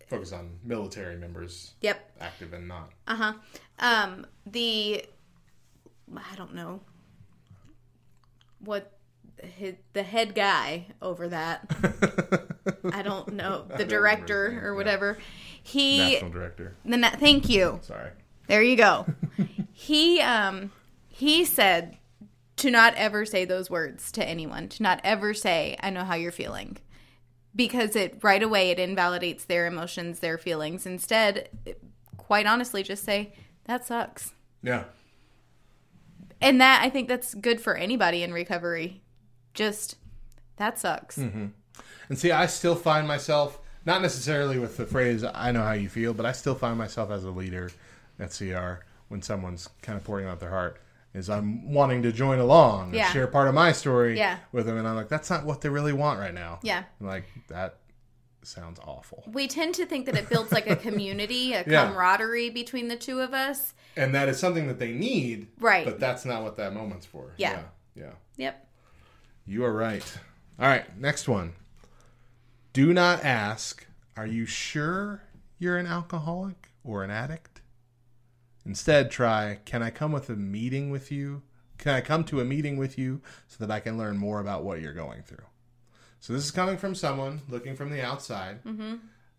Focus 0.08 0.32
on 0.34 0.58
military 0.64 1.16
members, 1.18 1.76
yep, 1.82 2.12
active 2.20 2.54
and 2.54 2.68
not. 2.68 2.90
uh 3.08 3.16
huh. 3.16 3.34
Um, 3.78 4.26
the 4.48 5.06
I 6.18 6.36
don't 6.36 6.56
know 6.56 6.82
what 8.60 8.92
the 9.94 10.02
head 10.02 10.34
guy 10.34 10.88
over 11.00 11.28
that. 11.30 11.70
I 12.92 13.04
don't 13.04 13.34
know 13.34 13.66
the 13.70 13.78
don't 13.78 13.88
director 13.88 14.34
remember 14.34 14.50
his 14.50 14.56
name, 14.56 14.66
or 14.66 14.72
yeah. 14.72 14.78
whatever. 14.78 15.18
He 15.62 15.98
National 16.14 16.32
director. 16.32 16.76
the 16.86 16.98
na- 16.98 17.10
thank 17.12 17.48
you. 17.48 17.80
Sorry. 17.84 18.10
There 18.48 18.64
you 18.64 18.78
go. 18.78 19.06
he 19.74 20.22
um 20.22 20.72
he 21.08 21.46
said 21.46 21.99
to 22.60 22.72
not 22.72 22.94
ever 22.96 23.26
say 23.26 23.46
those 23.46 23.70
words 23.70 24.12
to 24.14 24.28
anyone. 24.28 24.70
To 24.70 24.84
not 24.84 25.02
ever 25.04 25.34
say 25.34 25.78
I 25.82 25.90
know 25.90 26.04
how 26.04 26.16
you're 26.16 26.32
feeling. 26.32 26.78
Because 27.56 27.96
it 27.96 28.20
right 28.22 28.44
away 28.44 28.70
it 28.70 28.80
invalidates 28.80 29.46
their 29.46 29.66
emotions, 29.66 30.20
their 30.20 30.38
feelings. 30.38 30.86
Instead, 30.86 31.50
quite 32.18 32.46
honestly 32.46 32.84
just 32.84 33.04
say 33.04 33.34
that 33.66 33.86
sucks. 33.86 34.34
Yeah. 34.62 34.84
And 36.42 36.62
that 36.62 36.82
I 36.84 36.90
think 36.90 37.08
that's 37.08 37.34
good 37.34 37.60
for 37.60 37.76
anybody 37.76 38.24
in 38.24 38.32
recovery. 38.34 39.02
Just 39.54 39.96
that 40.58 40.80
sucks. 40.80 41.18
Mm-hmm. 41.18 41.48
And 42.10 42.18
see, 42.18 42.32
I 42.32 42.46
still 42.46 42.76
find 42.76 43.08
myself 43.08 43.60
not 43.86 44.02
necessarily 44.02 44.60
with 44.60 44.78
the 44.78 44.86
phrase 44.86 45.24
"I 45.24 45.52
know 45.52 45.64
how 45.64 45.74
you 45.74 45.90
feel," 45.90 46.14
but 46.14 46.26
I 46.26 46.32
still 46.32 46.56
find 46.56 46.78
myself 46.78 47.12
as 47.12 47.24
a 47.24 47.32
leader 47.32 47.72
at 48.20 48.38
CR 48.38 48.86
when 49.08 49.22
someone's 49.22 49.70
kind 49.82 49.98
of 49.98 50.04
pouring 50.04 50.28
out 50.28 50.40
their 50.40 50.50
heart. 50.50 50.82
Is 51.14 51.30
I'm 51.30 51.74
wanting 51.74 52.04
to 52.04 52.12
join 52.12 52.38
along 52.40 52.96
and 52.96 53.12
share 53.12 53.26
part 53.28 53.48
of 53.48 53.56
my 53.56 53.72
story 53.72 54.16
Yeah. 54.18 54.38
with 54.52 54.68
them, 54.68 54.78
and 54.78 54.88
I'm 54.88 54.96
like, 54.96 55.10
that's 55.10 55.30
not 55.30 55.44
what 55.44 55.62
they 55.62 55.70
really 55.70 55.92
want 55.94 56.20
right 56.20 56.34
now. 56.34 56.60
Yeah. 56.62 56.84
I'm 57.02 57.08
like 57.08 57.26
that 57.48 57.78
sounds 58.44 58.80
awful, 58.86 59.24
We 59.28 59.48
tend 59.48 59.76
to 59.76 59.86
think 59.86 60.06
that 60.06 60.16
it 60.16 60.30
builds 60.30 60.52
like 60.52 60.70
a 60.70 60.76
community, 60.88 61.54
a 61.54 61.64
Yeah. 61.68 61.88
camaraderie 61.88 62.50
between 62.52 62.88
the 62.88 62.96
two 62.96 63.20
of 63.22 63.34
us. 63.34 63.74
and 63.98 64.14
that 64.16 64.30
is 64.30 64.40
something 64.40 64.68
that 64.68 64.80
they 64.80 64.92
need, 64.94 65.48
Right. 65.60 65.84
But 65.86 66.00
that's 66.00 66.26
not 66.26 66.44
what 66.44 66.56
that 66.58 66.74
moment's 66.74 67.06
for. 67.06 67.34
Yeah. 67.38 67.64
yeah. 67.96 68.04
yeah. 68.06 68.12
Yep. 68.38 68.68
You 69.46 69.66
are 69.66 69.74
right. 69.74 70.18
All 70.60 70.68
right, 70.68 70.98
next 70.98 71.28
one. 71.28 71.54
Do 72.72 72.94
not 72.94 73.26
ask, 73.26 73.86
are 74.16 74.28
you 74.28 74.46
sure 74.46 75.24
you're 75.58 75.78
an 75.78 75.88
alcoholic 75.88 76.70
or 76.84 77.04
an 77.04 77.10
addict? 77.12 77.49
Instead, 78.70 79.10
try, 79.10 79.58
can 79.66 79.82
I 79.82 79.90
come 79.90 80.12
with 80.12 80.30
a 80.30 80.36
meeting 80.36 80.92
with 80.92 81.12
you? 81.12 81.42
Can 81.80 81.96
I 81.96 82.02
come 82.02 82.24
to 82.26 82.40
a 82.40 82.46
meeting 82.46 82.78
with 82.78 83.00
you 83.00 83.20
so 83.48 83.66
that 83.66 83.72
I 83.72 83.80
can 83.80 83.98
learn 83.98 84.16
more 84.16 84.40
about 84.40 84.64
what 84.64 84.80
you're 84.80 84.94
going 84.94 85.24
through? 85.24 85.46
So 86.20 86.34
this 86.34 86.44
is 86.46 86.52
coming 86.52 86.78
from 86.78 86.94
someone 86.94 87.42
looking 87.50 87.76
from 87.76 87.90
the 87.90 88.06
outside 88.06 88.60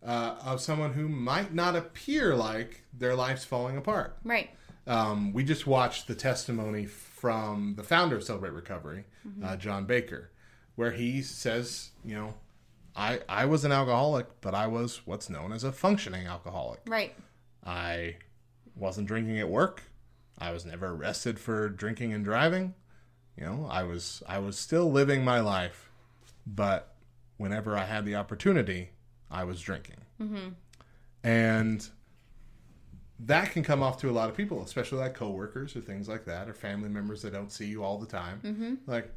uh, 0.05 0.35
of 0.43 0.59
someone 0.59 0.91
who 0.91 1.07
might 1.07 1.53
not 1.53 1.77
appear 1.77 2.35
like 2.35 2.83
their 2.93 3.15
life's 3.15 3.45
falling 3.45 3.77
apart. 3.77 4.17
Right. 4.25 4.49
Um, 4.85 5.31
we 5.31 5.45
just 5.45 5.65
watched 5.65 6.07
the 6.07 6.15
testimony 6.15 6.85
from 6.85 7.75
the 7.77 7.83
founder 7.83 8.17
of 8.17 8.25
Celebrate 8.25 8.51
Recovery, 8.51 9.05
uh, 9.41 9.55
John 9.55 9.85
Baker, 9.85 10.29
where 10.75 10.91
he 10.91 11.21
says, 11.21 11.91
you 12.03 12.15
know, 12.15 12.33
I 12.97 13.21
I 13.29 13.45
was 13.45 13.63
an 13.63 13.71
alcoholic, 13.71 14.27
but 14.41 14.53
I 14.53 14.67
was 14.67 15.03
what's 15.05 15.29
known 15.29 15.53
as 15.53 15.63
a 15.63 15.71
functioning 15.71 16.27
alcoholic. 16.27 16.81
Right. 16.85 17.15
I 17.65 18.15
wasn't 18.75 19.07
drinking 19.07 19.39
at 19.39 19.49
work. 19.49 19.83
I 20.37 20.51
was 20.51 20.65
never 20.65 20.87
arrested 20.87 21.39
for 21.39 21.69
drinking 21.69 22.13
and 22.13 22.23
driving. 22.23 22.73
You 23.37 23.45
know, 23.45 23.67
I 23.69 23.83
was 23.83 24.23
I 24.27 24.39
was 24.39 24.57
still 24.57 24.91
living 24.91 25.23
my 25.23 25.39
life, 25.39 25.89
but 26.45 26.95
whenever 27.37 27.77
I 27.77 27.85
had 27.85 28.05
the 28.05 28.15
opportunity, 28.15 28.89
I 29.29 29.43
was 29.43 29.61
drinking. 29.61 29.97
Mm-hmm. 30.21 30.49
And 31.23 31.87
that 33.19 33.51
can 33.51 33.63
come 33.63 33.83
off 33.83 33.99
to 34.01 34.09
a 34.09 34.11
lot 34.11 34.29
of 34.29 34.35
people, 34.35 34.63
especially 34.63 34.99
like 34.99 35.13
coworkers 35.13 35.75
or 35.75 35.81
things 35.81 36.09
like 36.09 36.25
that, 36.25 36.49
or 36.49 36.53
family 36.53 36.89
members 36.89 37.21
that 37.21 37.33
don't 37.33 37.51
see 37.51 37.65
you 37.65 37.83
all 37.83 37.97
the 37.97 38.07
time. 38.07 38.41
Mm-hmm. 38.43 38.73
Like, 38.87 39.11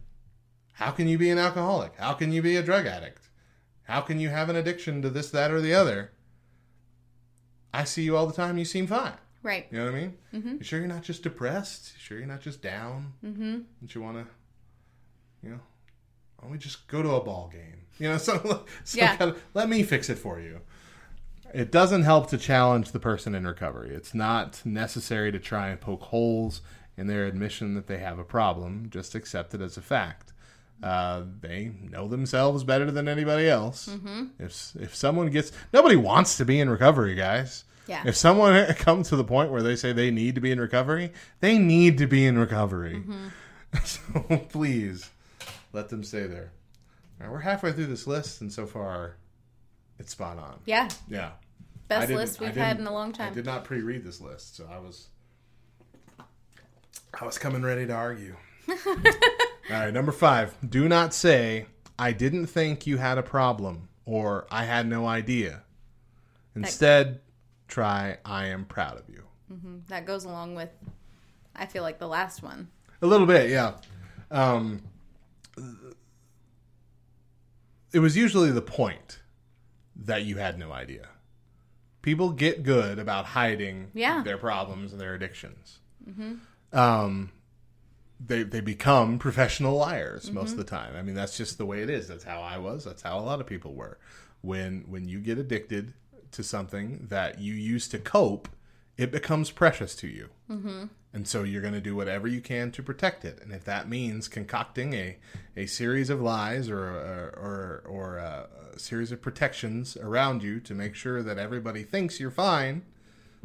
how 0.75 0.91
can 0.91 1.09
you 1.09 1.17
be 1.17 1.31
an 1.31 1.39
alcoholic? 1.39 1.97
How 1.97 2.13
can 2.13 2.33
you 2.33 2.43
be 2.43 2.57
a 2.57 2.63
drug 2.63 2.87
addict? 2.87 3.29
How 3.85 4.01
can 4.01 4.21
you 4.21 4.29
have 4.29 4.49
an 4.49 4.57
addiction 4.57 5.03
to 5.03 5.11
this, 5.11 5.31
that, 5.31 5.51
or 5.51 5.61
the 5.61 5.75
other? 5.75 6.13
I 7.73 7.85
see 7.85 8.03
you 8.03 8.17
all 8.17 8.27
the 8.27 8.33
time. 8.33 8.59
You 8.59 8.65
seem 8.65 8.87
fine. 8.87 9.15
Right. 9.45 9.67
You 9.71 9.79
know 9.79 9.85
what 9.85 9.95
I 9.95 9.99
mean? 10.01 10.15
Mm-hmm. 10.35 10.57
You 10.59 10.65
sure 10.65 10.79
you're 10.81 10.89
not 10.89 11.03
just 11.03 11.23
depressed? 11.23 11.93
You 11.95 12.01
sure 12.01 12.19
you're 12.19 12.27
not 12.27 12.41
just 12.41 12.61
down? 12.63 13.13
Mm-hmm. 13.25 13.53
Don't 13.81 13.95
you 13.95 14.01
want 14.03 14.17
to, 14.17 14.27
you 15.43 15.51
know, 15.51 15.61
why 16.39 16.43
don't 16.45 16.51
we 16.51 16.59
just 16.59 16.89
go 16.89 17.03
to 17.03 17.11
a 17.11 17.21
ball 17.23 17.51
game? 17.53 17.83
You 17.99 18.09
know, 18.09 18.17
so, 18.29 18.65
some 18.83 18.99
Yeah. 18.99 19.15
kind 19.17 19.31
of, 19.33 19.43
let 19.55 19.69
me 19.69 19.83
fix 19.85 20.09
it 20.11 20.19
for 20.19 20.41
you. 20.41 20.61
It 21.53 21.71
doesn't 21.71 22.03
help 22.03 22.29
to 22.31 22.39
challenge 22.39 22.91
the 22.91 22.99
person 22.99 23.35
in 23.35 23.47
recovery. 23.47 23.95
It's 23.95 24.15
not 24.15 24.61
necessary 24.65 25.31
to 25.31 25.39
try 25.39 25.69
and 25.69 25.81
poke 25.81 26.03
holes 26.03 26.63
in 26.97 27.07
their 27.07 27.27
admission 27.27 27.75
that 27.75 27.87
they 27.87 27.99
have 27.99 28.19
a 28.19 28.25
problem. 28.25 28.89
Just 28.91 29.15
accept 29.15 29.55
it 29.55 29.61
as 29.61 29.77
a 29.77 29.83
fact. 29.83 30.33
Uh, 30.83 31.23
they 31.41 31.71
know 31.81 32.09
themselves 32.09 32.65
better 32.65 32.91
than 32.91 33.07
anybody 33.09 33.49
else. 33.49 33.89
Mm-hmm. 33.89 34.25
If 34.41 34.73
if 34.81 34.95
someone 34.95 35.31
gets 35.31 35.53
nobody 35.73 35.95
wants 35.97 36.37
to 36.39 36.45
be 36.45 36.59
in 36.59 36.69
recovery, 36.69 37.15
guys. 37.15 37.65
Yeah. 37.87 38.03
If 38.07 38.17
someone 38.17 38.67
comes 38.75 39.09
to 39.11 39.17
the 39.17 39.25
point 39.25 39.51
where 39.51 39.63
they 39.63 39.77
say 39.77 39.93
they 39.93 40.11
need 40.11 40.35
to 40.35 40.41
be 40.41 40.51
in 40.51 40.61
recovery, 40.61 41.13
they 41.41 41.59
need 41.59 41.99
to 41.99 42.07
be 42.07 42.27
in 42.27 42.39
recovery. 42.39 42.97
Mm-hmm. 42.97 43.29
So 43.83 44.39
please 44.51 45.11
let 45.73 45.89
them 45.89 46.05
stay 46.05 46.29
there. 46.29 46.53
All 47.21 47.27
right, 47.27 47.33
we're 47.33 47.41
halfway 47.41 47.73
through 47.73 47.87
this 47.87 48.07
list, 48.07 48.41
and 48.41 48.53
so 48.53 48.67
far, 48.67 49.17
it's 49.99 50.13
spot 50.13 50.39
on. 50.39 50.61
Yeah. 50.65 50.89
Yeah. 51.09 51.33
Best 51.89 52.13
list 52.13 52.39
we've 52.39 52.55
had 52.55 52.79
in 52.79 52.87
a 52.87 52.93
long 52.93 53.13
time. 53.13 53.33
I 53.33 53.35
did 53.35 53.45
not 53.45 53.65
pre-read 53.65 54.05
this 54.05 54.21
list, 54.21 54.57
so 54.57 54.69
I 54.73 54.79
was 54.79 55.09
I 57.21 57.25
was 57.25 57.39
coming 57.39 57.63
ready 57.63 57.87
to 57.87 57.93
argue. 57.93 58.37
All 58.87 58.95
right, 59.71 59.93
number 59.93 60.13
five. 60.13 60.55
Do 60.69 60.89
not 60.89 61.13
say 61.15 61.67
I 61.99 62.13
didn't 62.13 62.47
think 62.47 62.87
you 62.87 62.97
had 62.97 63.19
a 63.19 63.23
problem 63.23 63.89
or 64.05 64.47
I 64.51 64.65
had 64.65 64.87
no 64.87 65.07
idea. 65.07 65.63
Instead, 66.55 67.21
try 67.69 68.19
I 68.25 68.47
am 68.47 68.65
proud 68.65 68.99
of 68.99 69.09
you. 69.09 69.23
That 69.89 70.05
goes 70.07 70.25
along 70.25 70.55
with, 70.57 70.71
I 71.55 71.67
feel 71.67 71.83
like 71.83 71.99
the 72.01 72.09
last 72.09 72.43
one. 72.43 72.69
A 73.03 73.07
little 73.07 73.27
bit, 73.27 73.51
yeah. 73.51 73.75
Um, 74.31 74.83
it 77.93 78.01
was 78.01 78.17
usually 78.17 78.51
the 78.51 78.63
point 78.63 79.21
that 79.95 80.25
you 80.25 80.39
had 80.39 80.59
no 80.59 80.73
idea. 80.73 81.09
People 82.03 82.31
get 82.31 82.63
good 82.65 82.99
about 82.99 83.27
hiding 83.27 83.91
Yeah. 83.95 84.23
their 84.23 84.37
problems 84.39 84.93
and 84.93 85.01
their 85.01 85.15
addictions. 85.15 85.79
Um, 86.73 87.31
they 88.21 88.43
they 88.43 88.61
become 88.61 89.19
professional 89.19 89.77
liars 89.77 90.31
most 90.31 90.53
of 90.53 90.59
the 90.59 90.65
time. 90.65 90.97
I 90.97 91.03
mean, 91.03 91.15
that's 91.15 91.37
just 91.37 91.57
the 91.59 91.65
way 91.67 91.83
it 91.83 91.89
is. 91.91 92.09
That's 92.09 92.25
how 92.25 92.41
I 92.43 92.59
was. 92.59 92.85
That's 92.85 93.03
how 93.03 93.19
a 93.19 93.23
lot 93.23 93.41
of 93.41 93.47
people 93.47 93.75
were. 93.75 93.99
When 94.43 94.85
when 94.89 95.09
you 95.09 95.21
get 95.21 95.39
addicted 95.39 95.95
to 96.35 96.43
something 96.43 97.07
that 97.09 97.41
you 97.41 97.55
use 97.55 97.89
to 97.89 97.99
cope, 97.99 98.49
it 98.97 99.11
becomes 99.11 99.51
precious 99.51 99.95
to 99.97 100.07
you. 100.07 100.29
Mm-hmm. 100.49 100.85
And 101.13 101.29
so 101.29 101.43
you're 101.45 101.63
going 101.63 101.75
to 101.75 101.81
do 101.81 101.95
whatever 101.95 102.27
you 102.29 102.41
can 102.41 102.73
to 102.73 102.83
protect 102.83 103.25
it. 103.25 103.41
And 103.43 103.53
if 103.53 103.65
that 103.65 103.89
means 103.89 104.29
concocting 104.29 104.95
a, 104.95 105.17
a 105.57 105.67
series 105.67 106.11
of 106.11 106.21
lies 106.21 106.69
or, 106.69 106.79
or, 106.79 107.35
or, 107.37 107.85
or 107.89 108.19
a, 108.19 108.49
a 108.75 108.79
series 108.79 109.13
of 109.13 109.23
protections 109.23 109.97
around 109.97 110.43
you 110.43 110.61
to 110.61 110.75
make 110.75 110.95
sure 110.95 111.23
that 111.23 111.39
everybody 111.39 111.85
thinks 111.85 112.19
you're 112.19 112.31
fine, 112.33 112.83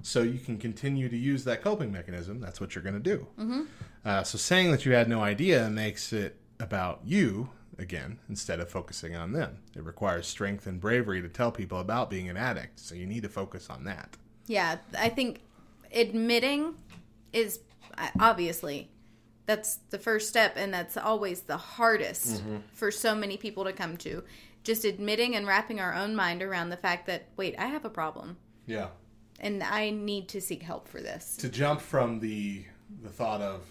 so 0.01 0.21
you 0.21 0.39
can 0.39 0.57
continue 0.57 1.09
to 1.09 1.17
use 1.17 1.43
that 1.43 1.61
coping 1.61 1.91
mechanism, 1.91 2.39
that's 2.39 2.59
what 2.61 2.73
you're 2.73 2.83
going 2.83 3.01
to 3.01 3.17
do. 3.17 3.27
Mm-hmm. 3.39 3.61
Uh, 4.05 4.23
so 4.23 4.37
saying 4.37 4.71
that 4.71 4.85
you 4.85 4.93
had 4.93 5.09
no 5.09 5.21
idea 5.21 5.69
makes 5.69 6.13
it 6.13 6.37
about 6.59 7.01
you 7.03 7.49
again 7.79 8.19
instead 8.29 8.59
of 8.59 8.69
focusing 8.69 9.15
on 9.15 9.31
them. 9.31 9.59
It 9.75 9.83
requires 9.83 10.27
strength 10.27 10.67
and 10.67 10.79
bravery 10.79 11.21
to 11.21 11.29
tell 11.29 11.51
people 11.51 11.79
about 11.79 12.09
being 12.09 12.29
an 12.29 12.37
addict. 12.37 12.79
So 12.79 12.95
you 12.95 13.05
need 13.05 13.23
to 13.23 13.29
focus 13.29 13.69
on 13.69 13.83
that. 13.85 14.17
Yeah, 14.47 14.77
I 14.97 15.09
think 15.09 15.41
admitting 15.93 16.75
is 17.33 17.59
uh, 17.97 18.09
obviously 18.19 18.89
that's 19.45 19.77
the 19.89 19.97
first 19.99 20.29
step 20.29 20.53
and 20.55 20.73
that's 20.73 20.97
always 20.97 21.41
the 21.41 21.57
hardest 21.57 22.41
mm-hmm. 22.41 22.57
for 22.71 22.91
so 22.91 23.15
many 23.15 23.37
people 23.37 23.63
to 23.63 23.73
come 23.73 23.97
to. 23.97 24.23
Just 24.63 24.85
admitting 24.85 25.35
and 25.35 25.47
wrapping 25.47 25.79
our 25.79 25.93
own 25.95 26.15
mind 26.15 26.43
around 26.43 26.69
the 26.69 26.77
fact 26.77 27.07
that 27.07 27.27
wait, 27.37 27.55
I 27.57 27.65
have 27.67 27.85
a 27.85 27.89
problem 27.89 28.37
Yeah. 28.67 28.89
and 29.39 29.63
I 29.63 29.89
need 29.89 30.27
to 30.29 30.41
seek 30.41 30.61
help 30.63 30.87
for 30.87 31.01
this. 31.01 31.35
to 31.37 31.49
jump 31.49 31.81
from 31.81 32.19
the 32.19 32.65
the 33.03 33.09
thought 33.09 33.39
of 33.41 33.61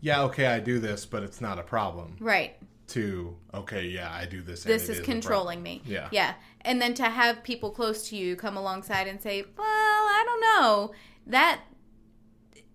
yeah 0.00 0.22
okay 0.22 0.46
i 0.46 0.58
do 0.58 0.78
this 0.78 1.04
but 1.04 1.22
it's 1.22 1.40
not 1.42 1.58
a 1.58 1.62
problem 1.62 2.16
Right. 2.18 2.56
To 2.92 3.36
okay 3.52 3.86
yeah 3.86 4.12
i 4.12 4.24
do 4.24 4.40
this 4.42 4.64
and 4.64 4.72
This 4.74 4.88
is, 4.88 4.98
a 4.98 5.02
controlling 5.02 5.62
me. 5.62 5.82
yeah 5.84 6.08
Yeah. 6.12 6.34
And 6.64 6.80
then 6.80 6.94
to 6.94 7.04
have 7.04 7.42
people 7.42 7.70
close 7.70 8.08
to 8.10 8.16
you 8.16 8.36
come 8.36 8.56
alongside 8.56 9.08
and 9.08 9.20
say, 9.20 9.42
"Well, 9.42 9.66
I 9.66 10.22
don't 10.24 10.40
know." 10.40 10.94
That 11.26 11.60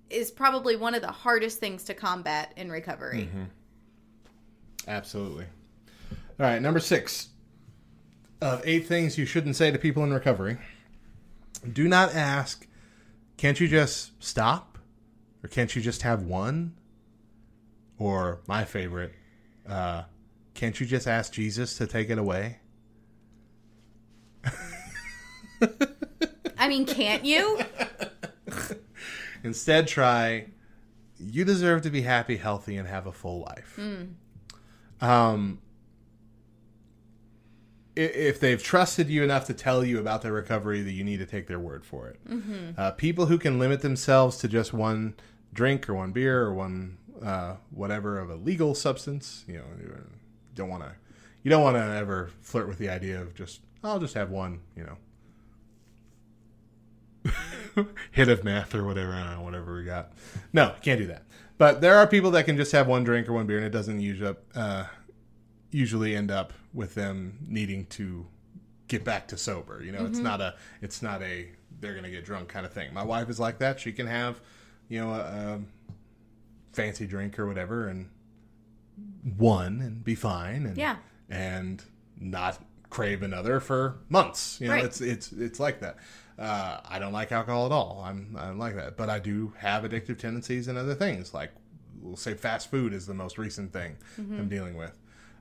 is 0.09 0.29
probably 0.29 0.75
one 0.75 0.93
of 0.93 1.01
the 1.01 1.11
hardest 1.11 1.59
things 1.59 1.83
to 1.85 1.93
combat 1.93 2.51
in 2.57 2.69
recovery. 2.69 3.29
Mm-hmm. 3.31 3.43
absolutely 4.89 5.45
all 6.39 6.45
right 6.45 6.61
number 6.61 6.79
six 6.79 7.29
of 8.41 8.61
eight 8.65 8.87
things 8.87 9.17
you 9.17 9.25
shouldn't 9.25 9.55
say 9.55 9.71
to 9.71 9.77
people 9.77 10.03
in 10.03 10.13
recovery 10.13 10.57
do 11.73 11.87
not 11.87 12.13
ask 12.13 12.67
can't 13.37 13.59
you 13.59 13.67
just 13.67 14.11
stop 14.23 14.77
or 15.43 15.49
can't 15.49 15.75
you 15.75 15.81
just 15.81 16.01
have 16.03 16.23
one 16.23 16.73
or 17.97 18.41
my 18.47 18.63
favorite 18.63 19.13
uh, 19.67 20.03
can't 20.53 20.79
you 20.79 20.85
just 20.85 21.07
ask 21.07 21.33
jesus 21.33 21.77
to 21.77 21.85
take 21.87 22.09
it 22.09 22.17
away 22.17 22.59
I 26.59 26.67
mean, 26.67 26.85
can't 26.85 27.23
you? 27.23 27.59
Instead, 29.43 29.87
try 29.87 30.47
you 31.19 31.45
deserve 31.45 31.81
to 31.83 31.89
be 31.89 32.01
happy, 32.01 32.37
healthy, 32.37 32.75
and 32.77 32.87
have 32.87 33.07
a 33.07 33.11
full 33.11 33.39
life. 33.41 33.79
Um, 35.01 35.59
if 37.95 38.39
they've 38.39 38.61
trusted 38.61 39.09
you 39.09 39.23
enough 39.23 39.45
to 39.45 39.53
tell 39.53 39.83
you 39.83 39.99
about 39.99 40.21
their 40.21 40.33
recovery, 40.33 40.81
that 40.81 40.91
you 40.91 41.03
need 41.03 41.17
to 41.17 41.25
take 41.25 41.47
their 41.47 41.59
word 41.59 41.85
for 41.85 42.07
it. 42.09 42.19
Uh, 42.77 42.91
people 42.91 43.25
who 43.27 43.37
can 43.39 43.57
limit 43.57 43.81
themselves 43.81 44.37
to 44.37 44.47
just 44.47 44.73
one 44.73 45.15
drink 45.53 45.89
or 45.89 45.95
one 45.95 46.11
beer 46.11 46.41
or 46.41 46.53
one 46.53 46.97
uh, 47.23 47.55
whatever 47.71 48.19
of 48.19 48.29
a 48.29 48.35
legal 48.35 48.75
substance, 48.75 49.43
you 49.47 49.55
know, 49.55 49.63
you 49.79 49.95
don't 50.55 50.69
want 50.69 50.83
to. 50.83 50.91
You 51.43 51.49
don't 51.49 51.63
want 51.63 51.77
to 51.77 51.83
ever 51.83 52.31
flirt 52.41 52.67
with 52.67 52.77
the 52.77 52.89
idea 52.89 53.21
of 53.21 53.33
just 53.33 53.61
I'll 53.83 53.99
just 53.99 54.15
have 54.15 54.31
one, 54.31 54.59
you 54.75 54.83
know, 57.25 57.85
hit 58.11 58.27
of 58.27 58.43
meth 58.43 58.75
or 58.75 58.83
whatever, 58.83 59.13
I 59.13 59.23
don't 59.23 59.37
know, 59.37 59.43
whatever 59.43 59.75
we 59.75 59.83
got. 59.83 60.13
No, 60.51 60.73
can't 60.81 60.99
do 60.99 61.07
that. 61.07 61.23
But 61.57 61.81
there 61.81 61.95
are 61.95 62.05
people 62.05 62.31
that 62.31 62.45
can 62.45 62.57
just 62.57 62.71
have 62.71 62.87
one 62.87 63.03
drink 63.03 63.27
or 63.27 63.33
one 63.33 63.47
beer, 63.47 63.57
and 63.57 63.65
it 63.65 63.71
doesn't 63.71 63.99
usually 63.99 64.35
uh, 64.55 64.85
usually 65.71 66.15
end 66.15 66.31
up 66.31 66.53
with 66.73 66.95
them 66.95 67.39
needing 67.47 67.85
to 67.87 68.27
get 68.87 69.03
back 69.03 69.27
to 69.29 69.37
sober. 69.37 69.81
You 69.83 69.91
know, 69.91 70.05
it's 70.05 70.19
not 70.19 70.39
a 70.41 70.55
it's 70.81 71.01
not 71.01 71.21
a 71.21 71.47
they're 71.79 71.95
gonna 71.95 72.11
get 72.11 72.25
drunk 72.25 72.49
kind 72.49 72.65
of 72.65 72.73
thing. 72.73 72.93
My 72.93 73.03
wife 73.03 73.29
is 73.29 73.39
like 73.39 73.59
that. 73.59 73.79
She 73.79 73.91
can 73.91 74.07
have 74.07 74.39
you 74.87 74.99
know 74.99 75.11
a, 75.11 75.19
a 75.19 75.59
fancy 76.77 77.07
drink 77.07 77.39
or 77.39 77.47
whatever 77.47 77.87
and 77.87 78.09
one 79.37 79.81
and 79.81 80.03
be 80.03 80.15
fine 80.15 80.65
and 80.65 80.77
Yeah. 80.77 80.97
and 81.29 81.83
not 82.19 82.59
crave 82.89 83.21
another 83.23 83.59
for 83.59 83.97
months. 84.09 84.59
You 84.61 84.67
know, 84.67 84.73
Right. 84.75 84.85
it's 84.85 85.01
it's 85.01 85.31
it's 85.31 85.59
like 85.59 85.79
that. 85.81 85.97
Uh, 86.39 86.79
I 86.87 86.99
don't 86.99 87.13
like 87.13 87.31
alcohol 87.31 87.65
at 87.65 87.71
all. 87.71 88.03
I'm 88.05 88.35
I 88.39 88.45
don't 88.47 88.59
like 88.59 88.75
that, 88.75 88.95
but 88.95 89.09
I 89.09 89.19
do 89.19 89.53
have 89.57 89.83
addictive 89.83 90.17
tendencies 90.19 90.67
and 90.67 90.77
other 90.77 90.95
things. 90.95 91.33
Like 91.33 91.51
we'll 91.99 92.15
say 92.15 92.33
fast 92.35 92.69
food 92.69 92.93
is 92.93 93.07
the 93.07 93.13
most 93.13 93.37
recent 93.37 93.73
thing 93.73 93.97
I'm 94.17 94.47
dealing 94.47 94.77
with. 94.77 94.97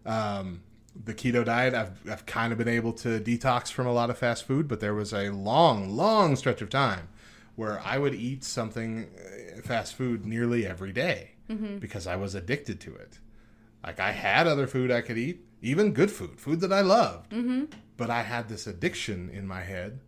Um, 0.06 0.62
the 1.04 1.12
keto 1.14 1.44
diet, 1.44 1.74
I've 1.74 2.00
I've 2.10 2.24
kind 2.26 2.50
of 2.52 2.58
been 2.58 2.68
able 2.68 2.92
to 2.94 3.20
detox 3.20 3.70
from 3.70 3.86
a 3.86 3.92
lot 3.92 4.08
of 4.10 4.16
fast 4.18 4.44
food, 4.46 4.66
but 4.68 4.80
there 4.80 4.94
was 4.94 5.12
a 5.12 5.28
long, 5.30 5.90
long 5.90 6.34
stretch 6.36 6.62
of 6.62 6.70
time 6.70 7.08
where 7.56 7.80
I 7.80 7.98
would 7.98 8.14
eat 8.14 8.44
something 8.44 9.08
uh, 9.18 9.60
fast 9.62 9.94
food 9.94 10.24
nearly 10.24 10.66
every 10.66 10.92
day 10.92 11.32
because 11.80 12.06
I 12.06 12.16
was 12.16 12.34
addicted 12.34 12.80
to 12.80 12.94
it. 12.94 13.18
Like 13.84 13.98
I 14.00 14.12
had 14.12 14.46
other 14.46 14.66
food 14.66 14.90
I 14.90 15.00
could 15.00 15.16
eat, 15.18 15.44
even 15.62 15.92
good 15.92 16.10
food, 16.10 16.38
food 16.40 16.60
that 16.60 16.72
I 16.72 16.80
loved, 16.80 17.32
but 17.96 18.10
I 18.10 18.22
had 18.22 18.48
this 18.48 18.66
addiction 18.66 19.30
in 19.30 19.46
my 19.46 19.62
head 19.62 20.00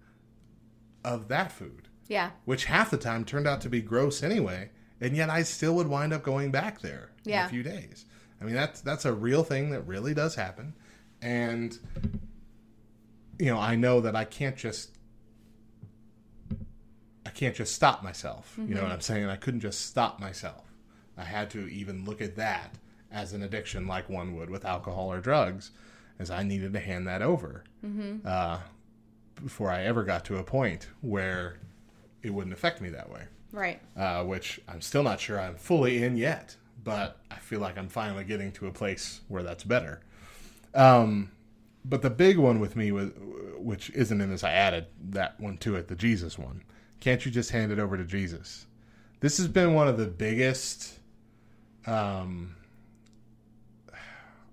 of 1.04 1.28
that 1.28 1.52
food, 1.52 1.88
Yeah. 2.08 2.30
which 2.44 2.64
half 2.66 2.90
the 2.90 2.96
time 2.98 3.24
turned 3.24 3.46
out 3.46 3.60
to 3.62 3.68
be 3.70 3.80
gross 3.80 4.22
anyway, 4.22 4.70
and 5.00 5.16
yet 5.16 5.30
I 5.30 5.42
still 5.44 5.74
would 5.76 5.86
wind 5.86 6.12
up 6.12 6.22
going 6.24 6.50
back 6.50 6.80
there 6.80 7.10
in 7.24 7.30
a 7.46 7.48
few 7.48 7.62
days. 7.62 8.04
I 8.40 8.44
mean 8.44 8.54
that's 8.54 8.80
that's 8.82 9.04
a 9.04 9.12
real 9.12 9.42
thing 9.44 9.70
that 9.70 9.82
really 9.86 10.12
does 10.14 10.34
happen, 10.34 10.74
and 11.22 11.78
you 13.38 13.46
know 13.46 13.58
I 13.58 13.76
know 13.76 14.00
that 14.00 14.16
I 14.16 14.24
can't 14.24 14.56
just 14.56 14.97
I 17.28 17.30
can't 17.30 17.54
just 17.54 17.74
stop 17.74 18.02
myself. 18.02 18.54
You 18.56 18.74
know 18.74 18.82
what 18.82 18.90
I'm 18.90 19.02
saying? 19.02 19.26
I 19.26 19.36
couldn't 19.36 19.60
just 19.60 19.82
stop 19.82 20.18
myself. 20.18 20.64
I 21.18 21.24
had 21.24 21.50
to 21.50 21.68
even 21.68 22.06
look 22.06 22.22
at 22.22 22.36
that 22.36 22.74
as 23.12 23.34
an 23.34 23.42
addiction, 23.42 23.86
like 23.86 24.08
one 24.08 24.34
would 24.36 24.48
with 24.48 24.64
alcohol 24.64 25.12
or 25.12 25.20
drugs, 25.20 25.72
as 26.18 26.30
I 26.30 26.42
needed 26.42 26.72
to 26.72 26.80
hand 26.80 27.06
that 27.06 27.20
over 27.20 27.64
uh, 28.24 28.60
before 29.44 29.70
I 29.70 29.82
ever 29.84 30.04
got 30.04 30.24
to 30.24 30.38
a 30.38 30.42
point 30.42 30.88
where 31.02 31.58
it 32.22 32.30
wouldn't 32.30 32.54
affect 32.54 32.80
me 32.80 32.88
that 32.88 33.10
way. 33.10 33.24
Right. 33.52 33.78
Uh, 33.94 34.24
which 34.24 34.58
I'm 34.66 34.80
still 34.80 35.02
not 35.02 35.20
sure 35.20 35.38
I'm 35.38 35.56
fully 35.56 36.02
in 36.02 36.16
yet, 36.16 36.56
but 36.82 37.18
I 37.30 37.36
feel 37.36 37.60
like 37.60 37.76
I'm 37.76 37.90
finally 37.90 38.24
getting 38.24 38.52
to 38.52 38.68
a 38.68 38.72
place 38.72 39.20
where 39.28 39.42
that's 39.42 39.64
better. 39.64 40.00
Um, 40.74 41.30
but 41.84 42.00
the 42.00 42.10
big 42.10 42.38
one 42.38 42.58
with 42.58 42.74
me 42.74 42.90
was, 42.90 43.10
which 43.58 43.90
isn't 43.90 44.18
in 44.18 44.30
this, 44.30 44.44
I 44.44 44.52
added 44.52 44.86
that 45.10 45.38
one 45.38 45.58
to 45.58 45.76
it, 45.76 45.88
the 45.88 45.94
Jesus 45.94 46.38
one. 46.38 46.62
Can't 47.00 47.24
you 47.24 47.30
just 47.30 47.50
hand 47.50 47.72
it 47.72 47.78
over 47.78 47.96
to 47.96 48.04
Jesus? 48.04 48.66
This 49.20 49.38
has 49.38 49.48
been 49.48 49.74
one 49.74 49.88
of 49.88 49.98
the 49.98 50.06
biggest 50.06 50.98
um, 51.86 52.56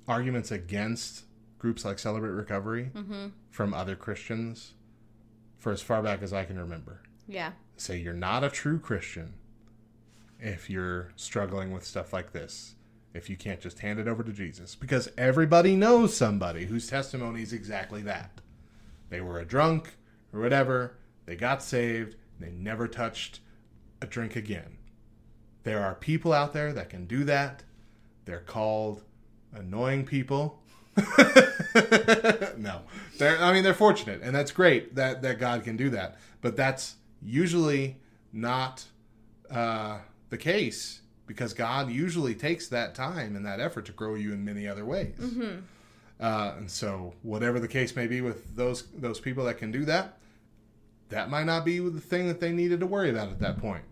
arguments 0.08 0.52
against 0.52 1.24
groups 1.60 1.86
like 1.86 2.00
Celebrate 2.00 2.32
Recovery 2.32 2.92
from 3.50 3.74
other 3.74 3.96
Christians 3.96 4.74
for 5.58 5.72
as 5.72 5.82
far 5.82 6.04
back 6.04 6.22
as 6.22 6.34
I 6.34 6.46
can 6.46 6.60
remember. 6.60 7.02
Yeah. 7.28 7.52
Say 7.78 7.98
you're 7.98 8.14
not 8.14 8.44
a 8.44 8.50
true 8.50 8.80
Christian 8.80 9.34
if 10.40 10.70
you're 10.70 11.12
struggling 11.16 11.72
with 11.72 11.84
stuff 11.86 12.14
like 12.14 12.32
this. 12.32 12.76
If 13.14 13.30
you 13.30 13.38
can't 13.38 13.62
just 13.62 13.80
hand 13.80 13.98
it 13.98 14.08
over 14.08 14.24
to 14.24 14.32
Jesus. 14.34 14.76
Because 14.76 15.10
everybody 15.18 15.76
knows 15.76 16.16
somebody 16.16 16.66
whose 16.66 16.88
testimony 16.88 17.42
is 17.42 17.54
exactly 17.54 18.02
that. 18.04 18.42
They 19.10 19.22
were 19.22 19.40
a 19.40 19.46
drunk 19.46 19.96
or 20.34 20.42
whatever, 20.42 20.98
they 21.26 21.36
got 21.36 21.64
saved, 21.64 22.16
they 22.40 22.52
never 22.52 22.88
touched 22.88 23.40
a 24.02 24.06
drink 24.06 24.36
again. 24.36 24.78
There 25.64 25.84
are 25.84 25.96
people 25.96 26.34
out 26.34 26.54
there 26.54 26.74
that 26.74 26.90
can 26.90 27.06
do 27.06 27.24
that. 27.24 27.64
They're 28.26 28.40
called 28.40 29.04
annoying 29.54 30.06
people. 30.06 30.62
no, 32.58 32.82
they're, 33.18 33.38
I 33.42 33.52
mean 33.52 33.64
they're 33.64 33.74
fortunate, 33.74 34.22
and 34.24 34.34
that's 34.34 34.52
great 34.52 34.96
that 34.96 35.22
that 35.24 35.40
God 35.40 35.64
can 35.64 35.76
do 35.76 35.90
that. 35.90 36.18
But 36.42 36.56
that's 36.56 36.96
usually 37.22 37.98
not 38.32 38.86
uh, 39.52 40.00
the 40.30 40.38
case 40.38 41.02
because 41.28 41.54
God 41.54 41.90
usually 41.90 42.36
takes 42.36 42.68
that 42.70 42.96
time 42.96 43.36
and 43.36 43.46
that 43.46 43.60
effort 43.60 43.86
to 43.86 43.92
grow 43.92 44.16
you 44.16 44.32
in 44.32 44.46
many 44.46 44.68
other 44.68 44.86
ways. 44.86 45.16
Uh, 46.20 46.54
and 46.58 46.72
so, 46.72 47.14
whatever 47.24 47.60
the 47.60 47.68
case 47.68 47.96
may 47.96 48.08
be 48.08 48.22
with 48.22 48.56
those 48.56 48.84
those 48.96 49.20
people 49.20 49.44
that 49.46 49.58
can 49.58 49.72
do 49.72 49.84
that, 49.86 50.18
that 51.10 51.30
might 51.30 51.46
not 51.46 51.66
be 51.66 51.80
the 51.80 52.00
thing 52.00 52.28
that 52.28 52.40
they 52.40 52.52
needed 52.52 52.80
to 52.80 52.88
worry 52.88 53.10
about 53.10 53.30
at 53.30 53.40
that 53.40 53.58
point. 53.58 53.84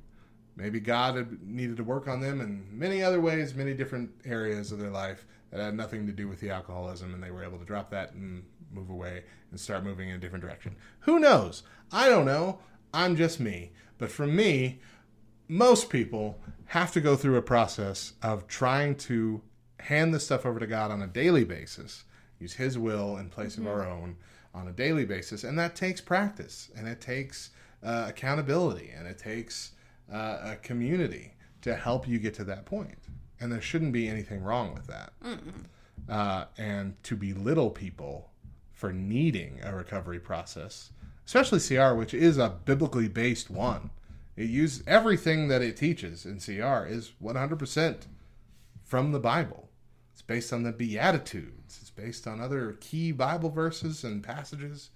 Maybe 0.55 0.79
God 0.79 1.15
had 1.15 1.41
needed 1.41 1.77
to 1.77 1.83
work 1.83 2.07
on 2.07 2.19
them 2.21 2.39
in 2.41 2.65
many 2.71 3.01
other 3.01 3.19
ways, 3.19 3.55
many 3.55 3.73
different 3.73 4.11
areas 4.25 4.71
of 4.71 4.79
their 4.79 4.91
life 4.91 5.25
that 5.51 5.59
had 5.59 5.75
nothing 5.75 6.05
to 6.07 6.11
do 6.11 6.27
with 6.27 6.39
the 6.39 6.49
alcoholism, 6.49 7.13
and 7.13 7.23
they 7.23 7.31
were 7.31 7.43
able 7.43 7.57
to 7.57 7.65
drop 7.65 7.89
that 7.91 8.13
and 8.13 8.43
move 8.71 8.89
away 8.89 9.23
and 9.51 9.59
start 9.59 9.83
moving 9.83 10.09
in 10.09 10.15
a 10.15 10.19
different 10.19 10.43
direction. 10.43 10.75
Who 11.01 11.19
knows? 11.19 11.63
I 11.91 12.09
don't 12.09 12.25
know. 12.25 12.59
I'm 12.93 13.15
just 13.15 13.39
me. 13.39 13.71
But 13.97 14.11
for 14.11 14.27
me, 14.27 14.79
most 15.47 15.89
people 15.89 16.39
have 16.67 16.91
to 16.93 17.01
go 17.01 17.15
through 17.15 17.37
a 17.37 17.41
process 17.41 18.13
of 18.21 18.47
trying 18.47 18.95
to 18.95 19.41
hand 19.79 20.13
this 20.13 20.25
stuff 20.25 20.45
over 20.45 20.59
to 20.59 20.67
God 20.67 20.91
on 20.91 21.01
a 21.01 21.07
daily 21.07 21.43
basis, 21.43 22.03
use 22.39 22.53
His 22.53 22.77
will 22.77 23.17
in 23.17 23.29
place 23.29 23.57
of 23.57 23.63
mm-hmm. 23.63 23.73
our 23.73 23.87
own 23.87 24.17
on 24.53 24.67
a 24.67 24.71
daily 24.71 25.05
basis. 25.05 25.43
And 25.43 25.57
that 25.59 25.75
takes 25.75 26.01
practice 26.01 26.69
and 26.75 26.87
it 26.87 27.01
takes 27.01 27.51
uh, 27.83 28.05
accountability 28.07 28.91
and 28.95 29.07
it 29.07 29.17
takes 29.17 29.71
uh, 30.11 30.37
a 30.43 30.55
community 30.57 31.33
to 31.61 31.75
help 31.75 32.07
you 32.07 32.19
get 32.19 32.33
to 32.35 32.43
that 32.45 32.65
point. 32.65 32.97
And 33.39 33.51
there 33.51 33.61
shouldn't 33.61 33.93
be 33.93 34.07
anything 34.07 34.43
wrong 34.43 34.73
with 34.73 34.87
that. 34.87 35.13
Uh, 36.09 36.45
and 36.57 37.01
to 37.03 37.15
belittle 37.15 37.69
people 37.69 38.29
for 38.71 38.91
needing 38.91 39.59
a 39.63 39.75
recovery 39.75 40.19
process, 40.19 40.91
especially 41.25 41.59
CR, 41.59 41.93
which 41.93 42.13
is 42.13 42.37
a 42.37 42.57
biblically 42.65 43.07
based 43.07 43.49
one. 43.49 43.89
It 44.35 44.49
uses 44.49 44.83
everything 44.87 45.47
that 45.47 45.61
it 45.61 45.77
teaches 45.77 46.25
in 46.25 46.39
CR 46.39 46.85
is 46.85 47.13
100% 47.23 48.01
from 48.83 49.11
the 49.11 49.19
Bible. 49.19 49.69
It's 50.11 50.21
based 50.21 50.51
on 50.51 50.63
the 50.63 50.71
Beatitudes. 50.71 51.82
Based 51.95 52.25
on 52.27 52.39
other 52.41 52.77
key 52.79 53.11
Bible 53.11 53.49
verses 53.49 54.03
and 54.03 54.23
passages. 54.23 54.89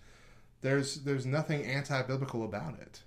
There's 0.61 0.95
there's 0.95 1.25
nothing 1.25 1.63
anti-biblical 1.63 2.43
about 2.43 2.79
it, 2.79 3.01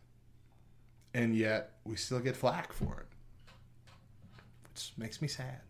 and 1.12 1.34
yet 1.34 1.72
we 1.84 1.96
still 1.96 2.20
get 2.20 2.36
flack 2.36 2.72
for 2.72 3.00
it, 3.00 3.06
which 4.68 4.92
makes 4.96 5.20
me 5.20 5.26
sad. 5.26 5.60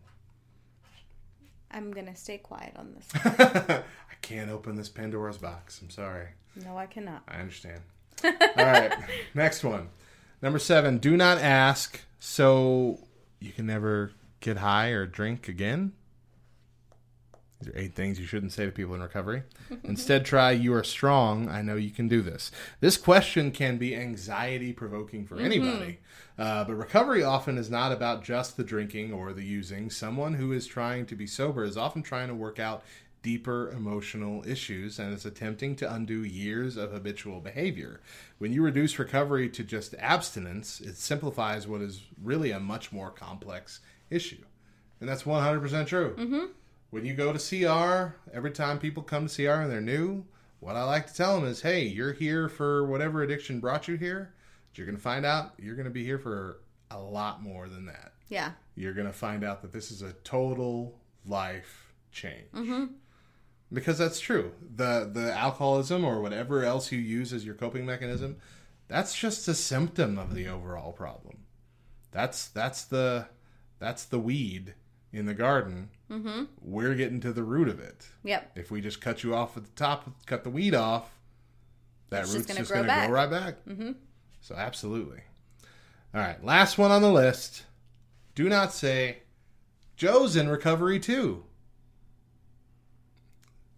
I'm 1.71 1.91
gonna 1.91 2.15
stay 2.15 2.37
quiet 2.37 2.73
on 2.77 2.93
this. 2.93 3.07
I 3.25 3.83
can't 4.21 4.51
open 4.51 4.75
this 4.75 4.89
Pandora's 4.89 5.39
box. 5.39 5.81
I'm 5.81 5.89
sorry. 5.89 6.27
no, 6.63 6.77
I 6.77 6.85
cannot. 6.85 7.23
I 7.27 7.37
understand. 7.39 7.81
All 8.23 8.31
right, 8.57 8.93
next 9.33 9.63
one. 9.63 9.89
Number 10.41 10.59
seven. 10.59 10.99
Do 10.99 11.17
not 11.17 11.39
ask, 11.39 11.99
so 12.19 12.99
you 13.39 13.51
can 13.51 13.65
never 13.65 14.11
get 14.39 14.57
high 14.57 14.89
or 14.89 15.07
drink 15.07 15.47
again. 15.47 15.93
These 17.61 17.73
are 17.73 17.77
eight 17.77 17.93
things 17.93 18.19
you 18.19 18.25
shouldn't 18.25 18.51
say 18.53 18.65
to 18.65 18.71
people 18.71 18.95
in 18.95 19.01
recovery. 19.01 19.43
Instead, 19.83 20.25
try, 20.25 20.51
you 20.51 20.73
are 20.73 20.83
strong. 20.83 21.47
I 21.47 21.61
know 21.61 21.75
you 21.75 21.91
can 21.91 22.07
do 22.07 22.21
this. 22.21 22.51
This 22.79 22.97
question 22.97 23.51
can 23.51 23.77
be 23.77 23.95
anxiety 23.95 24.73
provoking 24.73 25.25
for 25.25 25.39
anybody. 25.39 25.99
Uh, 26.37 26.63
but 26.63 26.73
recovery 26.73 27.23
often 27.23 27.57
is 27.57 27.69
not 27.69 27.91
about 27.91 28.23
just 28.23 28.57
the 28.57 28.63
drinking 28.63 29.13
or 29.13 29.31
the 29.31 29.43
using. 29.43 29.89
Someone 29.89 30.33
who 30.33 30.51
is 30.51 30.65
trying 30.65 31.05
to 31.05 31.15
be 31.15 31.27
sober 31.27 31.63
is 31.63 31.77
often 31.77 32.01
trying 32.01 32.29
to 32.29 32.33
work 32.35 32.57
out 32.57 32.83
deeper 33.21 33.69
emotional 33.71 34.43
issues 34.47 34.97
and 34.97 35.13
is 35.13 35.25
attempting 35.25 35.75
to 35.75 35.93
undo 35.93 36.23
years 36.23 36.75
of 36.77 36.91
habitual 36.91 37.39
behavior. 37.39 38.01
When 38.39 38.51
you 38.51 38.63
reduce 38.63 38.97
recovery 38.97 39.47
to 39.49 39.63
just 39.63 39.93
abstinence, 39.99 40.81
it 40.81 40.97
simplifies 40.97 41.67
what 41.67 41.81
is 41.81 42.01
really 42.23 42.49
a 42.49 42.59
much 42.59 42.91
more 42.91 43.11
complex 43.11 43.81
issue. 44.09 44.43
And 44.99 45.07
that's 45.07 45.23
100% 45.23 45.85
true. 45.87 46.15
When 46.91 47.05
you 47.05 47.13
go 47.13 47.33
to 47.33 47.39
CR, 47.39 48.15
every 48.35 48.51
time 48.51 48.77
people 48.77 49.01
come 49.01 49.27
to 49.27 49.35
CR 49.35 49.61
and 49.61 49.71
they're 49.71 49.81
new, 49.81 50.25
what 50.59 50.75
I 50.75 50.83
like 50.83 51.07
to 51.07 51.13
tell 51.13 51.39
them 51.39 51.49
is, 51.49 51.61
hey, 51.61 51.83
you're 51.83 52.13
here 52.13 52.47
for 52.47 52.85
whatever 52.85 53.23
addiction 53.23 53.59
brought 53.59 53.87
you 53.87 53.95
here. 53.95 54.33
But 54.69 54.77
you're 54.77 54.85
going 54.85 54.97
to 54.97 55.01
find 55.01 55.25
out 55.25 55.53
you're 55.57 55.75
going 55.75 55.85
to 55.85 55.91
be 55.91 56.03
here 56.03 56.19
for 56.19 56.59
a 56.91 56.99
lot 56.99 57.41
more 57.41 57.67
than 57.67 57.85
that. 57.87 58.13
Yeah. 58.27 58.51
You're 58.75 58.93
going 58.93 59.07
to 59.07 59.13
find 59.13 59.43
out 59.43 59.61
that 59.61 59.71
this 59.71 59.89
is 59.89 60.01
a 60.01 60.13
total 60.23 60.99
life 61.25 61.93
change. 62.11 62.51
Mm-hmm. 62.53 62.85
Because 63.73 63.97
that's 63.97 64.19
true. 64.19 64.51
The 64.75 65.09
the 65.11 65.33
alcoholism 65.33 66.03
or 66.03 66.21
whatever 66.21 66.63
else 66.65 66.91
you 66.91 66.99
use 66.99 67.31
as 67.31 67.45
your 67.45 67.55
coping 67.55 67.85
mechanism, 67.85 68.35
that's 68.89 69.15
just 69.15 69.47
a 69.47 69.53
symptom 69.53 70.17
of 70.17 70.35
the 70.35 70.47
overall 70.49 70.91
problem. 70.91 71.45
That's 72.11 72.49
that's 72.49 72.83
the 72.83 73.27
that's 73.79 74.03
the 74.03 74.19
weed 74.19 74.73
in 75.13 75.25
the 75.25 75.33
garden. 75.33 75.89
Mm-hmm. 76.09 76.43
We're 76.61 76.95
getting 76.95 77.19
to 77.21 77.33
the 77.33 77.43
root 77.43 77.67
of 77.67 77.79
it. 77.79 78.07
Yep. 78.23 78.51
If 78.55 78.71
we 78.71 78.81
just 78.81 79.01
cut 79.01 79.23
you 79.23 79.33
off 79.35 79.57
at 79.57 79.63
the 79.63 79.71
top, 79.71 80.09
cut 80.25 80.43
the 80.43 80.49
weed 80.49 80.75
off, 80.75 81.17
that 82.09 82.23
It's 82.23 82.33
root's 82.33 82.45
just 82.47 82.69
going 82.69 82.85
to 82.85 82.93
grow 82.93 83.07
right 83.09 83.29
back. 83.29 83.65
Mm-hmm. 83.67 83.91
So 84.41 84.55
absolutely. 84.55 85.21
All 86.13 86.21
right, 86.21 86.43
last 86.43 86.77
one 86.77 86.91
on 86.91 87.01
the 87.01 87.11
list. 87.11 87.63
Do 88.35 88.49
not 88.49 88.73
say, 88.73 89.19
"Joe's 89.95 90.35
in 90.35 90.49
recovery 90.49 90.99
too." 90.99 91.45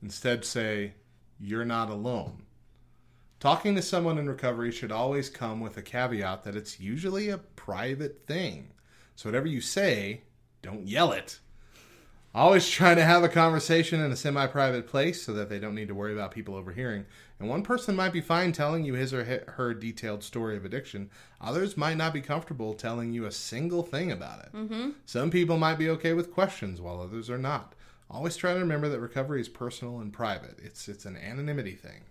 Instead, 0.01 0.43
say, 0.43 0.93
"You're 1.39 1.65
not 1.65 1.89
alone." 1.89 2.43
Talking 3.39 3.75
to 3.75 3.81
someone 3.81 4.17
in 4.17 4.27
recovery 4.27 4.71
should 4.71 4.91
always 4.91 5.29
come 5.29 5.59
with 5.59 5.77
a 5.77 5.81
caveat 5.81 6.43
that 6.43 6.55
it's 6.55 6.79
usually 6.79 7.29
a 7.29 7.37
private 7.37 8.25
thing. 8.25 8.71
So 9.15 9.27
whatever 9.27 9.47
you 9.47 9.61
say, 9.61 10.21
don't 10.63 10.87
yell 10.87 11.11
it. 11.11 11.39
Always 12.35 12.67
try 12.67 12.95
to 12.95 13.03
have 13.03 13.23
a 13.23 13.29
conversation 13.29 14.01
in 14.01 14.11
a 14.11 14.15
semi 14.15 14.47
private 14.47 14.87
place 14.87 15.21
so 15.21 15.33
that 15.33 15.49
they 15.49 15.59
don't 15.59 15.75
need 15.75 15.89
to 15.89 15.95
worry 15.95 16.13
about 16.13 16.31
people 16.31 16.55
overhearing. 16.55 17.05
And 17.39 17.47
one 17.47 17.61
person 17.61 17.95
might 17.95 18.11
be 18.13 18.21
fine 18.21 18.53
telling 18.53 18.83
you 18.83 18.95
his 18.95 19.13
or 19.13 19.43
her 19.49 19.73
detailed 19.75 20.23
story 20.23 20.57
of 20.57 20.65
addiction. 20.65 21.11
Others 21.39 21.77
might 21.77 21.97
not 21.97 22.11
be 22.13 22.21
comfortable 22.21 22.73
telling 22.73 23.13
you 23.13 23.25
a 23.25 23.31
single 23.31 23.83
thing 23.83 24.11
about 24.11 24.39
it. 24.39 24.53
Mm-hmm. 24.53 24.89
Some 25.05 25.29
people 25.29 25.57
might 25.57 25.77
be 25.77 25.89
okay 25.91 26.13
with 26.13 26.33
questions, 26.33 26.81
while 26.81 26.99
others 26.99 27.29
are 27.29 27.37
not. 27.37 27.75
Always 28.09 28.35
try 28.35 28.53
to 28.53 28.59
remember 28.59 28.89
that 28.89 28.99
recovery 28.99 29.41
is 29.41 29.49
personal 29.49 29.99
and 29.99 30.11
private. 30.11 30.57
It's 30.63 30.87
it's 30.87 31.05
an 31.05 31.17
anonymity 31.17 31.75
thing. 31.75 32.01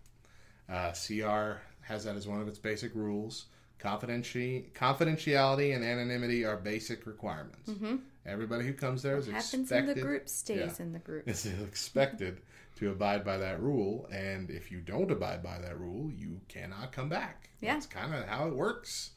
Uh, 0.68 0.92
CR 0.92 1.62
has 1.80 2.04
that 2.04 2.14
as 2.14 2.28
one 2.28 2.40
of 2.40 2.46
its 2.46 2.58
basic 2.58 2.94
rules. 2.94 3.46
Confidentiality, 3.80 4.70
confidentiality 4.72 5.74
and 5.74 5.84
anonymity 5.84 6.44
are 6.44 6.56
basic 6.56 7.06
requirements. 7.06 7.68
Mm-hmm. 7.68 7.96
Everybody 8.24 8.64
who 8.66 8.72
comes 8.72 9.02
there 9.02 9.16
is 9.18 9.26
Happens 9.26 9.44
expected. 9.72 9.90
in 9.90 9.94
the 9.96 10.00
group 10.00 10.28
stays 10.28 10.76
Yeah. 10.78 10.84
in 10.84 10.92
the 10.92 10.98
group. 11.00 11.28
is 11.28 11.44
expected 11.46 12.40
to 12.76 12.90
abide 12.90 13.24
by 13.24 13.36
that 13.38 13.60
rule, 13.60 14.08
and 14.12 14.48
if 14.50 14.70
you 14.70 14.80
don't 14.80 15.10
abide 15.10 15.42
by 15.42 15.58
that 15.58 15.78
rule, 15.78 16.10
you 16.10 16.40
cannot 16.48 16.92
come 16.92 17.08
back. 17.08 17.50
Yeah. 17.60 17.74
That's 17.74 17.86
kind 17.86 18.14
of 18.14 18.26
how 18.26 18.46
it 18.48 18.54
works. 18.54 19.10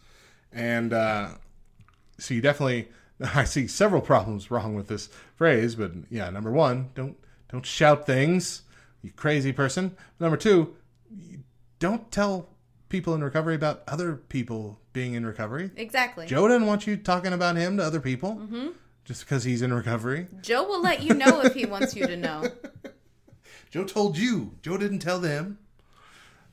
And 0.51 0.91
uh, 0.93 1.29
so 2.17 2.33
you 2.33 2.41
definitely, 2.41 2.89
I 3.35 3.43
see 3.43 3.67
several 3.67 4.01
problems 4.01 4.49
wrong 4.51 4.73
with 4.75 4.87
this 4.87 5.09
phrase, 5.35 5.75
but 5.75 5.91
yeah, 6.09 6.29
number 6.29 6.51
one, 6.51 6.89
don't 6.95 7.15
don't 7.51 7.65
shout 7.65 8.05
things, 8.07 8.63
you 9.03 9.11
crazy 9.11 9.53
person. 9.53 9.95
Number 10.19 10.35
two, 10.37 10.75
don't 11.79 12.11
tell 12.11 12.49
people 12.89 13.13
in 13.13 13.23
recovery 13.23 13.55
about 13.55 13.83
other 13.87 14.15
people 14.15 14.79
being 14.93 15.13
in 15.13 15.25
recovery. 15.25 15.69
Exactly. 15.75 16.25
Joe 16.25 16.47
doesn't 16.47 16.65
want 16.67 16.87
you 16.87 16.97
talking 16.97 17.33
about 17.33 17.55
him 17.55 17.77
to 17.77 17.83
other 17.83 17.99
people 17.99 18.35
Mm-hmm. 18.35 18.67
Just 19.05 19.23
because 19.23 19.43
he's 19.43 19.61
in 19.61 19.73
recovery. 19.73 20.27
Joe 20.41 20.63
will 20.63 20.81
let 20.81 21.03
you 21.03 21.13
know 21.13 21.41
if 21.41 21.53
he 21.53 21.65
wants 21.65 21.95
you 21.95 22.05
to 22.07 22.17
know. 22.17 22.49
Joe 23.71 23.83
told 23.85 24.17
you. 24.17 24.55
Joe 24.61 24.77
didn't 24.77 24.99
tell 24.99 25.19
them. 25.19 25.59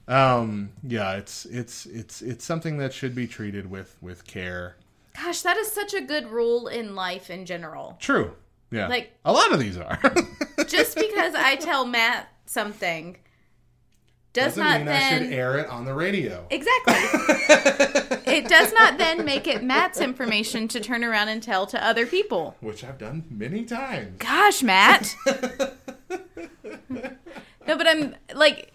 Um, 0.09 0.71
yeah, 0.83 1.15
it's 1.15 1.47
it's 1.47 1.87
it's 1.87 2.23
it's 2.23 2.45
something 2.45 2.79
that 2.79 2.93
should 2.93 3.15
be 3.15 3.27
treated 3.27 3.71
with 3.71 3.97
with 4.01 4.27
care. 4.27 4.77
Gosh, 5.17 5.43
that 5.43 5.57
is 5.57 5.71
such 5.71 5.95
a 5.95 6.01
good 6.01 6.29
rule 6.29 6.69
in 6.69 6.95
life 6.95 7.31
in 7.31 7.47
general. 7.47 7.97
True. 8.01 8.35
Yeah. 8.71 8.89
Like- 8.89 9.13
a 9.25 9.33
lot 9.33 9.53
of 9.53 9.61
these 9.61 9.77
are. 9.77 10.01
Just 10.67 10.97
because 10.97 11.35
I 11.35 11.57
tell 11.57 11.85
Matt 11.85 12.29
something 12.47 13.19
does 14.33 14.57
Doesn't 14.57 14.65
not 14.65 14.79
mean 14.81 14.89
I 14.89 15.09
should 15.11 15.33
air 15.33 15.59
it 15.59 15.67
on 15.69 15.85
the 15.85 15.93
radio. 15.95 16.47
Exactly. 16.51 16.95
it 18.33 18.49
does 18.49 18.73
not 18.73 18.97
then 18.97 19.25
make 19.25 19.47
it 19.47 19.63
Matt's 19.63 20.01
information 20.01 20.69
to 20.69 20.81
turn 20.81 21.05
around 21.05 21.29
and 21.29 21.43
tell 21.43 21.67
to 21.67 21.85
other 21.85 22.07
people. 22.07 22.57
Which 22.61 22.83
I've 22.83 22.97
done 22.99 23.25
many 23.31 23.65
times. 23.65 24.17
Gosh, 24.19 24.63
Matt. 24.63 25.15
no, 26.89 27.07
but 27.67 27.87
I'm 27.87 28.15
like, 28.35 28.73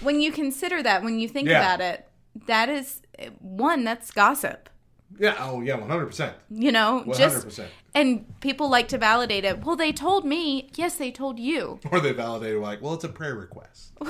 when 0.00 0.20
you 0.20 0.32
consider 0.32 0.82
that, 0.82 1.02
when 1.02 1.18
you 1.18 1.28
think 1.28 1.48
Yeah. 1.48 1.58
about 1.60 1.80
it, 1.82 2.08
that 2.46 2.68
is 2.68 3.02
one, 3.40 3.84
that's 3.84 4.10
gossip. 4.10 4.68
Yeah. 5.18 5.36
Oh, 5.38 5.60
yeah. 5.60 5.76
One 5.76 5.88
hundred 5.88 6.06
percent. 6.06 6.36
You 6.50 6.72
know, 6.72 7.02
One 7.04 7.16
hundred 7.16 7.44
just 7.44 7.60
and 7.94 8.26
people 8.40 8.68
like 8.68 8.88
to 8.88 8.98
validate 8.98 9.44
it. 9.44 9.64
Well, 9.64 9.76
they 9.76 9.92
told 9.92 10.24
me. 10.24 10.70
Yes, 10.74 10.96
they 10.96 11.10
told 11.10 11.38
you. 11.38 11.80
Or 11.90 12.00
they 12.00 12.12
validated 12.12 12.60
like, 12.60 12.82
well, 12.82 12.94
it's 12.94 13.04
a 13.04 13.08
prayer 13.08 13.34
request. 13.34 13.92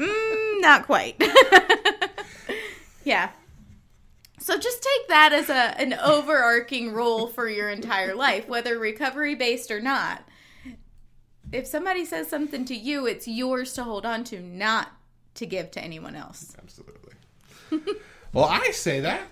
Mm, 0.00 0.60
not 0.60 0.86
quite. 0.86 1.20
yeah. 3.04 3.30
So 4.38 4.56
just 4.58 4.82
take 4.82 5.08
that 5.08 5.32
as 5.32 5.50
a 5.50 5.78
an 5.80 5.92
overarching 5.94 6.92
rule 6.92 7.26
for 7.26 7.48
your 7.48 7.68
entire 7.68 8.14
life, 8.14 8.48
whether 8.48 8.78
recovery 8.78 9.34
based 9.34 9.70
or 9.70 9.80
not. 9.80 10.24
If 11.52 11.66
somebody 11.66 12.04
says 12.04 12.28
something 12.28 12.64
to 12.66 12.74
you, 12.74 13.06
it's 13.06 13.28
yours 13.28 13.74
to 13.74 13.82
hold 13.84 14.06
on 14.06 14.24
to, 14.24 14.40
not 14.40 14.88
to 15.34 15.46
give 15.46 15.70
to 15.72 15.82
anyone 15.82 16.14
else. 16.14 16.56
Absolutely. 16.56 17.94
Well, 18.32 18.44
I 18.46 18.70
say 18.70 19.00
that 19.00 19.22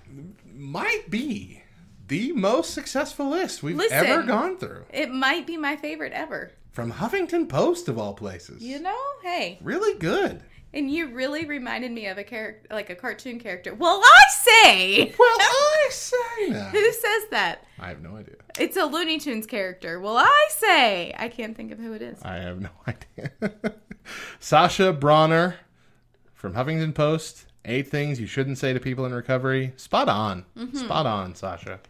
might 0.55 1.11
be 1.11 1.62
the 2.09 2.32
most 2.32 2.72
successful 2.74 3.28
list 3.28 3.62
we've 3.62 3.76
Listen. 3.76 3.96
ever 4.07 4.22
gone 4.22 4.57
through. 4.59 4.84
It 4.92 5.11
might 5.11 5.46
be 5.46 5.57
my 5.57 5.76
favorite 5.76 6.12
ever. 6.12 6.51
From 6.72 6.92
Huffington 6.92 7.49
Post 7.49 7.88
of 7.88 7.99
all 7.99 8.14
places. 8.14 8.62
You 8.62 8.80
know? 8.80 8.96
Hey. 9.22 9.59
Really 9.62 9.99
good. 9.99 10.42
And 10.72 10.90
you 10.90 11.09
really 11.09 11.44
reminded 11.46 11.90
me 11.92 12.07
of 12.07 12.18
a 12.18 12.24
character 12.24 12.66
like 12.70 12.90
a 12.90 12.94
cartoon 12.94 13.40
character. 13.40 13.74
Well, 13.74 14.03
I 14.05 14.24
say. 14.30 15.14
Well, 15.18 15.28
I 15.40 15.88
say 15.90 16.49
now. 16.51 16.68
Who 16.68 16.92
says 16.92 17.22
that? 17.30 17.64
I 17.78 17.88
have 17.88 18.03
no 18.03 18.16
idea. 18.16 18.36
It's 18.59 18.76
a 18.76 18.84
Looney 18.84 19.18
Tunes 19.18 19.46
character. 19.46 19.99
Well, 19.99 20.18
I 20.18 20.46
say. 20.51 21.14
I 21.16 21.28
can't 21.28 21.57
think 21.57 21.72
of 21.72 21.78
who 21.78 21.94
it 21.94 22.03
is. 22.03 22.22
I 22.22 22.36
have 22.36 22.61
no 22.61 22.68
idea. 22.86 23.32
Sasha 24.40 24.92
Bronner 24.92 25.57
from 26.34 26.53
Huffington 26.55 26.94
Post. 26.94 27.46
Eight 27.68 27.88
things 27.88 28.18
you 28.18 28.26
shouldn't 28.26 28.56
say 28.56 28.72
to 28.72 28.80
people 28.80 29.04
in 29.04 29.12
recovery. 29.12 29.74
Spot 29.76 30.08
on. 30.08 30.46
Spot 30.72 31.04
on, 31.04 31.34
Sasha. 31.34 31.80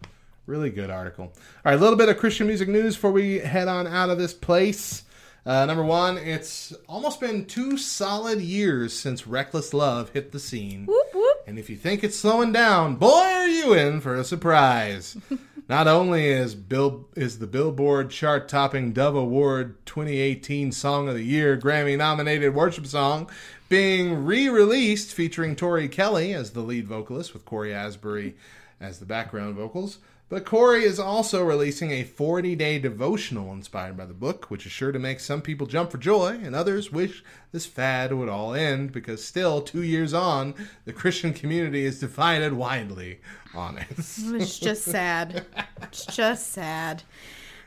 Really 0.44 0.70
good 0.70 0.90
article. 0.90 1.26
All 1.26 1.32
right, 1.66 1.74
a 1.74 1.80
little 1.80 1.96
bit 1.96 2.08
of 2.08 2.18
Christian 2.18 2.48
music 2.48 2.68
news 2.68 2.96
before 2.96 3.12
we 3.12 3.38
head 3.38 3.68
on 3.68 3.86
out 3.86 4.10
of 4.10 4.18
this 4.18 4.34
place. 4.34 5.04
Uh, 5.46 5.66
number 5.66 5.84
one, 5.84 6.18
it's 6.18 6.74
almost 6.88 7.20
been 7.20 7.44
two 7.44 7.78
solid 7.78 8.40
years 8.40 8.92
since 8.92 9.28
Reckless 9.28 9.72
Love 9.72 10.10
hit 10.10 10.32
the 10.32 10.40
scene. 10.40 10.84
Whoop 10.86 11.14
whoop. 11.14 11.44
And 11.46 11.60
if 11.60 11.70
you 11.70 11.76
think 11.76 12.02
it's 12.02 12.16
slowing 12.16 12.50
down, 12.50 12.96
boy, 12.96 13.08
are 13.08 13.46
you 13.46 13.72
in 13.72 14.00
for 14.00 14.16
a 14.16 14.24
surprise. 14.24 15.16
Not 15.68 15.86
only 15.86 16.28
is 16.28 16.54
Bill 16.54 17.06
is 17.14 17.38
the 17.38 17.46
Billboard 17.46 18.10
chart-topping 18.10 18.94
Dove 18.94 19.14
Award 19.14 19.76
2018 19.84 20.72
Song 20.72 21.08
of 21.08 21.14
the 21.14 21.22
Year 21.22 21.58
Grammy-nominated 21.58 22.54
worship 22.54 22.86
song 22.86 23.30
being 23.68 24.24
re-released 24.24 25.12
featuring 25.12 25.54
Tori 25.54 25.88
Kelly 25.88 26.32
as 26.32 26.52
the 26.52 26.60
lead 26.60 26.86
vocalist 26.86 27.34
with 27.34 27.44
Cory 27.44 27.74
Asbury 27.74 28.36
as 28.80 28.98
the 28.98 29.06
background 29.06 29.56
vocals, 29.56 29.98
but 30.30 30.44
Cory 30.44 30.84
is 30.84 30.98
also 30.98 31.42
releasing 31.42 31.90
a 31.90 32.04
40-day 32.04 32.78
devotional 32.80 33.52
inspired 33.52 33.96
by 33.96 34.04
the 34.04 34.12
book, 34.12 34.50
which 34.50 34.66
is 34.66 34.72
sure 34.72 34.92
to 34.92 34.98
make 34.98 35.20
some 35.20 35.40
people 35.40 35.66
jump 35.66 35.90
for 35.90 35.96
joy, 35.96 36.38
and 36.42 36.54
others 36.54 36.92
wish 36.92 37.24
this 37.50 37.64
fad 37.64 38.12
would 38.12 38.28
all 38.28 38.52
end 38.54 38.92
because 38.92 39.24
still, 39.24 39.62
two 39.62 39.82
years 39.82 40.12
on, 40.12 40.54
the 40.84 40.92
Christian 40.92 41.32
community 41.32 41.86
is 41.86 42.00
divided 42.00 42.52
widely 42.52 43.20
on 43.54 43.78
it. 43.78 43.86
It's 43.90 44.58
just 44.58 44.82
sad. 44.82 45.46
It's 45.82 46.04
just 46.04 46.52
sad. 46.52 47.04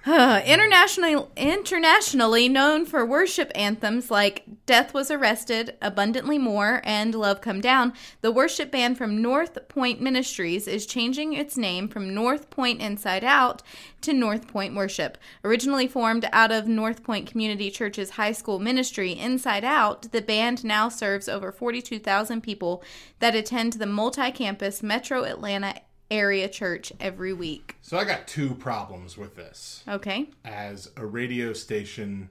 Internationally, 0.08 1.16
internationally 1.38 2.50
known 2.50 2.88
for 2.88 3.06
worship 3.06 3.52
anthems 3.54 4.10
like 4.10 4.44
"Death 4.66 4.96
Was 4.96 5.12
Arrested," 5.12 5.78
"Abundantly 5.80 6.40
More," 6.40 6.82
and 6.84 7.14
"Love 7.14 7.40
Come 7.40 7.62
Down," 7.62 7.94
the 8.22 8.32
worship 8.32 8.72
band 8.72 8.98
from 8.98 9.22
North 9.22 9.68
Point 9.70 10.02
Ministries 10.02 10.68
is 10.68 10.88
changing 10.88 11.34
its 11.34 11.56
name 11.56 11.88
from 11.88 12.16
North 12.16 12.50
Point 12.50 12.82
Inside 12.82 13.24
Out 13.24 13.62
to 14.02 14.12
North 14.12 14.48
Point 14.48 14.74
Worship. 14.74 15.20
Originally 15.44 15.88
formed 15.88 16.28
out 16.32 16.52
of 16.52 16.68
North 16.68 17.04
Point 17.04 17.30
Community 17.30 17.70
Church's 17.70 18.12
high 18.12 18.32
school 18.32 18.58
ministry, 18.58 19.12
Inside 19.12 19.64
Out, 19.64 20.12
the 20.12 20.24
band 20.24 20.64
now 20.64 20.90
serves 20.90 21.30
over 21.30 21.52
42,000 21.52 22.42
people 22.42 22.84
that 23.20 23.36
attend 23.36 23.74
the 23.74 23.86
multi-campus 23.86 24.82
Metro 24.82 25.26
Atlanta 25.26 25.76
area 26.12 26.48
church 26.50 26.92
every 27.00 27.34
week. 27.34 27.76
So 27.82 27.98
I 27.98 28.04
got 28.04 28.28
two 28.28 28.54
problems 28.54 29.18
with 29.18 29.36
this 29.36 29.84
Okay. 29.88 30.30
as 30.46 30.92
a 30.98 31.06
radio 31.06 31.54
station 31.54 32.30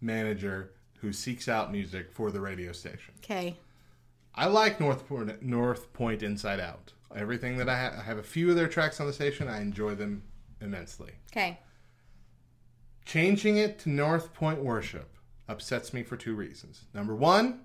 manager 0.00 0.72
who 1.00 1.12
seeks 1.12 1.46
out 1.48 1.70
music 1.70 2.10
for 2.10 2.30
the 2.30 2.40
radio 2.40 2.72
station. 2.72 3.14
Okay. 3.18 3.56
I 4.34 4.46
like 4.46 4.80
North 4.80 5.06
Point, 5.06 5.42
North 5.42 5.92
Point 5.92 6.22
Inside 6.22 6.60
Out. 6.60 6.92
Everything 7.14 7.56
that 7.58 7.68
I, 7.68 7.76
ha- 7.76 7.96
I 7.98 8.02
have 8.02 8.18
a 8.18 8.22
few 8.22 8.50
of 8.50 8.56
their 8.56 8.68
tracks 8.68 9.00
on 9.00 9.06
the 9.06 9.12
station. 9.12 9.48
I 9.48 9.60
enjoy 9.60 9.94
them 9.94 10.22
immensely. 10.60 11.12
Okay. 11.32 11.58
Changing 13.04 13.56
it 13.56 13.78
to 13.80 13.90
North 13.90 14.32
Point 14.32 14.62
Worship 14.62 15.16
upsets 15.48 15.92
me 15.92 16.02
for 16.02 16.16
two 16.16 16.34
reasons. 16.34 16.82
Number 16.94 17.14
one, 17.14 17.60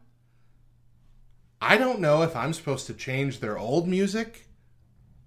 I 1.61 1.77
don't 1.77 1.99
know 1.99 2.23
if 2.23 2.35
I'm 2.35 2.53
supposed 2.53 2.87
to 2.87 2.93
change 2.93 3.39
their 3.39 3.57
old 3.57 3.87
music 3.87 4.44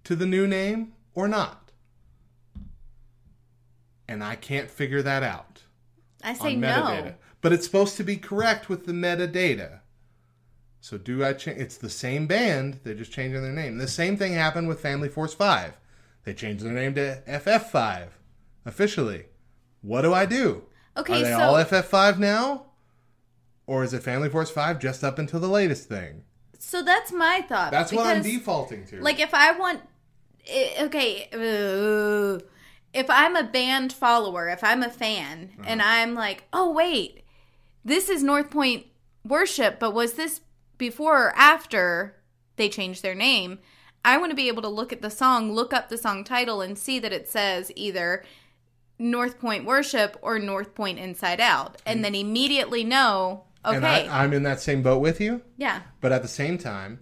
to 0.05 0.17
the 0.17 0.27
new 0.27 0.47
name 0.47 0.93
or 1.15 1.29
not. 1.29 1.73
And 4.07 4.25
I 4.25 4.37
can't 4.37 4.71
figure 4.71 5.03
that 5.03 5.23
out 5.23 5.65
I 6.23 6.35
say 6.35 6.57
no. 6.57 7.15
But 7.41 7.53
it's 7.53 7.65
supposed 7.65 7.97
to 7.99 8.05
be 8.05 8.17
correct 8.17 8.69
with 8.69 8.87
the 8.87 8.93
metadata. 8.93 9.81
So 10.81 10.99
do 10.99 11.25
I 11.25 11.33
change? 11.35 11.61
It's 11.61 11.77
the 11.77 11.91
same 11.91 12.27
band. 12.27 12.81
They're 12.83 12.95
just 12.95 13.13
changing 13.13 13.43
their 13.43 13.53
name. 13.53 13.79
The 13.79 13.89
same 13.89 14.17
thing 14.17 14.33
happened 14.33 14.69
with 14.69 14.81
Family 14.81 15.09
Force 15.09 15.35
Five. 15.35 15.75
They 16.25 16.35
changed 16.35 16.65
their 16.65 16.73
name 16.73 16.95
to 16.95 17.23
FF5 17.29 18.09
officially. 18.67 19.27
What 19.83 20.03
do 20.03 20.13
I 20.13 20.27
do? 20.27 20.65
Okay, 20.97 21.21
Are 21.21 21.25
they 21.25 21.31
so 21.31 21.39
all 21.41 21.55
FF5 21.55 22.19
now? 22.19 22.65
or 23.67 23.85
is 23.85 23.93
it 23.93 24.03
Family 24.03 24.31
Force 24.31 24.51
Five 24.51 24.79
just 24.79 25.05
up 25.05 25.19
until 25.19 25.41
the 25.41 25.49
latest 25.49 25.89
thing? 25.89 26.25
So 26.59 26.83
that's 26.83 27.13
my 27.13 27.41
thought. 27.49 27.71
That's 27.71 27.93
what 27.93 28.07
I'm 28.07 28.23
defaulting 28.23 28.85
to. 28.87 29.01
Like 29.01 29.21
if 29.21 29.33
I 29.33 29.53
want, 29.53 29.81
okay, 30.81 31.29
uh, 31.33 32.45
if 32.93 33.07
I'm 33.09 33.37
a 33.37 33.45
band 33.45 33.93
follower, 33.93 34.49
if 34.49 34.63
I'm 34.65 34.83
a 34.83 34.91
fan, 34.91 35.51
Uh-huh. 35.59 35.65
and 35.69 35.81
I'm 35.83 36.15
like, 36.15 36.45
oh 36.53 36.71
wait, 36.73 37.23
this 37.85 38.09
is 38.09 38.23
North 38.23 38.51
Point 38.51 38.87
Worship, 39.25 39.79
but 39.79 39.95
was 39.95 40.15
this 40.15 40.41
before 40.79 41.29
or 41.29 41.33
after 41.37 42.17
they 42.57 42.69
changed 42.69 43.03
their 43.03 43.15
name? 43.15 43.59
I 44.05 44.17
want 44.17 44.31
to 44.31 44.37
be 44.37 44.49
able 44.49 44.63
to 44.63 44.69
look 44.69 44.93
at 44.93 45.03
the 45.03 45.11
song, 45.11 45.53
look 45.53 45.73
up 45.75 45.89
the 45.89 45.99
song 45.99 46.25
title, 46.25 46.61
and 46.61 46.79
see 46.79 46.99
that 46.99 47.13
it 47.13 47.29
says 47.29 47.71
either 47.77 48.25
North 48.99 49.39
Point 49.39 49.65
Worship 49.65 50.17
or 50.23 50.39
North 50.39 50.75
Point 50.75 50.99
Inside 50.99 51.41
Out, 51.41 51.81
and 51.85 52.05
then 52.05 52.15
immediately 52.15 52.85
know, 52.85 53.45
okay, 53.65 53.77
and 53.77 53.87
I, 53.87 54.23
I'm 54.25 54.33
in 54.33 54.43
that 54.45 54.61
same 54.61 54.83
boat 54.83 55.01
with 55.01 55.21
you. 55.21 55.43
yeah, 55.57 55.83
But 56.01 56.13
at 56.13 56.23
the 56.23 56.29
same 56.29 56.59
time, 56.59 57.01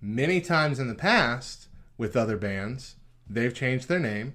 many 0.00 0.40
times 0.40 0.78
in 0.78 0.88
the 0.88 0.94
past 0.94 1.68
with 1.98 2.16
other 2.16 2.36
bands, 2.36 2.96
they've 3.28 3.54
changed 3.54 3.88
their 3.88 4.00
name 4.00 4.34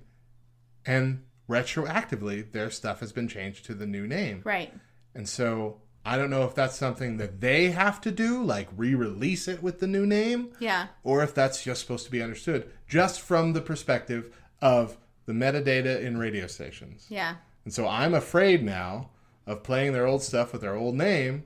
and 0.86 1.24
retroactively 1.50 2.52
their 2.52 2.70
stuff 2.70 3.00
has 3.00 3.12
been 3.12 3.28
changed 3.28 3.66
to 3.66 3.74
the 3.74 3.86
new 3.88 4.08
name. 4.08 4.42
right, 4.44 4.74
And 5.14 5.28
so 5.28 5.82
I 6.06 6.18
don't 6.18 6.30
know 6.30 6.44
if 6.44 6.54
that's 6.54 6.76
something 6.76 7.18
that 7.18 7.42
they 7.42 7.72
have 7.72 8.00
to 8.02 8.12
do, 8.12 8.44
like 8.44 8.68
re 8.76 8.94
release 8.94 9.48
it 9.48 9.64
with 9.64 9.80
the 9.80 9.88
new 9.88 10.06
name, 10.06 10.52
yeah, 10.60 10.88
or 11.04 11.24
if 11.24 11.34
that's 11.34 11.64
just 11.64 11.82
supposed 11.82 12.06
to 12.06 12.12
be 12.12 12.22
understood 12.22 12.70
just 12.88 13.20
from 13.22 13.54
the 13.54 13.62
perspective 13.62 14.36
of 14.62 14.98
the 15.26 15.34
metadata 15.34 16.00
in 16.02 16.18
radio 16.18 16.46
stations. 16.48 17.08
yeah. 17.10 17.36
And 17.64 17.74
so 17.74 17.88
I'm 17.88 18.14
afraid 18.14 18.64
now 18.64 19.10
of 19.48 19.64
playing 19.64 19.94
their 19.94 20.06
old 20.06 20.22
stuff 20.22 20.52
with 20.52 20.62
their 20.62 20.76
old 20.76 20.94
name 20.94 21.44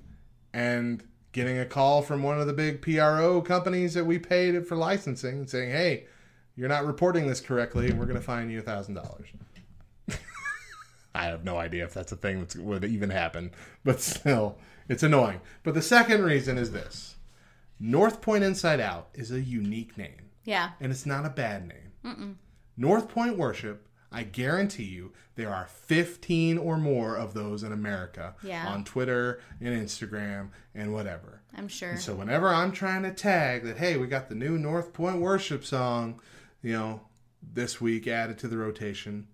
and 0.54 1.04
getting 1.32 1.58
a 1.60 1.66
call 1.66 2.02
from 2.02 2.24
one 2.24 2.39
of 2.39 2.47
the 2.47 2.54
big 2.54 2.82
PRO 2.82 3.41
companies 3.41 3.93
that 3.93 4.06
we 4.06 4.18
paid 4.20 4.66
for 4.68 4.76
licensing 4.76 5.38
and 5.39 5.50
saying, 5.50 5.70
hey, 5.72 6.06
you're 6.56 6.70
not 6.70 6.86
reporting 6.86 7.28
this 7.28 7.39
correctly 7.39 7.89
and 7.89 8.00
we're 8.00 8.06
going 8.06 8.18
to 8.18 8.22
fine 8.24 8.50
you 8.50 8.62
$1,000. 8.62 9.26
I 11.16 11.24
have 11.26 11.43
no 11.43 11.58
idea 11.58 11.84
if 11.86 11.93
that's 11.93 12.12
a 12.12 12.16
thing 12.16 12.39
that 12.45 12.56
would 12.58 12.86
even 12.86 13.10
happen, 13.10 13.52
but 13.84 14.00
still, 14.02 14.58
it's 14.88 15.04
annoying. 15.04 15.41
But 15.64 15.74
the 15.74 15.82
second 15.82 16.24
reason 16.24 16.58
is 16.58 16.72
this 16.72 17.16
North 17.80 18.22
Point 18.22 18.43
Inside 18.43 18.80
Out 18.80 19.10
is 19.14 19.32
a 19.32 19.39
unique 19.41 19.97
name 19.97 20.30
Yeah. 20.45 20.72
and 20.80 20.91
it's 20.91 21.06
not 21.06 21.26
a 21.26 21.30
bad 21.30 21.68
name. 21.68 22.38
North 22.78 23.10
Point 23.10 23.38
Worship, 23.38 23.86
I 24.12 24.24
guarantee 24.24 24.86
you, 24.86 25.14
there 25.36 25.53
are 25.53 25.68
15 25.68 26.57
or 26.57 26.78
more 26.78 27.16
of 27.16 27.34
those 27.34 27.64
in 27.64 27.72
America 27.72 28.36
Yeah. 28.43 28.68
on 28.68 28.84
Twitter 28.84 29.39
and 29.62 29.70
Instagram 29.70 30.49
and 30.74 30.93
whatever. 30.93 31.41
I'm 31.55 31.68
sure. 31.68 31.97
So 31.97 32.16
whenever 32.16 32.49
I'm 32.49 32.72
trying 32.72 33.03
to 33.03 33.12
tag 33.12 33.64
that, 33.64 33.78
hey, 33.78 33.97
we 33.97 34.07
got 34.07 34.30
the 34.30 34.36
new 34.36 34.57
North 34.57 34.93
Point 34.93 35.20
Worship 35.20 35.64
song, 35.64 36.20
you 36.62 36.74
know, 36.74 37.01
this 37.41 37.80
week 37.80 38.07
added 38.07 38.38
to 38.39 38.47
the 38.47 38.57
rotation, 38.57 39.28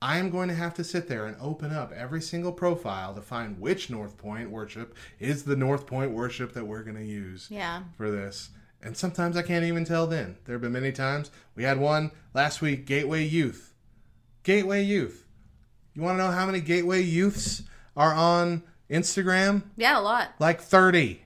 I 0.00 0.18
am 0.18 0.30
going 0.30 0.48
to 0.48 0.54
have 0.54 0.74
to 0.74 0.84
sit 0.84 1.08
there 1.08 1.26
and 1.26 1.36
open 1.40 1.72
up 1.72 1.92
every 1.92 2.20
single 2.20 2.52
profile 2.52 3.14
to 3.14 3.22
find 3.22 3.58
which 3.60 3.88
North 3.88 4.16
Point 4.18 4.50
Worship 4.50 4.94
is 5.18 5.44
the 5.44 5.56
North 5.56 5.86
Point 5.86 6.10
Worship 6.12 6.52
that 6.52 6.66
we're 6.66 6.82
going 6.82 6.96
to 6.96 7.04
use 7.04 7.48
yeah. 7.50 7.82
for 7.96 8.10
this. 8.10 8.50
And 8.82 8.96
sometimes 8.96 9.36
I 9.36 9.42
can't 9.42 9.64
even 9.64 9.84
tell 9.84 10.06
then. 10.06 10.36
There 10.44 10.54
have 10.54 10.62
been 10.62 10.72
many 10.72 10.92
times. 10.92 11.30
We 11.54 11.64
had 11.64 11.78
one 11.78 12.12
last 12.34 12.60
week, 12.60 12.86
Gateway 12.86 13.24
Youth. 13.24 13.72
Gateway 14.46 14.80
Youth. 14.84 15.26
You 15.94 16.02
want 16.02 16.18
to 16.18 16.22
know 16.24 16.30
how 16.30 16.46
many 16.46 16.60
Gateway 16.60 17.02
Youths 17.02 17.64
are 17.96 18.14
on 18.14 18.62
Instagram? 18.88 19.64
Yeah, 19.76 19.98
a 19.98 20.00
lot. 20.00 20.34
Like 20.38 20.60
30. 20.60 21.20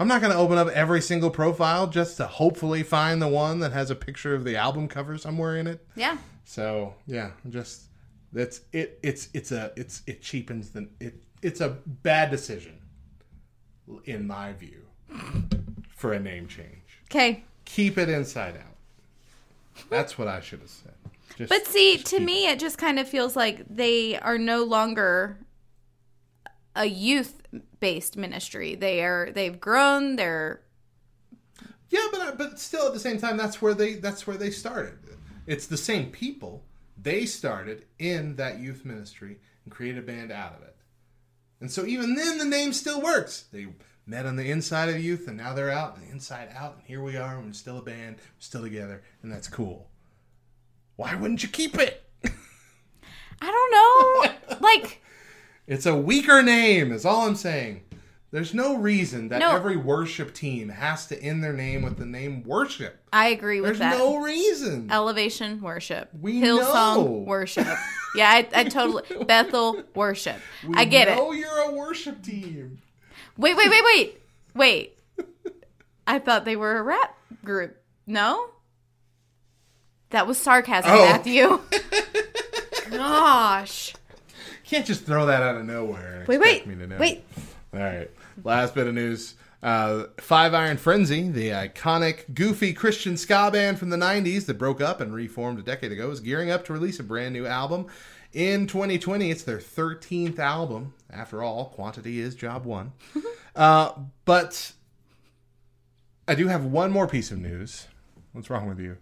I'm 0.00 0.08
not 0.08 0.22
going 0.22 0.32
to 0.32 0.38
open 0.38 0.56
up 0.56 0.68
every 0.68 1.02
single 1.02 1.28
profile 1.28 1.88
just 1.88 2.16
to 2.16 2.26
hopefully 2.26 2.82
find 2.84 3.20
the 3.20 3.28
one 3.28 3.60
that 3.60 3.72
has 3.72 3.90
a 3.90 3.94
picture 3.94 4.34
of 4.34 4.44
the 4.44 4.56
album 4.56 4.88
cover 4.88 5.18
somewhere 5.18 5.58
in 5.58 5.66
it. 5.66 5.86
Yeah. 5.94 6.16
So, 6.46 6.94
yeah, 7.06 7.32
just 7.50 7.82
that's 8.32 8.62
it 8.72 8.98
it's 9.02 9.28
it's 9.34 9.52
a 9.52 9.70
it's 9.76 10.02
it 10.06 10.22
cheapens 10.22 10.70
the 10.70 10.88
it 11.00 11.22
it's 11.42 11.60
a 11.60 11.68
bad 11.86 12.30
decision 12.30 12.78
in 14.06 14.26
my 14.26 14.54
view 14.54 14.86
for 15.94 16.14
a 16.14 16.18
name 16.18 16.48
change 16.48 16.98
Okay. 17.10 17.44
keep 17.66 17.98
it 17.98 18.08
inside 18.08 18.56
out. 18.56 19.84
That's 19.90 20.16
what 20.16 20.28
I 20.28 20.40
should 20.40 20.60
have 20.60 20.70
said. 20.70 20.94
Just, 21.36 21.48
But 21.48 21.66
see, 21.66 21.98
to 21.98 22.16
keep 22.16 22.22
me, 22.22 22.46
it 22.48 22.58
just 22.58 22.78
kind 22.78 22.98
of 22.98 23.08
feels 23.08 23.36
like 23.36 23.64
they 23.68 24.18
are 24.18 24.38
no 24.38 24.64
longer 24.64 25.38
a 26.74 26.86
youth 26.86 27.42
based 27.80 28.16
ministry. 28.16 28.74
They 28.74 29.02
are, 29.02 29.30
they've 29.32 29.58
grown. 29.58 30.16
They're. 30.16 30.62
Yeah, 31.88 32.06
but 32.10 32.38
but 32.38 32.58
still 32.58 32.86
at 32.86 32.94
the 32.94 33.00
same 33.00 33.18
time, 33.18 33.36
that's 33.36 33.60
where 33.60 33.74
they 33.74 33.94
that's 33.94 34.26
where 34.26 34.36
they 34.36 34.50
started. 34.50 34.98
It's 35.46 35.66
the 35.66 35.76
same 35.76 36.10
people. 36.10 36.64
They 36.96 37.26
started 37.26 37.86
in 37.98 38.36
that 38.36 38.60
youth 38.60 38.84
ministry 38.84 39.38
and 39.64 39.72
created 39.72 39.98
a 39.98 40.06
band 40.06 40.30
out 40.30 40.54
of 40.54 40.62
it. 40.62 40.76
And 41.60 41.70
so 41.70 41.84
even 41.84 42.14
then, 42.14 42.38
the 42.38 42.44
name 42.44 42.72
still 42.72 43.00
works. 43.00 43.44
They 43.52 43.66
met 44.06 44.26
on 44.26 44.36
the 44.36 44.50
inside 44.50 44.88
of 44.88 45.00
youth, 45.00 45.28
and 45.28 45.36
now 45.36 45.52
they're 45.54 45.70
out 45.70 45.96
and 45.96 46.06
the 46.06 46.10
inside 46.10 46.48
out, 46.54 46.76
and 46.76 46.86
here 46.86 47.02
we 47.02 47.16
are. 47.16 47.36
And 47.36 47.46
we're 47.46 47.52
still 47.52 47.78
a 47.78 47.82
band, 47.82 48.16
we're 48.16 48.40
still 48.40 48.62
together, 48.62 49.02
and 49.22 49.30
that's 49.30 49.48
cool. 49.48 49.88
Why 51.02 51.16
wouldn't 51.16 51.42
you 51.42 51.48
keep 51.48 51.76
it? 51.78 52.00
I 52.24 53.50
don't 53.50 53.72
know. 54.52 54.56
like, 54.60 55.02
It's 55.66 55.84
a 55.84 55.96
weaker 55.96 56.44
name, 56.44 56.92
is 56.92 57.04
all 57.04 57.26
I'm 57.26 57.34
saying. 57.34 57.82
There's 58.30 58.54
no 58.54 58.76
reason 58.76 59.28
that 59.30 59.40
No. 59.40 59.50
every 59.56 59.76
worship 59.76 60.32
team 60.32 60.68
has 60.68 61.08
to 61.08 61.20
end 61.20 61.42
their 61.42 61.52
name 61.52 61.82
with 61.82 61.98
the 61.98 62.06
name 62.06 62.44
worship. 62.44 63.02
I 63.12 63.30
agree 63.30 63.60
with 63.60 63.70
There's 63.70 63.78
that. 63.80 63.98
no 63.98 64.18
reason. 64.18 64.92
Elevation 64.92 65.60
worship. 65.60 66.08
We 66.20 66.40
Hillsong 66.40 66.94
know. 66.96 67.24
worship. 67.26 67.66
Yeah, 68.14 68.28
I, 68.30 68.46
I 68.54 68.64
totally. 68.64 69.24
Bethel 69.24 69.82
worship. 69.94 70.36
I 70.74 70.84
get 70.84 71.08
it. 71.08 71.16
know 71.16 71.32
you're 71.32 71.70
a 71.70 71.72
worship 71.72 72.22
team. 72.22 72.82
Wait, 73.38 73.56
wait, 73.56 73.70
wait, 73.70 73.82
wait. 73.82 74.20
Wait. 74.54 74.98
I 76.06 76.18
thought 76.18 76.44
they 76.44 76.54
were 76.54 76.76
a 76.76 76.82
rap 76.82 77.16
group. 77.42 77.74
No? 78.06 78.50
That 80.12 80.26
was 80.26 80.38
sarcasm, 80.38 80.90
Oh. 80.92 81.04
Matthew. 81.04 81.60
Gosh. 82.90 83.94
Can't 84.64 84.86
just 84.86 85.04
throw 85.04 85.26
that 85.26 85.42
out 85.42 85.56
of 85.56 85.64
nowhere. 85.64 86.24
Wait, 86.28 86.38
wait. 86.40 86.66
Me 86.66 86.74
to 86.76 86.86
know. 86.86 86.96
Wait. 86.98 87.24
All 87.74 87.80
right. 87.80 88.10
Last 88.44 88.74
bit 88.74 88.86
of 88.86 88.94
news. 88.94 89.34
Uh, 89.62 90.04
Five 90.18 90.54
Iron 90.54 90.76
Frenzy, 90.76 91.28
the 91.28 91.50
iconic, 91.50 92.34
goofy 92.34 92.72
Christian 92.72 93.16
ska 93.16 93.50
band 93.52 93.78
from 93.78 93.90
the 93.90 93.96
90s 93.96 94.46
that 94.46 94.54
broke 94.58 94.80
up 94.80 95.00
and 95.00 95.14
reformed 95.14 95.58
a 95.58 95.62
decade 95.62 95.92
ago, 95.92 96.10
is 96.10 96.20
gearing 96.20 96.50
up 96.50 96.64
to 96.64 96.72
release 96.72 96.98
a 96.98 97.04
brand 97.04 97.32
new 97.32 97.46
album. 97.46 97.86
In 98.32 98.66
2020, 98.66 99.30
it's 99.30 99.44
their 99.44 99.58
13th 99.58 100.38
album. 100.38 100.94
After 101.10 101.42
all, 101.42 101.66
quantity 101.66 102.18
is 102.18 102.34
job 102.34 102.64
one. 102.64 102.92
uh, 103.56 103.92
but 104.24 104.72
I 106.26 106.34
do 106.34 106.48
have 106.48 106.64
one 106.64 106.90
more 106.90 107.06
piece 107.06 107.30
of 107.30 107.38
news. 107.38 107.86
What's 108.32 108.50
wrong 108.50 108.66
with 108.68 108.80
you? 108.80 108.96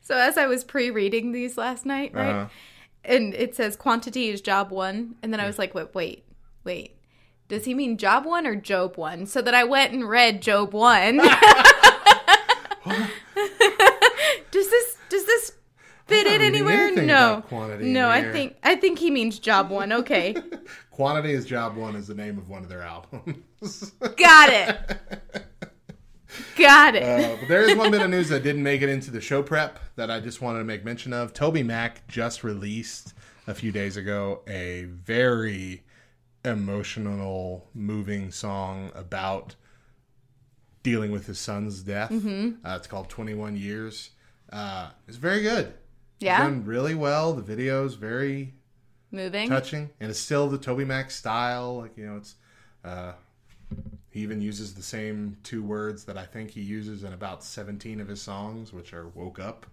So 0.00 0.16
as 0.16 0.38
I 0.38 0.46
was 0.46 0.62
pre-reading 0.64 1.32
these 1.32 1.58
last 1.58 1.84
night, 1.84 2.14
right? 2.14 2.30
Uh-huh. 2.30 2.48
And 3.04 3.34
it 3.34 3.54
says 3.54 3.76
quantity 3.76 4.28
is 4.28 4.40
job 4.40 4.70
one, 4.70 5.16
and 5.22 5.32
then 5.32 5.40
I 5.40 5.46
was 5.46 5.58
like, 5.58 5.74
wait, 5.74 5.94
wait, 5.94 6.24
wait. 6.64 6.96
Does 7.48 7.64
he 7.64 7.74
mean 7.74 7.96
job 7.96 8.24
one 8.24 8.46
or 8.46 8.56
Job 8.56 8.96
one? 8.96 9.26
So 9.26 9.40
that 9.42 9.54
I 9.54 9.62
went 9.64 9.92
and 9.92 10.08
read 10.08 10.42
Job 10.42 10.72
one. 10.72 11.18
does 14.50 14.70
this 14.70 14.96
does 15.08 15.26
this 15.26 15.52
fit 16.06 16.26
in 16.26 16.40
anywhere? 16.40 16.92
No, 16.92 17.42
no. 17.80 18.08
I 18.08 18.30
think 18.32 18.56
I 18.62 18.76
think 18.76 18.98
he 18.98 19.10
means 19.10 19.38
job 19.38 19.70
one. 19.70 19.92
Okay, 19.92 20.34
Quantity 20.90 21.32
is 21.32 21.44
job 21.44 21.76
one 21.76 21.94
is 21.96 22.06
the 22.06 22.14
name 22.14 22.38
of 22.38 22.48
one 22.48 22.62
of 22.62 22.68
their 22.68 22.82
albums. 22.82 23.92
got 24.16 24.50
it, 24.50 24.76
got 26.56 26.94
it. 26.94 27.02
Uh, 27.02 27.36
but 27.40 27.48
there 27.48 27.62
is 27.62 27.76
one 27.76 27.90
bit 27.90 28.02
of 28.02 28.10
news 28.10 28.28
that 28.28 28.42
didn't 28.42 28.62
make 28.62 28.82
it 28.82 28.88
into 28.88 29.10
the 29.10 29.20
show 29.20 29.42
prep 29.42 29.78
that 29.96 30.10
I 30.10 30.20
just 30.20 30.40
wanted 30.40 30.58
to 30.60 30.64
make 30.64 30.84
mention 30.84 31.12
of. 31.12 31.32
TobyMac 31.32 31.92
just 32.08 32.44
released 32.44 33.14
a 33.46 33.54
few 33.54 33.72
days 33.72 33.96
ago 33.96 34.42
a 34.48 34.84
very 34.84 35.84
emotional, 36.44 37.68
moving 37.74 38.30
song 38.30 38.90
about 38.94 39.54
dealing 40.82 41.10
with 41.10 41.26
his 41.26 41.38
son's 41.38 41.82
death. 41.82 42.10
Mm-hmm. 42.10 42.64
Uh, 42.64 42.76
it's 42.76 42.86
called 42.86 43.08
21 43.08 43.56
Years. 43.56 44.10
Uh, 44.52 44.90
it's 45.08 45.16
very 45.16 45.42
good. 45.42 45.74
Yeah? 46.20 46.38
Done 46.38 46.64
really 46.64 46.94
well. 46.94 47.32
The 47.32 47.42
video's 47.42 47.94
very 47.94 48.54
Moving. 49.10 49.48
touching, 49.48 49.90
and 50.00 50.10
it's 50.10 50.18
still 50.20 50.48
the 50.48 50.58
TobyMac 50.58 51.10
style. 51.10 51.78
Like 51.78 51.96
you 51.96 52.06
know, 52.06 52.16
it's 52.16 52.36
uh, 52.84 53.12
he 54.16 54.22
even 54.22 54.40
uses 54.40 54.72
the 54.72 54.82
same 54.82 55.36
two 55.42 55.62
words 55.62 56.06
that 56.06 56.16
I 56.16 56.24
think 56.24 56.50
he 56.50 56.62
uses 56.62 57.04
in 57.04 57.12
about 57.12 57.44
seventeen 57.44 58.00
of 58.00 58.08
his 58.08 58.22
songs, 58.22 58.72
which 58.72 58.94
are 58.94 59.08
"woke 59.08 59.38
up," 59.38 59.66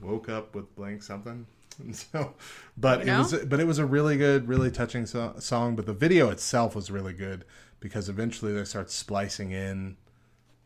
"woke 0.00 0.28
up 0.28 0.54
with 0.54 0.72
blank 0.76 1.02
something." 1.02 1.44
And 1.80 1.96
so, 2.12 2.34
but 2.76 3.04
You 3.04 3.12
it 3.12 3.18
was 3.18 3.32
but 3.46 3.58
it 3.58 3.66
was 3.66 3.78
a 3.78 3.84
really 3.84 4.16
good, 4.16 4.46
really 4.46 4.70
touching 4.70 5.06
so- 5.06 5.34
song. 5.40 5.74
But 5.74 5.86
the 5.86 5.92
video 5.92 6.30
itself 6.30 6.76
was 6.76 6.88
really 6.88 7.14
good 7.14 7.44
because 7.80 8.08
eventually 8.08 8.52
they 8.52 8.62
start 8.62 8.92
splicing 8.92 9.50
in 9.50 9.96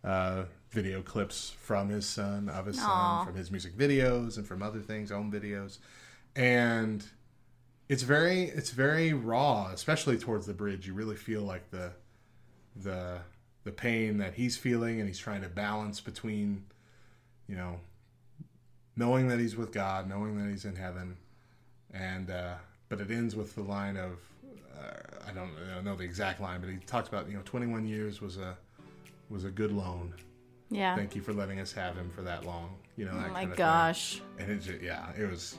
uh, 0.05 0.43
video 0.70 1.01
clips 1.01 1.55
from 1.62 1.89
his 1.89 2.05
son, 2.06 2.51
of 2.51 2.66
his 2.66 2.78
Aw. 2.78 2.82
son, 2.82 3.26
from 3.26 3.36
his 3.36 3.51
music 3.51 3.74
videos, 3.74 4.36
and 4.36 4.47
from 4.47 4.62
other 4.62 4.80
things, 4.80 5.10
home 5.10 5.32
videos, 5.32 5.78
and 6.36 7.06
it's 7.89 8.02
very 8.02 8.43
it's 8.43 8.68
very 8.68 9.14
raw, 9.14 9.70
especially 9.72 10.18
towards 10.18 10.44
the 10.44 10.52
bridge. 10.52 10.86
You 10.86 10.93
really 10.93 11.16
feel 11.16 11.40
like 11.40 11.70
the 11.70 11.93
the 12.82 13.18
the 13.64 13.72
pain 13.72 14.18
that 14.18 14.34
he's 14.34 14.56
feeling, 14.56 15.00
and 15.00 15.09
he's 15.09 15.18
trying 15.18 15.42
to 15.42 15.48
balance 15.48 16.00
between, 16.00 16.64
you 17.48 17.56
know, 17.56 17.80
knowing 18.96 19.28
that 19.28 19.38
he's 19.38 19.56
with 19.56 19.72
God, 19.72 20.09
knowing 20.09 20.38
that 20.42 20.50
he's 20.50 20.64
in 20.64 20.76
heaven, 20.76 21.16
and 21.92 22.30
uh, 22.30 22.55
but 22.88 23.00
it 23.00 23.10
ends 23.10 23.36
with 23.36 23.55
the 23.55 23.62
line 23.62 23.96
of 23.96 24.18
uh, 24.78 25.28
I 25.28 25.32
don't 25.32 25.50
know 25.84 25.96
the 25.96 26.05
exact 26.05 26.40
line, 26.40 26.60
but 26.60 26.70
he 26.70 26.76
talks 26.76 27.09
about 27.09 27.28
you 27.28 27.34
know 27.34 27.42
21 27.44 27.86
years 27.86 28.20
was 28.20 28.36
a 28.36 28.56
was 29.28 29.44
a 29.44 29.50
good 29.50 29.72
loan. 29.72 30.14
Yeah. 30.70 30.96
Thank 30.96 31.16
you 31.16 31.22
for 31.22 31.32
letting 31.32 31.60
us 31.60 31.72
have 31.72 31.96
him 31.96 32.10
for 32.14 32.22
that 32.22 32.44
long. 32.44 32.74
You 32.96 33.06
know, 33.06 33.12
oh 33.14 33.32
my 33.32 33.46
gosh. 33.46 34.16
Thing. 34.16 34.22
And 34.38 34.52
it 34.52 34.62
just, 34.62 34.82
yeah, 34.82 35.06
it 35.18 35.28
was 35.28 35.59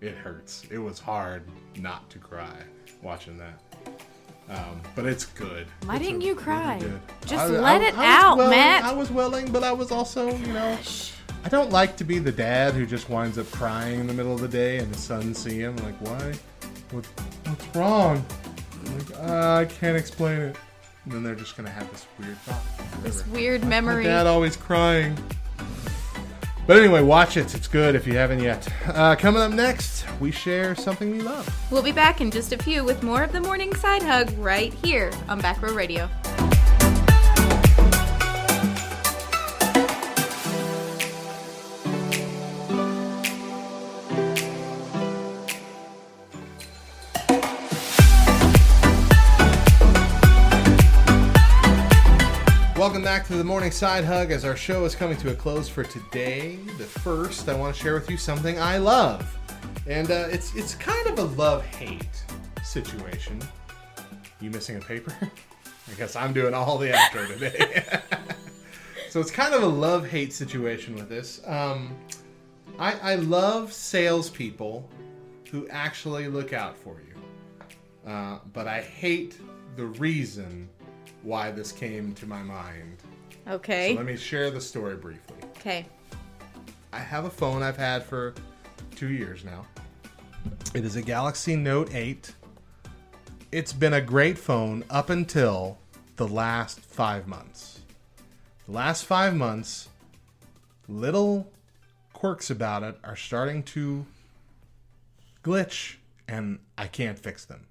it 0.00 0.14
hurts. 0.14 0.64
It 0.70 0.78
was 0.78 0.98
hard 0.98 1.42
not 1.76 2.08
to 2.10 2.18
cry 2.18 2.56
watching 3.02 3.36
that. 3.38 3.60
Um, 4.50 4.80
but 4.96 5.06
it's 5.06 5.24
good. 5.26 5.66
Why 5.84 5.94
It's 5.96 6.04
didn't 6.04 6.22
a 6.22 6.26
you 6.26 6.34
cry? 6.34 6.78
good- 6.80 7.00
Just 7.24 7.50
let 7.50 7.80
it 7.82 7.94
was 7.96 8.04
out, 8.04 8.36
welling- 8.36 8.50
Matt. 8.50 8.84
I 8.84 8.92
was 8.92 9.08
willing, 9.10 9.50
but 9.52 9.62
I 9.62 9.70
was 9.72 9.92
also, 9.92 10.26
you 10.36 10.52
know, 10.52 10.76
I 11.44 11.48
don't 11.48 11.70
like 11.70 11.96
to 11.98 12.04
be 12.04 12.18
the 12.18 12.32
dad 12.32 12.74
who 12.74 12.84
just 12.84 13.08
winds 13.08 13.38
up 13.38 13.48
crying 13.52 14.00
in 14.00 14.06
the 14.08 14.12
middle 14.12 14.34
of 14.34 14.40
the 14.40 14.48
day 14.48 14.78
and 14.78 14.92
the 14.92 14.98
son 14.98 15.34
see 15.34 15.58
him. 15.60 15.76
Like, 15.76 15.94
why? 16.00 16.34
What, 16.90 17.06
what's 17.46 17.76
wrong? 17.76 18.24
I'm 18.86 18.98
like, 18.98 19.30
uh, 19.30 19.54
I 19.60 19.64
can't 19.66 19.96
explain 19.96 20.40
it. 20.40 20.56
And 21.04 21.12
then 21.14 21.22
they're 21.22 21.34
just 21.36 21.56
gonna 21.56 21.70
have 21.70 21.90
this 21.92 22.06
weird 22.18 22.36
thought. 22.38 23.02
This 23.04 23.24
weird 23.28 23.62
My 23.62 23.68
memory. 23.68 24.04
dad 24.04 24.26
always 24.26 24.56
crying. 24.56 25.16
But 26.70 26.78
anyway, 26.78 27.02
watch 27.02 27.36
it. 27.36 27.52
It's 27.56 27.66
good 27.66 27.96
if 27.96 28.06
you 28.06 28.16
haven't 28.16 28.38
yet. 28.38 28.68
Uh, 28.86 29.16
coming 29.16 29.42
up 29.42 29.50
next, 29.50 30.04
we 30.20 30.30
share 30.30 30.76
something 30.76 31.10
we 31.10 31.20
love. 31.20 31.52
We'll 31.68 31.82
be 31.82 31.90
back 31.90 32.20
in 32.20 32.30
just 32.30 32.52
a 32.52 32.58
few 32.58 32.84
with 32.84 33.02
more 33.02 33.24
of 33.24 33.32
the 33.32 33.40
morning 33.40 33.74
side 33.74 34.04
hug 34.04 34.30
right 34.38 34.72
here 34.74 35.10
on 35.28 35.40
Back 35.40 35.60
Row 35.62 35.74
Radio. 35.74 36.08
Welcome 52.80 53.02
back 53.02 53.26
to 53.26 53.36
the 53.36 53.44
morning 53.44 53.72
side 53.72 54.06
hug. 54.06 54.30
As 54.30 54.42
our 54.42 54.56
show 54.56 54.86
is 54.86 54.94
coming 54.94 55.18
to 55.18 55.32
a 55.32 55.34
close 55.34 55.68
for 55.68 55.84
today, 55.84 56.56
the 56.78 56.84
first, 56.84 57.46
I 57.46 57.54
want 57.54 57.76
to 57.76 57.82
share 57.82 57.92
with 57.92 58.08
you 58.08 58.16
something 58.16 58.58
I 58.58 58.78
love, 58.78 59.36
and 59.86 60.10
uh, 60.10 60.28
it's 60.30 60.54
it's 60.54 60.76
kind 60.76 61.06
of 61.08 61.18
a 61.18 61.24
love 61.24 61.62
hate 61.62 62.24
situation. 62.64 63.38
You 64.40 64.48
missing 64.48 64.78
a 64.78 64.80
paper? 64.80 65.14
I 65.22 65.94
guess 65.98 66.16
I'm 66.16 66.32
doing 66.32 66.54
all 66.54 66.78
the 66.78 66.88
outro 66.88 67.28
today. 67.28 67.84
so 69.10 69.20
it's 69.20 69.30
kind 69.30 69.52
of 69.52 69.62
a 69.62 69.66
love 69.66 70.08
hate 70.08 70.32
situation 70.32 70.94
with 70.94 71.10
this. 71.10 71.42
Um, 71.44 71.94
I, 72.78 72.94
I 73.12 73.14
love 73.16 73.74
salespeople 73.74 74.88
who 75.50 75.68
actually 75.68 76.28
look 76.28 76.54
out 76.54 76.78
for 76.78 76.96
you, 77.06 78.10
uh, 78.10 78.38
but 78.54 78.66
I 78.66 78.80
hate 78.80 79.38
the 79.76 79.84
reason 79.84 80.70
why 81.22 81.50
this 81.50 81.72
came 81.72 82.14
to 82.14 82.26
my 82.26 82.42
mind. 82.42 82.98
Okay. 83.48 83.90
So 83.90 83.96
let 83.96 84.06
me 84.06 84.16
share 84.16 84.50
the 84.50 84.60
story 84.60 84.96
briefly. 84.96 85.36
Okay. 85.56 85.86
I 86.92 86.98
have 86.98 87.24
a 87.24 87.30
phone 87.30 87.62
I've 87.62 87.76
had 87.76 88.02
for 88.02 88.34
two 88.96 89.10
years 89.10 89.44
now. 89.44 89.66
It 90.74 90.84
is 90.84 90.96
a 90.96 91.02
Galaxy 91.02 91.56
Note 91.56 91.94
8. 91.94 92.34
It's 93.52 93.72
been 93.72 93.94
a 93.94 94.00
great 94.00 94.38
phone 94.38 94.84
up 94.90 95.10
until 95.10 95.78
the 96.16 96.28
last 96.28 96.80
five 96.80 97.26
months. 97.26 97.80
The 98.66 98.72
last 98.72 99.04
five 99.04 99.34
months, 99.34 99.88
little 100.88 101.50
quirks 102.12 102.50
about 102.50 102.82
it 102.82 102.98
are 103.02 103.16
starting 103.16 103.62
to 103.64 104.06
glitch, 105.42 105.96
and 106.28 106.60
I 106.76 106.86
can't 106.86 107.18
fix 107.18 107.44
them. 107.44 107.66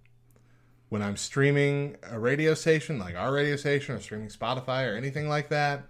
When 0.90 1.02
I'm 1.04 1.18
streaming 1.18 1.98
a 2.10 2.20
radio 2.20 2.54
station, 2.56 2.98
like 2.98 3.16
our 3.16 3.32
radio 3.32 3.56
station, 3.56 3.96
or 3.96 4.00
streaming 4.00 4.30
Spotify 4.30 4.92
or 4.92 4.98
anything 4.98 5.30
like 5.30 5.50
that, 5.50 5.84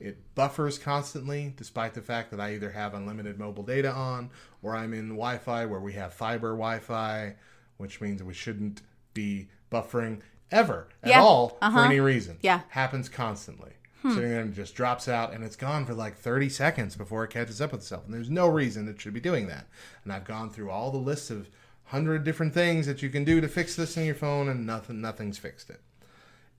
it 0.00 0.34
buffers 0.36 0.78
constantly, 0.78 1.52
despite 1.56 1.94
the 1.94 2.02
fact 2.02 2.30
that 2.30 2.40
I 2.40 2.54
either 2.54 2.70
have 2.70 2.94
unlimited 2.94 3.38
mobile 3.38 3.64
data 3.64 3.90
on 3.90 4.30
or 4.62 4.76
I'm 4.76 4.94
in 4.94 5.08
Wi 5.08 5.38
Fi 5.38 5.66
where 5.66 5.80
we 5.80 5.94
have 5.94 6.14
fiber 6.14 6.50
Wi 6.52 6.78
Fi, 6.78 7.34
which 7.78 8.00
means 8.00 8.22
we 8.22 8.34
shouldn't 8.34 8.82
be 9.12 9.48
buffering 9.72 10.20
ever 10.52 10.88
at 11.02 11.10
Yeah, 11.10 11.20
all 11.20 11.58
uh-huh. 11.60 11.76
for 11.76 11.84
any 11.84 11.98
reason. 11.98 12.38
Yeah. 12.40 12.60
Happens 12.68 13.08
constantly. 13.08 13.72
Sitting 14.04 14.30
there 14.30 14.40
and 14.40 14.52
it 14.52 14.56
just 14.56 14.76
drops 14.76 15.08
out 15.08 15.34
and 15.34 15.42
it's 15.42 15.56
gone 15.56 15.84
for 15.84 15.92
like 15.92 16.16
30 16.16 16.48
seconds 16.50 16.94
before 16.94 17.24
it 17.24 17.30
catches 17.30 17.60
up 17.60 17.72
with 17.72 17.80
itself. 17.80 18.04
And 18.04 18.14
there's 18.14 18.30
no 18.30 18.46
reason 18.46 18.86
it 18.86 19.00
should 19.00 19.12
be 19.12 19.20
doing 19.20 19.48
that. 19.48 19.66
And 20.04 20.12
I've 20.12 20.24
gone 20.24 20.50
through 20.50 20.70
all 20.70 20.92
the 20.92 20.98
lists 20.98 21.30
of 21.30 21.50
100 21.90 22.24
different 22.24 22.54
things 22.54 22.86
that 22.86 23.02
you 23.02 23.08
can 23.08 23.24
do 23.24 23.40
to 23.40 23.48
fix 23.48 23.76
this 23.76 23.96
in 23.96 24.04
your 24.04 24.14
phone 24.14 24.48
and 24.48 24.66
nothing 24.66 25.00
nothing's 25.00 25.38
fixed 25.38 25.70
it 25.70 25.80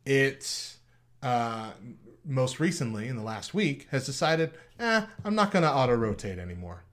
it 0.05 0.75
uh, 1.21 1.71
most 2.25 2.59
recently 2.59 3.07
in 3.07 3.15
the 3.15 3.23
last 3.23 3.53
week 3.53 3.87
has 3.91 4.05
decided, 4.05 4.51
eh, 4.79 5.05
I'm 5.25 5.35
not 5.35 5.51
going 5.51 5.63
to 5.63 5.71
auto 5.71 5.95
rotate 5.95 6.39
anymore. 6.39 6.83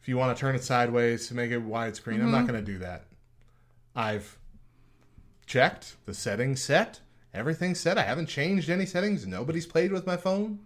If 0.00 0.08
you 0.08 0.16
want 0.16 0.36
to 0.36 0.40
turn 0.40 0.54
it 0.54 0.62
sideways 0.62 1.26
to 1.28 1.34
make 1.34 1.50
it 1.50 1.66
widescreen, 1.66 2.22
I'm 2.22 2.30
not 2.30 2.46
going 2.46 2.64
to 2.64 2.72
do 2.72 2.78
that. 2.78 3.06
I've 3.94 4.38
checked 5.46 5.96
the 6.06 6.14
settings 6.14 6.62
set, 6.62 7.00
everything's 7.34 7.80
set. 7.80 7.98
I 7.98 8.02
haven't 8.02 8.26
changed 8.26 8.70
any 8.70 8.86
settings. 8.86 9.26
Nobody's 9.26 9.66
played 9.66 9.90
with 9.90 10.06
my 10.06 10.16
phone. 10.16 10.60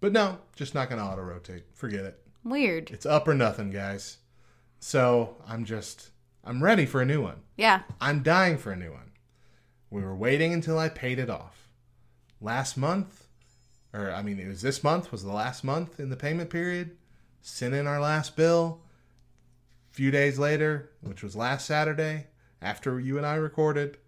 But 0.00 0.12
no, 0.12 0.38
just 0.54 0.74
not 0.74 0.88
going 0.88 1.00
to 1.00 1.06
auto 1.06 1.22
rotate. 1.22 1.64
Forget 1.74 2.04
it. 2.04 2.22
Weird. 2.44 2.90
It's 2.90 3.06
up 3.06 3.26
or 3.28 3.34
nothing, 3.34 3.70
guys. 3.70 4.18
So 4.78 5.36
I'm 5.46 5.64
just, 5.64 6.10
I'm 6.44 6.62
ready 6.62 6.86
for 6.86 7.00
a 7.00 7.06
new 7.06 7.22
one. 7.22 7.40
Yeah. 7.56 7.82
I'm 8.00 8.22
dying 8.22 8.58
for 8.58 8.72
a 8.72 8.76
new 8.76 8.92
one. 8.92 9.12
We 9.90 10.02
were 10.02 10.14
waiting 10.14 10.52
until 10.52 10.78
I 10.78 10.88
paid 10.88 11.18
it 11.18 11.30
off. 11.30 11.68
Last 12.40 12.76
month, 12.76 13.26
or 13.92 14.10
I 14.10 14.22
mean, 14.22 14.38
it 14.38 14.48
was 14.48 14.62
this 14.62 14.84
month, 14.84 15.10
was 15.10 15.24
the 15.24 15.32
last 15.32 15.64
month 15.64 15.98
in 15.98 16.10
the 16.10 16.16
payment 16.16 16.50
period. 16.50 16.96
Sent 17.40 17.74
in 17.74 17.86
our 17.86 18.00
last 18.00 18.36
bill. 18.36 18.80
A 19.90 19.94
few 19.94 20.10
days 20.10 20.38
later, 20.38 20.90
which 21.00 21.22
was 21.22 21.34
last 21.36 21.66
Saturday, 21.66 22.26
after 22.60 23.00
you 23.00 23.16
and 23.16 23.26
I 23.26 23.36
recorded, 23.36 23.98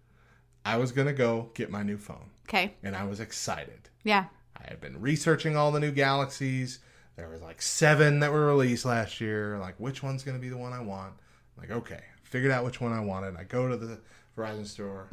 I 0.65 0.77
was 0.77 0.91
going 0.91 1.07
to 1.07 1.13
go 1.13 1.49
get 1.53 1.71
my 1.71 1.81
new 1.81 1.97
phone. 1.97 2.29
Okay. 2.47 2.75
And 2.83 2.95
I 2.95 3.05
was 3.05 3.19
excited. 3.19 3.89
Yeah. 4.03 4.25
I 4.57 4.67
had 4.67 4.81
been 4.81 5.01
researching 5.01 5.55
all 5.55 5.71
the 5.71 5.79
new 5.79 5.91
galaxies. 5.91 6.79
There 7.19 7.27
was 7.27 7.41
like 7.41 7.61
seven 7.61 8.21
that 8.21 8.31
were 8.31 8.45
released 8.45 8.85
last 8.85 9.19
year. 9.19 9.57
Like, 9.57 9.75
which 9.77 10.01
one's 10.01 10.23
going 10.23 10.37
to 10.37 10.41
be 10.41 10.47
the 10.47 10.57
one 10.57 10.71
I 10.71 10.79
want? 10.79 11.13
I'm 11.57 11.61
like, 11.61 11.71
okay, 11.71 12.01
figured 12.23 12.51
out 12.51 12.63
which 12.63 12.79
one 12.79 12.93
I 12.93 13.01
wanted. 13.01 13.35
I 13.35 13.43
go 13.43 13.67
to 13.67 13.75
the 13.75 13.99
Verizon 14.37 14.65
store. 14.65 15.09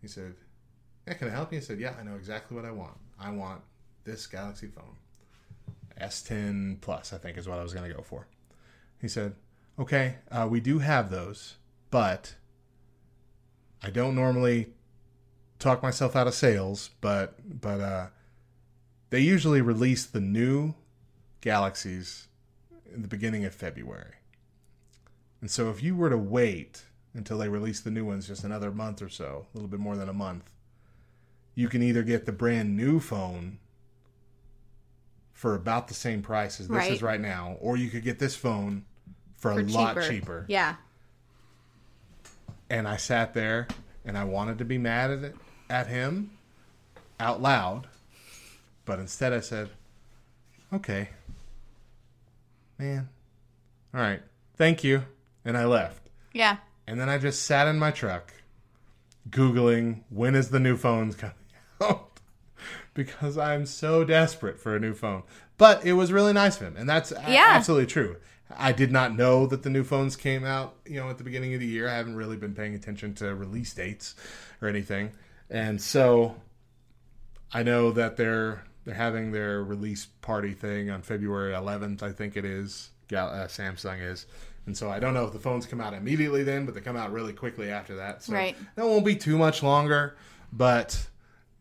He 0.00 0.06
said, 0.06 0.34
"Yeah, 1.06 1.14
can 1.14 1.26
I 1.26 1.32
help 1.32 1.52
you?" 1.52 1.58
I 1.58 1.62
said, 1.62 1.80
"Yeah, 1.80 1.94
I 1.98 2.04
know 2.04 2.14
exactly 2.14 2.56
what 2.56 2.64
I 2.64 2.70
want. 2.70 2.96
I 3.18 3.30
want 3.30 3.62
this 4.04 4.26
Galaxy 4.28 4.68
phone, 4.68 4.96
S10 6.00 6.80
Plus. 6.80 7.12
I 7.12 7.18
think 7.18 7.36
is 7.36 7.48
what 7.48 7.58
I 7.58 7.62
was 7.64 7.74
going 7.74 7.88
to 7.88 7.94
go 7.94 8.02
for." 8.02 8.28
He 9.00 9.08
said, 9.08 9.34
"Okay, 9.76 10.16
uh, 10.30 10.46
we 10.48 10.60
do 10.60 10.78
have 10.78 11.10
those, 11.10 11.56
but 11.90 12.36
I 13.82 13.90
don't 13.90 14.14
normally 14.14 14.68
talk 15.58 15.82
myself 15.82 16.14
out 16.14 16.28
of 16.28 16.34
sales, 16.34 16.90
but 17.00 17.60
but 17.60 17.80
uh." 17.80 18.06
they 19.10 19.18
usually 19.18 19.60
release 19.60 20.06
the 20.06 20.20
new 20.20 20.72
galaxies 21.40 22.28
in 22.94 23.02
the 23.02 23.08
beginning 23.08 23.44
of 23.44 23.54
February. 23.54 24.14
And 25.40 25.50
so 25.50 25.70
if 25.70 25.82
you 25.82 25.96
were 25.96 26.10
to 26.10 26.18
wait 26.18 26.82
until 27.14 27.38
they 27.38 27.48
release 27.48 27.80
the 27.80 27.90
new 27.90 28.04
ones 28.04 28.26
just 28.28 28.44
another 28.44 28.70
month 28.70 29.00
or 29.02 29.08
so, 29.08 29.46
a 29.52 29.56
little 29.56 29.68
bit 29.68 29.80
more 29.80 29.96
than 29.96 30.08
a 30.08 30.12
month, 30.12 30.50
you 31.54 31.68
can 31.68 31.82
either 31.82 32.02
get 32.02 32.26
the 32.26 32.32
brand 32.32 32.76
new 32.76 33.00
phone 33.00 33.58
for 35.32 35.54
about 35.54 35.88
the 35.88 35.94
same 35.94 36.20
price 36.22 36.60
as 36.60 36.68
this 36.68 36.76
Right. 36.76 36.92
is 36.92 37.02
right 37.02 37.20
now, 37.20 37.56
or 37.60 37.76
you 37.76 37.88
could 37.90 38.04
get 38.04 38.18
this 38.18 38.36
phone 38.36 38.84
for, 39.36 39.54
For 39.54 39.60
a 39.60 39.62
lot 39.64 40.02
cheaper. 40.02 40.44
Yeah. 40.48 40.76
And 42.68 42.86
I 42.86 42.96
sat 42.98 43.32
there 43.34 43.66
and 44.04 44.16
I 44.18 44.24
wanted 44.24 44.58
to 44.58 44.64
be 44.64 44.76
mad 44.78 45.10
at 45.10 45.24
it, 45.24 45.36
at 45.70 45.86
him 45.86 46.32
out 47.18 47.40
loud, 47.40 47.88
but 48.84 48.98
instead 48.98 49.32
I 49.32 49.40
said, 49.40 49.70
"Okay, 50.72 51.08
man, 52.80 53.08
all 53.94 54.00
right, 54.00 54.22
thank 54.56 54.82
you, 54.82 55.04
and 55.44 55.56
I 55.56 55.66
left. 55.66 56.08
Yeah. 56.32 56.56
And 56.86 56.98
then 56.98 57.08
I 57.10 57.18
just 57.18 57.42
sat 57.42 57.68
in 57.68 57.78
my 57.78 57.90
truck, 57.90 58.32
googling 59.28 60.02
when 60.08 60.34
is 60.34 60.48
the 60.48 60.60
new 60.60 60.76
phones 60.76 61.14
coming 61.14 61.34
out, 61.82 62.20
because 62.94 63.36
I'm 63.38 63.66
so 63.66 64.02
desperate 64.04 64.58
for 64.58 64.74
a 64.74 64.80
new 64.80 64.94
phone. 64.94 65.22
But 65.58 65.84
it 65.84 65.92
was 65.92 66.10
really 66.10 66.32
nice 66.32 66.56
of 66.56 66.62
him, 66.68 66.76
and 66.76 66.88
that's 66.88 67.12
Yeah. 67.28 67.48
absolutely 67.50 67.86
true. 67.86 68.16
I 68.56 68.72
did 68.72 68.90
not 68.90 69.14
know 69.14 69.46
that 69.46 69.62
the 69.62 69.70
new 69.70 69.84
phones 69.84 70.16
came 70.16 70.44
out, 70.44 70.74
you 70.86 70.96
know, 70.96 71.08
at 71.10 71.18
the 71.18 71.24
beginning 71.24 71.54
of 71.54 71.60
the 71.60 71.66
year. 71.66 71.86
I 71.88 71.94
haven't 71.96 72.16
really 72.16 72.36
been 72.36 72.54
paying 72.54 72.74
attention 72.74 73.14
to 73.16 73.34
release 73.34 73.72
dates 73.74 74.14
or 74.62 74.68
anything, 74.68 75.12
and 75.50 75.80
so 75.80 76.36
I 77.52 77.62
know 77.62 77.92
that 77.92 78.16
they're 78.16 78.64
they're 78.84 78.94
having 78.94 79.32
their 79.32 79.62
release 79.62 80.06
party 80.22 80.52
thing 80.52 80.90
on 80.90 81.02
February 81.02 81.52
11th. 81.52 82.02
I 82.02 82.12
think 82.12 82.36
it 82.36 82.44
is. 82.44 82.90
Gal- 83.08 83.28
uh, 83.30 83.46
Samsung 83.48 84.00
is, 84.00 84.26
and 84.66 84.76
so 84.76 84.88
I 84.88 85.00
don't 85.00 85.14
know 85.14 85.24
if 85.26 85.32
the 85.32 85.40
phones 85.40 85.66
come 85.66 85.80
out 85.80 85.94
immediately 85.94 86.44
then, 86.44 86.64
but 86.64 86.74
they 86.76 86.80
come 86.80 86.96
out 86.96 87.12
really 87.12 87.32
quickly 87.32 87.68
after 87.70 87.96
that. 87.96 88.22
So 88.22 88.32
Right. 88.32 88.56
that 88.76 88.84
won't 88.86 89.04
be 89.04 89.16
too 89.16 89.36
much 89.36 89.62
longer. 89.64 90.16
But 90.52 91.08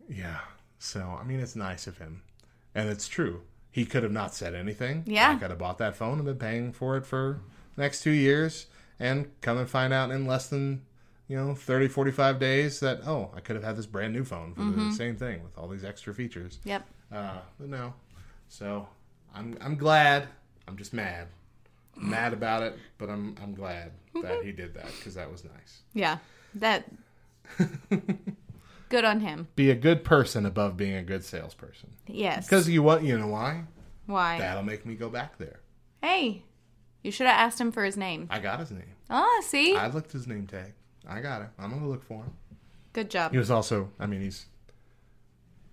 yeah, 0.07 0.39
so 0.77 1.17
I 1.19 1.23
mean, 1.23 1.39
it's 1.39 1.55
nice 1.55 1.87
of 1.87 1.97
him, 1.97 2.21
and 2.75 2.87
it's 2.87 3.07
true. 3.07 3.41
He 3.71 3.85
could 3.85 4.03
have 4.03 4.11
not 4.11 4.35
said 4.35 4.53
anything. 4.53 5.03
Yeah. 5.07 5.31
I 5.31 5.35
could 5.35 5.49
have 5.49 5.57
bought 5.59 5.79
that 5.79 5.95
phone 5.95 6.17
and 6.19 6.25
been 6.25 6.37
paying 6.37 6.71
for 6.71 6.97
it 6.97 7.05
for 7.05 7.39
the 7.75 7.81
next 7.81 8.01
two 8.03 8.11
years, 8.11 8.67
and 8.99 9.29
come 9.41 9.57
and 9.57 9.67
find 9.69 9.91
out 9.91 10.11
in 10.11 10.25
less 10.27 10.47
than 10.49 10.83
you 11.27 11.35
know 11.37 11.53
30 11.55 11.87
45 11.87 12.39
days 12.39 12.79
that 12.79 13.01
oh 13.05 13.29
i 13.35 13.39
could 13.39 13.55
have 13.55 13.63
had 13.63 13.75
this 13.75 13.85
brand 13.85 14.11
new 14.13 14.23
phone 14.23 14.51
for 14.55 14.61
Mm-hmm. 14.61 14.89
the 14.89 14.95
same 14.95 15.15
thing 15.15 15.43
with 15.43 15.55
all 15.59 15.67
these 15.67 15.83
extra 15.85 16.11
features 16.11 16.57
Yep. 16.63 16.87
Uh, 17.11 17.37
but 17.59 17.69
no 17.69 17.93
so 18.47 18.87
i'm 19.35 19.57
i'm 19.61 19.75
glad 19.75 20.27
i'm 20.67 20.77
just 20.77 20.93
mad 20.93 21.27
mad 21.95 22.33
about 22.33 22.63
it 22.63 22.77
but 22.97 23.09
i'm 23.09 23.35
i'm 23.41 23.53
glad 23.53 23.91
that 24.21 24.43
he 24.43 24.51
did 24.51 24.73
that 24.73 24.87
because 24.97 25.15
that 25.15 25.29
was 25.31 25.43
nice 25.43 25.81
Yeah. 25.93 26.17
That. 26.55 26.85
Good 28.89 29.05
on 29.05 29.19
him. 29.19 29.47
be 29.55 29.69
a 29.69 29.75
good 29.75 30.03
person 30.03 30.45
above 30.47 30.75
being 30.75 30.95
a 30.95 31.03
good 31.03 31.23
salesperson 31.23 31.91
Yes. 32.07 32.47
because 32.47 32.67
you 32.67 32.81
want 32.81 33.03
you 33.03 33.17
know 33.19 33.27
why 33.27 33.63
Why? 34.07 34.39
that'll 34.39 34.63
make 34.63 34.85
me 34.85 34.95
go 34.95 35.09
back 35.09 35.37
there 35.37 35.59
Hey, 36.01 36.43
you 37.03 37.11
should 37.11 37.27
have 37.27 37.37
asked 37.37 37.59
him 37.61 37.71
for 37.71 37.83
his 37.83 37.97
name. 37.97 38.27
i 38.31 38.39
got 38.39 38.59
his 38.59 38.71
name 38.71 38.95
Oh, 39.11 39.43
see? 39.45 39.75
i 39.75 39.87
looked 39.87 40.11
his 40.11 40.25
name 40.25 40.47
tag 40.47 40.73
i 41.07 41.19
got 41.21 41.41
it 41.43 41.49
i'm 41.59 41.69
gonna 41.71 41.87
look 41.87 42.03
for 42.03 42.23
him 42.23 42.33
Good 42.91 43.11
job. 43.11 43.31
He 43.31 43.37
was 43.37 43.51
also, 43.51 43.91
I 43.99 44.07
mean, 44.07 44.21
he's 44.21 44.47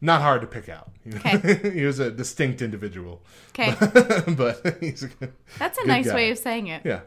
not 0.01 0.21
hard 0.23 0.41
to 0.43 0.47
pick 0.47 0.69
out. 0.69 0.91
Okay. 1.15 1.71
he 1.73 1.85
was 1.85 2.01
a 2.01 2.11
distinct 2.11 2.61
individual, 2.63 3.23
Okay. 3.51 3.75
but 4.35 4.77
he's 4.81 5.05
a 5.05 5.07
good, 5.09 5.33
That's 5.59 5.79
a 5.79 5.83
good 5.83 5.89
nice 5.89 6.07
guy. 6.07 6.15
way 6.15 6.31
of 6.33 6.39
saying 6.39 6.67
it. 6.67 6.83
yeah. 6.85 7.01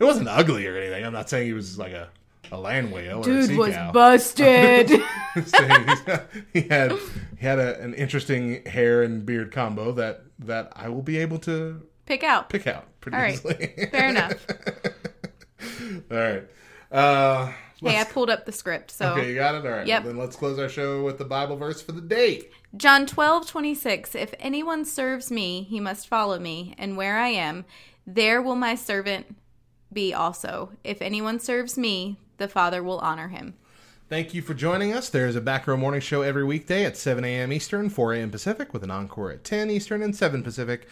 It 0.00 0.02
wasn't 0.04 0.26
ugly 0.28 0.66
or 0.66 0.76
anything. 0.76 1.04
I'm 1.04 1.12
not 1.12 1.30
saying 1.30 1.46
he 1.46 1.52
was 1.52 1.78
like 1.78 1.92
a, 1.92 2.08
a 2.50 2.58
land 2.58 2.90
whale 2.90 3.18
or 3.18 3.20
a 3.20 3.22
Dude 3.24 3.46
sea 3.50 3.56
was 3.56 3.74
cow. 3.74 3.92
busted. 3.92 4.90
He 6.52 6.62
had 6.62 6.92
he 7.38 7.46
had 7.46 7.58
a, 7.60 7.80
an 7.80 7.94
interesting 7.94 8.64
hair 8.66 9.02
and 9.02 9.24
beard 9.24 9.52
combo 9.52 9.92
that 9.92 10.22
that 10.40 10.72
I 10.74 10.88
will 10.88 11.02
be 11.02 11.18
able 11.18 11.38
to 11.40 11.80
Pick 12.06 12.22
out. 12.24 12.48
pick 12.50 12.66
out 12.66 12.86
pretty 13.00 13.16
All 13.16 13.22
right. 13.22 13.34
easily. 13.34 13.88
Fair 13.92 14.08
enough. 14.10 14.46
All 16.10 16.16
right. 16.18 16.44
Uh, 16.90 17.52
Hey, 17.90 18.00
I 18.00 18.04
pulled 18.04 18.30
up 18.30 18.46
the 18.46 18.52
script. 18.52 18.90
So 18.90 19.12
okay, 19.12 19.28
you 19.28 19.34
got 19.34 19.54
it. 19.54 19.64
All 19.66 19.72
right. 19.72 19.86
Yep. 19.86 20.04
Well, 20.04 20.12
then 20.12 20.20
let's 20.20 20.36
close 20.36 20.58
our 20.58 20.68
show 20.68 21.02
with 21.02 21.18
the 21.18 21.24
Bible 21.24 21.56
verse 21.56 21.82
for 21.82 21.92
the 21.92 22.00
day. 22.00 22.42
John 22.76 23.06
twelve 23.06 23.48
twenty 23.48 23.74
six. 23.74 24.14
If 24.14 24.34
anyone 24.38 24.84
serves 24.84 25.30
me, 25.30 25.62
he 25.62 25.80
must 25.80 26.08
follow 26.08 26.38
me, 26.38 26.74
and 26.78 26.96
where 26.96 27.18
I 27.18 27.28
am, 27.28 27.64
there 28.06 28.42
will 28.42 28.56
my 28.56 28.74
servant 28.74 29.36
be 29.92 30.12
also. 30.12 30.72
If 30.82 31.00
anyone 31.00 31.38
serves 31.38 31.78
me, 31.78 32.18
the 32.38 32.48
Father 32.48 32.82
will 32.82 32.98
honor 32.98 33.28
him. 33.28 33.54
Thank 34.08 34.34
you 34.34 34.42
for 34.42 34.52
joining 34.52 34.92
us. 34.92 35.08
There 35.08 35.26
is 35.26 35.34
a 35.34 35.40
Back 35.40 35.66
Row 35.66 35.78
Morning 35.78 36.00
Show 36.00 36.20
every 36.20 36.44
weekday 36.44 36.84
at 36.84 36.96
7 36.96 37.24
a.m. 37.24 37.52
Eastern, 37.52 37.88
4 37.88 38.14
a.m. 38.14 38.30
Pacific, 38.30 38.74
with 38.74 38.84
an 38.84 38.90
encore 38.90 39.30
at 39.30 39.44
10 39.44 39.70
Eastern 39.70 40.02
and 40.02 40.14
7 40.14 40.42
Pacific. 40.42 40.86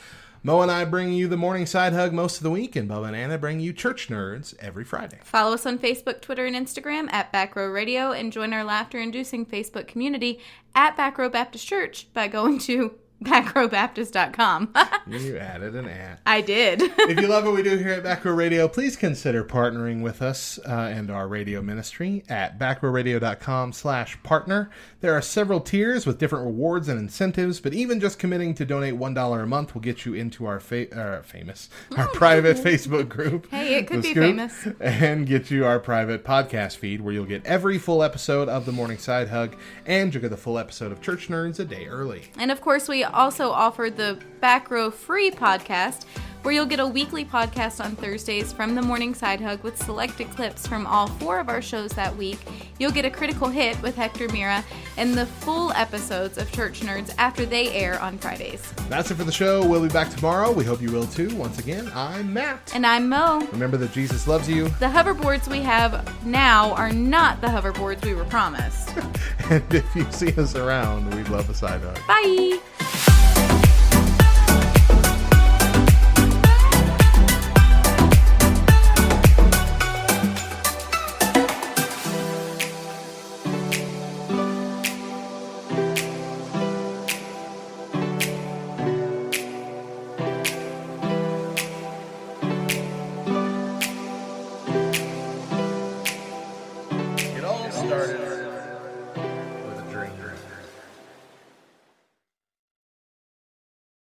Mo 0.44 0.60
and 0.60 0.72
I 0.72 0.84
bring 0.84 1.12
you 1.12 1.28
the 1.28 1.36
morning 1.36 1.66
side 1.66 1.92
hug 1.92 2.12
most 2.12 2.38
of 2.38 2.42
the 2.42 2.50
week, 2.50 2.74
and 2.74 2.90
Bubba 2.90 3.06
and 3.06 3.14
Anna 3.14 3.38
bring 3.38 3.60
you 3.60 3.72
Church 3.72 4.08
Nerds 4.08 4.56
every 4.58 4.82
Friday. 4.82 5.18
Follow 5.22 5.54
us 5.54 5.66
on 5.66 5.78
Facebook, 5.78 6.20
Twitter, 6.20 6.44
and 6.44 6.56
Instagram 6.56 7.08
at 7.12 7.30
Back 7.30 7.54
Row 7.54 7.68
Radio, 7.68 8.10
and 8.10 8.32
join 8.32 8.52
our 8.52 8.64
laughter-inducing 8.64 9.46
Facebook 9.46 9.86
community 9.86 10.40
at 10.74 10.96
Back 10.96 11.16
Row 11.16 11.28
Baptist 11.28 11.68
Church 11.68 12.08
by 12.12 12.26
going 12.26 12.58
to 12.58 12.98
backrowbaptist.com. 13.24 14.74
You 15.06 15.36
added 15.36 15.74
an 15.74 15.88
ad. 15.88 16.18
I 16.26 16.40
did. 16.40 16.80
if 16.82 17.20
you 17.20 17.26
love 17.28 17.44
what 17.44 17.54
we 17.54 17.62
do 17.62 17.76
here 17.76 17.90
at 17.90 18.02
Back 18.02 18.24
Row 18.24 18.32
Radio, 18.32 18.68
please 18.68 18.96
consider 18.96 19.44
partnering 19.44 20.02
with 20.02 20.22
us 20.22 20.58
uh, 20.66 20.70
and 20.70 21.10
our 21.10 21.26
radio 21.28 21.60
ministry 21.60 22.22
at 22.28 22.58
backrowradio.com 22.58 23.72
slash 23.72 24.22
partner. 24.22 24.70
There 25.00 25.12
are 25.14 25.22
several 25.22 25.60
tiers 25.60 26.06
with 26.06 26.18
different 26.18 26.44
rewards 26.46 26.88
and 26.88 26.98
incentives, 26.98 27.60
but 27.60 27.74
even 27.74 27.98
just 28.00 28.18
committing 28.18 28.54
to 28.54 28.64
donate 28.64 28.94
$1 28.94 29.42
a 29.42 29.46
month 29.46 29.74
will 29.74 29.80
get 29.82 30.06
you 30.06 30.14
into 30.14 30.46
our 30.46 30.60
fa- 30.60 30.90
uh, 30.96 31.22
famous, 31.22 31.68
our 31.96 32.08
private 32.08 32.56
Facebook 32.56 33.08
group. 33.08 33.50
Hey, 33.50 33.74
it 33.74 33.86
could 33.86 34.02
be 34.02 34.10
Scoop, 34.12 34.22
famous. 34.22 34.68
And 34.80 35.26
get 35.26 35.50
you 35.50 35.64
our 35.66 35.80
private 35.80 36.24
podcast 36.24 36.76
feed 36.76 37.00
where 37.00 37.12
you'll 37.12 37.24
get 37.24 37.44
every 37.44 37.78
full 37.78 38.02
episode 38.02 38.48
of 38.48 38.66
The 38.66 38.72
Morning 38.72 38.98
Side 38.98 39.28
Hug 39.28 39.56
and 39.86 40.12
you'll 40.14 40.22
get 40.22 40.30
the 40.30 40.36
full 40.36 40.58
episode 40.58 40.92
of 40.92 41.00
Church 41.00 41.28
Nerds 41.28 41.58
a 41.58 41.64
day 41.64 41.86
early. 41.86 42.24
And 42.38 42.50
of 42.50 42.60
course, 42.60 42.88
we 42.88 43.04
also 43.12 43.50
offer 43.50 43.90
the 43.90 44.18
Back 44.40 44.70
Row 44.70 44.90
Free 44.90 45.30
podcast, 45.30 46.06
where 46.42 46.52
you'll 46.52 46.66
get 46.66 46.80
a 46.80 46.86
weekly 46.86 47.24
podcast 47.24 47.84
on 47.84 47.94
Thursdays 47.96 48.52
from 48.52 48.74
the 48.74 48.82
Morning 48.82 49.14
Side 49.14 49.40
Hug 49.40 49.62
with 49.62 49.80
selected 49.80 50.28
clips 50.30 50.66
from 50.66 50.86
all 50.86 51.06
four 51.06 51.38
of 51.38 51.48
our 51.48 51.62
shows 51.62 51.92
that 51.92 52.16
week. 52.16 52.38
You'll 52.78 52.90
get 52.90 53.04
a 53.04 53.10
critical 53.10 53.48
hit 53.48 53.80
with 53.80 53.94
Hector 53.94 54.28
Mira 54.28 54.64
and 54.96 55.14
the 55.14 55.26
full 55.26 55.72
episodes 55.72 56.38
of 56.38 56.50
Church 56.52 56.80
Nerds 56.80 57.14
after 57.16 57.46
they 57.46 57.70
air 57.72 58.00
on 58.00 58.18
Fridays. 58.18 58.72
That's 58.88 59.10
it 59.10 59.14
for 59.14 59.24
the 59.24 59.32
show. 59.32 59.66
We'll 59.66 59.82
be 59.82 59.88
back 59.88 60.10
tomorrow. 60.10 60.50
We 60.50 60.64
hope 60.64 60.82
you 60.82 60.90
will 60.90 61.06
too. 61.06 61.34
Once 61.36 61.58
again, 61.58 61.90
I'm 61.94 62.32
Matt. 62.32 62.72
And 62.74 62.86
I'm 62.86 63.08
Mo. 63.08 63.46
Remember 63.52 63.76
that 63.76 63.92
Jesus 63.92 64.26
loves 64.26 64.48
you. 64.48 64.64
The 64.80 64.86
hoverboards 64.86 65.48
we 65.48 65.60
have 65.60 66.26
now 66.26 66.72
are 66.74 66.92
not 66.92 67.40
the 67.40 67.46
hoverboards 67.46 68.04
we 68.04 68.14
were 68.14 68.24
promised. 68.24 68.90
And 69.50 69.74
if 69.74 69.94
you 69.94 70.10
see 70.12 70.32
us 70.40 70.54
around, 70.54 71.14
we'd 71.14 71.28
love 71.28 71.50
a 71.50 71.54
side 71.54 71.82
hug. 71.82 71.98
Bye! 72.06 73.71